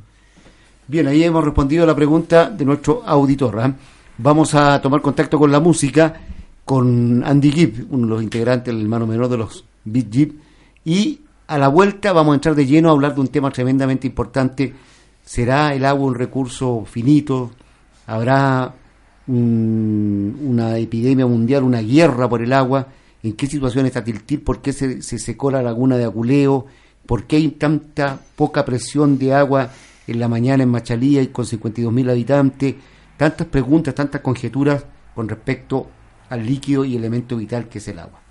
Bien, 0.88 1.07
ahí 1.07 1.23
hemos 1.23 1.43
respondido 1.43 1.84
a 1.84 1.88
la 1.88 1.95
pregunta 1.95 2.49
de 2.49 2.65
nuestro 2.65 3.03
auditor. 3.05 3.60
¿ah? 3.60 3.73
Vamos 4.18 4.53
a 4.53 4.81
tomar 4.81 5.01
contacto 5.01 5.39
con 5.39 5.51
la 5.51 5.60
música, 5.60 6.14
con 6.65 7.23
Andy 7.23 7.51
Gibb, 7.51 7.88
uno 7.91 8.03
de 8.07 8.10
los 8.14 8.23
integrantes, 8.23 8.73
el 8.73 8.81
hermano 8.81 9.07
menor 9.07 9.30
de 9.30 9.38
los 9.38 9.64
Beat 9.85 10.11
Gibb. 10.11 10.34
Y 10.85 11.22
a 11.47 11.57
la 11.57 11.69
vuelta 11.69 12.11
vamos 12.14 12.34
a 12.34 12.35
entrar 12.35 12.55
de 12.55 12.65
lleno 12.65 12.89
a 12.89 12.91
hablar 12.91 13.15
de 13.15 13.22
un 13.22 13.27
tema 13.30 13.49
tremendamente 13.51 14.07
importante. 14.07 14.73
¿Será 15.26 15.73
el 15.73 15.85
agua 15.85 16.05
un 16.07 16.15
recurso 16.15 16.84
finito? 16.85 17.51
¿Habrá 18.07 18.73
un- 19.27 20.38
una 20.45 20.77
epidemia 20.77 21.26
mundial, 21.26 21.64
una 21.64 21.81
guerra 21.81 22.27
por 22.27 22.41
el 22.41 22.51
agua? 22.51 22.88
¿En 23.23 23.34
qué 23.34 23.47
situación 23.47 23.85
está 23.85 24.03
Tiltil? 24.03 24.41
¿Por 24.41 24.61
qué 24.61 24.73
se, 24.73 25.01
se 25.01 25.18
secó 25.18 25.49
la 25.49 25.61
laguna 25.64 25.95
de 25.95 26.03
Aculeo? 26.03 26.65
¿Por 27.05 27.23
qué 27.23 27.38
hay 27.38 27.47
tanta 27.51 28.19
poca 28.35 28.65
presión 28.65 29.18
de 29.18 29.34
agua 29.34 29.69
en 30.07 30.19
la 30.19 30.27
mañana 30.27 30.63
en 30.63 30.69
Machalía 30.69 31.21
y 31.21 31.27
con 31.27 31.45
52.000 31.45 32.09
habitantes? 32.09 32.75
Tantas 33.17 33.47
preguntas, 33.47 33.95
tantas 33.95 34.21
conjeturas 34.21 34.85
con 35.15 35.30
respecto 35.30 35.88
al 36.30 36.45
líquido 36.45 36.85
y 36.85 36.95
elemento 36.95 37.38
vital 37.38 37.69
que 37.69 37.77
es 37.77 37.88
el 37.88 37.99
agua. 37.99 38.22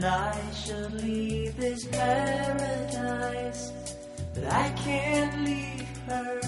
And 0.00 0.08
I 0.08 0.52
should 0.52 0.94
leave 1.02 1.58
this 1.58 1.84
paradise. 1.84 3.70
But 4.32 4.50
I 4.50 4.70
can't 4.70 5.44
leave 5.44 5.86
her. 6.06 6.40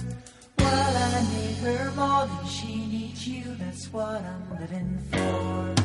While 0.57 0.97
I 0.97 1.21
need 1.35 1.57
her 1.59 1.93
more 1.95 2.27
than 2.29 2.47
she 2.47 2.87
needs 2.87 3.29
you, 3.29 3.45
that's 3.59 3.93
what 3.93 4.23
I'm 4.23 4.59
living 4.59 4.99
for. 5.11 5.82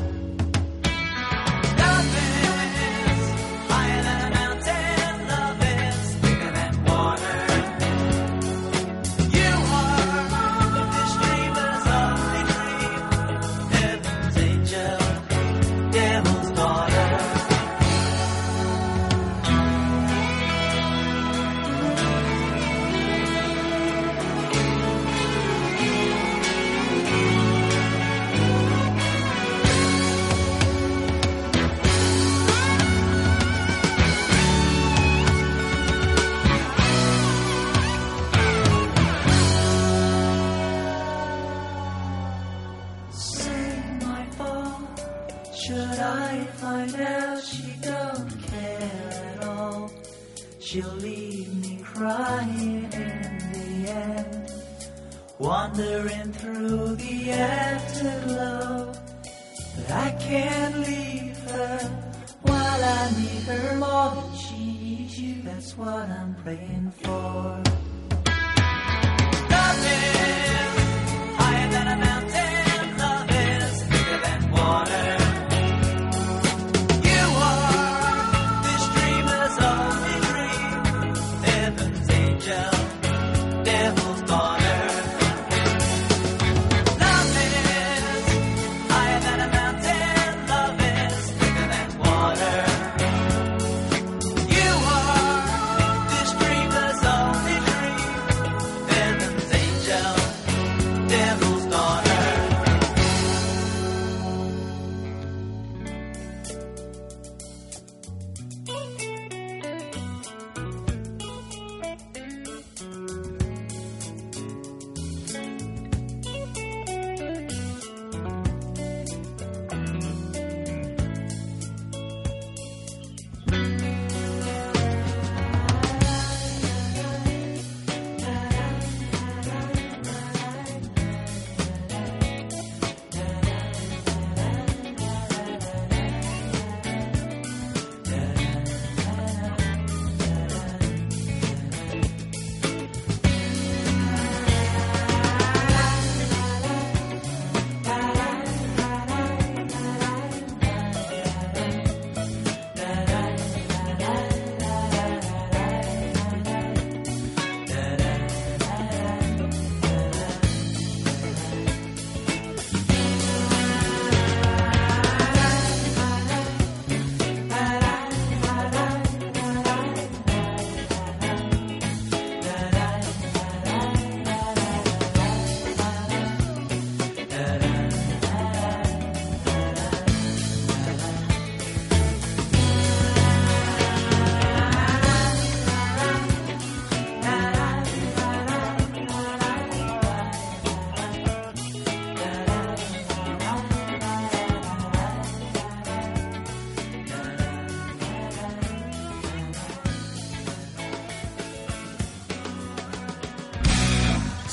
playing 66.48 66.90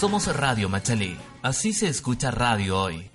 Somos 0.05 0.27
Radio 0.37 0.69
Machalí. 0.69 1.17
Así 1.41 1.73
se 1.73 1.87
escucha 1.87 2.29
radio 2.29 2.79
hoy. 2.79 3.09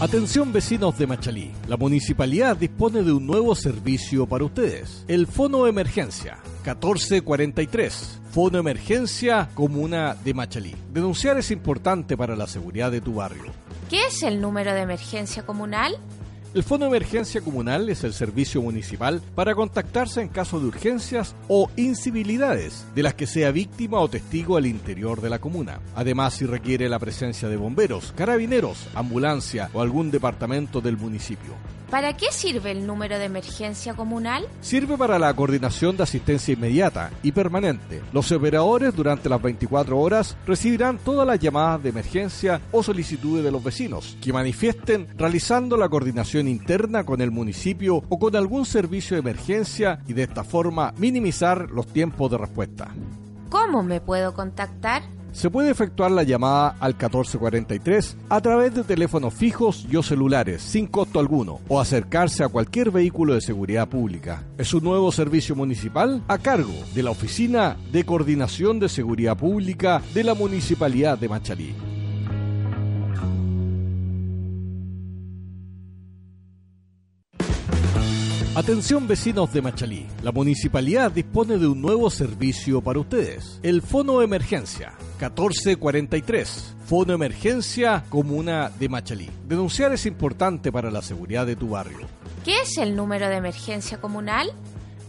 Atención 0.00 0.52
vecinos 0.52 0.98
de 0.98 1.06
Machalí, 1.06 1.52
la 1.68 1.76
municipalidad 1.76 2.56
dispone 2.56 3.04
de 3.04 3.12
un 3.12 3.24
nuevo 3.24 3.54
servicio 3.54 4.26
para 4.26 4.42
ustedes, 4.42 5.04
el 5.06 5.28
Fono 5.28 5.68
Emergencia 5.68 6.38
1443. 6.64 8.20
Fono 8.32 8.58
Emergencia 8.58 9.48
Comuna 9.54 10.16
de 10.24 10.34
Machalí. 10.34 10.74
Denunciar 10.92 11.38
es 11.38 11.52
importante 11.52 12.16
para 12.16 12.34
la 12.34 12.48
seguridad 12.48 12.90
de 12.90 13.00
tu 13.00 13.14
barrio. 13.14 13.52
¿Qué 13.88 14.06
es 14.06 14.24
el 14.24 14.40
número 14.40 14.74
de 14.74 14.80
emergencia 14.80 15.46
comunal? 15.46 15.96
El 16.52 16.64
Fondo 16.64 16.86
de 16.86 16.96
Emergencia 16.96 17.42
Comunal 17.42 17.88
es 17.90 18.02
el 18.02 18.12
servicio 18.12 18.60
municipal 18.60 19.22
para 19.36 19.54
contactarse 19.54 20.20
en 20.20 20.26
caso 20.28 20.58
de 20.58 20.66
urgencias 20.66 21.36
o 21.46 21.70
incivilidades 21.76 22.84
de 22.92 23.04
las 23.04 23.14
que 23.14 23.28
sea 23.28 23.52
víctima 23.52 24.00
o 24.00 24.10
testigo 24.10 24.56
al 24.56 24.66
interior 24.66 25.20
de 25.20 25.30
la 25.30 25.38
comuna. 25.38 25.78
Además, 25.94 26.34
si 26.34 26.46
requiere 26.46 26.88
la 26.88 26.98
presencia 26.98 27.48
de 27.48 27.56
bomberos, 27.56 28.12
carabineros, 28.16 28.88
ambulancia 28.96 29.70
o 29.72 29.80
algún 29.80 30.10
departamento 30.10 30.80
del 30.80 30.96
municipio. 30.96 31.54
¿Para 31.90 32.16
qué 32.16 32.26
sirve 32.30 32.70
el 32.70 32.86
número 32.86 33.18
de 33.18 33.24
emergencia 33.24 33.94
comunal? 33.94 34.46
Sirve 34.60 34.96
para 34.96 35.18
la 35.18 35.34
coordinación 35.34 35.96
de 35.96 36.04
asistencia 36.04 36.54
inmediata 36.54 37.10
y 37.24 37.32
permanente. 37.32 38.00
Los 38.12 38.30
operadores 38.30 38.94
durante 38.94 39.28
las 39.28 39.42
24 39.42 39.98
horas 39.98 40.36
recibirán 40.46 40.98
todas 40.98 41.26
las 41.26 41.40
llamadas 41.40 41.82
de 41.82 41.88
emergencia 41.88 42.60
o 42.70 42.84
solicitudes 42.84 43.42
de 43.42 43.50
los 43.50 43.64
vecinos 43.64 44.16
que 44.22 44.32
manifiesten 44.32 45.08
realizando 45.18 45.76
la 45.76 45.88
coordinación 45.88 46.46
interna 46.46 47.02
con 47.02 47.20
el 47.20 47.32
municipio 47.32 48.04
o 48.08 48.18
con 48.20 48.36
algún 48.36 48.66
servicio 48.66 49.16
de 49.16 49.22
emergencia 49.22 49.98
y 50.06 50.12
de 50.12 50.22
esta 50.22 50.44
forma 50.44 50.94
minimizar 50.96 51.72
los 51.72 51.88
tiempos 51.88 52.30
de 52.30 52.38
respuesta. 52.38 52.94
¿Cómo 53.48 53.82
me 53.82 54.00
puedo 54.00 54.32
contactar? 54.32 55.02
Se 55.32 55.50
puede 55.50 55.70
efectuar 55.70 56.10
la 56.10 56.22
llamada 56.22 56.76
al 56.80 56.92
1443 56.92 58.16
a 58.28 58.40
través 58.40 58.74
de 58.74 58.84
teléfonos 58.84 59.34
fijos 59.34 59.86
y 59.90 59.96
o 59.96 60.02
celulares 60.02 60.62
sin 60.62 60.86
costo 60.86 61.20
alguno 61.20 61.60
o 61.68 61.80
acercarse 61.80 62.42
a 62.42 62.48
cualquier 62.48 62.90
vehículo 62.90 63.34
de 63.34 63.40
seguridad 63.40 63.88
pública. 63.88 64.44
Es 64.58 64.74
un 64.74 64.84
nuevo 64.84 65.12
servicio 65.12 65.54
municipal 65.54 66.22
a 66.28 66.38
cargo 66.38 66.74
de 66.94 67.02
la 67.02 67.10
Oficina 67.10 67.76
de 67.92 68.04
Coordinación 68.04 68.80
de 68.80 68.88
Seguridad 68.88 69.36
Pública 69.36 70.02
de 70.14 70.24
la 70.24 70.34
Municipalidad 70.34 71.18
de 71.18 71.28
Machalí. 71.28 71.89
Atención 78.52 79.06
vecinos 79.06 79.52
de 79.52 79.62
Machalí, 79.62 80.08
la 80.24 80.32
municipalidad 80.32 81.12
dispone 81.12 81.56
de 81.56 81.68
un 81.68 81.80
nuevo 81.80 82.10
servicio 82.10 82.80
para 82.80 82.98
ustedes, 82.98 83.60
el 83.62 83.80
Fono 83.80 84.22
Emergencia 84.22 84.92
1443. 85.20 86.74
Fono 86.84 87.12
Emergencia 87.12 88.02
Comuna 88.08 88.68
de 88.70 88.88
Machalí. 88.88 89.30
Denunciar 89.46 89.92
es 89.92 90.04
importante 90.04 90.72
para 90.72 90.90
la 90.90 91.00
seguridad 91.00 91.46
de 91.46 91.54
tu 91.54 91.68
barrio. 91.68 91.98
¿Qué 92.44 92.62
es 92.62 92.76
el 92.78 92.96
número 92.96 93.28
de 93.28 93.36
emergencia 93.36 94.00
comunal? 94.00 94.50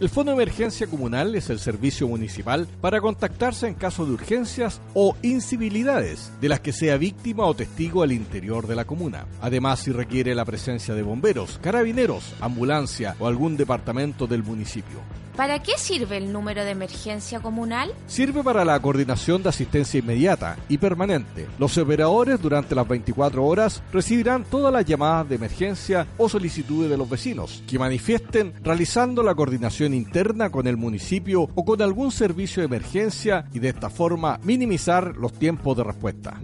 El 0.02 0.10
Fondo 0.10 0.32
de 0.32 0.42
Emergencia 0.42 0.88
Comunal 0.88 1.36
es 1.36 1.52
el 1.52 1.60
servicio 1.60 2.08
municipal 2.08 2.68
para 2.82 3.00
contactarse 3.00 3.68
en 3.68 3.76
caso 3.76 4.04
de 4.04 4.14
urgencias 4.14 4.82
o 4.96 5.16
incivilidades 5.22 6.32
de 6.42 6.50
las 6.50 6.60
que 6.60 6.74
sea 6.74 6.98
víctima 6.98 7.46
o 7.46 7.54
testigo 7.54 8.02
al 8.02 8.12
interior 8.12 8.66
de 8.66 8.76
la 8.76 8.86
comuna. 8.86 9.28
Además, 9.42 9.82
si 9.82 9.92
requiere 9.92 10.34
la 10.34 10.44
presencia 10.44 10.96
de 10.96 11.04
bomberos, 11.04 11.60
carabineros, 11.62 12.34
ambulancia 12.42 13.16
o 13.20 13.28
algún 13.28 13.58
departamento 13.58 14.26
del 14.26 14.42
municipio. 14.42 15.02
¿Para 15.36 15.64
qué 15.64 15.78
sirve 15.78 16.18
el 16.18 16.34
número 16.34 16.64
de 16.66 16.72
emergencia 16.72 17.40
comunal? 17.40 17.94
Sirve 18.06 18.44
para 18.44 18.66
la 18.66 18.80
coordinación 18.80 19.42
de 19.42 19.50
asistencia 19.50 20.00
inmediata 20.00 20.58
y 20.68 20.78
permanente. 20.78 21.48
Los 21.58 21.78
operadores 21.78 22.42
durante 22.42 22.76
las 22.76 22.88
24 22.88 23.44
horas 23.46 23.82
recibirán 23.94 24.44
todas 24.44 24.74
las 24.74 24.86
llamadas 24.86 25.30
de 25.30 25.36
emergencia 25.36 26.06
o 26.18 26.28
solicitudes 26.28 26.90
de 26.90 26.98
los 26.98 27.10
vecinos 27.10 27.64
que 27.68 27.80
manifiesten 27.80 28.54
realizando 28.62 29.24
la 29.24 29.34
coordinación 29.34 29.94
interna 29.94 30.50
con 30.50 30.68
el 30.68 30.78
municipio 30.78 31.48
o 31.56 31.66
con 31.66 31.82
algún 31.82 32.12
servicio 32.12 32.62
de 32.62 32.68
emergencia 32.68 33.46
y 33.54 33.60
de 33.60 33.70
esta 33.70 33.90
forma 33.90 34.40
minimizar 34.44 35.16
los 35.16 35.34
tiempos 35.34 35.78
de 35.78 35.84
respuesta. 35.84 36.40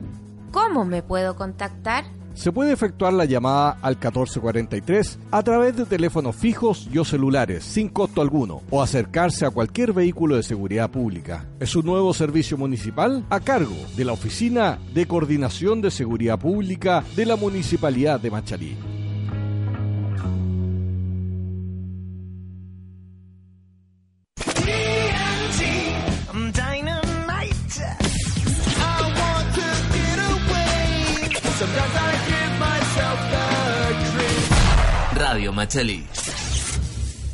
¿Cómo 0.51 0.85
me 0.85 1.03
puedo 1.03 1.35
contactar? 1.35 2.05
Se 2.37 2.51
puede 2.51 2.71
efectuar 2.71 3.13
la 3.13 3.25
llamada 3.25 3.79
al 3.81 3.95
1443 3.95 5.17
a 5.31 5.41
través 5.41 5.75
de 5.75 5.85
teléfonos 5.85 6.35
fijos 6.35 6.87
y 6.93 6.99
o 6.99 7.03
celulares 7.03 7.63
sin 7.63 7.89
costo 7.89 8.21
alguno 8.21 8.61
o 8.69 8.83
acercarse 8.83 9.43
a 9.43 9.49
cualquier 9.49 9.91
vehículo 9.91 10.35
de 10.35 10.43
seguridad 10.43 10.91
pública. 10.91 11.47
Es 11.59 11.75
un 11.75 11.87
nuevo 11.87 12.13
servicio 12.13 12.55
municipal 12.55 13.25
a 13.31 13.39
cargo 13.39 13.75
de 13.95 14.05
la 14.05 14.13
Oficina 14.13 14.77
de 14.93 15.07
Coordinación 15.07 15.81
de 15.81 15.89
Seguridad 15.89 16.37
Pública 16.37 17.03
de 17.15 17.25
la 17.25 17.37
Municipalidad 17.37 18.19
de 18.19 18.29
Machalí. 18.29 18.96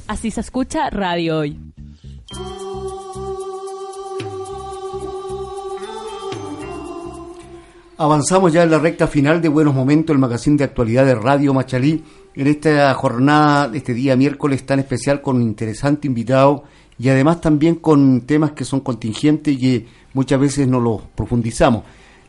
Así 0.08 0.32
se 0.32 0.42
escucha 0.42 0.90
Radio 0.90 1.38
Hoy. 1.40 1.60
Avanzamos 7.98 8.52
ya 8.52 8.64
en 8.64 8.72
la 8.72 8.80
recta 8.80 9.06
final 9.06 9.40
de 9.40 9.50
Buenos 9.50 9.76
Momentos, 9.76 10.16
el 10.16 10.20
magazine 10.20 10.58
de 10.58 10.64
actualidad 10.64 11.06
de 11.06 11.14
Radio 11.14 11.54
Machalí. 11.54 12.04
En 12.36 12.48
esta 12.48 12.92
jornada, 12.96 13.70
este 13.76 13.94
día 13.94 14.16
miércoles 14.16 14.66
tan 14.66 14.80
especial, 14.80 15.22
con 15.22 15.36
un 15.36 15.44
interesante 15.44 16.08
invitado 16.08 16.64
y 16.98 17.10
además 17.10 17.40
también 17.40 17.76
con 17.76 18.22
temas 18.22 18.54
que 18.54 18.66
son 18.66 18.80
contingentes 18.80 19.54
y 19.54 19.60
que 19.60 19.88
muchas 20.14 20.40
veces 20.40 20.68
no 20.68 20.80
los 20.80 21.02
profundizamos. 21.16 21.84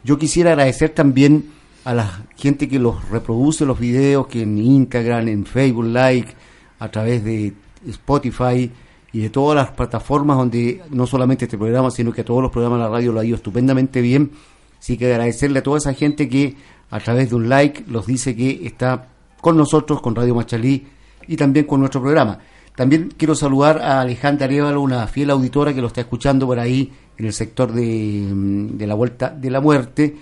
Yo 0.05 0.19
quisiera 0.19 0.51
agradecer 0.51 0.91
también 0.91 1.51
a 1.85 1.95
la 1.95 2.27
gente 2.37 2.69
que 2.69 2.79
los 2.79 3.09
reproduce 3.11 3.67
los 3.67 3.79
videos, 3.79 4.27
que 4.27 4.43
en 4.43 4.59
Instagram, 4.59 5.29
en 5.29 5.45
Facebook 5.45 5.85
Like, 5.85 6.33
a 6.79 6.91
través 6.91 7.23
de 7.25 7.53
Spotify 7.87 8.71
y 9.13 9.21
de 9.21 9.31
todas 9.31 9.55
las 9.57 9.71
plataformas 9.73 10.37
donde 10.37 10.83
no 10.91 11.07
solamente 11.07 11.45
este 11.45 11.59
programa, 11.59 11.91
sino 11.91 12.13
que 12.13 12.25
todos 12.25 12.43
los 12.43 12.51
programas 12.51 12.79
de 12.79 12.85
la 12.85 12.91
radio 12.91 13.13
lo 13.13 13.21
ha 13.21 13.25
ido 13.25 13.37
estupendamente 13.37 14.01
bien. 14.01 14.33
Así 14.79 14.97
que 14.97 15.13
agradecerle 15.13 15.61
a 15.61 15.63
toda 15.63 15.79
esa 15.79 15.95
gente 15.95 16.29
que 16.29 16.57
a 16.91 17.01
través 17.01 17.31
de 17.31 17.37
un 17.37 17.49
like 17.49 17.85
los 17.87 18.07
dice 18.07 18.35
que 18.35 18.67
está 18.67 19.09
con 19.41 19.57
nosotros, 19.57 20.01
con 20.01 20.15
Radio 20.15 20.35
Machalí 20.35 20.87
y 21.29 21.37
también 21.37 21.67
con 21.67 21.81
nuestro 21.81 22.01
programa. 22.01 22.39
También 22.75 23.13
quiero 23.17 23.35
saludar 23.35 23.81
a 23.81 24.01
Alejandra 24.01 24.47
Arevalo, 24.47 24.81
una 24.81 25.07
fiel 25.07 25.31
auditora 25.31 25.73
que 25.73 25.81
lo 25.81 25.87
está 25.87 26.01
escuchando 26.01 26.47
por 26.47 26.59
ahí 26.59 26.91
en 27.17 27.27
el 27.27 27.33
sector 27.33 27.73
de, 27.73 28.27
mm, 28.29 28.77
de 28.77 28.87
la 28.87 28.95
Vuelta 28.95 29.31
de 29.31 29.51
la 29.51 29.61
Muerte 29.61 30.17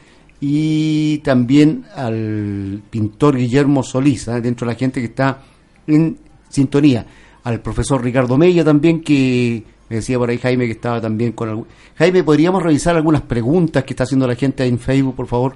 y 0.44 1.18
también 1.18 1.84
al 1.94 2.82
pintor 2.90 3.36
Guillermo 3.36 3.84
Solís, 3.84 4.26
¿eh? 4.26 4.40
dentro 4.40 4.66
de 4.66 4.72
la 4.72 4.78
gente 4.78 4.98
que 5.00 5.06
está 5.06 5.38
en 5.86 6.18
sintonía. 6.48 7.06
Al 7.44 7.60
profesor 7.60 8.02
Ricardo 8.02 8.36
Mella 8.36 8.64
también, 8.64 9.02
que 9.02 9.62
me 9.88 9.96
decía 9.96 10.18
por 10.18 10.30
ahí 10.30 10.38
Jaime 10.38 10.66
que 10.66 10.72
estaba 10.72 11.00
también 11.00 11.30
con 11.32 11.48
algún... 11.48 11.66
Jaime, 11.96 12.24
¿podríamos 12.24 12.60
revisar 12.60 12.96
algunas 12.96 13.22
preguntas 13.22 13.84
que 13.84 13.92
está 13.92 14.02
haciendo 14.02 14.26
la 14.26 14.34
gente 14.34 14.64
ahí 14.64 14.68
en 14.70 14.80
Facebook, 14.80 15.14
por 15.14 15.28
favor? 15.28 15.54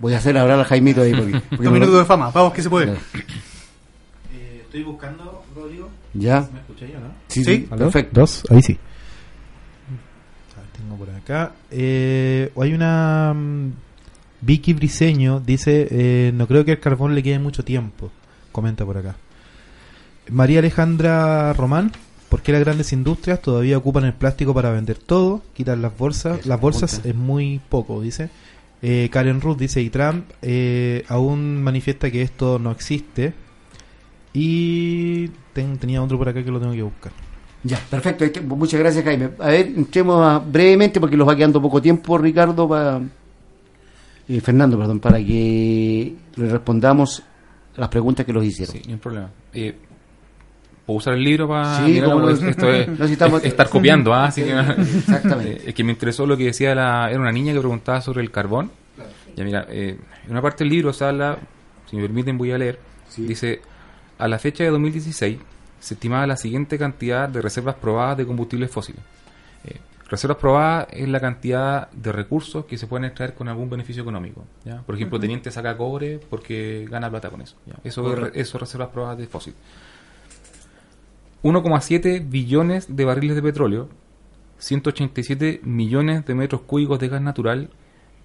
Voy 0.00 0.14
a 0.14 0.18
hacer 0.18 0.36
hablar 0.36 0.58
a 0.58 0.64
Jaimito 0.64 1.02
ahí. 1.02 1.12
Porque, 1.12 1.40
porque 1.50 1.64
lo- 1.66 1.70
minutos 1.70 1.98
de 1.98 2.04
fama, 2.06 2.30
vamos 2.32 2.52
que 2.52 2.62
se 2.62 2.70
puede. 2.70 2.92
Eh, 4.32 4.62
estoy 4.62 4.82
buscando, 4.82 5.44
Rodrigo. 5.54 5.88
Ya. 6.14 6.48
¿Me 6.52 6.58
escucháis 6.60 6.96
o 6.96 7.00
no? 7.00 7.08
Sí, 7.28 7.44
¿Sí? 7.44 7.54
sí, 7.54 7.58
perfecto. 7.76 8.20
Dos, 8.20 8.42
ahí 8.50 8.62
sí. 8.62 8.78
A 10.56 10.60
ver, 10.60 10.70
tengo 10.72 10.96
por 10.96 11.08
acá. 11.32 11.52
Eh, 11.70 12.50
hay 12.60 12.72
una. 12.74 13.32
mm, 13.34 13.72
Vicky 14.42 14.72
Briseño 14.72 15.40
dice: 15.40 15.88
eh, 15.90 16.32
No 16.34 16.46
creo 16.46 16.64
que 16.64 16.72
el 16.72 16.80
carbón 16.80 17.14
le 17.14 17.22
quede 17.22 17.38
mucho 17.38 17.64
tiempo. 17.64 18.10
Comenta 18.52 18.84
por 18.84 18.96
acá. 18.98 19.16
María 20.30 20.58
Alejandra 20.60 21.52
Román. 21.52 21.92
¿Por 22.28 22.42
qué 22.42 22.52
las 22.52 22.60
grandes 22.60 22.92
industrias 22.92 23.42
todavía 23.42 23.76
ocupan 23.76 24.04
el 24.04 24.12
plástico 24.12 24.54
para 24.54 24.70
vender 24.70 24.98
todo? 24.98 25.42
Quitan 25.52 25.82
las 25.82 25.96
bolsas. 25.98 26.46
Las 26.46 26.60
bolsas 26.60 27.00
es 27.04 27.14
muy 27.14 27.60
poco, 27.68 28.00
dice. 28.00 28.30
Eh, 28.82 29.08
Karen 29.12 29.40
Ruth 29.40 29.58
dice: 29.58 29.82
Y 29.82 29.90
Trump 29.90 30.24
eh, 30.42 31.04
aún 31.08 31.62
manifiesta 31.62 32.10
que 32.10 32.22
esto 32.22 32.58
no 32.58 32.70
existe. 32.70 33.34
Y 34.32 35.28
ten- 35.52 35.78
tenía 35.78 36.02
otro 36.02 36.18
por 36.18 36.28
acá 36.28 36.42
que 36.44 36.50
lo 36.50 36.60
tengo 36.60 36.72
que 36.72 36.82
buscar. 36.82 37.12
Ya, 37.62 37.78
perfecto. 37.90 38.24
Muchas 38.56 38.80
gracias, 38.80 39.04
Jaime. 39.04 39.30
A 39.38 39.48
ver, 39.48 39.66
entremos 39.66 40.24
a- 40.26 40.38
brevemente, 40.38 40.98
porque 41.00 41.16
los 41.16 41.28
va 41.28 41.36
quedando 41.36 41.60
poco 41.60 41.80
tiempo, 41.82 42.16
Ricardo, 42.16 42.66
para... 42.68 43.00
eh, 44.28 44.40
Fernando, 44.40 44.78
perdón, 44.78 45.00
para 45.00 45.18
que 45.18 46.14
le 46.36 46.48
respondamos 46.48 47.22
las 47.76 47.88
preguntas 47.88 48.24
que 48.24 48.32
los 48.32 48.44
hicieron. 48.44 48.74
Sí, 48.76 48.82
no 48.86 48.94
hay 48.94 48.98
problema. 48.98 49.30
Eh, 49.52 49.74
¿Puedo 50.86 50.98
usar 50.98 51.14
el 51.14 51.22
libro 51.22 51.46
para 51.48 51.84
Sí. 51.86 52.00
Pues 52.02 52.42
esto 52.42 52.70
es, 52.72 52.88
No, 52.98 53.06
si 53.06 53.12
estamos- 53.12 53.40
es- 53.42 53.48
estar 53.48 53.68
copiando, 53.68 54.14
¿ah? 54.14 54.24
Así 54.26 54.42
que, 54.42 54.50
Exactamente. 54.98 55.62
Es 55.68 55.74
que 55.74 55.84
me 55.84 55.92
interesó 55.92 56.26
lo 56.26 56.36
que 56.36 56.44
decía 56.44 56.74
la, 56.74 57.10
era 57.10 57.20
una 57.20 57.30
niña 57.32 57.52
que 57.52 57.58
preguntaba 57.60 58.00
sobre 58.00 58.22
el 58.22 58.30
carbón. 58.30 58.70
Ya 59.36 59.44
mira, 59.44 59.66
eh, 59.68 59.96
en 60.24 60.30
una 60.30 60.42
parte 60.42 60.64
del 60.64 60.72
libro 60.72 60.92
se 60.92 61.04
habla, 61.04 61.38
si 61.88 61.96
me 61.96 62.02
permiten 62.02 62.36
voy 62.38 62.50
a 62.52 62.58
leer, 62.58 62.78
dice, 63.16 63.60
a 64.18 64.26
la 64.28 64.38
fecha 64.38 64.64
de 64.64 64.70
2016 64.70 65.38
se 65.80 65.94
estimaba 65.94 66.26
la 66.26 66.36
siguiente 66.36 66.78
cantidad 66.78 67.28
de 67.28 67.42
reservas 67.42 67.74
probadas 67.74 68.18
de 68.18 68.26
combustibles 68.26 68.70
fósiles. 68.70 69.02
Eh, 69.64 69.78
reservas 70.08 70.36
probadas 70.38 70.86
es 70.90 71.08
la 71.08 71.20
cantidad 71.20 71.90
de 71.90 72.12
recursos 72.12 72.66
que 72.66 72.78
se 72.78 72.86
pueden 72.86 73.06
extraer 73.06 73.34
con 73.34 73.48
algún 73.48 73.68
beneficio 73.70 74.02
económico. 74.02 74.44
¿ya? 74.64 74.82
Por 74.82 74.94
ejemplo, 74.94 75.16
Ujú. 75.16 75.22
teniente 75.22 75.50
saca 75.50 75.76
cobre 75.76 76.20
porque 76.30 76.86
gana 76.88 77.10
plata 77.10 77.30
con 77.30 77.40
eso. 77.40 77.56
¿ya? 77.66 77.74
Eso, 77.82 78.12
es 78.26 78.36
eso 78.36 78.56
es 78.56 78.60
reservas 78.60 78.90
probadas 78.90 79.18
de 79.18 79.26
fósil. 79.26 79.54
1,7 81.42 82.28
billones 82.28 82.94
de 82.94 83.04
barriles 83.04 83.36
de 83.36 83.42
petróleo, 83.42 83.88
187 84.58 85.60
millones 85.64 86.26
de 86.26 86.34
metros 86.34 86.60
cúbicos 86.62 86.98
de 86.98 87.08
gas 87.08 87.22
natural 87.22 87.70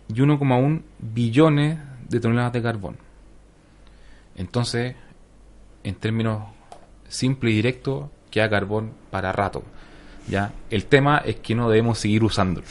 y 0.09 0.13
1,1 0.13 0.81
billones 0.99 1.79
de 2.09 2.19
toneladas 2.19 2.51
de 2.51 2.61
carbón. 2.61 2.97
Entonces, 4.35 4.95
en 5.83 5.95
términos 5.95 6.43
simples 7.15 7.53
y 7.53 7.55
directos, 7.57 8.09
queda 8.31 8.49
carbón 8.49 8.91
para 9.11 9.31
rato. 9.31 9.63
¿ya? 10.27 10.51
El 10.69 10.85
tema 10.85 11.19
es 11.19 11.37
que 11.37 11.55
no 11.55 11.69
debemos 11.69 11.97
seguir 11.99 12.23
usándolo. 12.23 12.65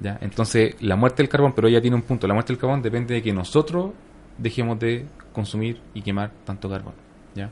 ¿ya? 0.00 0.18
Entonces, 0.20 0.74
la 0.80 0.96
muerte 0.96 1.22
del 1.22 1.28
carbón, 1.28 1.52
pero 1.54 1.68
ella 1.68 1.80
tiene 1.80 1.96
un 1.96 2.02
punto, 2.02 2.26
la 2.26 2.34
muerte 2.34 2.52
del 2.52 2.60
carbón 2.60 2.82
depende 2.82 3.14
de 3.14 3.22
que 3.22 3.32
nosotros 3.32 3.92
dejemos 4.38 4.78
de 4.80 5.06
consumir 5.32 5.80
y 5.94 6.02
quemar 6.02 6.30
tanto 6.44 6.68
carbón. 6.68 6.94
¿ya? 7.34 7.50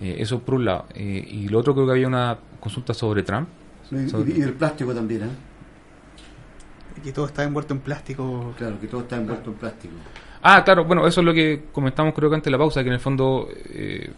Eh, 0.00 0.16
eso 0.18 0.40
por 0.40 0.54
un 0.56 0.64
lado. 0.64 0.86
Eh, 0.94 1.26
y 1.28 1.48
lo 1.48 1.58
otro 1.58 1.74
creo 1.74 1.86
que 1.86 1.92
había 1.92 2.06
una 2.06 2.36
consulta 2.60 2.92
sobre 2.94 3.22
Trump. 3.22 3.48
Y, 3.90 4.08
sobre- 4.08 4.36
y 4.38 4.42
el 4.42 4.52
plástico 4.52 4.94
también, 4.94 5.22
¿eh? 5.22 5.28
Que 7.02 7.12
todo 7.12 7.26
está 7.26 7.44
envuelto 7.44 7.72
en 7.74 7.80
plástico. 7.80 8.54
Claro, 8.58 8.80
que 8.80 8.86
todo 8.88 9.02
está 9.02 9.16
envuelto 9.16 9.50
en 9.50 9.56
plástico. 9.56 9.94
Ah, 10.42 10.62
claro, 10.64 10.84
bueno, 10.84 11.06
eso 11.06 11.20
es 11.20 11.24
lo 11.26 11.32
que 11.34 11.64
comentamos 11.72 12.14
creo 12.14 12.28
que 12.30 12.36
antes 12.36 12.46
de 12.46 12.50
la 12.52 12.58
pausa, 12.58 12.82
que 12.82 12.88
en 12.88 12.94
el 12.94 13.00
fondo 13.00 13.48
eh, 13.68 14.10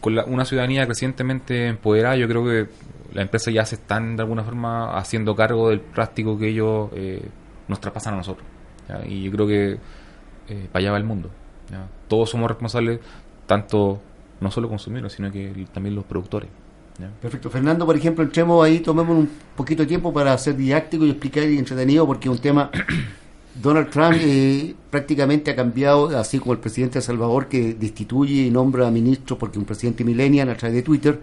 con 0.00 0.14
la- 0.14 0.24
una 0.24 0.44
ciudadanía 0.44 0.84
crecientemente 0.86 1.68
empoderada, 1.68 2.16
yo 2.16 2.28
creo 2.28 2.44
que 2.44 2.66
las 3.12 3.22
empresas 3.22 3.54
ya 3.54 3.64
se 3.64 3.76
están 3.76 4.16
de 4.16 4.22
alguna 4.22 4.42
forma 4.42 4.96
haciendo 4.98 5.34
cargo 5.36 5.70
del 5.70 5.80
plástico 5.80 6.36
que 6.38 6.48
ellos 6.48 6.90
eh, 6.94 7.22
nos 7.68 7.80
traspasan 7.80 8.14
a 8.14 8.16
nosotros. 8.18 8.46
¿ya? 8.88 9.06
Y 9.06 9.22
yo 9.22 9.30
creo 9.32 9.46
que 9.46 9.78
eh, 10.48 10.68
para 10.72 10.80
allá 10.80 10.90
va 10.92 10.98
el 10.98 11.04
mundo. 11.04 11.30
¿ya? 11.70 11.86
Todos 12.08 12.30
somos 12.30 12.48
responsables, 12.48 13.00
tanto 13.46 14.00
no 14.40 14.50
solo 14.50 14.68
consumidores, 14.68 15.12
sino 15.12 15.30
que 15.32 15.66
también 15.72 15.94
los 15.94 16.04
productores. 16.04 16.50
Perfecto. 17.20 17.50
Fernando, 17.50 17.86
por 17.86 17.96
ejemplo, 17.96 18.22
entremos 18.22 18.64
ahí, 18.64 18.78
tomemos 18.78 19.16
un 19.16 19.28
poquito 19.56 19.82
de 19.82 19.88
tiempo 19.88 20.12
para 20.12 20.36
ser 20.38 20.56
didáctico 20.56 21.04
y 21.04 21.10
explicar 21.10 21.42
y 21.44 21.58
entretenido, 21.58 22.06
porque 22.06 22.28
es 22.28 22.34
un 22.34 22.40
tema. 22.40 22.70
Donald 23.62 23.88
Trump 23.90 24.16
eh, 24.18 24.74
prácticamente 24.90 25.50
ha 25.50 25.56
cambiado, 25.56 26.16
así 26.18 26.38
como 26.38 26.52
el 26.52 26.58
presidente 26.58 26.98
de 26.98 27.02
Salvador, 27.02 27.46
que 27.48 27.74
destituye 27.74 28.42
y 28.46 28.50
nombra 28.50 28.88
a 28.88 28.90
ministros 28.90 29.38
porque 29.38 29.58
un 29.58 29.64
presidente 29.64 30.02
millennial 30.04 30.50
a 30.50 30.56
través 30.56 30.74
de 30.76 30.82
Twitter. 30.82 31.20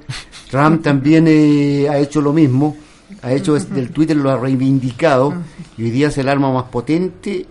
Trump 0.49 0.82
también 0.82 1.26
eh, 1.28 1.88
ha 1.90 1.98
hecho 1.98 2.22
lo 2.22 2.32
mismo, 2.34 2.78
ha 3.22 3.34
hecho 3.34 3.56
es- 3.58 3.70
del 3.74 3.90
Twitter, 3.91 4.16
lo 4.16 4.30
ha 4.32 4.38
reivindicado, 4.38 5.34
y 5.78 5.84
hoy 5.84 5.91
día 5.91 6.08
es 6.08 6.18
el 6.18 6.30
arma 6.30 6.52
más 6.53 6.64
potente. 6.66 7.45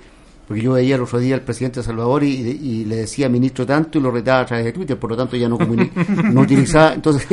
Porque 0.48 0.64
yo 0.64 0.72
veía 0.72 0.96
el 0.96 1.02
otro 1.02 1.20
día 1.20 1.36
al 1.36 1.42
presidente 1.42 1.78
de 1.78 1.86
Salvador 1.86 2.24
y, 2.24 2.28
y 2.30 2.84
le 2.84 2.96
decía 2.96 3.28
ministro 3.28 3.64
tanto 3.64 3.98
y 3.98 4.02
lo 4.02 4.10
retaba 4.10 4.40
a 4.40 4.46
través 4.46 4.64
de 4.64 4.72
Twitter, 4.72 4.98
por 4.98 5.10
lo 5.10 5.16
tanto 5.16 5.36
ya 5.36 5.48
no, 5.48 5.56
no 6.32 6.40
utilizaba, 6.40 6.92
entonces, 6.94 7.24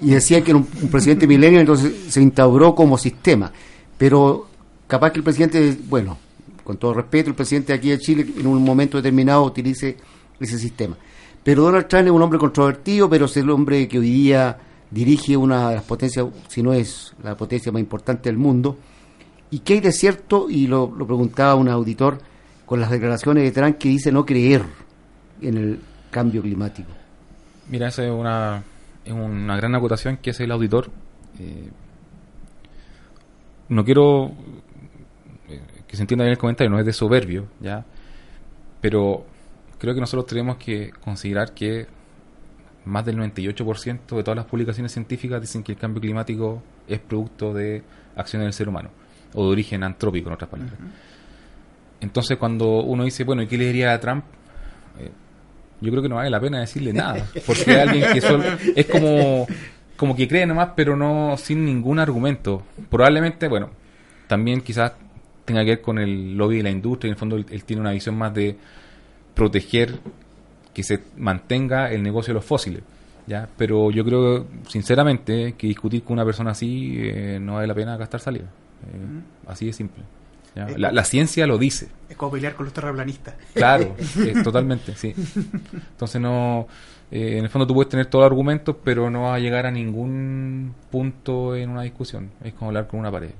y 0.00 0.10
decía 0.10 0.40
que 0.40 0.52
era 0.52 0.58
un, 0.58 0.68
un 0.82 0.88
presidente 0.88 1.26
milenio, 1.26 1.58
entonces 1.58 1.92
se 2.10 2.22
instauró 2.22 2.72
como 2.76 2.96
sistema. 2.96 3.50
Pero 3.98 4.46
capaz 4.86 5.10
que 5.10 5.18
el 5.18 5.24
presidente, 5.24 5.76
bueno, 5.88 6.16
con 6.64 6.78
todo 6.78 6.94
respeto, 6.94 7.30
el 7.30 7.36
presidente 7.36 7.72
de 7.72 7.78
aquí 7.78 7.90
de 7.90 7.98
Chile 7.98 8.26
en 8.38 8.46
un 8.46 8.62
momento 8.64 8.96
determinado 8.96 9.44
utilice 9.44 9.96
ese 10.40 10.58
sistema. 10.58 10.96
Pero 11.44 11.62
Donald 11.62 11.86
Trump 11.86 12.06
es 12.06 12.10
un 12.10 12.22
hombre 12.22 12.38
controvertido, 12.38 13.08
pero 13.08 13.26
es 13.26 13.36
el 13.36 13.50
hombre 13.50 13.86
que 13.86 13.98
hoy 13.98 14.10
día 14.10 14.58
dirige 14.90 15.36
una 15.36 15.68
de 15.68 15.74
las 15.76 15.84
potencias, 15.84 16.26
si 16.48 16.62
no 16.62 16.72
es 16.72 17.14
la 17.22 17.36
potencia 17.36 17.70
más 17.70 17.80
importante 17.80 18.30
del 18.30 18.38
mundo. 18.38 18.78
¿Y 19.50 19.58
qué 19.60 19.74
hay 19.74 19.80
de 19.80 19.92
cierto? 19.92 20.48
Y 20.48 20.66
lo, 20.66 20.92
lo 20.96 21.06
preguntaba 21.06 21.54
un 21.54 21.68
auditor 21.68 22.18
con 22.64 22.80
las 22.80 22.90
declaraciones 22.90 23.44
de 23.44 23.52
Trump 23.52 23.76
que 23.76 23.90
dice 23.90 24.10
no 24.10 24.24
creer 24.24 24.62
en 25.42 25.56
el 25.58 25.80
cambio 26.10 26.40
climático. 26.42 26.90
Mira, 27.68 27.88
esa 27.88 28.04
es 28.04 28.10
una, 28.10 28.62
es 29.04 29.12
una 29.12 29.56
gran 29.56 29.74
acotación 29.74 30.16
que 30.18 30.30
hace 30.30 30.44
el 30.44 30.52
auditor. 30.52 30.90
Eh, 31.38 31.68
no 33.68 33.84
quiero 33.84 34.32
eh, 35.48 35.60
que 35.86 35.96
se 35.96 36.02
entienda 36.02 36.24
bien 36.24 36.32
el 36.32 36.38
comentario, 36.38 36.70
no 36.70 36.78
es 36.78 36.86
de 36.86 36.92
soberbio, 36.92 37.46
¿ya? 37.60 37.84
Pero 38.80 39.24
creo 39.78 39.94
que 39.94 40.00
nosotros 40.00 40.26
tenemos 40.26 40.56
que 40.56 40.90
considerar 41.02 41.52
que 41.52 41.86
más 42.84 43.04
del 43.04 43.16
98% 43.18 44.16
de 44.16 44.22
todas 44.22 44.36
las 44.36 44.46
publicaciones 44.46 44.92
científicas 44.92 45.40
dicen 45.40 45.62
que 45.62 45.72
el 45.72 45.78
cambio 45.78 46.00
climático 46.00 46.62
es 46.86 46.98
producto 47.00 47.54
de 47.54 47.82
acciones 48.16 48.46
del 48.46 48.52
ser 48.52 48.68
humano, 48.68 48.90
o 49.32 49.46
de 49.46 49.52
origen 49.52 49.82
antrópico, 49.82 50.28
en 50.28 50.34
otras 50.34 50.50
palabras. 50.50 50.78
Entonces, 52.00 52.36
cuando 52.36 52.82
uno 52.82 53.04
dice, 53.04 53.24
bueno, 53.24 53.42
¿y 53.42 53.46
qué 53.46 53.56
le 53.56 53.66
diría 53.66 53.94
a 53.94 54.00
Trump? 54.00 54.24
Eh, 54.98 55.10
yo 55.80 55.90
creo 55.90 56.02
que 56.02 56.08
no 56.08 56.16
vale 56.16 56.30
la 56.30 56.40
pena 56.40 56.60
decirle 56.60 56.92
nada, 56.92 57.26
porque 57.46 57.80
alguien 57.80 58.12
que 58.12 58.20
solo, 58.20 58.44
es 58.76 58.86
como, 58.86 59.46
como 59.96 60.14
que 60.14 60.28
cree 60.28 60.46
nomás, 60.46 60.70
pero 60.76 60.96
no 60.96 61.36
sin 61.36 61.64
ningún 61.64 61.98
argumento. 61.98 62.62
Probablemente, 62.90 63.48
bueno, 63.48 63.70
también 64.26 64.60
quizás 64.60 64.92
tenga 65.44 65.62
que 65.62 65.70
ver 65.70 65.80
con 65.80 65.98
el 65.98 66.36
lobby 66.36 66.58
de 66.58 66.62
la 66.64 66.70
industria, 66.70 67.08
en 67.08 67.12
el 67.12 67.18
fondo 67.18 67.36
él, 67.36 67.46
él 67.50 67.64
tiene 67.64 67.80
una 67.80 67.92
visión 67.92 68.16
más 68.16 68.32
de 68.34 68.56
proteger 69.34 69.98
que 70.72 70.82
se 70.82 71.00
mantenga 71.16 71.90
el 71.90 72.02
negocio 72.02 72.32
de 72.32 72.34
los 72.34 72.44
fósiles. 72.44 72.82
¿ya? 73.26 73.48
Pero 73.56 73.90
yo 73.90 74.04
creo, 74.04 74.46
sinceramente, 74.68 75.54
que 75.56 75.66
discutir 75.66 76.02
con 76.02 76.14
una 76.14 76.24
persona 76.24 76.50
así 76.50 76.96
eh, 76.98 77.38
no 77.40 77.54
vale 77.54 77.66
la 77.66 77.74
pena 77.74 77.96
gastar 77.96 78.20
salida. 78.20 78.44
Eh, 78.44 79.22
Así 79.46 79.66
de 79.66 79.72
simple. 79.72 80.02
¿ya? 80.54 80.66
Es 80.66 80.78
La, 80.78 81.04
ciencia 81.04 81.46
lo 81.46 81.58
dice. 81.58 81.88
Es 82.08 82.16
como 82.16 82.32
pelear 82.32 82.54
con 82.54 82.66
los 82.66 82.74
terraplanistas. 82.74 83.34
Claro, 83.54 83.94
eh, 84.18 84.34
totalmente, 84.42 84.94
sí. 84.94 85.14
Entonces 85.92 86.20
no, 86.20 86.66
eh, 87.10 87.38
en 87.38 87.44
el 87.44 87.50
fondo 87.50 87.66
tú 87.66 87.74
puedes 87.74 87.88
tener 87.88 88.06
todos 88.06 88.24
los 88.24 88.30
argumentos, 88.30 88.76
pero 88.82 89.10
no 89.10 89.22
vas 89.22 89.36
a 89.36 89.38
llegar 89.38 89.66
a 89.66 89.70
ningún 89.70 90.74
punto 90.90 91.54
en 91.56 91.70
una 91.70 91.82
discusión. 91.82 92.30
Es 92.42 92.54
como 92.54 92.70
hablar 92.70 92.86
con 92.86 93.00
una 93.00 93.10
pared. 93.10 93.30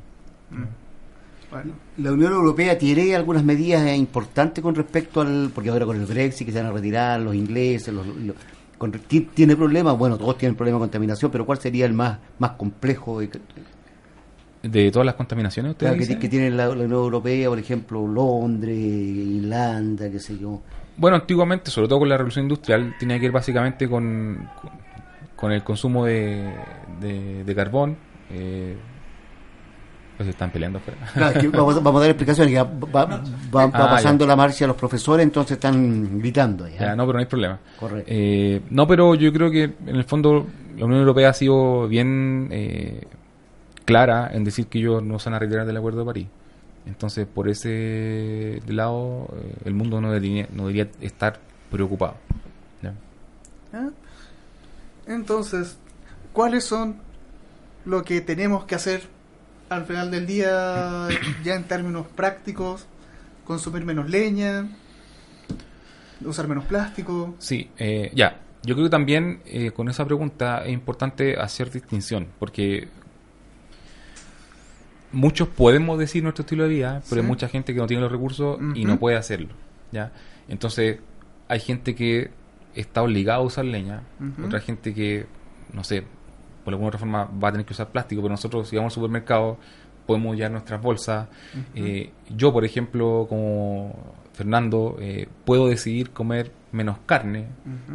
Bueno, 1.55 1.73
La 1.99 2.13
Unión 2.13 2.33
Europea 2.33 2.77
tiene 2.77 3.15
algunas 3.15 3.45
medidas 3.45 3.97
importantes 3.97 4.63
con 4.63 4.75
respecto 4.75 5.21
al. 5.21 5.51
Porque 5.55 5.71
ahora 5.71 5.87
con 5.87 5.99
el 6.01 6.07
Brexit 6.07 6.47
que 6.47 6.53
se 6.53 6.59
van 6.61 6.71
a 6.71 6.73
retirar, 6.73 7.21
los 7.21 7.35
ingleses, 7.35 7.95
los, 7.95 8.07
los- 8.07 8.37
con- 8.79 8.91
ti- 8.93 9.29
¿tiene 9.33 9.55
problemas? 9.57 9.97
Bueno, 9.97 10.19
todos 10.19 10.37
tienen 10.37 10.57
problemas 10.57 10.81
de 10.81 10.85
contaminación, 10.85 11.31
pero 11.31 11.47
¿cuál 11.47 11.59
sería 11.59 11.87
el 11.87 11.93
más, 11.95 12.19
más 12.39 12.53
complejo 12.53 13.21
de- 13.21 13.31
De 14.63 14.91
todas 14.91 15.07
las 15.07 15.15
contaminaciones, 15.15 15.73
ustedes 15.73 16.09
que, 16.09 16.19
que 16.19 16.29
tiene 16.29 16.51
la, 16.51 16.67
la 16.67 16.73
Unión 16.73 16.93
Europea, 16.93 17.49
por 17.51 17.59
ejemplo, 17.59 18.07
Londres, 18.07 18.77
Irlanda, 18.77 20.11
qué 20.11 20.19
sé 20.19 20.39
yo? 20.39 20.61
Bueno, 20.97 21.17
antiguamente, 21.17 21.71
sobre 21.71 21.87
todo 21.89 21.99
con 22.01 22.09
la 22.09 22.17
revolución 22.17 22.47
industrial, 22.47 22.95
tenía 22.99 23.17
que 23.17 23.23
ver 23.27 23.33
básicamente 23.33 23.89
con, 23.89 24.49
con, 24.61 24.71
con 25.37 25.53
el 25.53 25.63
consumo 25.63 26.05
de, 26.07 26.51
de, 27.01 27.45
de 27.45 27.55
carbón. 27.55 27.97
Eh, 28.31 28.75
se 30.25 30.31
están 30.31 30.51
peleando 30.51 30.79
afuera. 30.79 30.99
Claro, 31.13 31.33
es 31.37 31.39
que 31.43 31.49
vamos, 31.49 31.83
vamos 31.83 31.99
a 31.99 32.01
dar 32.03 32.11
explicaciones. 32.11 32.53
que 32.55 32.59
Va, 32.61 32.65
va- 32.65 33.07
va- 33.55 33.67
va 33.67 33.87
Ah, 33.87 33.91
pasando 33.91 34.25
ya. 34.25 34.29
la 34.29 34.37
marcha 34.37 34.67
los 34.67 34.77
profesores, 34.77 35.23
entonces 35.25 35.53
están 35.53 36.19
gritando. 36.19 36.67
¿ya? 36.69 36.79
Ya, 36.81 36.97
no, 36.97 37.05
pero 37.07 37.15
no 37.15 37.19
hay 37.21 37.27
problema. 37.27 37.59
Correcto. 37.79 38.11
Eh, 38.13 38.63
no, 38.71 38.87
pero 38.87 39.15
yo 39.15 39.33
creo 39.33 39.51
que 39.51 39.65
en 39.65 39.97
el 39.97 40.05
fondo 40.05 40.47
la 40.77 40.85
Unión 40.87 41.01
Europea 41.01 41.31
ha 41.31 41.35
sido 41.35 41.87
bien 41.89 42.49
eh, 42.51 43.07
clara 43.85 44.31
en 44.33 44.45
decir 44.45 44.67
que 44.67 44.79
ellos 44.79 45.03
no 45.03 45.19
se 45.19 45.31
van 45.31 45.35
a 45.37 45.39
retirar 45.39 45.67
del 45.67 45.77
Acuerdo 45.77 46.01
de 46.01 46.07
París. 46.07 46.27
Entonces, 46.87 47.27
por 47.27 47.49
ese 47.49 48.61
lado, 48.67 49.29
eh, 49.37 49.55
el 49.65 49.75
mundo 49.75 50.01
no 50.01 50.09
debería, 50.13 50.49
no 50.53 50.67
debería 50.67 50.89
estar 51.01 51.39
preocupado. 51.71 52.15
¿ya? 52.83 52.93
¿Ah? 53.73 53.89
Entonces, 55.07 55.77
¿cuáles 56.33 56.65
son 56.65 56.97
lo 57.85 58.03
que 58.05 58.21
tenemos 58.21 58.65
que 58.65 58.75
hacer 58.75 59.03
al 59.77 59.85
final 59.87 60.11
del 60.11 60.27
día, 60.27 61.09
ya 61.45 61.55
en 61.55 61.65
términos 61.65 62.07
prácticos? 62.15 62.87
Consumir 63.45 63.85
menos 63.85 64.09
leña, 64.09 64.67
usar 66.25 66.49
menos 66.49 66.65
plástico. 66.65 67.35
Sí, 67.39 67.71
eh, 67.79 68.11
ya. 68.15 68.41
Yo 68.63 68.75
creo 68.75 68.87
que 68.87 68.91
también 68.91 69.41
eh, 69.45 69.73
con 69.73 69.89
esa 69.91 70.07
pregunta 70.07 70.65
es 70.65 70.73
importante 70.73 71.39
hacer 71.39 71.71
distinción, 71.71 72.29
porque 72.39 72.89
muchos 75.13 75.49
podemos 75.49 75.99
decir 75.99 76.23
nuestro 76.23 76.43
estilo 76.43 76.65
de 76.65 76.71
vida, 76.71 77.03
pero 77.09 77.21
Sí. 77.21 77.25
hay 77.25 77.27
mucha 77.27 77.49
gente 77.49 77.75
que 77.75 77.81
no 77.81 77.87
tiene 77.87 78.03
los 78.03 78.11
recursos 78.13 78.59
y 78.75 78.85
no 78.85 78.99
puede 78.99 79.17
hacerlo. 79.17 79.51
¿ya? 79.93 80.13
Entonces, 80.49 80.99
hay 81.49 81.61
gente 81.61 81.95
que 81.95 82.31
está 82.75 83.03
obligada 83.03 83.39
a 83.39 83.43
usar 83.43 83.65
leña, 83.67 84.03
otra 84.45 84.61
gente 84.61 84.95
que 84.95 85.27
no 85.73 85.85
sé, 85.85 86.05
por 86.65 86.73
alguna 86.73 86.89
otra 86.89 86.99
forma 86.99 87.25
va 87.25 87.49
a 87.49 87.53
tener 87.53 87.67
que 87.67 87.73
usar 87.73 87.89
plástico, 87.89 88.23
pero 88.23 88.33
nosotros 88.33 88.69
si 88.69 88.77
vamos 88.77 88.93
al 88.93 88.95
supermercado 88.95 89.59
podemos 90.07 90.37
llevar 90.37 90.53
nuestras 90.53 90.83
bolsas. 90.83 91.29
Eh, 91.75 92.11
yo, 92.29 92.53
por 92.53 92.65
ejemplo, 92.65 93.27
como 93.29 94.15
Fernando, 94.35 94.97
eh, 95.01 95.29
puedo 95.45 95.69
decidir 95.69 96.11
comer 96.11 96.53
menos 96.73 96.99
carne. 97.07 97.47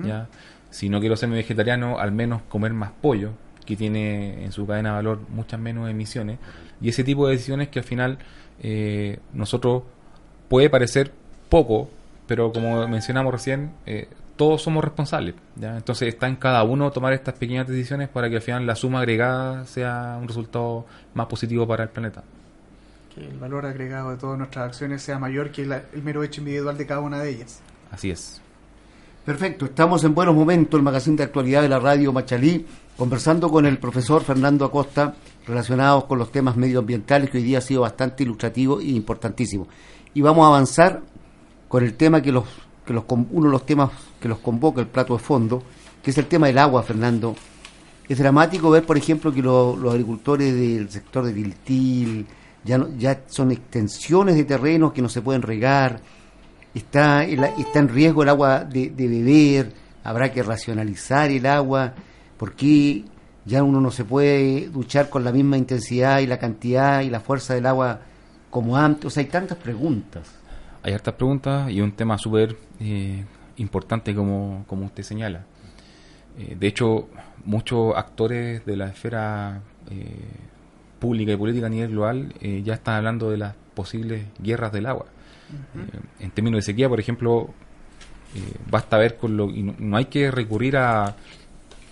¿ya? 0.04 0.28
Si 0.72 0.90
no 0.90 1.00
quiero 1.00 1.16
ser 1.16 1.30
vegetariano, 1.30 2.00
al 2.00 2.12
menos 2.12 2.42
comer 2.44 2.74
más 2.74 2.92
pollo, 2.92 3.32
que 3.66 3.76
tiene 3.76 4.44
en 4.44 4.52
su 4.52 4.66
cadena 4.66 4.90
de 4.90 4.96
valor 4.96 5.20
muchas 5.30 5.60
menos 5.60 5.90
emisiones. 5.90 6.40
Y 6.82 6.90
ese 6.90 7.04
tipo 7.04 7.28
de 7.28 7.34
decisiones 7.34 7.68
que 7.68 7.80
al 7.80 7.86
final 7.86 8.18
eh, 8.62 9.20
nosotros 9.34 9.84
puede 10.48 10.70
parecer 10.70 11.12
poco, 11.50 11.90
pero 12.26 12.52
como 12.52 12.88
mencionamos 12.88 13.32
recién, 13.32 13.72
eh, 13.86 14.08
todos 14.40 14.62
somos 14.62 14.82
responsables. 14.82 15.36
¿ya? 15.58 15.76
Entonces 15.76 16.08
está 16.08 16.26
en 16.30 16.38
cada 16.38 16.64
uno 16.64 16.90
tomar 16.92 17.12
estas 17.12 17.34
pequeñas 17.36 17.68
decisiones 17.68 18.08
para 18.08 18.30
que 18.30 18.38
al 18.38 18.42
final 18.42 18.66
la 18.66 18.74
suma 18.74 19.00
agregada 19.00 19.66
sea 19.66 20.18
un 20.22 20.30
resultado 20.30 20.86
más 21.14 21.28
positivo 21.28 21.68
para 21.68 21.84
el 21.84 21.90
planeta. 21.90 22.24
Que 23.14 23.28
el 23.28 23.38
valor 23.38 23.66
agregado 23.66 24.12
de 24.12 24.16
todas 24.18 24.38
nuestras 24.38 24.68
acciones 24.68 25.02
sea 25.02 25.20
mayor 25.20 25.52
que 25.52 25.66
la- 25.66 25.84
el 25.94 26.02
mero 26.04 26.24
hecho 26.24 26.40
individual 26.40 26.78
de 26.78 26.86
cada 26.86 27.02
una 27.02 27.20
de 27.20 27.32
ellas. 27.32 27.60
Así 27.92 28.12
es. 28.12 28.40
Perfecto, 29.26 29.66
estamos 29.66 30.06
en 30.06 30.16
buenos 30.16 30.34
momentos, 30.34 30.78
el 30.78 30.84
magazine 30.86 31.18
de 31.18 31.24
actualidad 31.24 31.62
de 31.62 31.68
la 31.70 31.80
radio 31.80 32.14
Machalí, 32.14 32.66
conversando 32.98 33.50
con 33.50 33.66
el 33.66 33.78
profesor 33.78 34.24
Fernando 34.24 34.64
Acosta 34.64 35.16
relacionados 35.46 36.06
con 36.06 36.18
los 36.18 36.32
temas 36.32 36.56
medioambientales 36.56 37.30
que 37.30 37.40
hoy 37.40 37.44
día 37.44 37.58
ha 37.58 37.62
sido 37.62 37.82
bastante 37.82 38.24
ilustrativo 38.24 38.80
e 38.80 38.86
importantísimo. 38.86 39.68
Y 40.14 40.22
vamos 40.22 40.46
a 40.46 40.48
avanzar 40.48 41.02
con 41.68 41.84
el 41.84 41.96
tema 41.96 42.22
que 42.22 42.32
los 42.32 42.46
que 42.90 42.94
los 42.96 43.04
uno 43.08 43.46
de 43.46 43.52
los 43.52 43.68
temas 43.68 43.92
que 44.20 44.28
los 44.28 44.40
convoca 44.40 44.82
el 44.82 44.88
plato 44.88 45.14
de 45.14 45.20
fondo, 45.20 45.62
que 46.02 46.10
es 46.10 46.18
el 46.18 46.26
tema 46.26 46.48
del 46.48 46.58
agua, 46.58 46.82
Fernando. 46.82 47.36
Es 48.08 48.18
dramático 48.18 48.72
ver, 48.72 48.84
por 48.84 48.98
ejemplo, 48.98 49.32
que 49.32 49.44
lo- 49.44 49.76
los 49.78 49.92
agricultores 49.92 50.56
del 50.56 50.90
sector 50.90 51.24
de 51.24 51.34
Tiltil 51.34 52.26
ya 52.64 52.80
no- 52.80 52.90
ya 52.98 53.22
son 53.28 53.52
extensiones 53.52 54.34
de 54.36 54.44
terrenos 54.44 54.92
que 54.92 55.04
no 55.04 55.08
se 55.10 55.22
pueden 55.22 55.44
regar, 55.44 56.02
está, 56.74 57.24
el- 57.26 57.44
está 57.60 57.78
en 57.78 57.90
riesgo 57.90 58.24
el 58.24 58.30
agua 58.30 58.64
de, 58.64 58.90
de 58.90 59.08
beber, 59.08 59.72
habrá 60.04 60.32
que 60.34 60.42
racionalizar 60.42 61.30
el 61.30 61.46
agua, 61.46 61.94
porque 62.38 63.04
ya 63.46 63.62
uno 63.62 63.80
no 63.82 63.92
se 63.92 64.04
puede 64.04 64.68
duchar 64.70 65.10
con 65.12 65.24
la 65.24 65.32
misma 65.32 65.58
intensidad 65.60 66.22
y 66.22 66.26
la 66.26 66.40
cantidad 66.40 67.02
y 67.02 67.12
la 67.12 67.20
fuerza 67.20 67.54
del 67.54 67.68
agua 67.68 68.00
como 68.50 68.76
antes. 68.78 69.06
O 69.06 69.10
sea, 69.12 69.22
hay 69.22 69.30
tantas 69.30 69.60
preguntas. 69.60 70.24
Hay 70.84 70.94
hartas 70.94 71.14
preguntas 71.16 71.70
y 71.72 71.82
un 71.82 71.92
tema 71.92 72.18
súper 72.18 72.56
eh, 72.80 73.26
importante 73.58 74.16
como, 74.16 74.64
como 74.68 74.86
usted 74.86 75.04
señala. 75.04 75.46
Eh, 76.38 76.56
de 76.60 76.68
hecho, 76.68 77.10
muchos 77.46 77.96
actores 77.98 78.66
de 78.66 78.78
la 78.78 78.88
esfera 78.88 79.62
eh, 79.92 80.06
pública 81.00 81.34
y 81.34 81.38
política 81.38 81.68
a 81.68 81.70
nivel 81.70 81.90
global 81.92 82.34
eh, 82.40 82.62
ya 82.64 82.76
están 82.76 82.96
hablando 82.96 83.30
de 83.30 83.38
las 83.38 83.56
posibles 83.74 84.26
guerras 84.42 84.72
del 84.72 84.86
agua. 84.86 85.06
Eh, 85.52 86.00
en 86.20 86.32
términos 86.32 86.60
de 86.60 86.62
sequía, 86.62 86.88
por 86.88 87.00
ejemplo, 87.00 87.50
eh, 88.36 88.54
basta 88.70 88.98
ver 88.98 89.18
con 89.18 89.36
lo... 89.36 89.50
Y 89.50 89.64
no, 89.64 89.76
no 89.80 89.98
hay 89.98 90.06
que 90.06 90.32
recurrir 90.32 90.78
a 90.78 91.16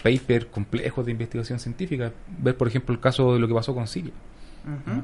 papers 0.03 0.45
complejos 0.45 1.05
de 1.05 1.11
investigación 1.11 1.59
científica. 1.59 2.13
Ver, 2.39 2.55
por 2.55 2.67
ejemplo, 2.67 2.93
el 2.93 3.01
caso 3.01 3.33
de 3.33 3.39
lo 3.39 3.47
que 3.47 3.53
pasó 3.53 3.73
con 3.73 3.87
Siria. 3.87 4.13
Ujú. 4.63 5.03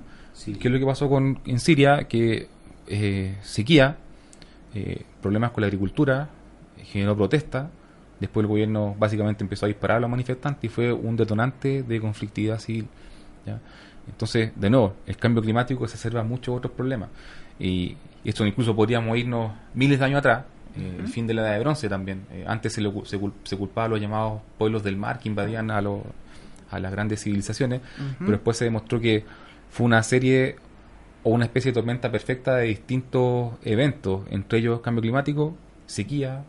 ¿Qué 0.60 0.68
es 0.68 0.74
lo 0.74 0.80
que 0.80 0.86
pasó 0.86 1.10
con, 1.10 1.40
en 1.46 1.60
Siria? 1.60 2.08
Que 2.08 2.48
eh, 2.88 3.38
sequía, 3.42 3.98
eh, 4.74 5.04
problemas 5.22 5.52
con 5.52 5.62
la 5.62 5.68
agricultura, 5.68 6.30
generó 6.84 7.16
protesta. 7.16 7.70
Después 8.20 8.44
el 8.44 8.48
gobierno 8.48 8.96
básicamente 8.98 9.44
empezó 9.44 9.66
a 9.66 9.68
disparar 9.68 9.98
a 9.98 10.00
los 10.02 10.10
manifestantes 10.10 10.64
y 10.64 10.74
fue 10.74 10.94
un 10.94 11.16
detonante 11.16 11.84
de 11.84 12.00
conflictividad 12.00 12.60
civil. 12.60 12.88
¿ya? 13.46 13.60
Entonces, 14.08 14.52
de 14.56 14.70
nuevo, 14.70 14.96
el 15.06 15.18
cambio 15.18 15.42
climático 15.42 15.84
exacerba 15.84 16.24
muchos 16.24 16.58
otros 16.58 16.74
problemas. 16.74 17.10
Y 17.60 17.96
esto 18.24 18.46
incluso 18.46 18.76
podríamos 18.76 19.18
irnos 19.18 19.52
miles 19.74 20.00
de 20.00 20.06
años 20.06 20.20
atrás, 20.20 20.46
eh, 20.76 20.98
el 21.00 21.08
fin 21.08 21.28
de 21.28 21.34
la 21.34 21.42
edad 21.44 21.54
de 21.54 21.60
bronce 21.60 21.90
también. 21.90 22.26
Eh, 22.32 22.46
antes 22.48 22.74
se, 22.74 22.82
le 22.82 22.92
se, 23.06 23.20
se 23.44 23.58
culpaba 23.58 23.86
a 23.86 23.90
los 23.90 24.00
llamados 24.00 24.42
pueblos 24.58 24.84
del 24.84 24.98
mar 24.98 25.20
que 25.20 25.30
invadían 25.30 25.72
a, 25.72 25.82
los, 25.82 26.02
a 26.72 26.80
las 26.80 26.92
grandes 26.92 27.22
civilizaciones, 27.22 27.82
pero 28.20 28.32
después 28.32 28.58
se 28.58 28.66
demostró 28.66 29.00
que 29.00 29.26
fue 29.70 29.86
una 29.86 30.04
serie 30.04 30.58
o 31.24 31.30
una 31.30 31.46
especie 31.46 31.72
de 31.72 31.76
tormenta 31.76 32.12
perfecta 32.12 32.58
de 32.58 32.66
distintos 32.66 33.54
eventos, 33.64 34.22
entre 34.30 34.60
ellos 34.60 34.82
cambio 34.82 35.02
climático, 35.02 35.56
sequía, 35.86 36.44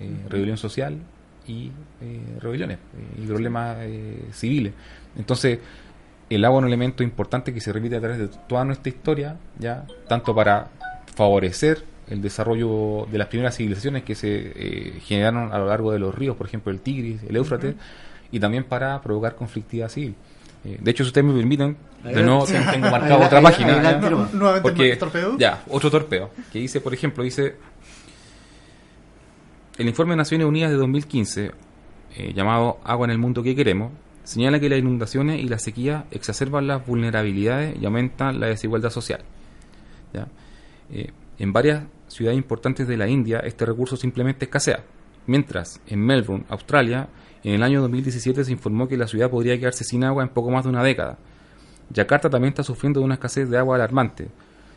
eh, 0.00 0.10
rebelión 0.28 0.56
social 0.56 0.98
y 1.46 1.70
eh, 2.00 2.20
rebeliones 2.40 2.78
eh, 2.78 3.22
y 3.22 3.26
problemas 3.26 3.78
eh, 3.80 4.24
civiles. 4.32 4.72
Entonces, 5.16 5.58
el 6.30 6.44
agua 6.44 6.58
es 6.58 6.62
un 6.62 6.68
elemento 6.68 7.02
importante 7.02 7.54
que 7.54 7.60
se 7.60 7.72
repite 7.72 7.96
a 7.96 8.00
través 8.00 8.18
de 8.18 8.28
toda 8.48 8.64
nuestra 8.64 8.88
historia, 8.88 9.36
ya 9.58 9.86
tanto 10.08 10.34
para 10.34 10.68
favorecer 11.14 11.82
el 12.10 12.22
desarrollo 12.22 13.06
de 13.10 13.18
las 13.18 13.28
primeras 13.28 13.56
civilizaciones 13.56 14.02
que 14.02 14.14
se 14.14 14.52
eh, 14.54 15.00
generaron 15.00 15.52
a 15.52 15.58
lo 15.58 15.66
largo 15.66 15.92
de 15.92 15.98
los 15.98 16.14
ríos, 16.14 16.36
por 16.36 16.46
ejemplo 16.46 16.72
el 16.72 16.80
Tigris, 16.80 17.22
el 17.22 17.36
Éufrates, 17.36 17.74
y 18.30 18.40
también 18.40 18.64
para 18.64 19.00
provocar 19.00 19.34
conflictividad 19.34 19.88
civil. 19.88 20.14
Eh, 20.70 20.78
de 20.80 20.90
hecho, 20.90 21.04
si 21.04 21.08
ustedes 21.08 21.26
me 21.26 21.34
permiten, 21.34 21.76
de 22.04 22.22
nuevo 22.22 22.42
Adelante. 22.42 22.52
ten- 22.52 22.70
tengo 22.82 22.90
marcado 22.90 23.20
otra 23.24 23.40
página. 23.40 23.80
Nuevamente 24.32 24.60
porque, 24.62 24.96
torpeo. 24.96 25.38
ya, 25.38 25.62
otro 25.68 25.90
torpeo, 25.90 26.30
que 26.52 26.58
dice, 26.58 26.80
por 26.80 26.92
ejemplo, 26.92 27.24
dice 27.24 27.56
el 29.78 29.86
informe 29.88 30.12
de 30.12 30.16
Naciones 30.16 30.46
Unidas 30.46 30.70
de 30.70 30.76
2015, 30.76 31.52
eh, 32.16 32.32
llamado 32.34 32.80
Agua 32.84 33.06
en 33.06 33.12
el 33.12 33.18
mundo 33.18 33.42
que 33.42 33.54
queremos, 33.54 33.92
señala 34.24 34.58
que 34.60 34.68
las 34.68 34.78
inundaciones 34.78 35.40
y 35.40 35.48
la 35.48 35.58
sequía 35.58 36.04
exacerban 36.10 36.66
las 36.66 36.84
vulnerabilidades 36.86 37.76
y 37.80 37.84
aumentan 37.86 38.40
la 38.40 38.48
desigualdad 38.48 38.90
social. 38.90 39.20
¿ya? 40.12 40.26
Eh, 40.92 41.10
en 41.38 41.52
varias 41.52 41.84
ciudades 42.08 42.36
importantes 42.38 42.88
de 42.88 42.96
la 42.96 43.06
India 43.08 43.38
este 43.40 43.64
recurso 43.66 43.96
simplemente 43.96 44.46
escasea, 44.46 44.82
mientras 45.26 45.80
en 45.86 46.00
Melbourne, 46.04 46.44
Australia, 46.48 47.08
en 47.44 47.54
el 47.54 47.62
año 47.62 47.80
2017 47.82 48.44
se 48.44 48.52
informó 48.52 48.88
que 48.88 48.96
la 48.96 49.06
ciudad 49.06 49.30
podría 49.30 49.58
quedarse 49.58 49.84
sin 49.84 50.04
agua 50.04 50.22
en 50.22 50.28
poco 50.30 50.50
más 50.50 50.64
de 50.64 50.70
una 50.70 50.82
década. 50.82 51.18
Yakarta 51.90 52.28
también 52.28 52.50
está 52.52 52.62
sufriendo 52.62 53.00
de 53.00 53.04
una 53.06 53.14
escasez 53.14 53.48
de 53.48 53.58
agua 53.58 53.76
alarmante. 53.76 54.28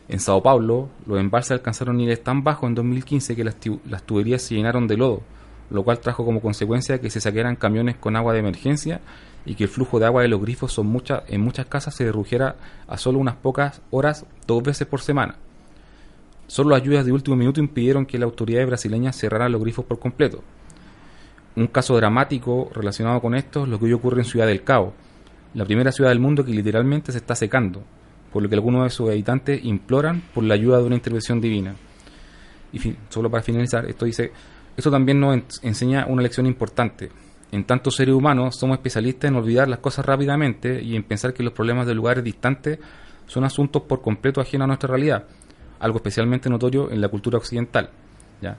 En 0.08 0.18
Sao 0.20 0.42
Paulo, 0.42 0.88
los 1.06 1.18
embalses 1.20 1.52
alcanzaron 1.52 1.96
niveles 1.96 2.22
tan 2.22 2.42
bajos 2.42 2.68
en 2.68 2.74
2015 2.74 3.36
que 3.36 3.44
las, 3.44 3.56
tu- 3.56 3.80
las 3.88 4.02
tuberías 4.02 4.42
se 4.42 4.54
llenaron 4.54 4.86
de 4.86 4.96
lodo, 4.96 5.22
lo 5.70 5.82
cual 5.84 6.00
trajo 6.00 6.24
como 6.24 6.40
consecuencia 6.40 7.00
que 7.00 7.10
se 7.10 7.20
saquearan 7.20 7.56
camiones 7.56 7.96
con 7.96 8.16
agua 8.16 8.32
de 8.32 8.40
emergencia 8.40 9.00
y 9.44 9.54
que 9.54 9.64
el 9.64 9.70
flujo 9.70 9.98
de 9.98 10.06
agua 10.06 10.22
de 10.22 10.28
los 10.28 10.40
grifos 10.40 10.76
en 10.78 11.40
muchas 11.40 11.66
casas 11.66 11.94
se 11.94 12.04
redujera 12.04 12.56
a 12.86 12.96
solo 12.96 13.18
unas 13.18 13.36
pocas 13.36 13.80
horas 13.90 14.24
dos 14.46 14.62
veces 14.62 14.86
por 14.86 15.00
semana. 15.00 15.36
Solo 16.46 16.76
lluvias 16.78 17.04
de 17.06 17.12
último 17.12 17.36
minuto 17.36 17.60
impidieron 17.60 18.04
que 18.06 18.18
las 18.18 18.26
autoridades 18.26 18.66
brasileñas 18.66 19.16
cerraran 19.16 19.52
los 19.52 19.60
grifos 19.62 19.84
por 19.84 19.98
completo. 19.98 20.42
Un 21.56 21.66
caso 21.66 21.96
dramático 21.96 22.70
relacionado 22.74 23.20
con 23.20 23.34
esto 23.34 23.64
es 23.64 23.68
lo 23.68 23.78
que 23.78 23.86
hoy 23.86 23.92
ocurre 23.92 24.20
en 24.22 24.24
Ciudad 24.24 24.46
del 24.46 24.62
Cabo, 24.64 24.94
la 25.54 25.64
primera 25.66 25.92
ciudad 25.92 26.10
del 26.10 26.18
mundo 26.20 26.44
que 26.44 26.52
literalmente 26.52 27.12
se 27.12 27.18
está 27.18 27.34
secando, 27.34 27.82
por 28.32 28.42
lo 28.42 28.48
que 28.48 28.54
algunos 28.54 28.84
de 28.84 28.90
sus 28.90 29.10
habitantes 29.10 29.62
imploran 29.62 30.22
por 30.32 30.44
la 30.44 30.54
ayuda 30.54 30.78
de 30.78 30.84
una 30.84 30.94
intervención 30.94 31.40
divina. 31.42 31.74
Y 32.72 32.94
solo 33.10 33.30
para 33.30 33.42
finalizar, 33.42 33.84
esto 33.84 34.06
dice, 34.06 34.32
esto 34.74 34.90
también 34.90 35.20
nos 35.20 35.34
en- 35.34 35.44
enseña 35.62 36.06
una 36.08 36.22
lección 36.22 36.46
importante. 36.46 37.10
En 37.50 37.64
tanto 37.64 37.90
seres 37.90 38.14
humanos 38.14 38.56
somos 38.58 38.78
especialistas 38.78 39.28
en 39.30 39.36
olvidar 39.36 39.68
las 39.68 39.80
cosas 39.80 40.06
rápidamente 40.06 40.82
y 40.82 40.96
en 40.96 41.02
pensar 41.02 41.34
que 41.34 41.42
los 41.42 41.52
problemas 41.52 41.86
de 41.86 41.94
lugares 41.94 42.24
distantes 42.24 42.78
son 43.26 43.44
asuntos 43.44 43.82
por 43.82 44.00
completo 44.00 44.40
ajenos 44.40 44.64
a 44.64 44.68
nuestra 44.68 44.88
realidad, 44.88 45.26
algo 45.80 45.98
especialmente 45.98 46.48
notorio 46.48 46.90
en 46.90 47.02
la 47.02 47.08
cultura 47.08 47.36
occidental. 47.36 47.90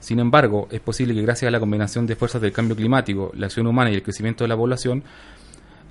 Sin 0.00 0.18
embargo, 0.18 0.68
es 0.70 0.80
posible 0.80 1.14
que 1.14 1.22
gracias 1.22 1.48
a 1.48 1.52
la 1.52 1.60
combinación 1.60 2.06
de 2.06 2.16
fuerzas 2.16 2.40
del 2.40 2.52
cambio 2.52 2.74
climático, 2.74 3.30
la 3.34 3.46
acción 3.46 3.66
humana 3.66 3.90
y 3.90 3.94
el 3.94 4.02
crecimiento 4.02 4.44
de 4.44 4.48
la 4.48 4.56
población, 4.56 5.02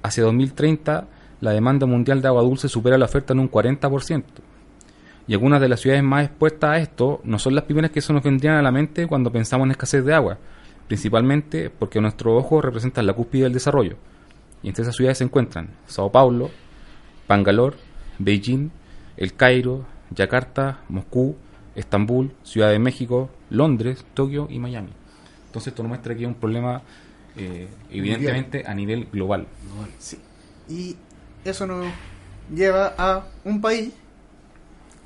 hacia 0.02 0.24
2030 0.24 1.08
la 1.44 1.52
demanda 1.52 1.86
mundial 1.86 2.22
de 2.22 2.30
agua 2.30 2.42
dulce 2.42 2.70
supera 2.70 2.98
la 2.98 3.04
oferta 3.04 3.34
en 3.34 3.40
un 3.40 3.52
40%. 3.52 4.24
Y 5.28 5.34
algunas 5.34 5.60
de 5.60 5.68
las 5.68 5.82
ciudades 5.82 6.02
más 6.02 6.26
expuestas 6.26 6.70
a 6.70 6.78
esto 6.78 7.20
no 7.26 7.38
son 7.38 7.54
las 7.54 7.66
primeras 7.66 7.92
que 7.92 8.00
se 8.00 8.14
nos 8.14 8.24
vendrían 8.24 8.56
a 8.56 8.62
la 8.62 8.72
mente 8.72 9.08
cuando 9.08 9.30
pensamos 9.30 9.66
en 9.66 9.72
escasez 9.72 10.06
de 10.06 10.14
agua, 10.14 10.38
principalmente 10.88 11.70
porque 11.70 12.00
nuestros 12.00 12.42
ojos 12.42 12.64
representan 12.64 13.06
la 13.06 13.14
cúspide 13.14 13.44
del 13.44 13.54
desarrollo. 13.54 13.98
Y 14.62 14.70
entre 14.70 14.84
esas 14.84 14.96
ciudades 14.96 15.18
se 15.18 15.26
encuentran 15.26 15.70
Sao 15.86 16.10
Paulo, 16.12 16.50
Bangalore, 17.28 17.76
Beijing, 18.20 18.72
El 19.18 19.34
Cairo, 19.34 19.86
Yakarta, 20.12 20.80
Moscú, 20.88 21.36
Estambul, 21.76 22.34
Ciudad 22.44 22.70
de 22.70 22.80
México, 22.80 23.30
Londres, 23.50 24.06
Tokio 24.14 24.48
y 24.50 24.60
Miami. 24.60 24.92
Entonces 25.48 25.72
esto 25.72 25.84
nos 25.84 25.90
muestra 25.90 26.16
que 26.16 26.24
es 26.24 26.28
un 26.28 26.36
problema 26.36 26.82
eh, 27.36 27.68
evidentemente 27.92 28.64
a 28.66 28.74
nivel 28.74 29.08
global. 29.12 29.48
Sí. 30.00 30.20
Y 30.70 30.96
eso 31.44 31.68
nos 31.68 31.86
lleva 32.54 32.94
a 32.98 33.26
un 33.44 33.62
país 33.62 33.92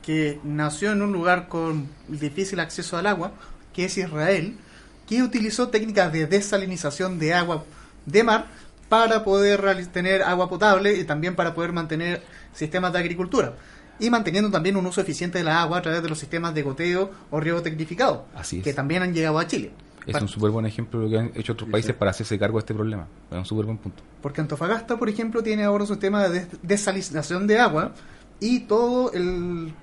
que 0.02 0.39
nació 0.44 0.94
en 0.94 1.02
un 1.02 1.11
lugar 1.11 1.49
con 1.49 1.89
difícil 2.07 2.60
acceso 2.60 2.98
al 2.98 3.07
agua, 3.07 3.34
que 3.73 3.85
es 3.85 3.98
Israel, 3.98 4.57
que 5.06 5.22
utilizó 5.22 5.69
técnicas 5.69 6.11
de 6.14 6.27
desalinización 6.27 7.19
de 7.19 7.34
agua 7.34 7.65
de 8.06 8.23
mar 8.23 8.48
para 8.89 9.23
poder 9.23 9.85
tener 9.88 10.23
agua 10.23 10.48
potable 10.48 10.94
y 10.95 11.03
también 11.03 11.35
para 11.35 11.53
poder 11.53 11.73
mantener 11.73 12.23
sistemas 12.53 12.94
de 12.94 12.99
agricultura. 12.99 13.56
Y 13.99 14.10
manteniendo 14.10 14.52
también 14.52 14.76
un 14.78 14.86
uso 14.86 15.02
eficiente 15.02 15.40
de 15.40 15.44
la 15.44 15.61
agua 15.61 15.80
a 15.80 15.82
través 15.82 16.03
de 16.03 16.10
los 16.10 16.19
sistemas 16.19 16.53
de 16.53 16.61
goteo 16.61 17.10
o 17.32 17.40
riego 17.40 17.61
tecnificado, 17.61 18.26
Así 18.36 18.60
es. 18.60 18.64
que 18.64 18.74
también 18.74 19.02
han 19.02 19.14
llegado 19.14 19.40
a 19.40 19.48
Chile. 19.48 19.72
Es 20.06 20.22
un 20.22 20.28
súper 20.30 20.52
buen 20.52 20.65
ejemplo 20.65 20.99
de 21.02 21.06
lo 21.06 21.11
que 21.11 21.18
han 21.19 21.32
hecho 21.36 21.52
otros 21.53 21.69
países 21.69 21.94
para 21.94 22.11
hacerse 22.11 22.40
cargo 22.40 22.57
de 22.57 22.61
este 22.61 22.74
problema. 22.74 23.07
Es 23.30 23.38
un 23.38 23.45
súper 23.45 23.65
buen 23.65 23.78
punto. 23.78 24.03
Porque 24.22 24.40
Antofagasta, 24.40 24.95
por 24.98 25.10
ejemplo, 25.10 25.44
tiene 25.44 25.64
ahora 25.65 25.84
un 25.84 25.88
sistema 25.90 26.24
de 26.30 26.40
des- 26.40 26.48
desalinización 26.61 27.45
de 27.45 27.60
agua 27.60 27.91
y 28.40 28.61
todo 28.61 29.11
el, 29.11 29.74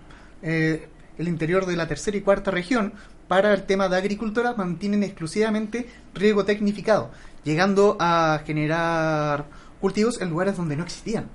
eh, 0.43 0.89
el 1.19 1.29
interior 1.29 1.67
de 1.67 1.77
la 1.77 1.87
tercera 1.89 2.17
y 2.17 2.23
cuarta 2.23 2.51
región 2.51 2.95
para 3.29 3.53
el 3.53 3.65
tema 3.65 3.89
de 3.91 3.97
agricultura 3.99 4.55
mantienen 4.55 5.03
exclusivamente 5.03 5.89
riego 6.15 6.45
tecnificado, 6.47 7.11
llegando 7.45 7.97
a 8.01 8.41
generar 8.47 9.45
cultivos 9.81 10.21
en 10.23 10.31
lugares 10.31 10.57
donde 10.57 10.77
no 10.77 10.85
existían. 10.85 11.27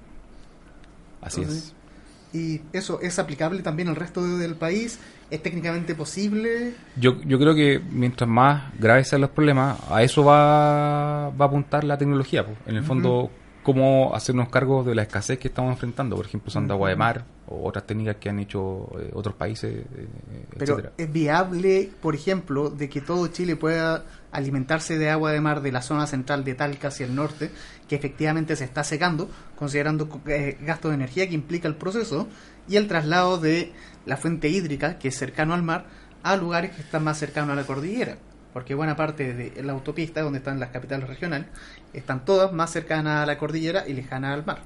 Así 1.21 1.41
Entonces, 1.41 1.73
Y 2.31 2.61
eso 2.73 2.99
es 3.01 3.17
aplicable 3.17 3.61
también 3.63 3.87
al 3.89 3.95
resto 3.95 4.37
del 4.37 4.55
país, 4.55 4.99
es 5.31 5.41
técnicamente 5.41 5.95
posible. 5.95 6.73
Yo, 6.95 7.19
yo 7.23 7.39
creo 7.39 7.55
que 7.55 7.81
mientras 7.91 8.29
más 8.29 8.71
graves 8.79 9.07
sean 9.09 9.21
los 9.21 9.31
problemas, 9.31 9.79
a 9.89 10.03
eso 10.03 10.23
va, 10.23 11.29
va 11.31 11.45
a 11.45 11.47
apuntar 11.47 11.83
la 11.83 11.97
tecnología. 11.97 12.45
po. 12.45 12.53
En 12.67 12.75
el 12.75 12.83
fondo, 12.83 13.21
Ujú. 13.23 13.29
cómo 13.63 14.11
hacernos 14.15 14.49
cargo 14.49 14.83
de 14.83 14.93
la 14.95 15.01
escasez 15.03 15.39
que 15.39 15.47
estamos 15.47 15.71
enfrentando. 15.71 16.15
Por 16.15 16.25
ejemplo, 16.27 16.49
usando 16.49 16.73
agua 16.75 16.89
de 16.89 16.95
mar 16.95 17.25
o 17.47 17.67
otras 17.67 17.85
técnicas 17.87 18.17
que 18.17 18.29
han 18.29 18.37
hecho 18.39 18.89
eh, 18.99 19.09
otros 19.13 19.33
países, 19.35 19.73
eh, 19.73 20.07
Pero 20.57 20.73
etcétera. 20.73 20.93
es 20.97 21.11
viable, 21.11 21.89
por 21.99 22.13
ejemplo, 22.13 22.69
de 22.69 22.89
que 22.89 23.01
todo 23.01 23.25
Chile 23.27 23.55
pueda 23.55 24.03
alimentarse 24.31 24.97
de 24.97 25.09
agua 25.09 25.31
de 25.31 25.41
mar 25.41 25.61
de 25.61 25.71
la 25.71 25.81
zona 25.81 26.07
central 26.07 26.43
de 26.43 26.55
Talca 26.55 26.89
hacia 26.89 27.05
el 27.05 27.15
norte, 27.15 27.51
que 27.87 27.95
efectivamente 27.95 28.55
se 28.55 28.63
está 28.63 28.83
secando, 28.83 29.29
considerando 29.55 30.21
eh, 30.27 30.57
gasto 30.61 30.89
de 30.89 30.95
energía 30.95 31.27
que 31.27 31.35
implica 31.35 31.67
el 31.67 31.75
proceso, 31.75 32.27
y 32.67 32.75
el 32.75 32.87
traslado 32.87 33.39
de 33.39 33.71
la 34.05 34.17
fuente 34.17 34.49
hídrica, 34.49 34.99
que 34.99 35.07
es 35.07 35.17
cercano 35.17 35.53
al 35.53 35.63
mar, 35.63 35.85
a 36.21 36.35
lugares 36.35 36.71
que 36.71 36.81
están 36.81 37.03
más 37.03 37.17
cercanos 37.17 37.51
a 37.51 37.55
la 37.55 37.63
cordillera. 37.63 38.17
Porque 38.53 38.73
buena 38.73 38.95
parte 38.95 39.33
de 39.33 39.63
la 39.63 39.73
autopista, 39.73 40.21
donde 40.21 40.39
están 40.39 40.59
las 40.59 40.69
capitales 40.69 41.07
regionales, 41.07 41.47
están 41.93 42.25
todas 42.25 42.51
más 42.51 42.71
cercanas 42.71 43.23
a 43.23 43.25
la 43.25 43.37
cordillera 43.37 43.87
y 43.87 43.93
lejanas 43.93 44.33
al 44.33 44.45
mar. 44.45 44.59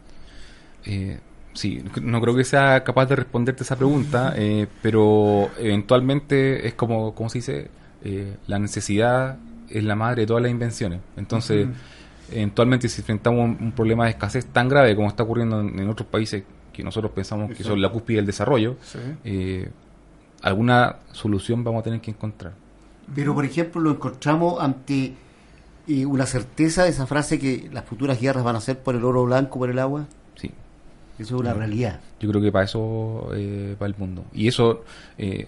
Eh, 0.85 1.19
sí, 1.53 1.84
no 2.02 2.22
creo 2.22 2.35
que 2.35 2.44
sea 2.44 2.84
capaz 2.84 3.06
de 3.07 3.18
responderte 3.18 3.64
esa 3.64 3.76
pregunta, 3.76 4.34
eh, 4.38 4.68
pero 4.81 5.52
eventualmente 5.57 6.68
es 6.68 6.73
como, 6.76 7.14
como 7.14 7.30
se 7.30 7.40
dice, 7.40 7.69
Eh, 8.06 8.35
la 8.48 8.60
necesidad 8.60 9.38
es 9.77 9.83
la 9.83 9.95
madre 9.95 10.21
de 10.21 10.27
todas 10.27 10.43
las 10.43 10.51
invenciones. 10.51 10.99
Entonces, 11.17 11.67
eventualmente 12.31 12.87
si 12.89 13.01
enfrentamos 13.01 13.41
un, 13.45 13.57
un 13.59 13.71
problema 13.73 14.05
de 14.05 14.11
escasez 14.11 14.45
tan 14.47 14.69
grave 14.69 14.95
como 14.95 15.07
está 15.07 15.23
ocurriendo 15.23 15.59
en, 15.59 15.77
en 15.79 15.89
otros 15.89 16.07
países 16.07 16.43
que 16.71 16.83
nosotros 16.83 17.11
pensamos 17.11 17.51
que 17.55 17.63
son 17.63 17.81
la 17.81 17.89
cúspide 17.89 18.17
del 18.17 18.25
desarrollo, 18.25 18.77
Sí. 18.81 18.97
eh, 19.25 19.69
alguna 20.41 20.97
solución 21.11 21.63
vamos 21.63 21.81
a 21.81 21.83
tener 21.83 22.01
que 22.01 22.11
encontrar. 22.11 22.53
Pero, 23.13 23.33
por 23.35 23.45
ejemplo, 23.45 23.79
lo 23.81 23.91
encontramos 23.91 24.61
ante 24.61 25.13
eh, 25.87 26.05
una 26.05 26.25
certeza 26.25 26.83
de 26.83 26.89
esa 26.89 27.05
frase 27.05 27.37
que 27.39 27.69
las 27.71 27.83
futuras 27.85 28.19
guerras 28.19 28.43
van 28.43 28.55
a 28.55 28.61
ser 28.61 28.79
por 28.79 28.95
el 28.95 29.03
oro 29.03 29.23
blanco, 29.25 29.59
por 29.59 29.69
el 29.69 29.77
agua. 29.79 30.05
Sí. 30.35 30.49
Eso 31.19 31.35
es 31.35 31.41
una 31.41 31.53
realidad. 31.53 31.99
Yo 32.19 32.29
creo 32.29 32.41
que 32.41 32.51
para 32.51 32.65
eso 32.65 33.29
eh, 33.35 33.75
va 33.81 33.85
el 33.85 33.95
mundo. 33.97 34.25
Y 34.33 34.47
eso 34.47 34.83
eh, 35.17 35.47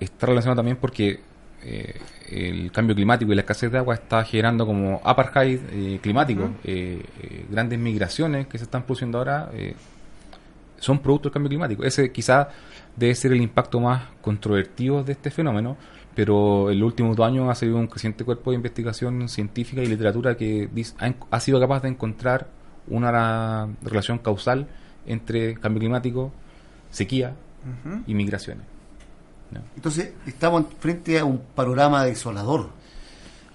está 0.00 0.26
relacionado 0.26 0.56
también 0.56 0.76
porque 0.80 1.20
eh, 1.64 1.94
el 2.30 2.72
cambio 2.72 2.94
climático 2.94 3.32
y 3.32 3.34
la 3.34 3.42
escasez 3.42 3.70
de 3.70 3.78
agua 3.78 3.94
está 3.94 4.24
generando 4.24 4.66
como 4.66 5.00
apartheid 5.04 5.60
eh, 5.70 5.98
climático. 6.02 6.50
Eh, 6.64 7.02
eh, 7.22 7.46
grandes 7.50 7.78
migraciones 7.78 8.46
que 8.46 8.58
se 8.58 8.64
están 8.64 8.82
produciendo 8.82 9.18
ahora 9.18 9.50
eh, 9.52 9.74
son 10.78 10.98
producto 11.00 11.28
del 11.28 11.34
cambio 11.34 11.50
climático. 11.50 11.84
Ese 11.84 12.10
quizá 12.10 12.48
debe 12.96 13.14
ser 13.14 13.32
el 13.32 13.40
impacto 13.40 13.80
más 13.80 14.04
controvertido 14.20 15.04
de 15.04 15.12
este 15.12 15.30
fenómeno, 15.30 15.76
pero 16.14 16.70
en 16.70 16.80
los 16.80 16.86
últimos 16.86 17.16
dos 17.16 17.26
años 17.26 17.48
ha 17.48 17.54
salido 17.54 17.78
un 17.78 17.86
creciente 17.86 18.24
cuerpo 18.24 18.50
de 18.50 18.56
investigación 18.56 19.28
científica 19.28 19.82
y 19.82 19.86
literatura 19.86 20.36
que 20.36 20.68
ha, 21.30 21.40
sido 21.40 21.60
capaz 21.60 21.82
de 21.82 21.88
encontrar 21.88 22.48
una 22.88 23.68
relación 23.82 24.18
causal 24.18 24.66
entre 25.06 25.54
cambio 25.54 25.80
climático, 25.80 26.32
sequía 26.90 27.34
y 28.06 28.14
migraciones. 28.14 28.71
¿No? 29.52 29.60
Entonces, 29.76 30.12
estamos 30.26 30.64
frente 30.78 31.18
a 31.18 31.24
un 31.24 31.38
panorama 31.54 32.04
desolador 32.04 32.70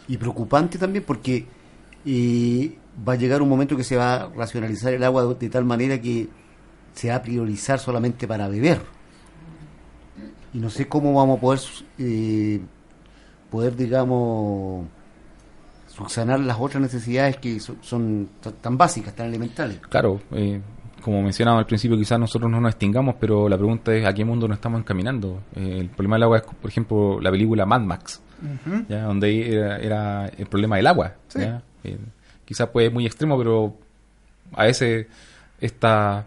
y 0.07 0.17
preocupante 0.17 0.77
también 0.77 1.03
porque 1.05 1.45
eh, 2.05 2.77
va 3.07 3.13
a 3.13 3.15
llegar 3.15 3.41
un 3.41 3.49
momento 3.49 3.75
que 3.75 3.83
se 3.83 3.95
va 3.97 4.13
a 4.15 4.27
racionalizar 4.29 4.93
el 4.93 5.03
agua 5.03 5.25
de, 5.25 5.35
de 5.35 5.49
tal 5.49 5.65
manera 5.65 5.99
que 6.01 6.27
se 6.93 7.09
va 7.09 7.15
a 7.15 7.21
priorizar 7.21 7.79
solamente 7.79 8.27
para 8.27 8.47
beber. 8.47 8.81
Y 10.53 10.59
no 10.59 10.69
sé 10.69 10.87
cómo 10.87 11.13
vamos 11.13 11.37
a 11.37 11.41
poder, 11.41 11.59
eh, 11.99 12.59
poder 13.51 13.75
digamos, 13.75 14.85
subsanar 15.87 16.39
las 16.39 16.57
otras 16.59 16.81
necesidades 16.81 17.37
que 17.37 17.59
so- 17.59 17.75
son, 17.81 18.29
t- 18.41 18.51
tan 18.53 18.77
básicas, 18.77 19.13
tan 19.15 19.27
elementales. 19.27 19.79
Claro, 19.89 20.21
eh, 20.31 20.61
como 21.07 21.21
mencionaba 21.21 21.59
al 21.59 21.65
principio, 21.65 21.95
quizás 21.95 22.19
nosotros 22.19 22.51
no 22.51 22.59
nos 22.59 22.71
extingamos, 22.71 23.15
pero 23.17 23.47
la 23.47 23.55
pregunta 23.55 23.95
es 23.95 24.05
a 24.05 24.13
qué 24.13 24.25
mundo 24.25 24.45
nos 24.45 24.57
estamos 24.57 24.81
encaminando. 24.81 25.41
Eh, 25.55 25.77
el 25.79 25.87
problema 25.87 26.17
del 26.17 26.23
agua 26.23 26.37
es, 26.39 26.43
por 26.43 26.69
ejemplo, 26.69 27.21
la 27.21 27.31
película 27.31 27.65
Mad 27.65 27.79
Max. 27.79 28.21
¿ya? 28.89 29.03
donde 29.03 29.53
era, 29.53 29.77
era 29.77 30.27
el 30.27 30.47
problema 30.47 30.75
del 30.75 30.85
agua. 30.85 31.13
Sí. 31.29 31.39
Eh, 31.85 31.97
quizás 32.43 32.67
puede 32.71 32.87
ser 32.87 32.93
muy 32.93 33.05
extremo, 33.05 33.37
pero 33.37 33.73
a 34.51 34.65
veces 34.65 35.07
esta 35.61 36.25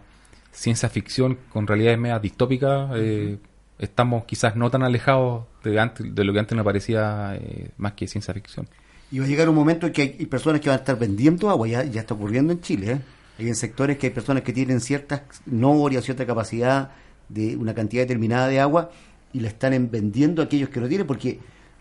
ciencia 0.51 0.89
ficción 0.89 1.37
con 1.53 1.67
realidades 1.67 1.99
medias 1.99 2.19
distópicas, 2.19 2.89
eh, 2.95 3.37
estamos 3.77 4.25
quizás 4.25 4.55
no 4.55 4.71
tan 4.71 4.81
alejados 4.81 5.43
de, 5.63 5.79
antes, 5.79 6.15
de 6.15 6.23
lo 6.23 6.33
que 6.33 6.39
antes 6.39 6.55
nos 6.55 6.65
parecía 6.65 7.35
eh, 7.35 7.69
más 7.77 7.93
que 7.93 8.07
ciencia 8.07 8.33
ficción. 8.33 8.67
Y 9.11 9.19
va 9.19 9.25
a 9.25 9.27
llegar 9.27 9.47
un 9.47 9.53
momento 9.53 9.85
en 9.85 9.93
que 9.93 10.01
hay, 10.01 10.15
hay 10.17 10.25
personas 10.25 10.59
que 10.59 10.69
van 10.69 10.79
a 10.79 10.81
estar 10.81 10.97
vendiendo 10.97 11.51
agua, 11.51 11.67
ya, 11.67 11.83
ya 11.83 12.01
está 12.01 12.15
ocurriendo 12.15 12.51
en 12.51 12.61
Chile. 12.61 12.93
¿eh? 12.93 13.01
Hay 13.41 13.47
en 13.47 13.55
sectores 13.55 13.97
que 13.97 14.07
hay 14.07 14.13
personas 14.13 14.43
que 14.43 14.53
tienen 14.53 14.79
ciertas 14.81 15.21
norias, 15.47 16.03
cierta 16.05 16.25
capacidad 16.27 16.91
de 17.27 17.55
una 17.57 17.73
cantidad 17.73 18.03
determinada 18.03 18.47
de 18.47 18.59
agua 18.59 18.91
y 19.33 19.39
la 19.39 19.47
están 19.47 19.73
en- 19.73 19.89
vendiendo 19.89 20.41
a 20.41 20.45
aquellos 20.45 20.69
que 20.69 20.79
no 20.79 20.87
tienen, 20.87 21.07
porque 21.07 21.39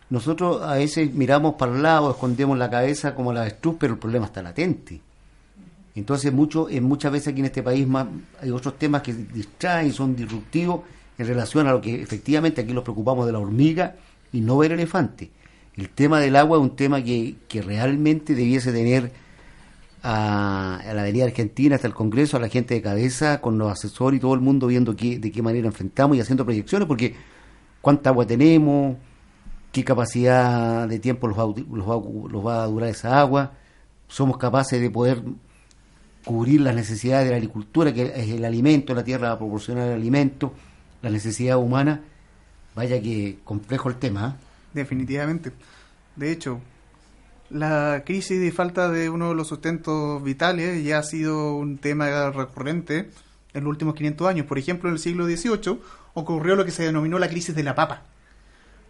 nosotros 0.09 0.63
a 0.63 0.75
veces 0.75 1.13
miramos 1.13 1.55
para 1.57 1.75
el 1.75 1.83
lado, 1.83 2.11
escondemos 2.13 2.57
la 2.57 2.71
cabeza 2.71 3.15
como 3.15 3.33
la 3.33 3.43
avestruz, 3.43 3.77
pero 3.79 3.93
el 3.93 3.99
problema 3.99 4.25
está 4.27 4.43
latente. 4.43 5.01
Entonces, 5.95 6.33
mucho, 6.33 6.69
en 6.71 6.85
muchas 6.85 7.13
veces 7.13 7.29
aquí 7.29 7.41
en 7.41 7.47
este 7.47 7.63
país 7.63 7.87
más, 7.87 8.07
hay 8.41 8.51
otros 8.51 8.79
temas 8.79 9.03
que 9.03 9.13
distraen, 9.13 9.93
son 9.93 10.17
disruptivos 10.17 10.81
en 11.19 11.27
relación 11.27 11.67
a 11.67 11.73
lo 11.73 11.81
que 11.81 12.01
efectivamente 12.01 12.61
aquí 12.63 12.73
nos 12.73 12.85
preocupamos 12.85 13.27
de 13.27 13.33
la 13.33 13.39
hormiga 13.39 13.97
y 14.33 14.41
no 14.41 14.57
ver 14.57 14.73
elefante. 14.73 15.31
El 15.77 15.91
tema 15.91 16.21
del 16.21 16.37
agua 16.37 16.57
es 16.59 16.63
un 16.63 16.75
tema 16.77 17.03
que, 17.03 17.35
que 17.49 17.61
realmente 17.61 18.35
debiese 18.35 18.73
tener 18.73 19.13
a, 20.03 20.77
a 20.77 20.95
la 20.95 21.03
Avenida 21.03 21.25
Argentina, 21.25 21.77
hasta 21.77 21.87
el 21.87 21.95
Congreso, 21.95 22.37
a 22.37 22.41
la 22.41 22.49
gente 22.49 22.75
de 22.75 22.83
cabeza, 22.83 23.41
con 23.41 23.59
los 23.59 23.71
asesores 23.71 24.19
y 24.19 24.21
todo 24.21 24.35
el 24.35 24.41
mundo 24.41 24.67
viendo 24.67 24.97
qué, 24.97 25.19
de 25.19 25.31
qué 25.31 25.43
manera 25.43 25.67
enfrentamos 25.67 26.17
y 26.17 26.21
haciendo 26.21 26.45
proyecciones, 26.45 26.87
porque 26.89 27.15
cuánta 27.81 28.11
agua 28.11 28.27
tenemos, 28.27 28.97
qué 29.73 29.85
capacidad 29.85 30.89
de 30.89 30.99
tiempo 30.99 31.29
los 31.29 31.39
va, 31.39 31.45
los 31.45 31.89
va 31.89 32.31
los 32.31 32.47
va 32.47 32.63
a 32.63 32.67
durar 32.67 32.89
esa 32.89 33.21
agua, 33.21 33.53
somos 34.09 34.37
capaces 34.37 34.81
de 34.81 34.91
poder 34.91 35.23
cubrir 36.25 36.61
las 36.61 36.75
necesidades 36.75 37.27
de 37.27 37.31
la 37.31 37.37
agricultura, 37.37 37.93
que 37.93 38.13
es 38.15 38.29
el 38.31 38.45
alimento, 38.45 38.95
la 38.95 39.05
tierra 39.05 39.29
va 39.29 39.35
a 39.35 39.39
proporcionar 39.39 39.89
el 39.89 39.95
alimento, 39.95 40.53
la 41.03 41.11
necesidad 41.11 41.59
humana. 41.59 42.03
Vaya 42.75 43.01
que 43.01 43.39
complejo 43.45 43.89
el 43.89 43.97
tema. 43.97 44.37
¿eh? 44.39 44.45
Definitivamente. 44.75 45.53
De 46.17 46.31
hecho, 46.31 46.61
la 47.51 48.05
crisis 48.07 48.41
de 48.41 48.53
falta 48.53 48.89
de 48.91 49.11
uno 49.11 49.31
de 49.31 49.35
los 49.35 49.49
sustentos 49.49 50.23
vitales 50.23 50.85
ya 50.85 50.99
ha 50.99 51.03
sido 51.03 51.57
un 51.57 51.79
tema 51.79 52.31
recurrente 52.31 53.11
en 53.53 53.65
los 53.65 53.71
últimos 53.71 53.95
500 53.95 54.29
años. 54.29 54.47
Por 54.47 54.59
ejemplo, 54.59 54.89
en 54.89 54.95
el 54.95 55.01
siglo 55.01 55.27
XVIII 55.27 55.81
ocurrió 56.15 56.55
lo 56.55 56.65
que 56.65 56.71
se 56.71 56.85
denominó 56.85 57.19
la 57.19 57.29
crisis 57.29 57.55
de 57.55 57.65
la 57.65 57.75
papa, 57.75 58.03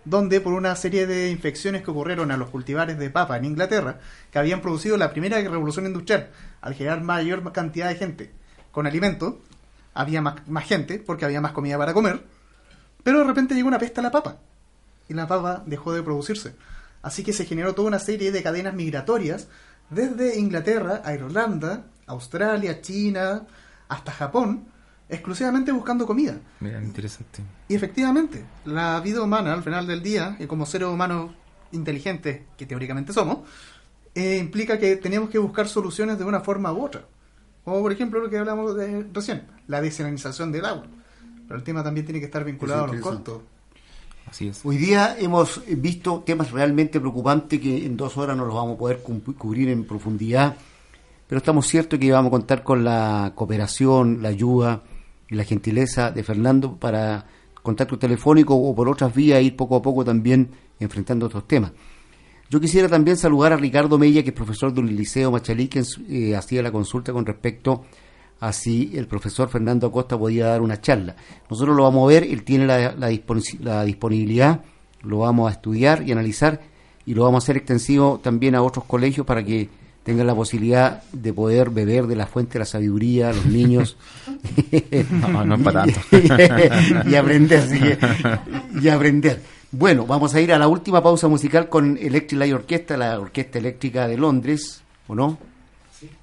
donde 0.04 0.42
por 0.42 0.52
una 0.52 0.76
serie 0.76 1.06
de 1.06 1.30
infecciones 1.30 1.82
que 1.82 1.90
ocurrieron 1.90 2.30
a 2.30 2.36
los 2.36 2.50
cultivares 2.50 2.98
de 2.98 3.08
papa 3.08 3.38
en 3.38 3.46
Inglaterra, 3.46 3.98
que 4.30 4.38
habían 4.38 4.60
producido 4.60 4.98
la 4.98 5.10
primera 5.10 5.40
revolución 5.40 5.86
industrial, 5.86 6.28
al 6.60 6.74
generar 6.74 7.02
mayor 7.02 7.50
cantidad 7.52 7.88
de 7.88 7.96
gente 7.96 8.30
con 8.72 8.86
alimento, 8.86 9.40
había 9.94 10.20
más, 10.20 10.46
más 10.48 10.66
gente 10.66 10.98
porque 10.98 11.24
había 11.24 11.40
más 11.40 11.52
comida 11.52 11.78
para 11.78 11.94
comer, 11.94 12.22
pero 13.02 13.20
de 13.20 13.24
repente 13.24 13.54
llegó 13.54 13.68
una 13.68 13.78
peste 13.78 14.00
a 14.00 14.02
la 14.02 14.10
papa 14.10 14.36
y 15.08 15.14
la 15.14 15.26
papa 15.26 15.62
dejó 15.66 15.92
de 15.94 16.02
producirse. 16.02 16.54
Así 17.02 17.22
que 17.22 17.32
se 17.32 17.44
generó 17.46 17.74
toda 17.74 17.88
una 17.88 17.98
serie 17.98 18.32
de 18.32 18.42
cadenas 18.42 18.74
migratorias 18.74 19.48
desde 19.88 20.38
Inglaterra 20.38 21.02
a 21.04 21.14
Irlanda, 21.14 21.86
Australia, 22.06 22.80
China, 22.80 23.46
hasta 23.88 24.12
Japón, 24.12 24.66
exclusivamente 25.08 25.72
buscando 25.72 26.06
comida. 26.06 26.38
Mira, 26.60 26.82
interesante. 26.82 27.42
Y 27.68 27.74
efectivamente, 27.74 28.44
la 28.64 29.00
vida 29.00 29.22
humana 29.22 29.52
al 29.52 29.62
final 29.62 29.86
del 29.86 30.02
día, 30.02 30.36
y 30.38 30.46
como 30.46 30.66
seres 30.66 30.88
humanos 30.88 31.32
inteligentes 31.72 32.42
que 32.56 32.66
teóricamente 32.66 33.12
somos, 33.12 33.38
eh, 34.14 34.38
implica 34.38 34.78
que 34.78 34.96
tenemos 34.96 35.30
que 35.30 35.38
buscar 35.38 35.68
soluciones 35.68 36.18
de 36.18 36.24
una 36.24 36.40
forma 36.40 36.72
u 36.72 36.84
otra. 36.84 37.04
Como 37.64 37.80
por 37.82 37.92
ejemplo 37.92 38.20
lo 38.20 38.30
que 38.30 38.38
hablamos 38.38 38.74
de 38.76 39.06
recién, 39.12 39.46
la 39.66 39.80
desalinización 39.80 40.50
del 40.50 40.64
agua. 40.64 40.86
Pero 41.46 41.58
el 41.58 41.64
tema 41.64 41.82
también 41.82 42.06
tiene 42.06 42.20
que 42.20 42.26
estar 42.26 42.44
vinculado 42.44 42.84
a 42.84 42.86
los 42.88 43.00
costos. 43.00 43.42
Hoy 44.64 44.76
día 44.76 45.16
hemos 45.18 45.60
visto 45.66 46.22
temas 46.24 46.52
realmente 46.52 47.00
preocupantes 47.00 47.60
que 47.60 47.84
en 47.84 47.96
dos 47.96 48.16
horas 48.16 48.36
no 48.36 48.44
los 48.44 48.54
vamos 48.54 48.74
a 48.74 48.78
poder 48.78 49.02
cubrir 49.02 49.68
en 49.68 49.84
profundidad, 49.84 50.56
pero 51.26 51.38
estamos 51.38 51.66
ciertos 51.66 51.98
que 51.98 52.12
vamos 52.12 52.28
a 52.28 52.30
contar 52.30 52.62
con 52.62 52.84
la 52.84 53.32
cooperación, 53.34 54.22
la 54.22 54.28
ayuda 54.28 54.82
y 55.28 55.34
la 55.34 55.44
gentileza 55.44 56.10
de 56.10 56.22
Fernando 56.22 56.76
para 56.76 57.26
contacto 57.62 57.98
telefónico 57.98 58.54
o 58.54 58.74
por 58.74 58.88
otras 58.88 59.14
vías 59.14 59.42
ir 59.42 59.56
poco 59.56 59.76
a 59.76 59.82
poco 59.82 60.04
también 60.04 60.50
enfrentando 60.78 61.26
estos 61.26 61.46
temas. 61.46 61.72
Yo 62.48 62.60
quisiera 62.60 62.88
también 62.88 63.16
saludar 63.16 63.52
a 63.52 63.56
Ricardo 63.56 63.98
Mella, 63.98 64.22
que 64.22 64.30
es 64.30 64.34
profesor 64.34 64.72
del 64.72 64.96
Liceo 64.96 65.30
Machalí, 65.30 65.68
que 65.68 65.84
eh, 66.08 66.34
hacía 66.34 66.62
la 66.62 66.72
consulta 66.72 67.12
con 67.12 67.26
respecto 67.26 67.72
a 67.72 68.09
si 68.52 68.92
el 68.96 69.06
profesor 69.06 69.48
Fernando 69.48 69.86
Acosta 69.88 70.18
podía 70.18 70.46
dar 70.46 70.62
una 70.62 70.80
charla. 70.80 71.14
Nosotros 71.50 71.76
lo 71.76 71.82
vamos 71.84 72.04
a 72.04 72.14
ver, 72.14 72.24
él 72.24 72.42
tiene 72.42 72.66
la, 72.66 72.92
la 72.92 73.10
disponi- 73.10 73.58
la 73.60 73.84
disponibilidad, 73.84 74.60
lo 75.02 75.18
vamos 75.18 75.48
a 75.50 75.52
estudiar 75.52 76.02
y 76.06 76.12
analizar 76.12 76.60
y 77.06 77.14
lo 77.14 77.24
vamos 77.24 77.42
a 77.42 77.44
hacer 77.44 77.56
extensivo 77.58 78.20
también 78.22 78.54
a 78.54 78.62
otros 78.62 78.84
colegios 78.86 79.26
para 79.26 79.44
que 79.44 79.68
tengan 80.02 80.26
la 80.26 80.34
posibilidad 80.34 81.02
de 81.12 81.32
poder 81.34 81.68
beber 81.70 82.06
de 82.06 82.16
la 82.16 82.26
fuente 82.26 82.54
de 82.54 82.58
la 82.60 82.64
sabiduría, 82.64 83.32
los 83.32 83.44
niños. 83.46 83.96
No, 85.10 85.44
no 85.44 85.54
es 85.56 85.62
para 85.62 85.84
tanto. 85.84 86.00
y 87.08 87.14
aprender, 87.14 87.58
así 87.60 87.80
y 88.82 88.88
aprender. 88.88 89.42
Bueno, 89.72 90.06
vamos 90.06 90.34
a 90.34 90.40
ir 90.40 90.52
a 90.52 90.58
la 90.58 90.66
última 90.68 91.02
pausa 91.02 91.28
musical 91.28 91.68
con 91.68 91.96
Electric 91.96 92.38
Light 92.38 92.54
Orchestra, 92.54 92.96
la 92.96 93.18
orquesta 93.20 93.58
eléctrica 93.58 94.08
de 94.08 94.16
Londres, 94.16 94.82
¿o 95.06 95.14
no? 95.14 95.38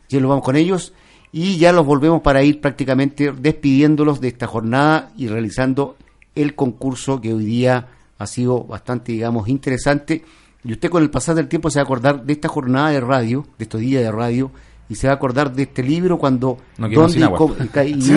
Ya 0.10 0.20
lo 0.20 0.30
vamos 0.30 0.44
con 0.44 0.56
ellos 0.56 0.94
y 1.32 1.58
ya 1.58 1.72
los 1.72 1.86
volvemos 1.86 2.22
para 2.22 2.44
ir 2.44 2.62
prácticamente 2.62 3.32
despidiéndolos 3.32 4.22
de 4.22 4.30
esta 4.30 4.48
jornada 4.48 5.12
y 5.18 5.28
realizando 5.28 5.98
el 6.36 6.56
concurso 6.56 7.20
que 7.20 7.34
hoy 7.34 7.46
día 7.46 7.88
ha 8.18 8.28
sido 8.28 8.64
bastante, 8.64 9.12
digamos, 9.12 9.48
interesante. 9.48 10.24
Y 10.64 10.72
usted 10.72 10.90
con 10.90 11.04
el 11.04 11.10
pasar 11.10 11.36
del 11.36 11.48
tiempo 11.48 11.70
se 11.70 11.80
va 11.80 11.82
a 11.82 11.86
acordar 11.86 12.24
de 12.24 12.34
esta 12.34 12.48
jornada 12.48 12.90
de 12.90 13.00
radio, 13.00 13.46
de 13.58 13.64
estos 13.64 13.82
días 13.82 14.04
de 14.04 14.12
radio, 14.12 14.52
y 14.90 14.96
se 14.96 15.08
va 15.08 15.14
a 15.14 15.16
acordar 15.16 15.52
de 15.54 15.64
este 15.64 15.84
libro 15.84 16.18
cuando... 16.18 16.58
No 16.78 17.10
sin 17.10 17.24
y 17.86 18.14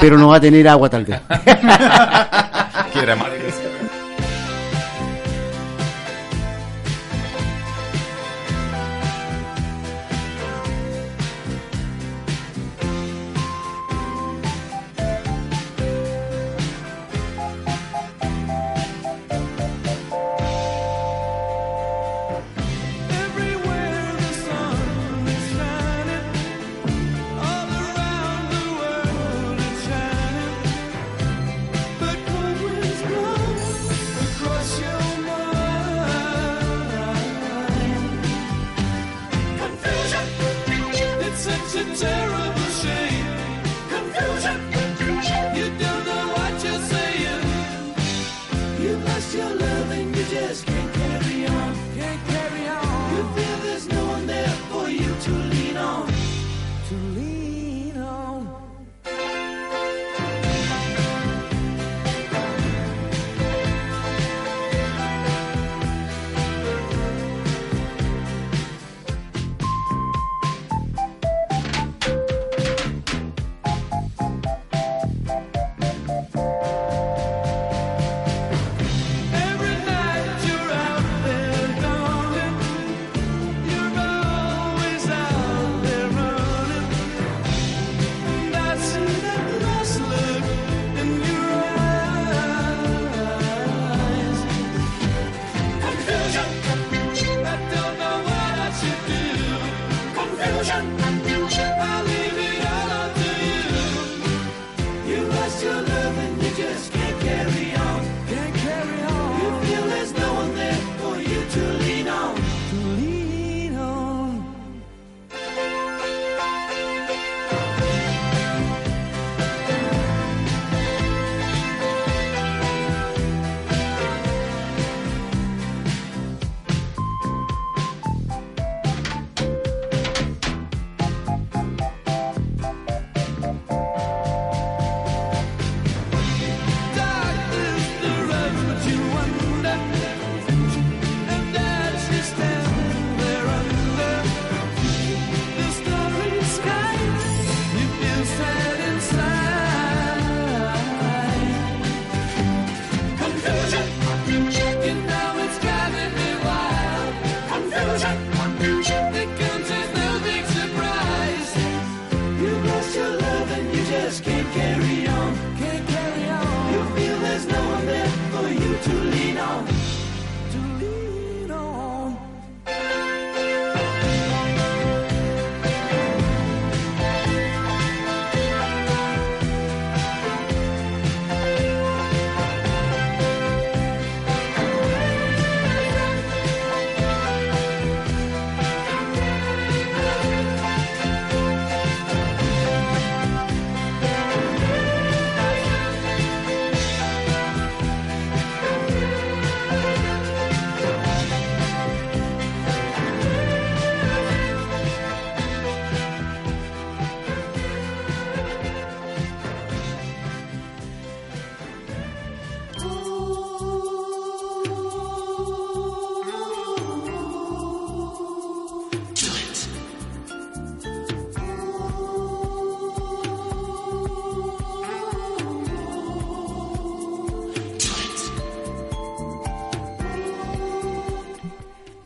pero 0.00 0.18
no 0.18 0.28
va 0.28 0.36
a 0.36 0.40
tener 0.40 0.68
agua 0.68 0.88
tal 0.88 1.04
vez. 1.04 1.20
Qué 2.92 3.00
dramático. 3.00 3.63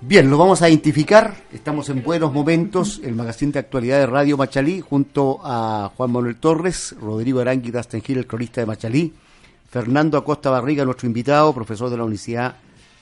Bien, 0.08 0.30
lo 0.30 0.38
vamos 0.38 0.62
a 0.62 0.70
identificar. 0.70 1.36
Estamos 1.52 1.90
en 1.90 2.02
buenos 2.02 2.32
momentos. 2.32 2.98
El 3.04 3.14
magazine 3.14 3.52
de 3.52 3.58
actualidad 3.58 3.98
de 3.98 4.06
Radio 4.06 4.38
Machalí, 4.38 4.80
junto 4.80 5.38
a 5.44 5.92
Juan 5.94 6.10
Manuel 6.10 6.36
Torres, 6.36 6.96
Rodrigo 6.98 7.40
Arangui 7.40 7.70
Tastengil, 7.70 8.16
el 8.16 8.26
cronista 8.26 8.62
de 8.62 8.66
Machalí, 8.66 9.12
Fernando 9.68 10.16
Acosta 10.16 10.48
Barriga, 10.48 10.86
nuestro 10.86 11.06
invitado, 11.06 11.52
profesor 11.52 11.90
de 11.90 11.98
la 11.98 12.04
Universidad 12.04 12.56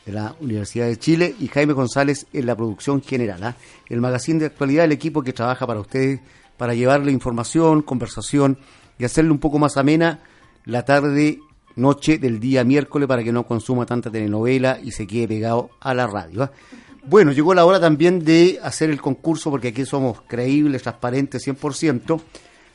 de 0.04 0.12
la 0.14 0.34
Universidad 0.40 0.86
de 0.86 0.98
Chile, 0.98 1.36
y 1.38 1.46
Jaime 1.46 1.74
González 1.74 2.26
en 2.32 2.44
la 2.44 2.56
producción 2.56 3.00
general. 3.00 3.40
¿ah? 3.44 3.54
El 3.88 4.00
magazine 4.00 4.40
de 4.40 4.46
actualidad, 4.46 4.86
el 4.86 4.90
equipo 4.90 5.22
que 5.22 5.32
trabaja 5.32 5.64
para 5.64 5.78
ustedes, 5.78 6.18
para 6.56 6.74
llevarle 6.74 7.12
información, 7.12 7.82
conversación 7.82 8.58
y 8.98 9.04
hacerle 9.04 9.30
un 9.30 9.38
poco 9.38 9.60
más 9.60 9.76
amena 9.76 10.18
la 10.64 10.84
tarde, 10.84 11.38
noche 11.76 12.18
del 12.18 12.40
día 12.40 12.64
miércoles 12.64 13.06
para 13.06 13.22
que 13.22 13.30
no 13.30 13.46
consuma 13.46 13.86
tanta 13.86 14.10
telenovela 14.10 14.80
y 14.82 14.90
se 14.90 15.06
quede 15.06 15.28
pegado 15.28 15.70
a 15.78 15.94
la 15.94 16.08
radio. 16.08 16.42
¿ah? 16.42 16.50
Bueno, 17.06 17.32
llegó 17.32 17.54
la 17.54 17.64
hora 17.64 17.78
también 17.80 18.24
de 18.24 18.58
hacer 18.62 18.90
el 18.90 19.00
concurso 19.00 19.50
porque 19.50 19.68
aquí 19.68 19.84
somos 19.84 20.22
creíbles, 20.26 20.82
transparentes 20.82 21.46
100%. 21.46 22.20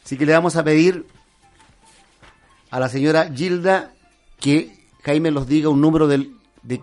Así 0.05 0.17
que 0.17 0.25
le 0.25 0.33
vamos 0.33 0.55
a 0.55 0.63
pedir 0.63 1.05
a 2.69 2.79
la 2.79 2.87
señora 2.89 3.29
Gilda 3.33 3.93
que 4.39 4.87
Jaime 5.03 5.31
nos 5.31 5.47
diga 5.47 5.69
un 5.69 5.81
número 5.81 6.07
del, 6.07 6.35
de- 6.63 6.81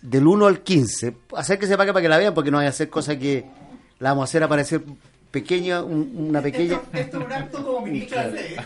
del 0.00 0.26
1 0.26 0.46
al 0.46 0.60
15. 0.62 1.14
Acérquese 1.36 1.72
para 1.76 1.84
acá 1.84 1.92
para 1.92 2.02
que 2.02 2.08
la 2.08 2.18
vean 2.18 2.34
porque 2.34 2.50
no 2.50 2.56
vaya 2.56 2.68
a 2.68 2.70
hacer 2.70 2.88
cosa 2.88 3.18
que 3.18 3.44
la 3.98 4.10
vamos 4.10 4.22
a 4.22 4.24
hacer 4.30 4.42
aparecer 4.42 4.82
pequeña, 5.32 5.82
un- 5.82 6.12
una 6.28 6.40
pequeña... 6.40 6.80
Esto 6.92 7.18
es 7.18 7.24
un 7.26 7.32
acto 7.32 7.64
como 7.64 7.80
ministro 7.86 8.22
de 8.30 8.38
fe. 8.38 8.56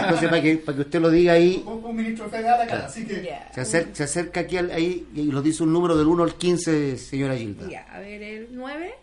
Entonces 0.00 0.28
para 0.28 0.42
que, 0.42 0.56
para 0.56 0.74
que 0.76 0.82
usted 0.82 1.00
lo 1.00 1.10
diga 1.10 1.34
ahí, 1.34 1.60
Como 1.64 1.88
un 1.90 1.96
ministro 1.96 2.28
fe 2.28 2.42
da 2.42 2.58
la 2.58 2.66
cara, 2.66 2.86
así 2.86 3.06
que... 3.06 3.32
se 3.54 3.60
acerca, 3.60 3.94
se 3.94 4.02
acerca 4.04 4.40
aquí 4.40 4.56
al- 4.56 4.70
ahí 4.72 5.06
y 5.14 5.22
nos 5.24 5.44
dice 5.44 5.62
un 5.62 5.72
número 5.72 5.96
del 5.96 6.08
1 6.08 6.24
al 6.24 6.34
15, 6.34 6.96
señora 6.96 7.36
Gilda. 7.36 7.68
Ya, 7.70 7.86
a 7.92 8.00
ver, 8.00 8.20
el 8.22 8.48
9. 8.52 8.94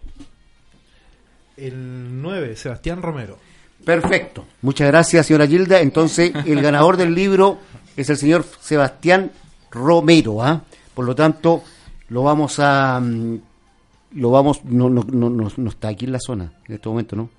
El 1.57 2.21
9, 2.21 2.55
Sebastián 2.55 3.01
Romero. 3.01 3.37
Perfecto. 3.85 4.45
Muchas 4.61 4.87
gracias, 4.87 5.25
señora 5.27 5.45
Gilda. 5.47 5.79
Entonces, 5.81 6.31
el 6.45 6.61
ganador 6.61 6.97
del 6.97 7.13
libro 7.13 7.59
es 7.95 8.09
el 8.09 8.17
señor 8.17 8.45
Sebastián 8.59 9.31
Romero. 9.69 10.41
¿ah? 10.41 10.63
Por 10.93 11.05
lo 11.05 11.13
tanto, 11.15 11.63
lo 12.09 12.23
vamos 12.23 12.59
a... 12.59 12.99
mm, 12.99 13.37
Lo 14.13 14.31
vamos... 14.31 14.63
No, 14.65 14.89
no, 14.89 15.03
no, 15.03 15.29
no, 15.29 15.51
no 15.55 15.69
está 15.69 15.87
aquí 15.89 16.05
en 16.05 16.11
la 16.11 16.19
zona 16.19 16.53
en 16.67 16.75
este 16.75 16.89
momento, 16.89 17.15
¿no? 17.15 17.29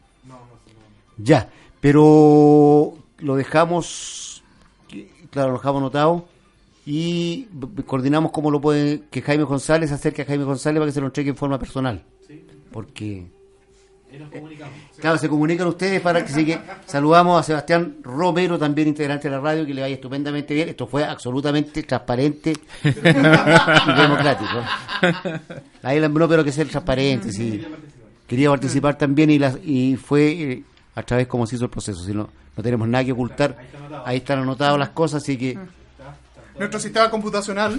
Ya, 1.17 1.51
pero 1.81 2.95
lo 3.19 3.37
dejamos... 3.37 4.43
Claro, 5.31 5.53
lo 5.53 5.59
dejamos 5.59 5.81
anotado. 5.81 6.29
Y 6.87 7.49
coordinamos 7.87 8.33
cómo 8.33 8.51
lo 8.51 8.61
puede... 8.61 9.03
Que 9.11 9.23
Jaime 9.23 9.45
González 9.45 9.93
acerque 9.93 10.23
a 10.23 10.27
Jaime 10.27 10.45
González 10.45 10.81
para 10.81 10.89
que 10.89 10.95
se 10.95 11.01
lo 11.01 11.07
entregue 11.07 11.31
en 11.31 11.37
forma 11.37 11.59
personal. 11.59 12.03
Porque... 12.73 13.27
Claro, 15.01 15.19
se 15.19 15.29
comunican 15.29 15.67
ustedes 15.67 16.01
para 16.01 16.25
que 16.25 16.33
sigue. 16.33 16.59
Saludamos 16.87 17.39
a 17.41 17.43
Sebastián 17.43 17.97
Romero, 18.03 18.59
también 18.59 18.89
integrante 18.89 19.29
de 19.29 19.35
la 19.37 19.41
radio, 19.41 19.67
que 19.67 19.75
le 19.75 19.83
vaya 19.83 19.95
estupendamente 19.95 20.55
bien. 20.55 20.69
Esto 20.69 20.87
fue 20.87 21.05
absolutamente 21.05 21.83
transparente 21.83 22.53
y 22.83 22.91
democrático. 22.91 24.63
Ahí 25.83 26.01
la- 26.01 26.09
no, 26.09 26.29
pero 26.29 26.45
que 26.45 26.53
ser 26.53 26.69
transparente, 26.69 27.31
sí. 27.33 27.65
Quería 28.27 28.49
participar 28.51 28.97
también 28.97 29.31
y, 29.31 29.39
las, 29.39 29.59
y 29.63 29.97
fue 29.97 30.31
eh, 30.33 30.63
a 30.95 31.03
través 31.03 31.27
como 31.27 31.47
se 31.47 31.57
hizo 31.57 31.65
el 31.65 31.71
proceso. 31.71 32.03
Si 32.05 32.13
no, 32.13 32.29
no 32.57 32.63
tenemos 32.63 32.89
nada 32.89 33.05
que 33.05 33.13
ocultar. 33.13 33.57
Ahí 34.05 34.19
están 34.19 34.39
anotadas 34.41 34.79
las 34.79 34.91
cosas, 34.91 35.23
así 35.23 35.37
que 35.37 35.59
Nuestro 36.59 36.79
sistema 36.79 37.11
computacional 37.11 37.79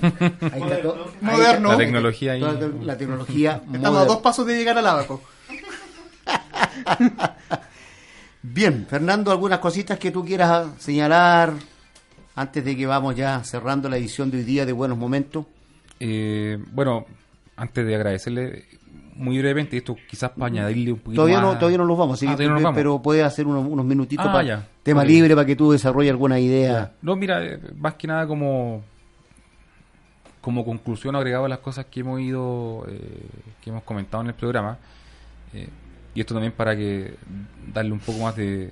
moderno. 1.21 1.71
La 1.71 1.77
tecnología 1.77 2.33
ahí. 2.33 2.41
Toda 2.41 2.69
la 2.83 2.97
tecnología 2.97 3.61
Estamos 3.73 4.01
a 4.01 4.05
dos 4.05 4.17
pasos 4.17 4.45
de 4.45 4.55
llegar 4.57 4.77
al 4.77 4.85
abaco. 4.85 5.21
Bien, 8.41 8.85
Fernando, 8.87 9.31
algunas 9.31 9.59
cositas 9.59 9.97
que 9.97 10.11
tú 10.11 10.23
quieras 10.23 10.67
señalar 10.77 11.53
antes 12.35 12.63
de 12.63 12.75
que 12.77 12.85
vamos 12.85 13.15
ya 13.15 13.43
cerrando 13.43 13.89
la 13.89 13.97
edición 13.97 14.29
de 14.29 14.37
hoy 14.37 14.43
día 14.43 14.65
de 14.65 14.71
Buenos 14.73 14.97
Momentos. 14.97 15.45
Eh, 15.99 16.57
bueno, 16.71 17.05
antes 17.55 17.85
de 17.85 17.95
agradecerle, 17.95 18.65
muy 19.15 19.39
brevemente, 19.39 19.77
esto 19.77 19.95
quizás 20.07 20.31
para 20.31 20.47
añadirle 20.47 20.91
un 20.91 20.99
poquito 20.99 21.21
Todavía 21.21 21.41
más- 21.41 21.53
no, 21.53 21.57
todavía 21.59 21.77
no 21.79 21.85
nos 21.85 21.97
vamos, 21.97 22.17
así 22.21 22.27
Ah, 22.27 22.35
no 22.59 22.73
pero 22.73 23.01
puedes 23.01 23.23
hacer 23.23 23.47
unos, 23.47 23.65
unos 23.67 23.85
minutitos 23.85 24.25
Ah, 24.27 24.31
para 24.31 24.43
ya. 24.43 24.67
tema 24.83 25.03
libre 25.05 25.33
para 25.33 25.45
que 25.47 25.55
tú 25.55 25.71
desarrolles 25.71 26.11
alguna 26.11 26.39
idea. 26.39 26.91
No, 27.01 27.15
mira, 27.15 27.43
eh, 27.43 27.59
más 27.77 27.95
que 27.95 28.07
nada 28.07 28.27
como 28.27 28.83
como 30.41 30.63
conclusión 30.63 31.15
agregado 31.15 31.45
a 31.45 31.49
las 31.49 31.57
cosas 31.57 31.85
que 31.85 32.01
hemos 32.01 32.21
ido, 32.21 32.85
eh, 32.87 33.25
que 33.63 33.71
hemos 33.71 33.81
comentado 33.81 34.21
en 34.21 34.27
el 34.27 34.35
programa, 34.35 34.77
eh, 35.55 35.67
y 36.15 36.21
esto 36.21 36.33
también 36.33 36.53
para 36.53 36.75
que 36.75 37.13
darle 37.73 37.91
un 37.91 37.99
poco 37.99 38.19
más 38.19 38.35
de, 38.35 38.71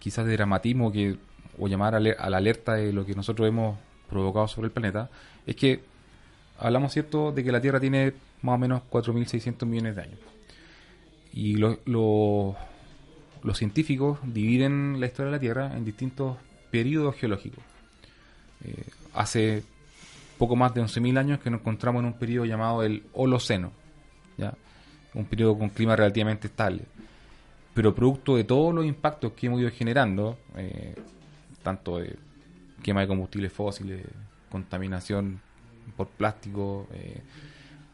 quizás 0.00 0.26
de 0.26 0.32
dramatismo 0.32 0.90
que 0.90 1.16
o 1.58 1.68
llamar 1.68 1.94
a, 1.94 1.98
a 1.98 2.30
la 2.30 2.36
alerta 2.38 2.74
de 2.74 2.92
lo 2.92 3.06
que 3.06 3.14
nosotros 3.14 3.46
hemos 3.46 3.78
provocado 4.08 4.48
sobre 4.48 4.66
el 4.66 4.72
planeta, 4.72 5.08
es 5.46 5.54
que 5.54 5.80
hablamos 6.58 6.92
cierto 6.92 7.30
de 7.32 7.44
que 7.44 7.52
la 7.52 7.60
Tierra 7.60 7.78
tiene 7.78 8.12
más 8.42 8.56
o 8.56 8.58
menos 8.58 8.82
4.600 8.90 9.64
millones 9.66 9.94
de 9.96 10.02
años. 10.02 10.18
Y 11.32 11.56
lo- 11.56 11.78
los 13.42 13.58
científicos 13.58 14.18
dividen 14.24 14.98
la 15.00 15.06
historia 15.06 15.26
de 15.26 15.32
la 15.36 15.40
Tierra 15.40 15.76
en 15.76 15.84
distintos 15.84 16.36
periodos 16.70 17.14
geológicos. 17.16 17.62
Eh, 18.64 18.84
hace 19.14 19.62
poco 20.38 20.56
más 20.56 20.74
de 20.74 20.80
11.000 20.80 21.18
años 21.18 21.38
que 21.40 21.50
nos 21.50 21.60
encontramos 21.60 22.00
en 22.00 22.06
un 22.06 22.12
periodo 22.14 22.46
llamado 22.46 22.82
el 22.82 23.04
Holoceno, 23.12 23.70
¿ya? 24.38 24.54
Un 25.14 25.24
periodo 25.24 25.58
con 25.58 25.68
clima 25.70 25.96
relativamente 25.96 26.48
estable. 26.48 26.82
Pero 27.74 27.94
producto 27.94 28.36
de 28.36 28.44
todos 28.44 28.74
los 28.74 28.84
impactos 28.84 29.32
que 29.32 29.46
hemos 29.46 29.60
ido 29.60 29.70
generando, 29.70 30.38
eh, 30.56 30.94
tanto 31.62 31.98
de 31.98 32.16
quema 32.82 33.00
de 33.00 33.08
combustibles 33.08 33.52
fósiles, 33.52 34.04
contaminación 34.48 35.40
por 35.96 36.08
plástico, 36.08 36.86
eh, 36.92 37.20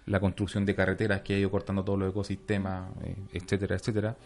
la 0.06 0.20
construcción 0.20 0.66
de 0.66 0.74
carreteras 0.74 1.22
que 1.22 1.34
ha 1.34 1.38
ido 1.38 1.50
cortando 1.50 1.84
todos 1.84 1.98
los 1.98 2.10
ecosistemas, 2.10 2.90
eh, 3.04 3.16
etcétera, 3.32 3.76
etcétera, 3.76 4.16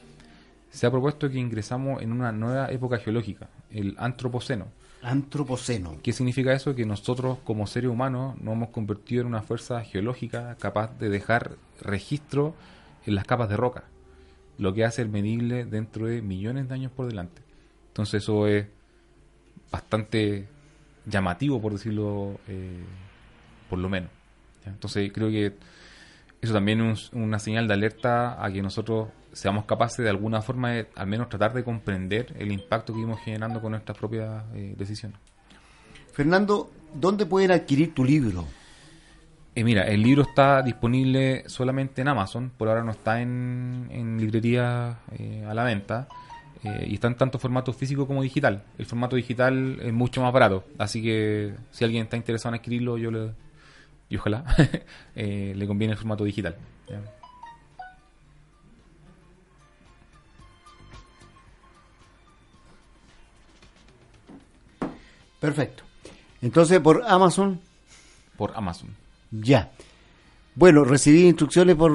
se 0.70 0.86
ha 0.86 0.90
propuesto 0.90 1.30
que 1.30 1.38
ingresamos 1.38 2.02
en 2.02 2.10
una 2.10 2.32
nueva 2.32 2.68
época 2.72 2.98
geológica, 2.98 3.48
el 3.70 3.94
Antropoceno. 3.98 4.66
Antropoceno. 5.02 5.98
¿Qué 6.02 6.12
significa 6.12 6.52
eso? 6.52 6.74
Que 6.74 6.84
nosotros 6.86 7.38
como 7.44 7.66
seres 7.66 7.90
humanos 7.90 8.40
nos 8.40 8.54
hemos 8.54 8.70
convertido 8.70 9.20
en 9.20 9.28
una 9.28 9.42
fuerza 9.42 9.82
geológica 9.82 10.56
capaz 10.58 10.98
de 10.98 11.10
dejar 11.10 11.52
registro 11.80 12.54
en 13.06 13.14
las 13.14 13.24
capas 13.24 13.48
de 13.48 13.56
roca, 13.56 13.84
lo 14.58 14.72
que 14.74 14.84
hace 14.84 15.02
el 15.02 15.08
medible 15.08 15.64
dentro 15.64 16.06
de 16.06 16.22
millones 16.22 16.68
de 16.68 16.74
años 16.74 16.92
por 16.92 17.06
delante. 17.06 17.42
Entonces 17.88 18.22
eso 18.22 18.46
es 18.46 18.66
bastante 19.70 20.48
llamativo, 21.06 21.60
por 21.60 21.72
decirlo 21.72 22.38
eh, 22.48 22.82
por 23.68 23.78
lo 23.78 23.88
menos. 23.88 24.10
Entonces 24.66 25.10
creo 25.12 25.28
que 25.30 25.54
eso 26.40 26.52
también 26.52 26.80
es 26.82 27.12
un- 27.12 27.22
una 27.24 27.38
señal 27.38 27.66
de 27.68 27.74
alerta 27.74 28.42
a 28.44 28.50
que 28.52 28.62
nosotros 28.62 29.08
seamos 29.32 29.64
capaces 29.64 30.04
de 30.04 30.10
alguna 30.10 30.40
forma 30.42 30.70
de 30.70 30.88
al 30.94 31.06
menos 31.06 31.28
tratar 31.28 31.52
de 31.54 31.64
comprender 31.64 32.34
el 32.38 32.52
impacto 32.52 32.92
que 32.94 33.00
íbamos 33.00 33.20
generando 33.20 33.60
con 33.60 33.72
nuestras 33.72 33.98
propias 33.98 34.44
eh, 34.54 34.74
decisiones. 34.76 35.18
Fernando, 36.12 36.70
¿dónde 36.94 37.26
pueden 37.26 37.50
adquirir 37.50 37.92
tu 37.94 38.04
libro? 38.04 38.44
Eh, 39.56 39.62
mira, 39.62 39.82
el 39.84 40.02
libro 40.02 40.22
está 40.22 40.62
disponible 40.62 41.44
solamente 41.48 42.02
en 42.02 42.08
Amazon, 42.08 42.50
por 42.56 42.68
ahora 42.68 42.82
no 42.82 42.90
está 42.90 43.20
en, 43.20 43.88
en 43.92 44.18
librería 44.20 44.98
eh, 45.16 45.44
a 45.48 45.54
la 45.54 45.62
venta, 45.62 46.08
eh, 46.64 46.86
y 46.88 46.94
está 46.94 47.06
en 47.08 47.14
tanto 47.14 47.38
formato 47.38 47.72
físico 47.72 48.06
como 48.06 48.22
digital. 48.22 48.64
El 48.78 48.86
formato 48.86 49.14
digital 49.16 49.78
es 49.80 49.92
mucho 49.92 50.22
más 50.22 50.32
barato, 50.32 50.64
así 50.78 51.02
que 51.02 51.54
si 51.70 51.84
alguien 51.84 52.04
está 52.04 52.16
interesado 52.16 52.54
en 52.54 52.60
adquirirlo, 52.60 52.98
yo 52.98 53.12
le, 53.12 53.30
y 54.08 54.16
ojalá 54.16 54.44
eh, 55.14 55.52
le 55.54 55.66
conviene 55.66 55.92
el 55.92 55.98
formato 55.98 56.24
digital. 56.24 56.56
¿ya? 56.88 57.00
Perfecto. 65.38 65.84
Entonces, 66.40 66.80
por 66.80 67.04
Amazon, 67.06 67.60
Por 68.36 68.52
Amazon. 68.56 69.03
Ya. 69.40 69.70
Bueno, 70.54 70.84
recibí 70.84 71.26
instrucciones 71.26 71.74
por, 71.76 71.92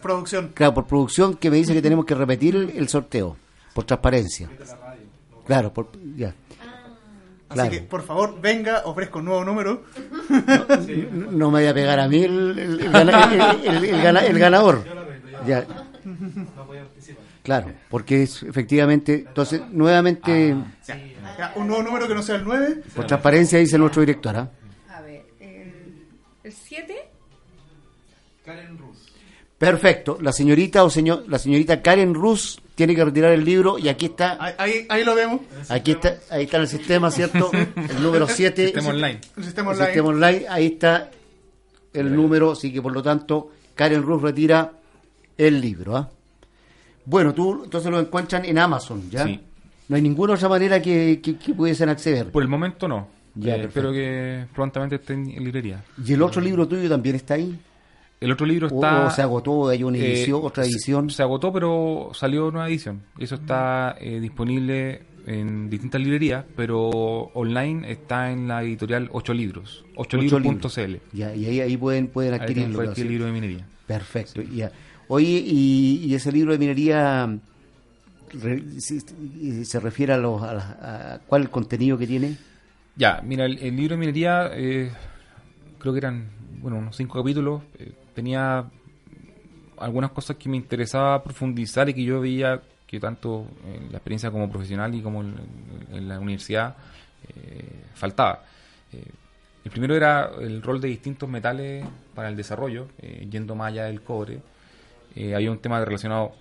Producción. 0.00 0.50
claro, 0.54 0.74
por 0.74 0.86
producción 0.86 1.36
que 1.36 1.50
me 1.50 1.56
dice 1.58 1.72
que 1.72 1.82
tenemos 1.82 2.04
que 2.04 2.14
repetir 2.14 2.56
el, 2.56 2.70
el 2.70 2.88
sorteo, 2.88 3.36
por 3.74 3.84
transparencia. 3.84 4.48
Claro, 5.46 5.72
por, 5.72 5.90
ya. 6.16 6.28
Así 7.48 7.54
Claro. 7.58 7.70
que, 7.70 7.80
por 7.82 8.02
favor, 8.02 8.40
venga, 8.40 8.82
ofrezco 8.86 9.18
un 9.18 9.26
nuevo 9.26 9.44
número. 9.44 9.82
No, 11.12 11.30
no 11.30 11.50
me 11.50 11.58
vaya 11.58 11.70
a 11.70 11.74
pegar 11.74 12.00
a 12.00 12.08
mí 12.08 12.22
el, 12.24 12.58
el- 12.58 12.80
el 12.80 12.90
gana- 12.92 13.54
el- 13.62 13.66
el- 13.76 13.84
el 13.84 14.02
gana- 14.02 14.20
el 14.26 14.38
ganador. 14.38 14.84
Ya. 15.46 15.66
Claro, 17.42 17.72
porque 17.90 18.22
es 18.22 18.42
efectivamente, 18.44 19.24
entonces, 19.26 19.60
nuevamente, 19.70 20.56
Ya, 20.86 20.96
ya, 21.38 21.52
un 21.56 21.66
nuevo 21.66 21.82
número 21.82 22.06
que 22.08 22.14
no 22.14 22.22
sea 22.22 22.36
el 22.36 22.44
9. 22.44 22.82
por 22.94 23.06
transparencia 23.06 23.58
dice 23.58 23.76
nuestro 23.78 24.00
director. 24.00 24.36
¿ah? 24.36 24.50
El 26.44 26.52
7. 26.52 26.94
Karen 28.44 28.78
Rus. 28.78 28.98
Perfecto. 29.58 30.18
La 30.20 30.32
señorita 30.32 30.82
o 30.82 30.90
señor, 30.90 31.24
la 31.28 31.38
señorita 31.38 31.80
Karen 31.82 32.14
Rus 32.14 32.60
tiene 32.74 32.96
que 32.96 33.04
retirar 33.04 33.30
el 33.32 33.44
libro 33.44 33.78
y 33.78 33.88
aquí 33.88 34.06
está, 34.06 34.36
Ahí, 34.42 34.54
ahí, 34.58 34.86
ahí 34.88 35.04
lo 35.04 35.14
vemos. 35.14 35.40
aquí 35.68 35.92
está, 35.92 36.16
ahí 36.30 36.44
está 36.44 36.56
en 36.56 36.62
el 36.64 36.68
sistema, 36.68 37.10
¿cierto? 37.12 37.50
El 37.52 38.02
número 38.02 38.26
7. 38.28 38.64
Sistema 38.64 38.88
online. 38.88 39.20
El 39.36 39.44
sistema 39.44 39.70
El 39.70 39.76
online. 39.76 39.86
sistema 39.92 40.08
online, 40.08 40.46
ahí 40.48 40.66
está 40.66 41.10
el 41.92 42.14
número, 42.16 42.52
así 42.52 42.72
que 42.72 42.82
por 42.82 42.92
lo 42.92 43.02
tanto 43.02 43.52
Karen 43.76 44.02
Rus 44.02 44.20
retira 44.22 44.72
el 45.38 45.60
libro. 45.60 45.96
¿ah? 45.96 46.10
Bueno, 47.04 47.32
tú 47.32 47.62
entonces 47.64 47.88
lo 47.90 48.00
encuentran 48.00 48.44
en 48.44 48.58
Amazon, 48.58 49.08
¿ya? 49.10 49.24
Sí. 49.26 49.40
No 49.88 49.94
hay 49.96 50.02
ninguna 50.02 50.34
otra 50.34 50.48
manera 50.48 50.82
que, 50.82 51.20
que, 51.22 51.36
que 51.36 51.54
pudiesen 51.54 51.88
acceder. 51.88 52.30
Por 52.32 52.42
el 52.42 52.48
momento 52.48 52.88
no. 52.88 53.06
Ya, 53.34 53.56
Eh, 53.56 53.62
espero 53.64 53.92
que 53.92 54.44
prontamente 54.54 54.96
esté 54.96 55.14
en, 55.14 55.26
librería. 55.42 55.82
¿Y 56.04 56.12
el 56.12 56.22
otro 56.22 56.40
libro 56.40 56.66
tuyo 56.68 56.88
también 56.88 57.16
está 57.16 57.34
ahí? 57.34 57.58
El 58.20 58.30
otro 58.30 58.46
libro 58.46 58.68
¿O, 58.68 58.74
está... 58.74 59.06
o 59.06 59.10
se 59.10 59.22
agotó? 59.22 59.68
¿Hay 59.68 59.82
una 59.82 59.98
eh, 59.98 60.12
edición, 60.12 60.40
otra 60.44 60.64
edición? 60.64 61.10
Se, 61.10 61.22
agotó, 61.22 61.52
pero 61.52 62.10
salió 62.14 62.50
nueva 62.50 62.68
edición. 62.68 63.00
Eso 63.18 63.34
está 63.36 63.96
eh, 64.00 64.20
disponible 64.20 65.02
en 65.26 65.70
distintas 65.70 66.00
librerías, 66.00 66.44
pero 66.56 66.88
online 66.90 67.90
está 67.90 68.30
en 68.30 68.48
la 68.48 68.62
editorial 68.62 69.08
8 69.12 69.34
libros. 69.34 69.84
8libros.cl. 69.96 70.96
Ya, 71.16 71.34
y 71.34 71.46
ahí, 71.46 71.60
ahí 71.60 71.76
pueden, 71.76 72.08
pueden 72.08 72.34
Ahí 72.34 72.40
adquirirlo. 72.40 72.82
el 72.82 72.88
¿no? 72.90 72.94
libro 73.04 73.26
de 73.26 73.32
minería. 73.32 73.66
Perfecto. 73.86 74.42
ya. 74.42 74.70
Oye, 75.08 75.42
y, 75.44 76.02
y 76.06 76.14
ese 76.14 76.30
libro 76.32 76.52
de 76.52 76.58
minería 76.58 77.38
re- 78.32 78.62
se 78.80 79.80
refiere 79.80 80.12
a, 80.12 80.16
los, 80.16 80.42
a, 80.42 80.54
la- 80.54 81.14
a 81.14 81.18
cuál 81.26 81.50
contenido 81.50 81.98
que 81.98 82.06
tiene? 82.06 82.36
Ya, 82.96 83.20
mira, 83.24 83.46
el, 83.46 83.58
el 83.58 83.76
libro 83.76 83.94
de 83.96 84.00
minería, 84.00 84.50
eh, 84.52 84.90
creo 85.78 85.92
que 85.92 85.98
eran, 85.98 86.28
bueno, 86.60 86.78
unos 86.78 86.96
cinco 86.96 87.18
capítulos. 87.18 87.62
eh, 87.78 87.92
tenía 88.14 88.64
algunas 89.78 90.10
cosas 90.10 90.36
que 90.36 90.48
me 90.48 90.56
interesaba 90.56 91.22
profundizar 91.22 91.88
y 91.88 91.94
que 91.94 92.04
yo 92.04 92.20
veía 92.20 92.60
que 92.86 93.00
tanto 93.00 93.46
en 93.66 93.90
la 93.90 93.98
experiencia 93.98 94.30
como 94.30 94.50
profesional 94.50 94.94
y 94.94 95.00
como 95.00 95.22
en, 95.22 95.34
en 95.92 96.08
la 96.08 96.20
universidad 96.20 96.76
eh, 97.34 97.86
faltaba. 97.94 98.44
Eh, 98.92 99.02
el 99.64 99.70
primero 99.70 99.94
era 99.96 100.30
el 100.40 100.60
rol 100.62 100.80
de 100.80 100.88
distintos 100.88 101.28
metales 101.28 101.84
para 102.14 102.28
el 102.28 102.36
desarrollo, 102.36 102.88
eh, 102.98 103.26
yendo 103.30 103.54
más 103.54 103.68
allá 103.72 103.84
del 103.84 104.02
cobre. 104.02 104.40
Eh, 105.14 105.34
había 105.34 105.50
un 105.50 105.58
tema 105.58 105.82
relacionado 105.84 106.32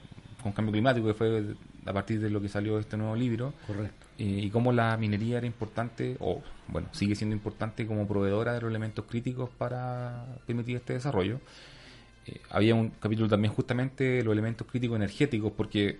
con 0.44 0.52
cambio 0.52 0.73
climático 0.73 1.07
que 1.07 1.14
fue 1.14 1.56
a 1.85 1.93
partir 1.93 2.19
de 2.19 2.29
lo 2.29 2.41
que 2.41 2.49
salió 2.49 2.79
este 2.79 2.97
nuevo 2.97 3.15
libro. 3.15 3.53
Correcto. 3.67 4.07
Eh, 4.17 4.41
y 4.43 4.49
cómo 4.49 4.71
la 4.71 4.95
minería 4.97 5.37
era 5.37 5.47
importante, 5.47 6.15
o 6.19 6.41
bueno, 6.67 6.87
sigue 6.91 7.15
siendo 7.15 7.35
importante 7.35 7.87
como 7.87 8.07
proveedora 8.07 8.53
de 8.53 8.61
los 8.61 8.69
elementos 8.69 9.05
críticos 9.05 9.49
para 9.57 10.25
permitir 10.45 10.77
este 10.77 10.93
desarrollo. 10.93 11.39
Eh, 12.27 12.39
había 12.51 12.75
un 12.75 12.89
capítulo 12.89 13.27
también 13.27 13.53
justamente 13.53 14.03
de 14.03 14.23
los 14.23 14.33
elementos 14.33 14.67
críticos 14.67 14.95
energéticos, 14.95 15.51
porque 15.53 15.97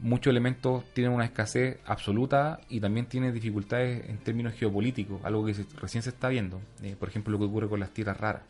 muchos 0.00 0.30
elementos 0.30 0.84
tienen 0.92 1.12
una 1.12 1.24
escasez 1.24 1.78
absoluta 1.86 2.60
y 2.68 2.80
también 2.80 3.06
tienen 3.06 3.32
dificultades 3.32 4.08
en 4.10 4.18
términos 4.18 4.52
geopolíticos, 4.54 5.24
algo 5.24 5.46
que 5.46 5.54
se- 5.54 5.64
recién 5.80 6.02
se 6.02 6.10
está 6.10 6.28
viendo. 6.28 6.60
Eh, 6.82 6.96
por 6.98 7.08
ejemplo, 7.08 7.32
lo 7.32 7.38
que 7.38 7.44
ocurre 7.44 7.68
con 7.68 7.80
las 7.80 7.90
tierras 7.90 8.18
raras, 8.18 8.42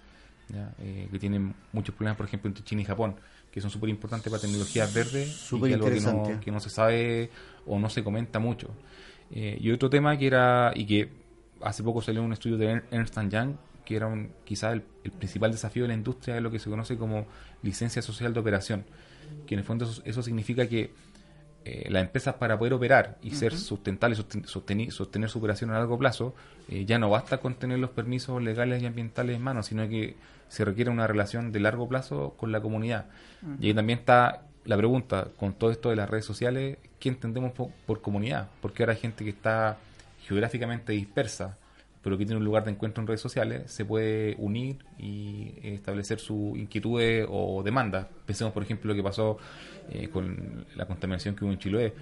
¿ya? 0.48 0.72
Eh, 0.80 1.08
que 1.12 1.18
tienen 1.18 1.54
muchos 1.72 1.94
problemas, 1.94 2.16
por 2.16 2.26
ejemplo, 2.26 2.48
entre 2.48 2.64
China 2.64 2.82
y 2.82 2.84
Japón, 2.86 3.14
que 3.52 3.60
son 3.60 3.70
súper 3.70 3.90
importantes 3.90 4.30
para 4.30 4.40
tecnologías 4.40 4.92
verdes 4.92 5.28
y 5.28 5.30
Súper 5.30 5.68
que, 5.68 5.74
algo 5.74 5.90
que, 5.90 6.00
no, 6.00 6.40
que 6.40 6.50
no 6.50 6.58
se 6.58 6.70
sabe 6.70 7.30
o 7.66 7.78
no 7.78 7.90
se 7.90 8.02
comenta 8.02 8.38
mucho. 8.38 8.70
Eh, 9.30 9.58
y 9.60 9.70
otro 9.70 9.90
tema 9.90 10.16
que 10.16 10.26
era, 10.26 10.72
y 10.74 10.86
que 10.86 11.10
hace 11.60 11.82
poco 11.82 12.00
salió 12.00 12.22
un 12.22 12.32
estudio 12.32 12.56
de 12.56 12.82
Ernst 12.90 13.18
Young, 13.28 13.56
que 13.84 13.96
era 13.96 14.06
un, 14.06 14.32
quizá 14.44 14.72
el, 14.72 14.82
el 15.04 15.12
principal 15.12 15.52
desafío 15.52 15.82
de 15.82 15.88
la 15.88 15.94
industria, 15.94 16.36
es 16.36 16.42
lo 16.42 16.50
que 16.50 16.58
se 16.58 16.70
conoce 16.70 16.96
como 16.96 17.26
licencia 17.62 18.00
social 18.00 18.32
de 18.32 18.40
operación, 18.40 18.84
que 19.46 19.54
en 19.54 19.58
el 19.60 19.64
fondo 19.64 19.84
eso, 19.84 20.02
eso 20.04 20.22
significa 20.22 20.66
que 20.66 20.90
eh, 21.64 21.86
las 21.90 22.02
empresas 22.02 22.34
para 22.34 22.58
poder 22.58 22.74
operar 22.74 23.18
y 23.22 23.30
ser 23.32 23.52
sustentables, 23.56 24.18
sosten- 24.18 24.90
sostener 24.90 25.28
su 25.30 25.38
operación 25.38 25.70
a 25.70 25.74
largo 25.74 25.98
plazo, 25.98 26.34
eh, 26.68 26.84
ya 26.84 26.98
no 26.98 27.10
basta 27.10 27.38
con 27.38 27.54
tener 27.54 27.78
los 27.78 27.90
permisos 27.90 28.42
legales 28.42 28.82
y 28.82 28.86
ambientales 28.86 29.36
en 29.36 29.42
mano, 29.42 29.62
sino 29.62 29.88
que 29.88 30.16
se 30.48 30.64
requiere 30.64 30.90
una 30.90 31.06
relación 31.06 31.50
de 31.52 31.60
largo 31.60 31.88
plazo 31.88 32.34
con 32.36 32.52
la 32.52 32.60
comunidad. 32.60 33.06
Y 33.60 33.66
ahí 33.68 33.74
también 33.74 34.00
está 34.00 34.42
la 34.64 34.76
pregunta, 34.76 35.28
con 35.36 35.54
todo 35.54 35.70
esto 35.70 35.90
de 35.90 35.96
las 35.96 36.08
redes 36.08 36.24
sociales, 36.24 36.78
¿qué 37.00 37.08
entendemos 37.08 37.52
po- 37.52 37.72
por, 37.86 38.00
comunidad? 38.00 38.48
Porque 38.60 38.82
ahora 38.82 38.92
hay 38.92 38.98
gente 39.00 39.24
que 39.24 39.30
está 39.30 39.78
geográficamente 40.26 40.92
dispersa, 40.92 41.56
pero 42.02 42.18
que 42.18 42.24
tiene 42.26 42.38
un 42.38 42.44
lugar 42.44 42.64
de 42.64 42.72
encuentro 42.72 43.00
en 43.00 43.06
redes 43.06 43.20
sociales, 43.20 43.70
se 43.70 43.84
puede 43.84 44.34
unir 44.38 44.78
y 44.98 45.52
establecer 45.62 46.18
sus 46.18 46.56
inquietudes 46.58 47.26
o 47.30 47.62
demandas. 47.62 48.06
Pensemos, 48.26 48.52
por 48.52 48.62
ejemplo, 48.62 48.88
lo 48.88 48.94
que 48.96 49.02
pasó 49.02 49.38
eh, 49.90 50.08
con 50.08 50.66
la 50.74 50.86
contaminación 50.86 51.34
que 51.36 51.44
hubo 51.44 51.52
en 51.52 51.58
Chiloé. 51.58 51.94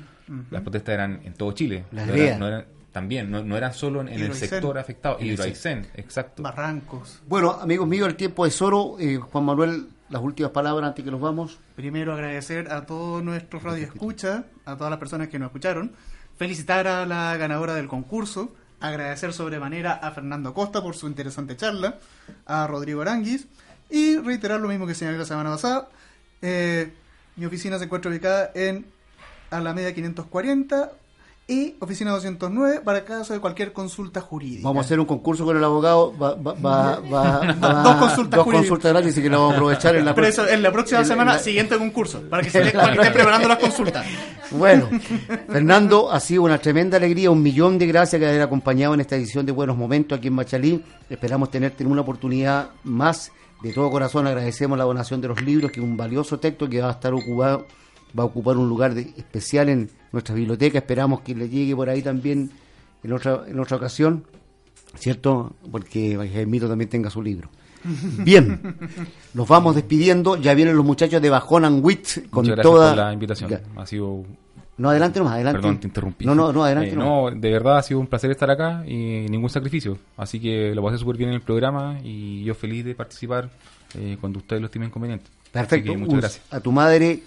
Las 0.51 0.63
protestas 0.63 0.95
eran 0.95 1.21
en 1.25 1.35
todo 1.35 1.53
Chile. 1.53 1.85
Las 1.93 2.07
no, 2.07 2.15
eran, 2.15 2.39
no 2.39 2.47
eran- 2.49 2.65
también, 2.93 3.31
no, 3.31 3.45
no 3.45 3.57
eran 3.57 3.73
solo 3.73 4.01
en, 4.01 4.09
en 4.09 4.21
el 4.21 4.35
sector 4.35 4.77
afectado. 4.79 5.17
Hidroaicén, 5.21 5.87
exacto. 5.95 6.43
Barrancos. 6.43 7.23
Bueno, 7.29 7.53
amigos 7.53 7.87
míos, 7.87 8.09
el 8.09 8.17
tiempo 8.17 8.47
es 8.47 8.61
oro. 8.63 8.97
Eh, 8.99 9.17
Juan 9.17 9.45
Manuel, 9.45 9.87
las 10.09 10.21
últimas 10.23 10.51
palabras 10.53 10.89
antes 10.89 11.05
que 11.05 11.11
nos 11.11 11.21
vamos. 11.21 11.59
Primero 11.77 12.13
agradecer 12.15 12.73
a 12.73 12.87
todos 12.87 13.23
nuestros 13.23 13.63
radioescuchas, 13.63 14.43
a 14.65 14.77
todas 14.77 14.91
las 14.91 14.99
personas 14.99 15.29
que 15.29 15.39
nos 15.39 15.47
escucharon, 15.47 15.93
felicitar 16.37 16.89
a 16.89 17.07
la 17.07 17.37
ganadora 17.37 17.75
del 17.75 17.87
concurso, 17.87 18.55
agradecer 18.81 19.33
sobremanera 19.33 19.93
a 19.93 20.11
Fernando 20.11 20.55
Costa 20.55 20.83
por 20.83 20.97
su 20.97 21.07
interesante 21.07 21.57
charla, 21.57 21.99
a 22.47 22.67
Rodrigo 22.67 23.03
Aranguis 23.03 23.47
y 23.91 24.17
reiterar 24.17 24.61
lo 24.61 24.69
mismo 24.69 24.87
que 24.87 24.95
señalé 24.95 25.19
la 25.19 25.25
semana 25.25 25.51
pasada. 25.51 25.89
Eh, 26.43 26.93
mi 27.37 27.47
oficina 27.47 27.79
se 27.79 27.85
encuentra 27.85 28.11
ubicada 28.11 28.51
en 28.55 28.87
Alameda 29.51 29.93
540 29.93 30.93
y 31.51 31.75
oficina 31.81 32.13
209 32.13 32.81
para 32.85 33.05
caso 33.05 33.33
de 33.35 33.41
cualquier 33.41 33.73
consulta 33.73 34.21
jurídica. 34.21 34.63
Vamos 34.63 34.85
a 34.85 34.87
hacer 34.87 35.01
un 35.01 35.07
concurso 35.07 35.45
con 35.45 35.57
el 35.57 35.65
abogado. 35.65 36.17
Va, 36.17 36.35
va, 36.37 36.53
va, 37.01 37.41
Dos 37.83 37.97
consultas 37.97 38.37
dos 38.37 38.45
jurídicas. 38.45 38.69
consultas 38.69 38.93
gratis, 38.93 39.13
así 39.13 39.23
que 39.23 39.29
lo 39.29 39.39
vamos 39.39 39.53
a 39.53 39.57
aprovechar 39.57 39.97
en 39.97 40.05
la 40.05 40.15
Pero 40.15 40.27
eso, 40.29 40.47
en 40.49 40.63
la 40.63 40.71
próxima 40.73 41.01
en- 41.01 41.07
semana, 41.07 41.33
la- 41.33 41.39
siguiente 41.41 41.77
concurso, 41.77 42.23
para 42.31 42.43
que 42.43 42.51
se 42.51 42.65
le- 42.65 42.71
para 42.71 42.93
que 42.93 42.99
estén 42.99 43.13
preparando 43.13 43.49
las 43.49 43.59
consultas. 43.59 44.07
Bueno, 44.53 44.89
Fernando, 45.49 46.11
ha 46.11 46.19
sido 46.21 46.43
una 46.43 46.59
tremenda 46.59 46.97
alegría, 46.97 47.31
un 47.31 47.41
millón 47.43 47.79
de 47.79 47.87
gracias 47.87 48.19
que 48.19 48.27
haber 48.27 48.43
acompañado 48.43 48.95
en 48.95 49.01
esta 49.01 49.15
edición 49.17 49.47
de 49.47 49.53
Buenos 49.53 49.77
Momentos 49.77 50.19
aquí 50.19 50.29
en 50.29 50.35
Machalí. 50.35 50.85
Esperamos 51.09 51.51
tenerte 51.51 51.85
en 51.85 51.91
una 51.93 52.01
oportunidad 52.01 52.71
más. 52.85 53.31
De 53.63 53.73
todo 53.73 53.91
corazón 53.91 54.27
agradecemos 54.27 54.77
la 54.79 54.85
donación 54.85 55.21
de 55.21 55.29
los 55.29 55.41
libros, 55.43 55.71
que 55.71 55.79
es 55.81 55.85
un 55.87 55.97
valioso 55.97 56.41
texto 56.41 56.69
que 56.69 56.81
va 56.81 56.89
a 56.89 56.93
estar 56.93 57.13
ocupado, 57.15 57.67
va 58.19 58.23
a 58.25 58.27
ocupar 58.27 58.57
un 58.57 58.69
lugar 58.69 58.95
de- 58.95 59.13
especial 59.17 59.69
en 59.69 59.91
nuestra 60.13 60.35
biblioteca. 60.35 60.79
Esperamos 60.79 61.21
que 61.21 61.35
le 61.35 61.49
llegue 61.49 61.75
por 61.75 61.89
ahí 61.89 62.03
también 62.03 62.51
en 63.03 63.13
otra, 63.13 63.45
en 63.47 63.59
otra 63.59 63.77
ocasión, 63.77 64.25
¿cierto? 64.99 65.53
Porque 65.71 66.17
Jaimito 66.33 66.69
también 66.69 66.91
tenga 66.91 67.11
su 67.11 67.23
libro. 67.23 67.49
Bien, 68.19 68.61
nos 69.33 69.49
vamos 69.49 69.75
despidiendo. 69.75 70.37
Ya 70.37 70.55
vienen 70.55 70.77
los 70.77 70.85
muchachos 70.85 71.23
de 71.23 71.31
Bajón 71.31 71.65
and 71.65 71.85
Wit 71.85 72.29
con 72.31 72.45
Muchas 72.45 72.57
gracias 72.57 72.63
toda 72.63 72.89
por 72.91 72.99
la 72.99 73.13
invitación. 73.13 73.51
Ya. 73.51 73.63
Ha 73.77 73.87
sido 73.87 74.25
No, 74.77 74.91
adelante 74.91 75.19
nomás, 75.19 75.35
adelante. 75.35 75.61
Perdón, 75.61 75.81
te 75.81 75.87
interrumpí. 75.87 76.27
No, 76.27 76.35
no, 76.35 76.53
no, 76.53 76.65
adelante 76.65 76.93
Eh, 76.93 76.97
no, 76.97 77.31
de 77.31 77.51
verdad 77.51 77.79
ha 77.79 77.83
sido 77.83 78.01
un 78.01 78.07
placer 78.07 78.31
estar 78.31 78.51
acá 78.51 78.85
y 78.87 79.27
ningún 79.31 79.49
sacrificio. 79.49 79.97
Así 80.17 80.41
que 80.41 80.75
lo 80.75 80.83
pasé 80.83 80.99
súper 80.99 81.17
bien 81.17 81.31
en 81.31 81.37
el 81.37 81.43
programa 81.43 81.99
y 82.05 82.45
yo 82.45 82.55
feliz 82.55 82.85
de 82.85 82.95
participar 82.95 83.49
eh, 83.95 84.19
cuando 84.21 84.41
ustedes 84.41 84.61
lo 84.61 84.67
estimen 84.67 84.91
conveniente. 84.91 85.31
Perfecto. 85.51 85.93
Que 85.93 85.99
muchas 85.99 86.21
gracias. 86.21 86.45
A 86.51 86.61
tu 86.61 86.73
madre, 86.73 87.23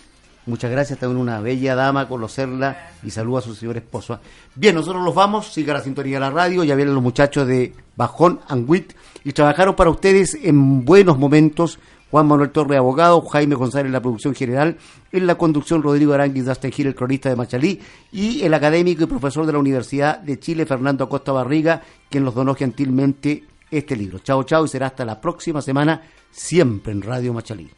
muchas 0.45 0.71
gracias. 0.71 0.99
También 0.99 1.21
una 1.21 1.39
bella 1.39 1.75
dama, 1.75 2.07
conocerla 2.07 2.91
y 3.03 3.09
saluda 3.09 3.39
a 3.39 3.41
su 3.43 3.55
señor 3.55 3.77
esposo. 3.77 4.19
Bien, 4.55 4.75
nosotros 4.75 5.03
los 5.03 5.15
vamos. 5.15 5.53
Siga 5.53 5.73
la 5.73 5.81
sintonía 5.81 6.15
de 6.15 6.19
la 6.21 6.29
radio. 6.29 6.63
Ya 6.63 6.75
vienen 6.75 6.93
los 6.93 7.03
muchachos 7.03 7.47
de 7.47 7.73
Bajón 7.95 8.39
and 8.47 8.69
Wit 8.69 8.93
y 9.23 9.33
trabajaron 9.33 9.75
para 9.75 9.89
ustedes 9.89 10.37
en 10.41 10.85
buenos 10.85 11.17
momentos. 11.17 11.79
Juan 12.13 12.27
Manuel 12.27 12.51
Torre, 12.51 12.77
abogado, 12.77 13.21
Jaime 13.21 13.55
González, 13.55 13.91
la 13.91 13.99
producción 13.99 14.35
general, 14.35 14.77
en 15.11 15.25
la 15.25 15.33
conducción 15.33 15.81
Rodrigo 15.81 16.13
Aranguiz 16.13 16.45
Dastan 16.45 16.71
Gil, 16.71 16.85
el 16.85 16.93
cronista 16.93 17.27
de 17.27 17.35
Machalí, 17.35 17.81
y 18.11 18.43
el 18.43 18.53
académico 18.53 19.05
y 19.05 19.07
profesor 19.07 19.47
de 19.47 19.53
la 19.53 19.57
Universidad 19.57 20.19
de 20.19 20.39
Chile, 20.39 20.67
Fernando 20.67 21.05
Acosta 21.05 21.31
Barriga, 21.31 21.81
quien 22.11 22.23
nos 22.23 22.35
donó 22.35 22.53
gentilmente 22.53 23.45
este 23.71 23.95
libro. 23.95 24.19
Chao, 24.19 24.43
chao, 24.43 24.63
y 24.63 24.67
será 24.67 24.85
hasta 24.87 25.05
la 25.05 25.19
próxima 25.19 25.59
semana, 25.63 26.03
siempre 26.29 26.91
en 26.91 27.01
Radio 27.01 27.33
Machalí. 27.33 27.71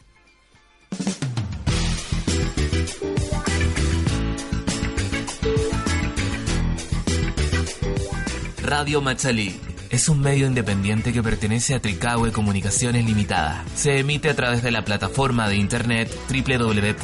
Radio 8.65 8.99
Machalí 8.99 9.55
es 9.91 10.09
un 10.09 10.21
medio 10.21 10.47
independiente 10.47 11.13
que 11.13 11.21
pertenece 11.21 11.75
a 11.75 11.79
Tricahue 11.79 12.31
Comunicaciones 12.31 13.05
Limitada. 13.05 13.63
Se 13.75 13.99
emite 13.99 14.27
a 14.27 14.35
través 14.35 14.63
de 14.63 14.71
la 14.71 14.83
plataforma 14.83 15.47
de 15.47 15.57
internet 15.57 16.11
www.radiomachalí 16.27 16.95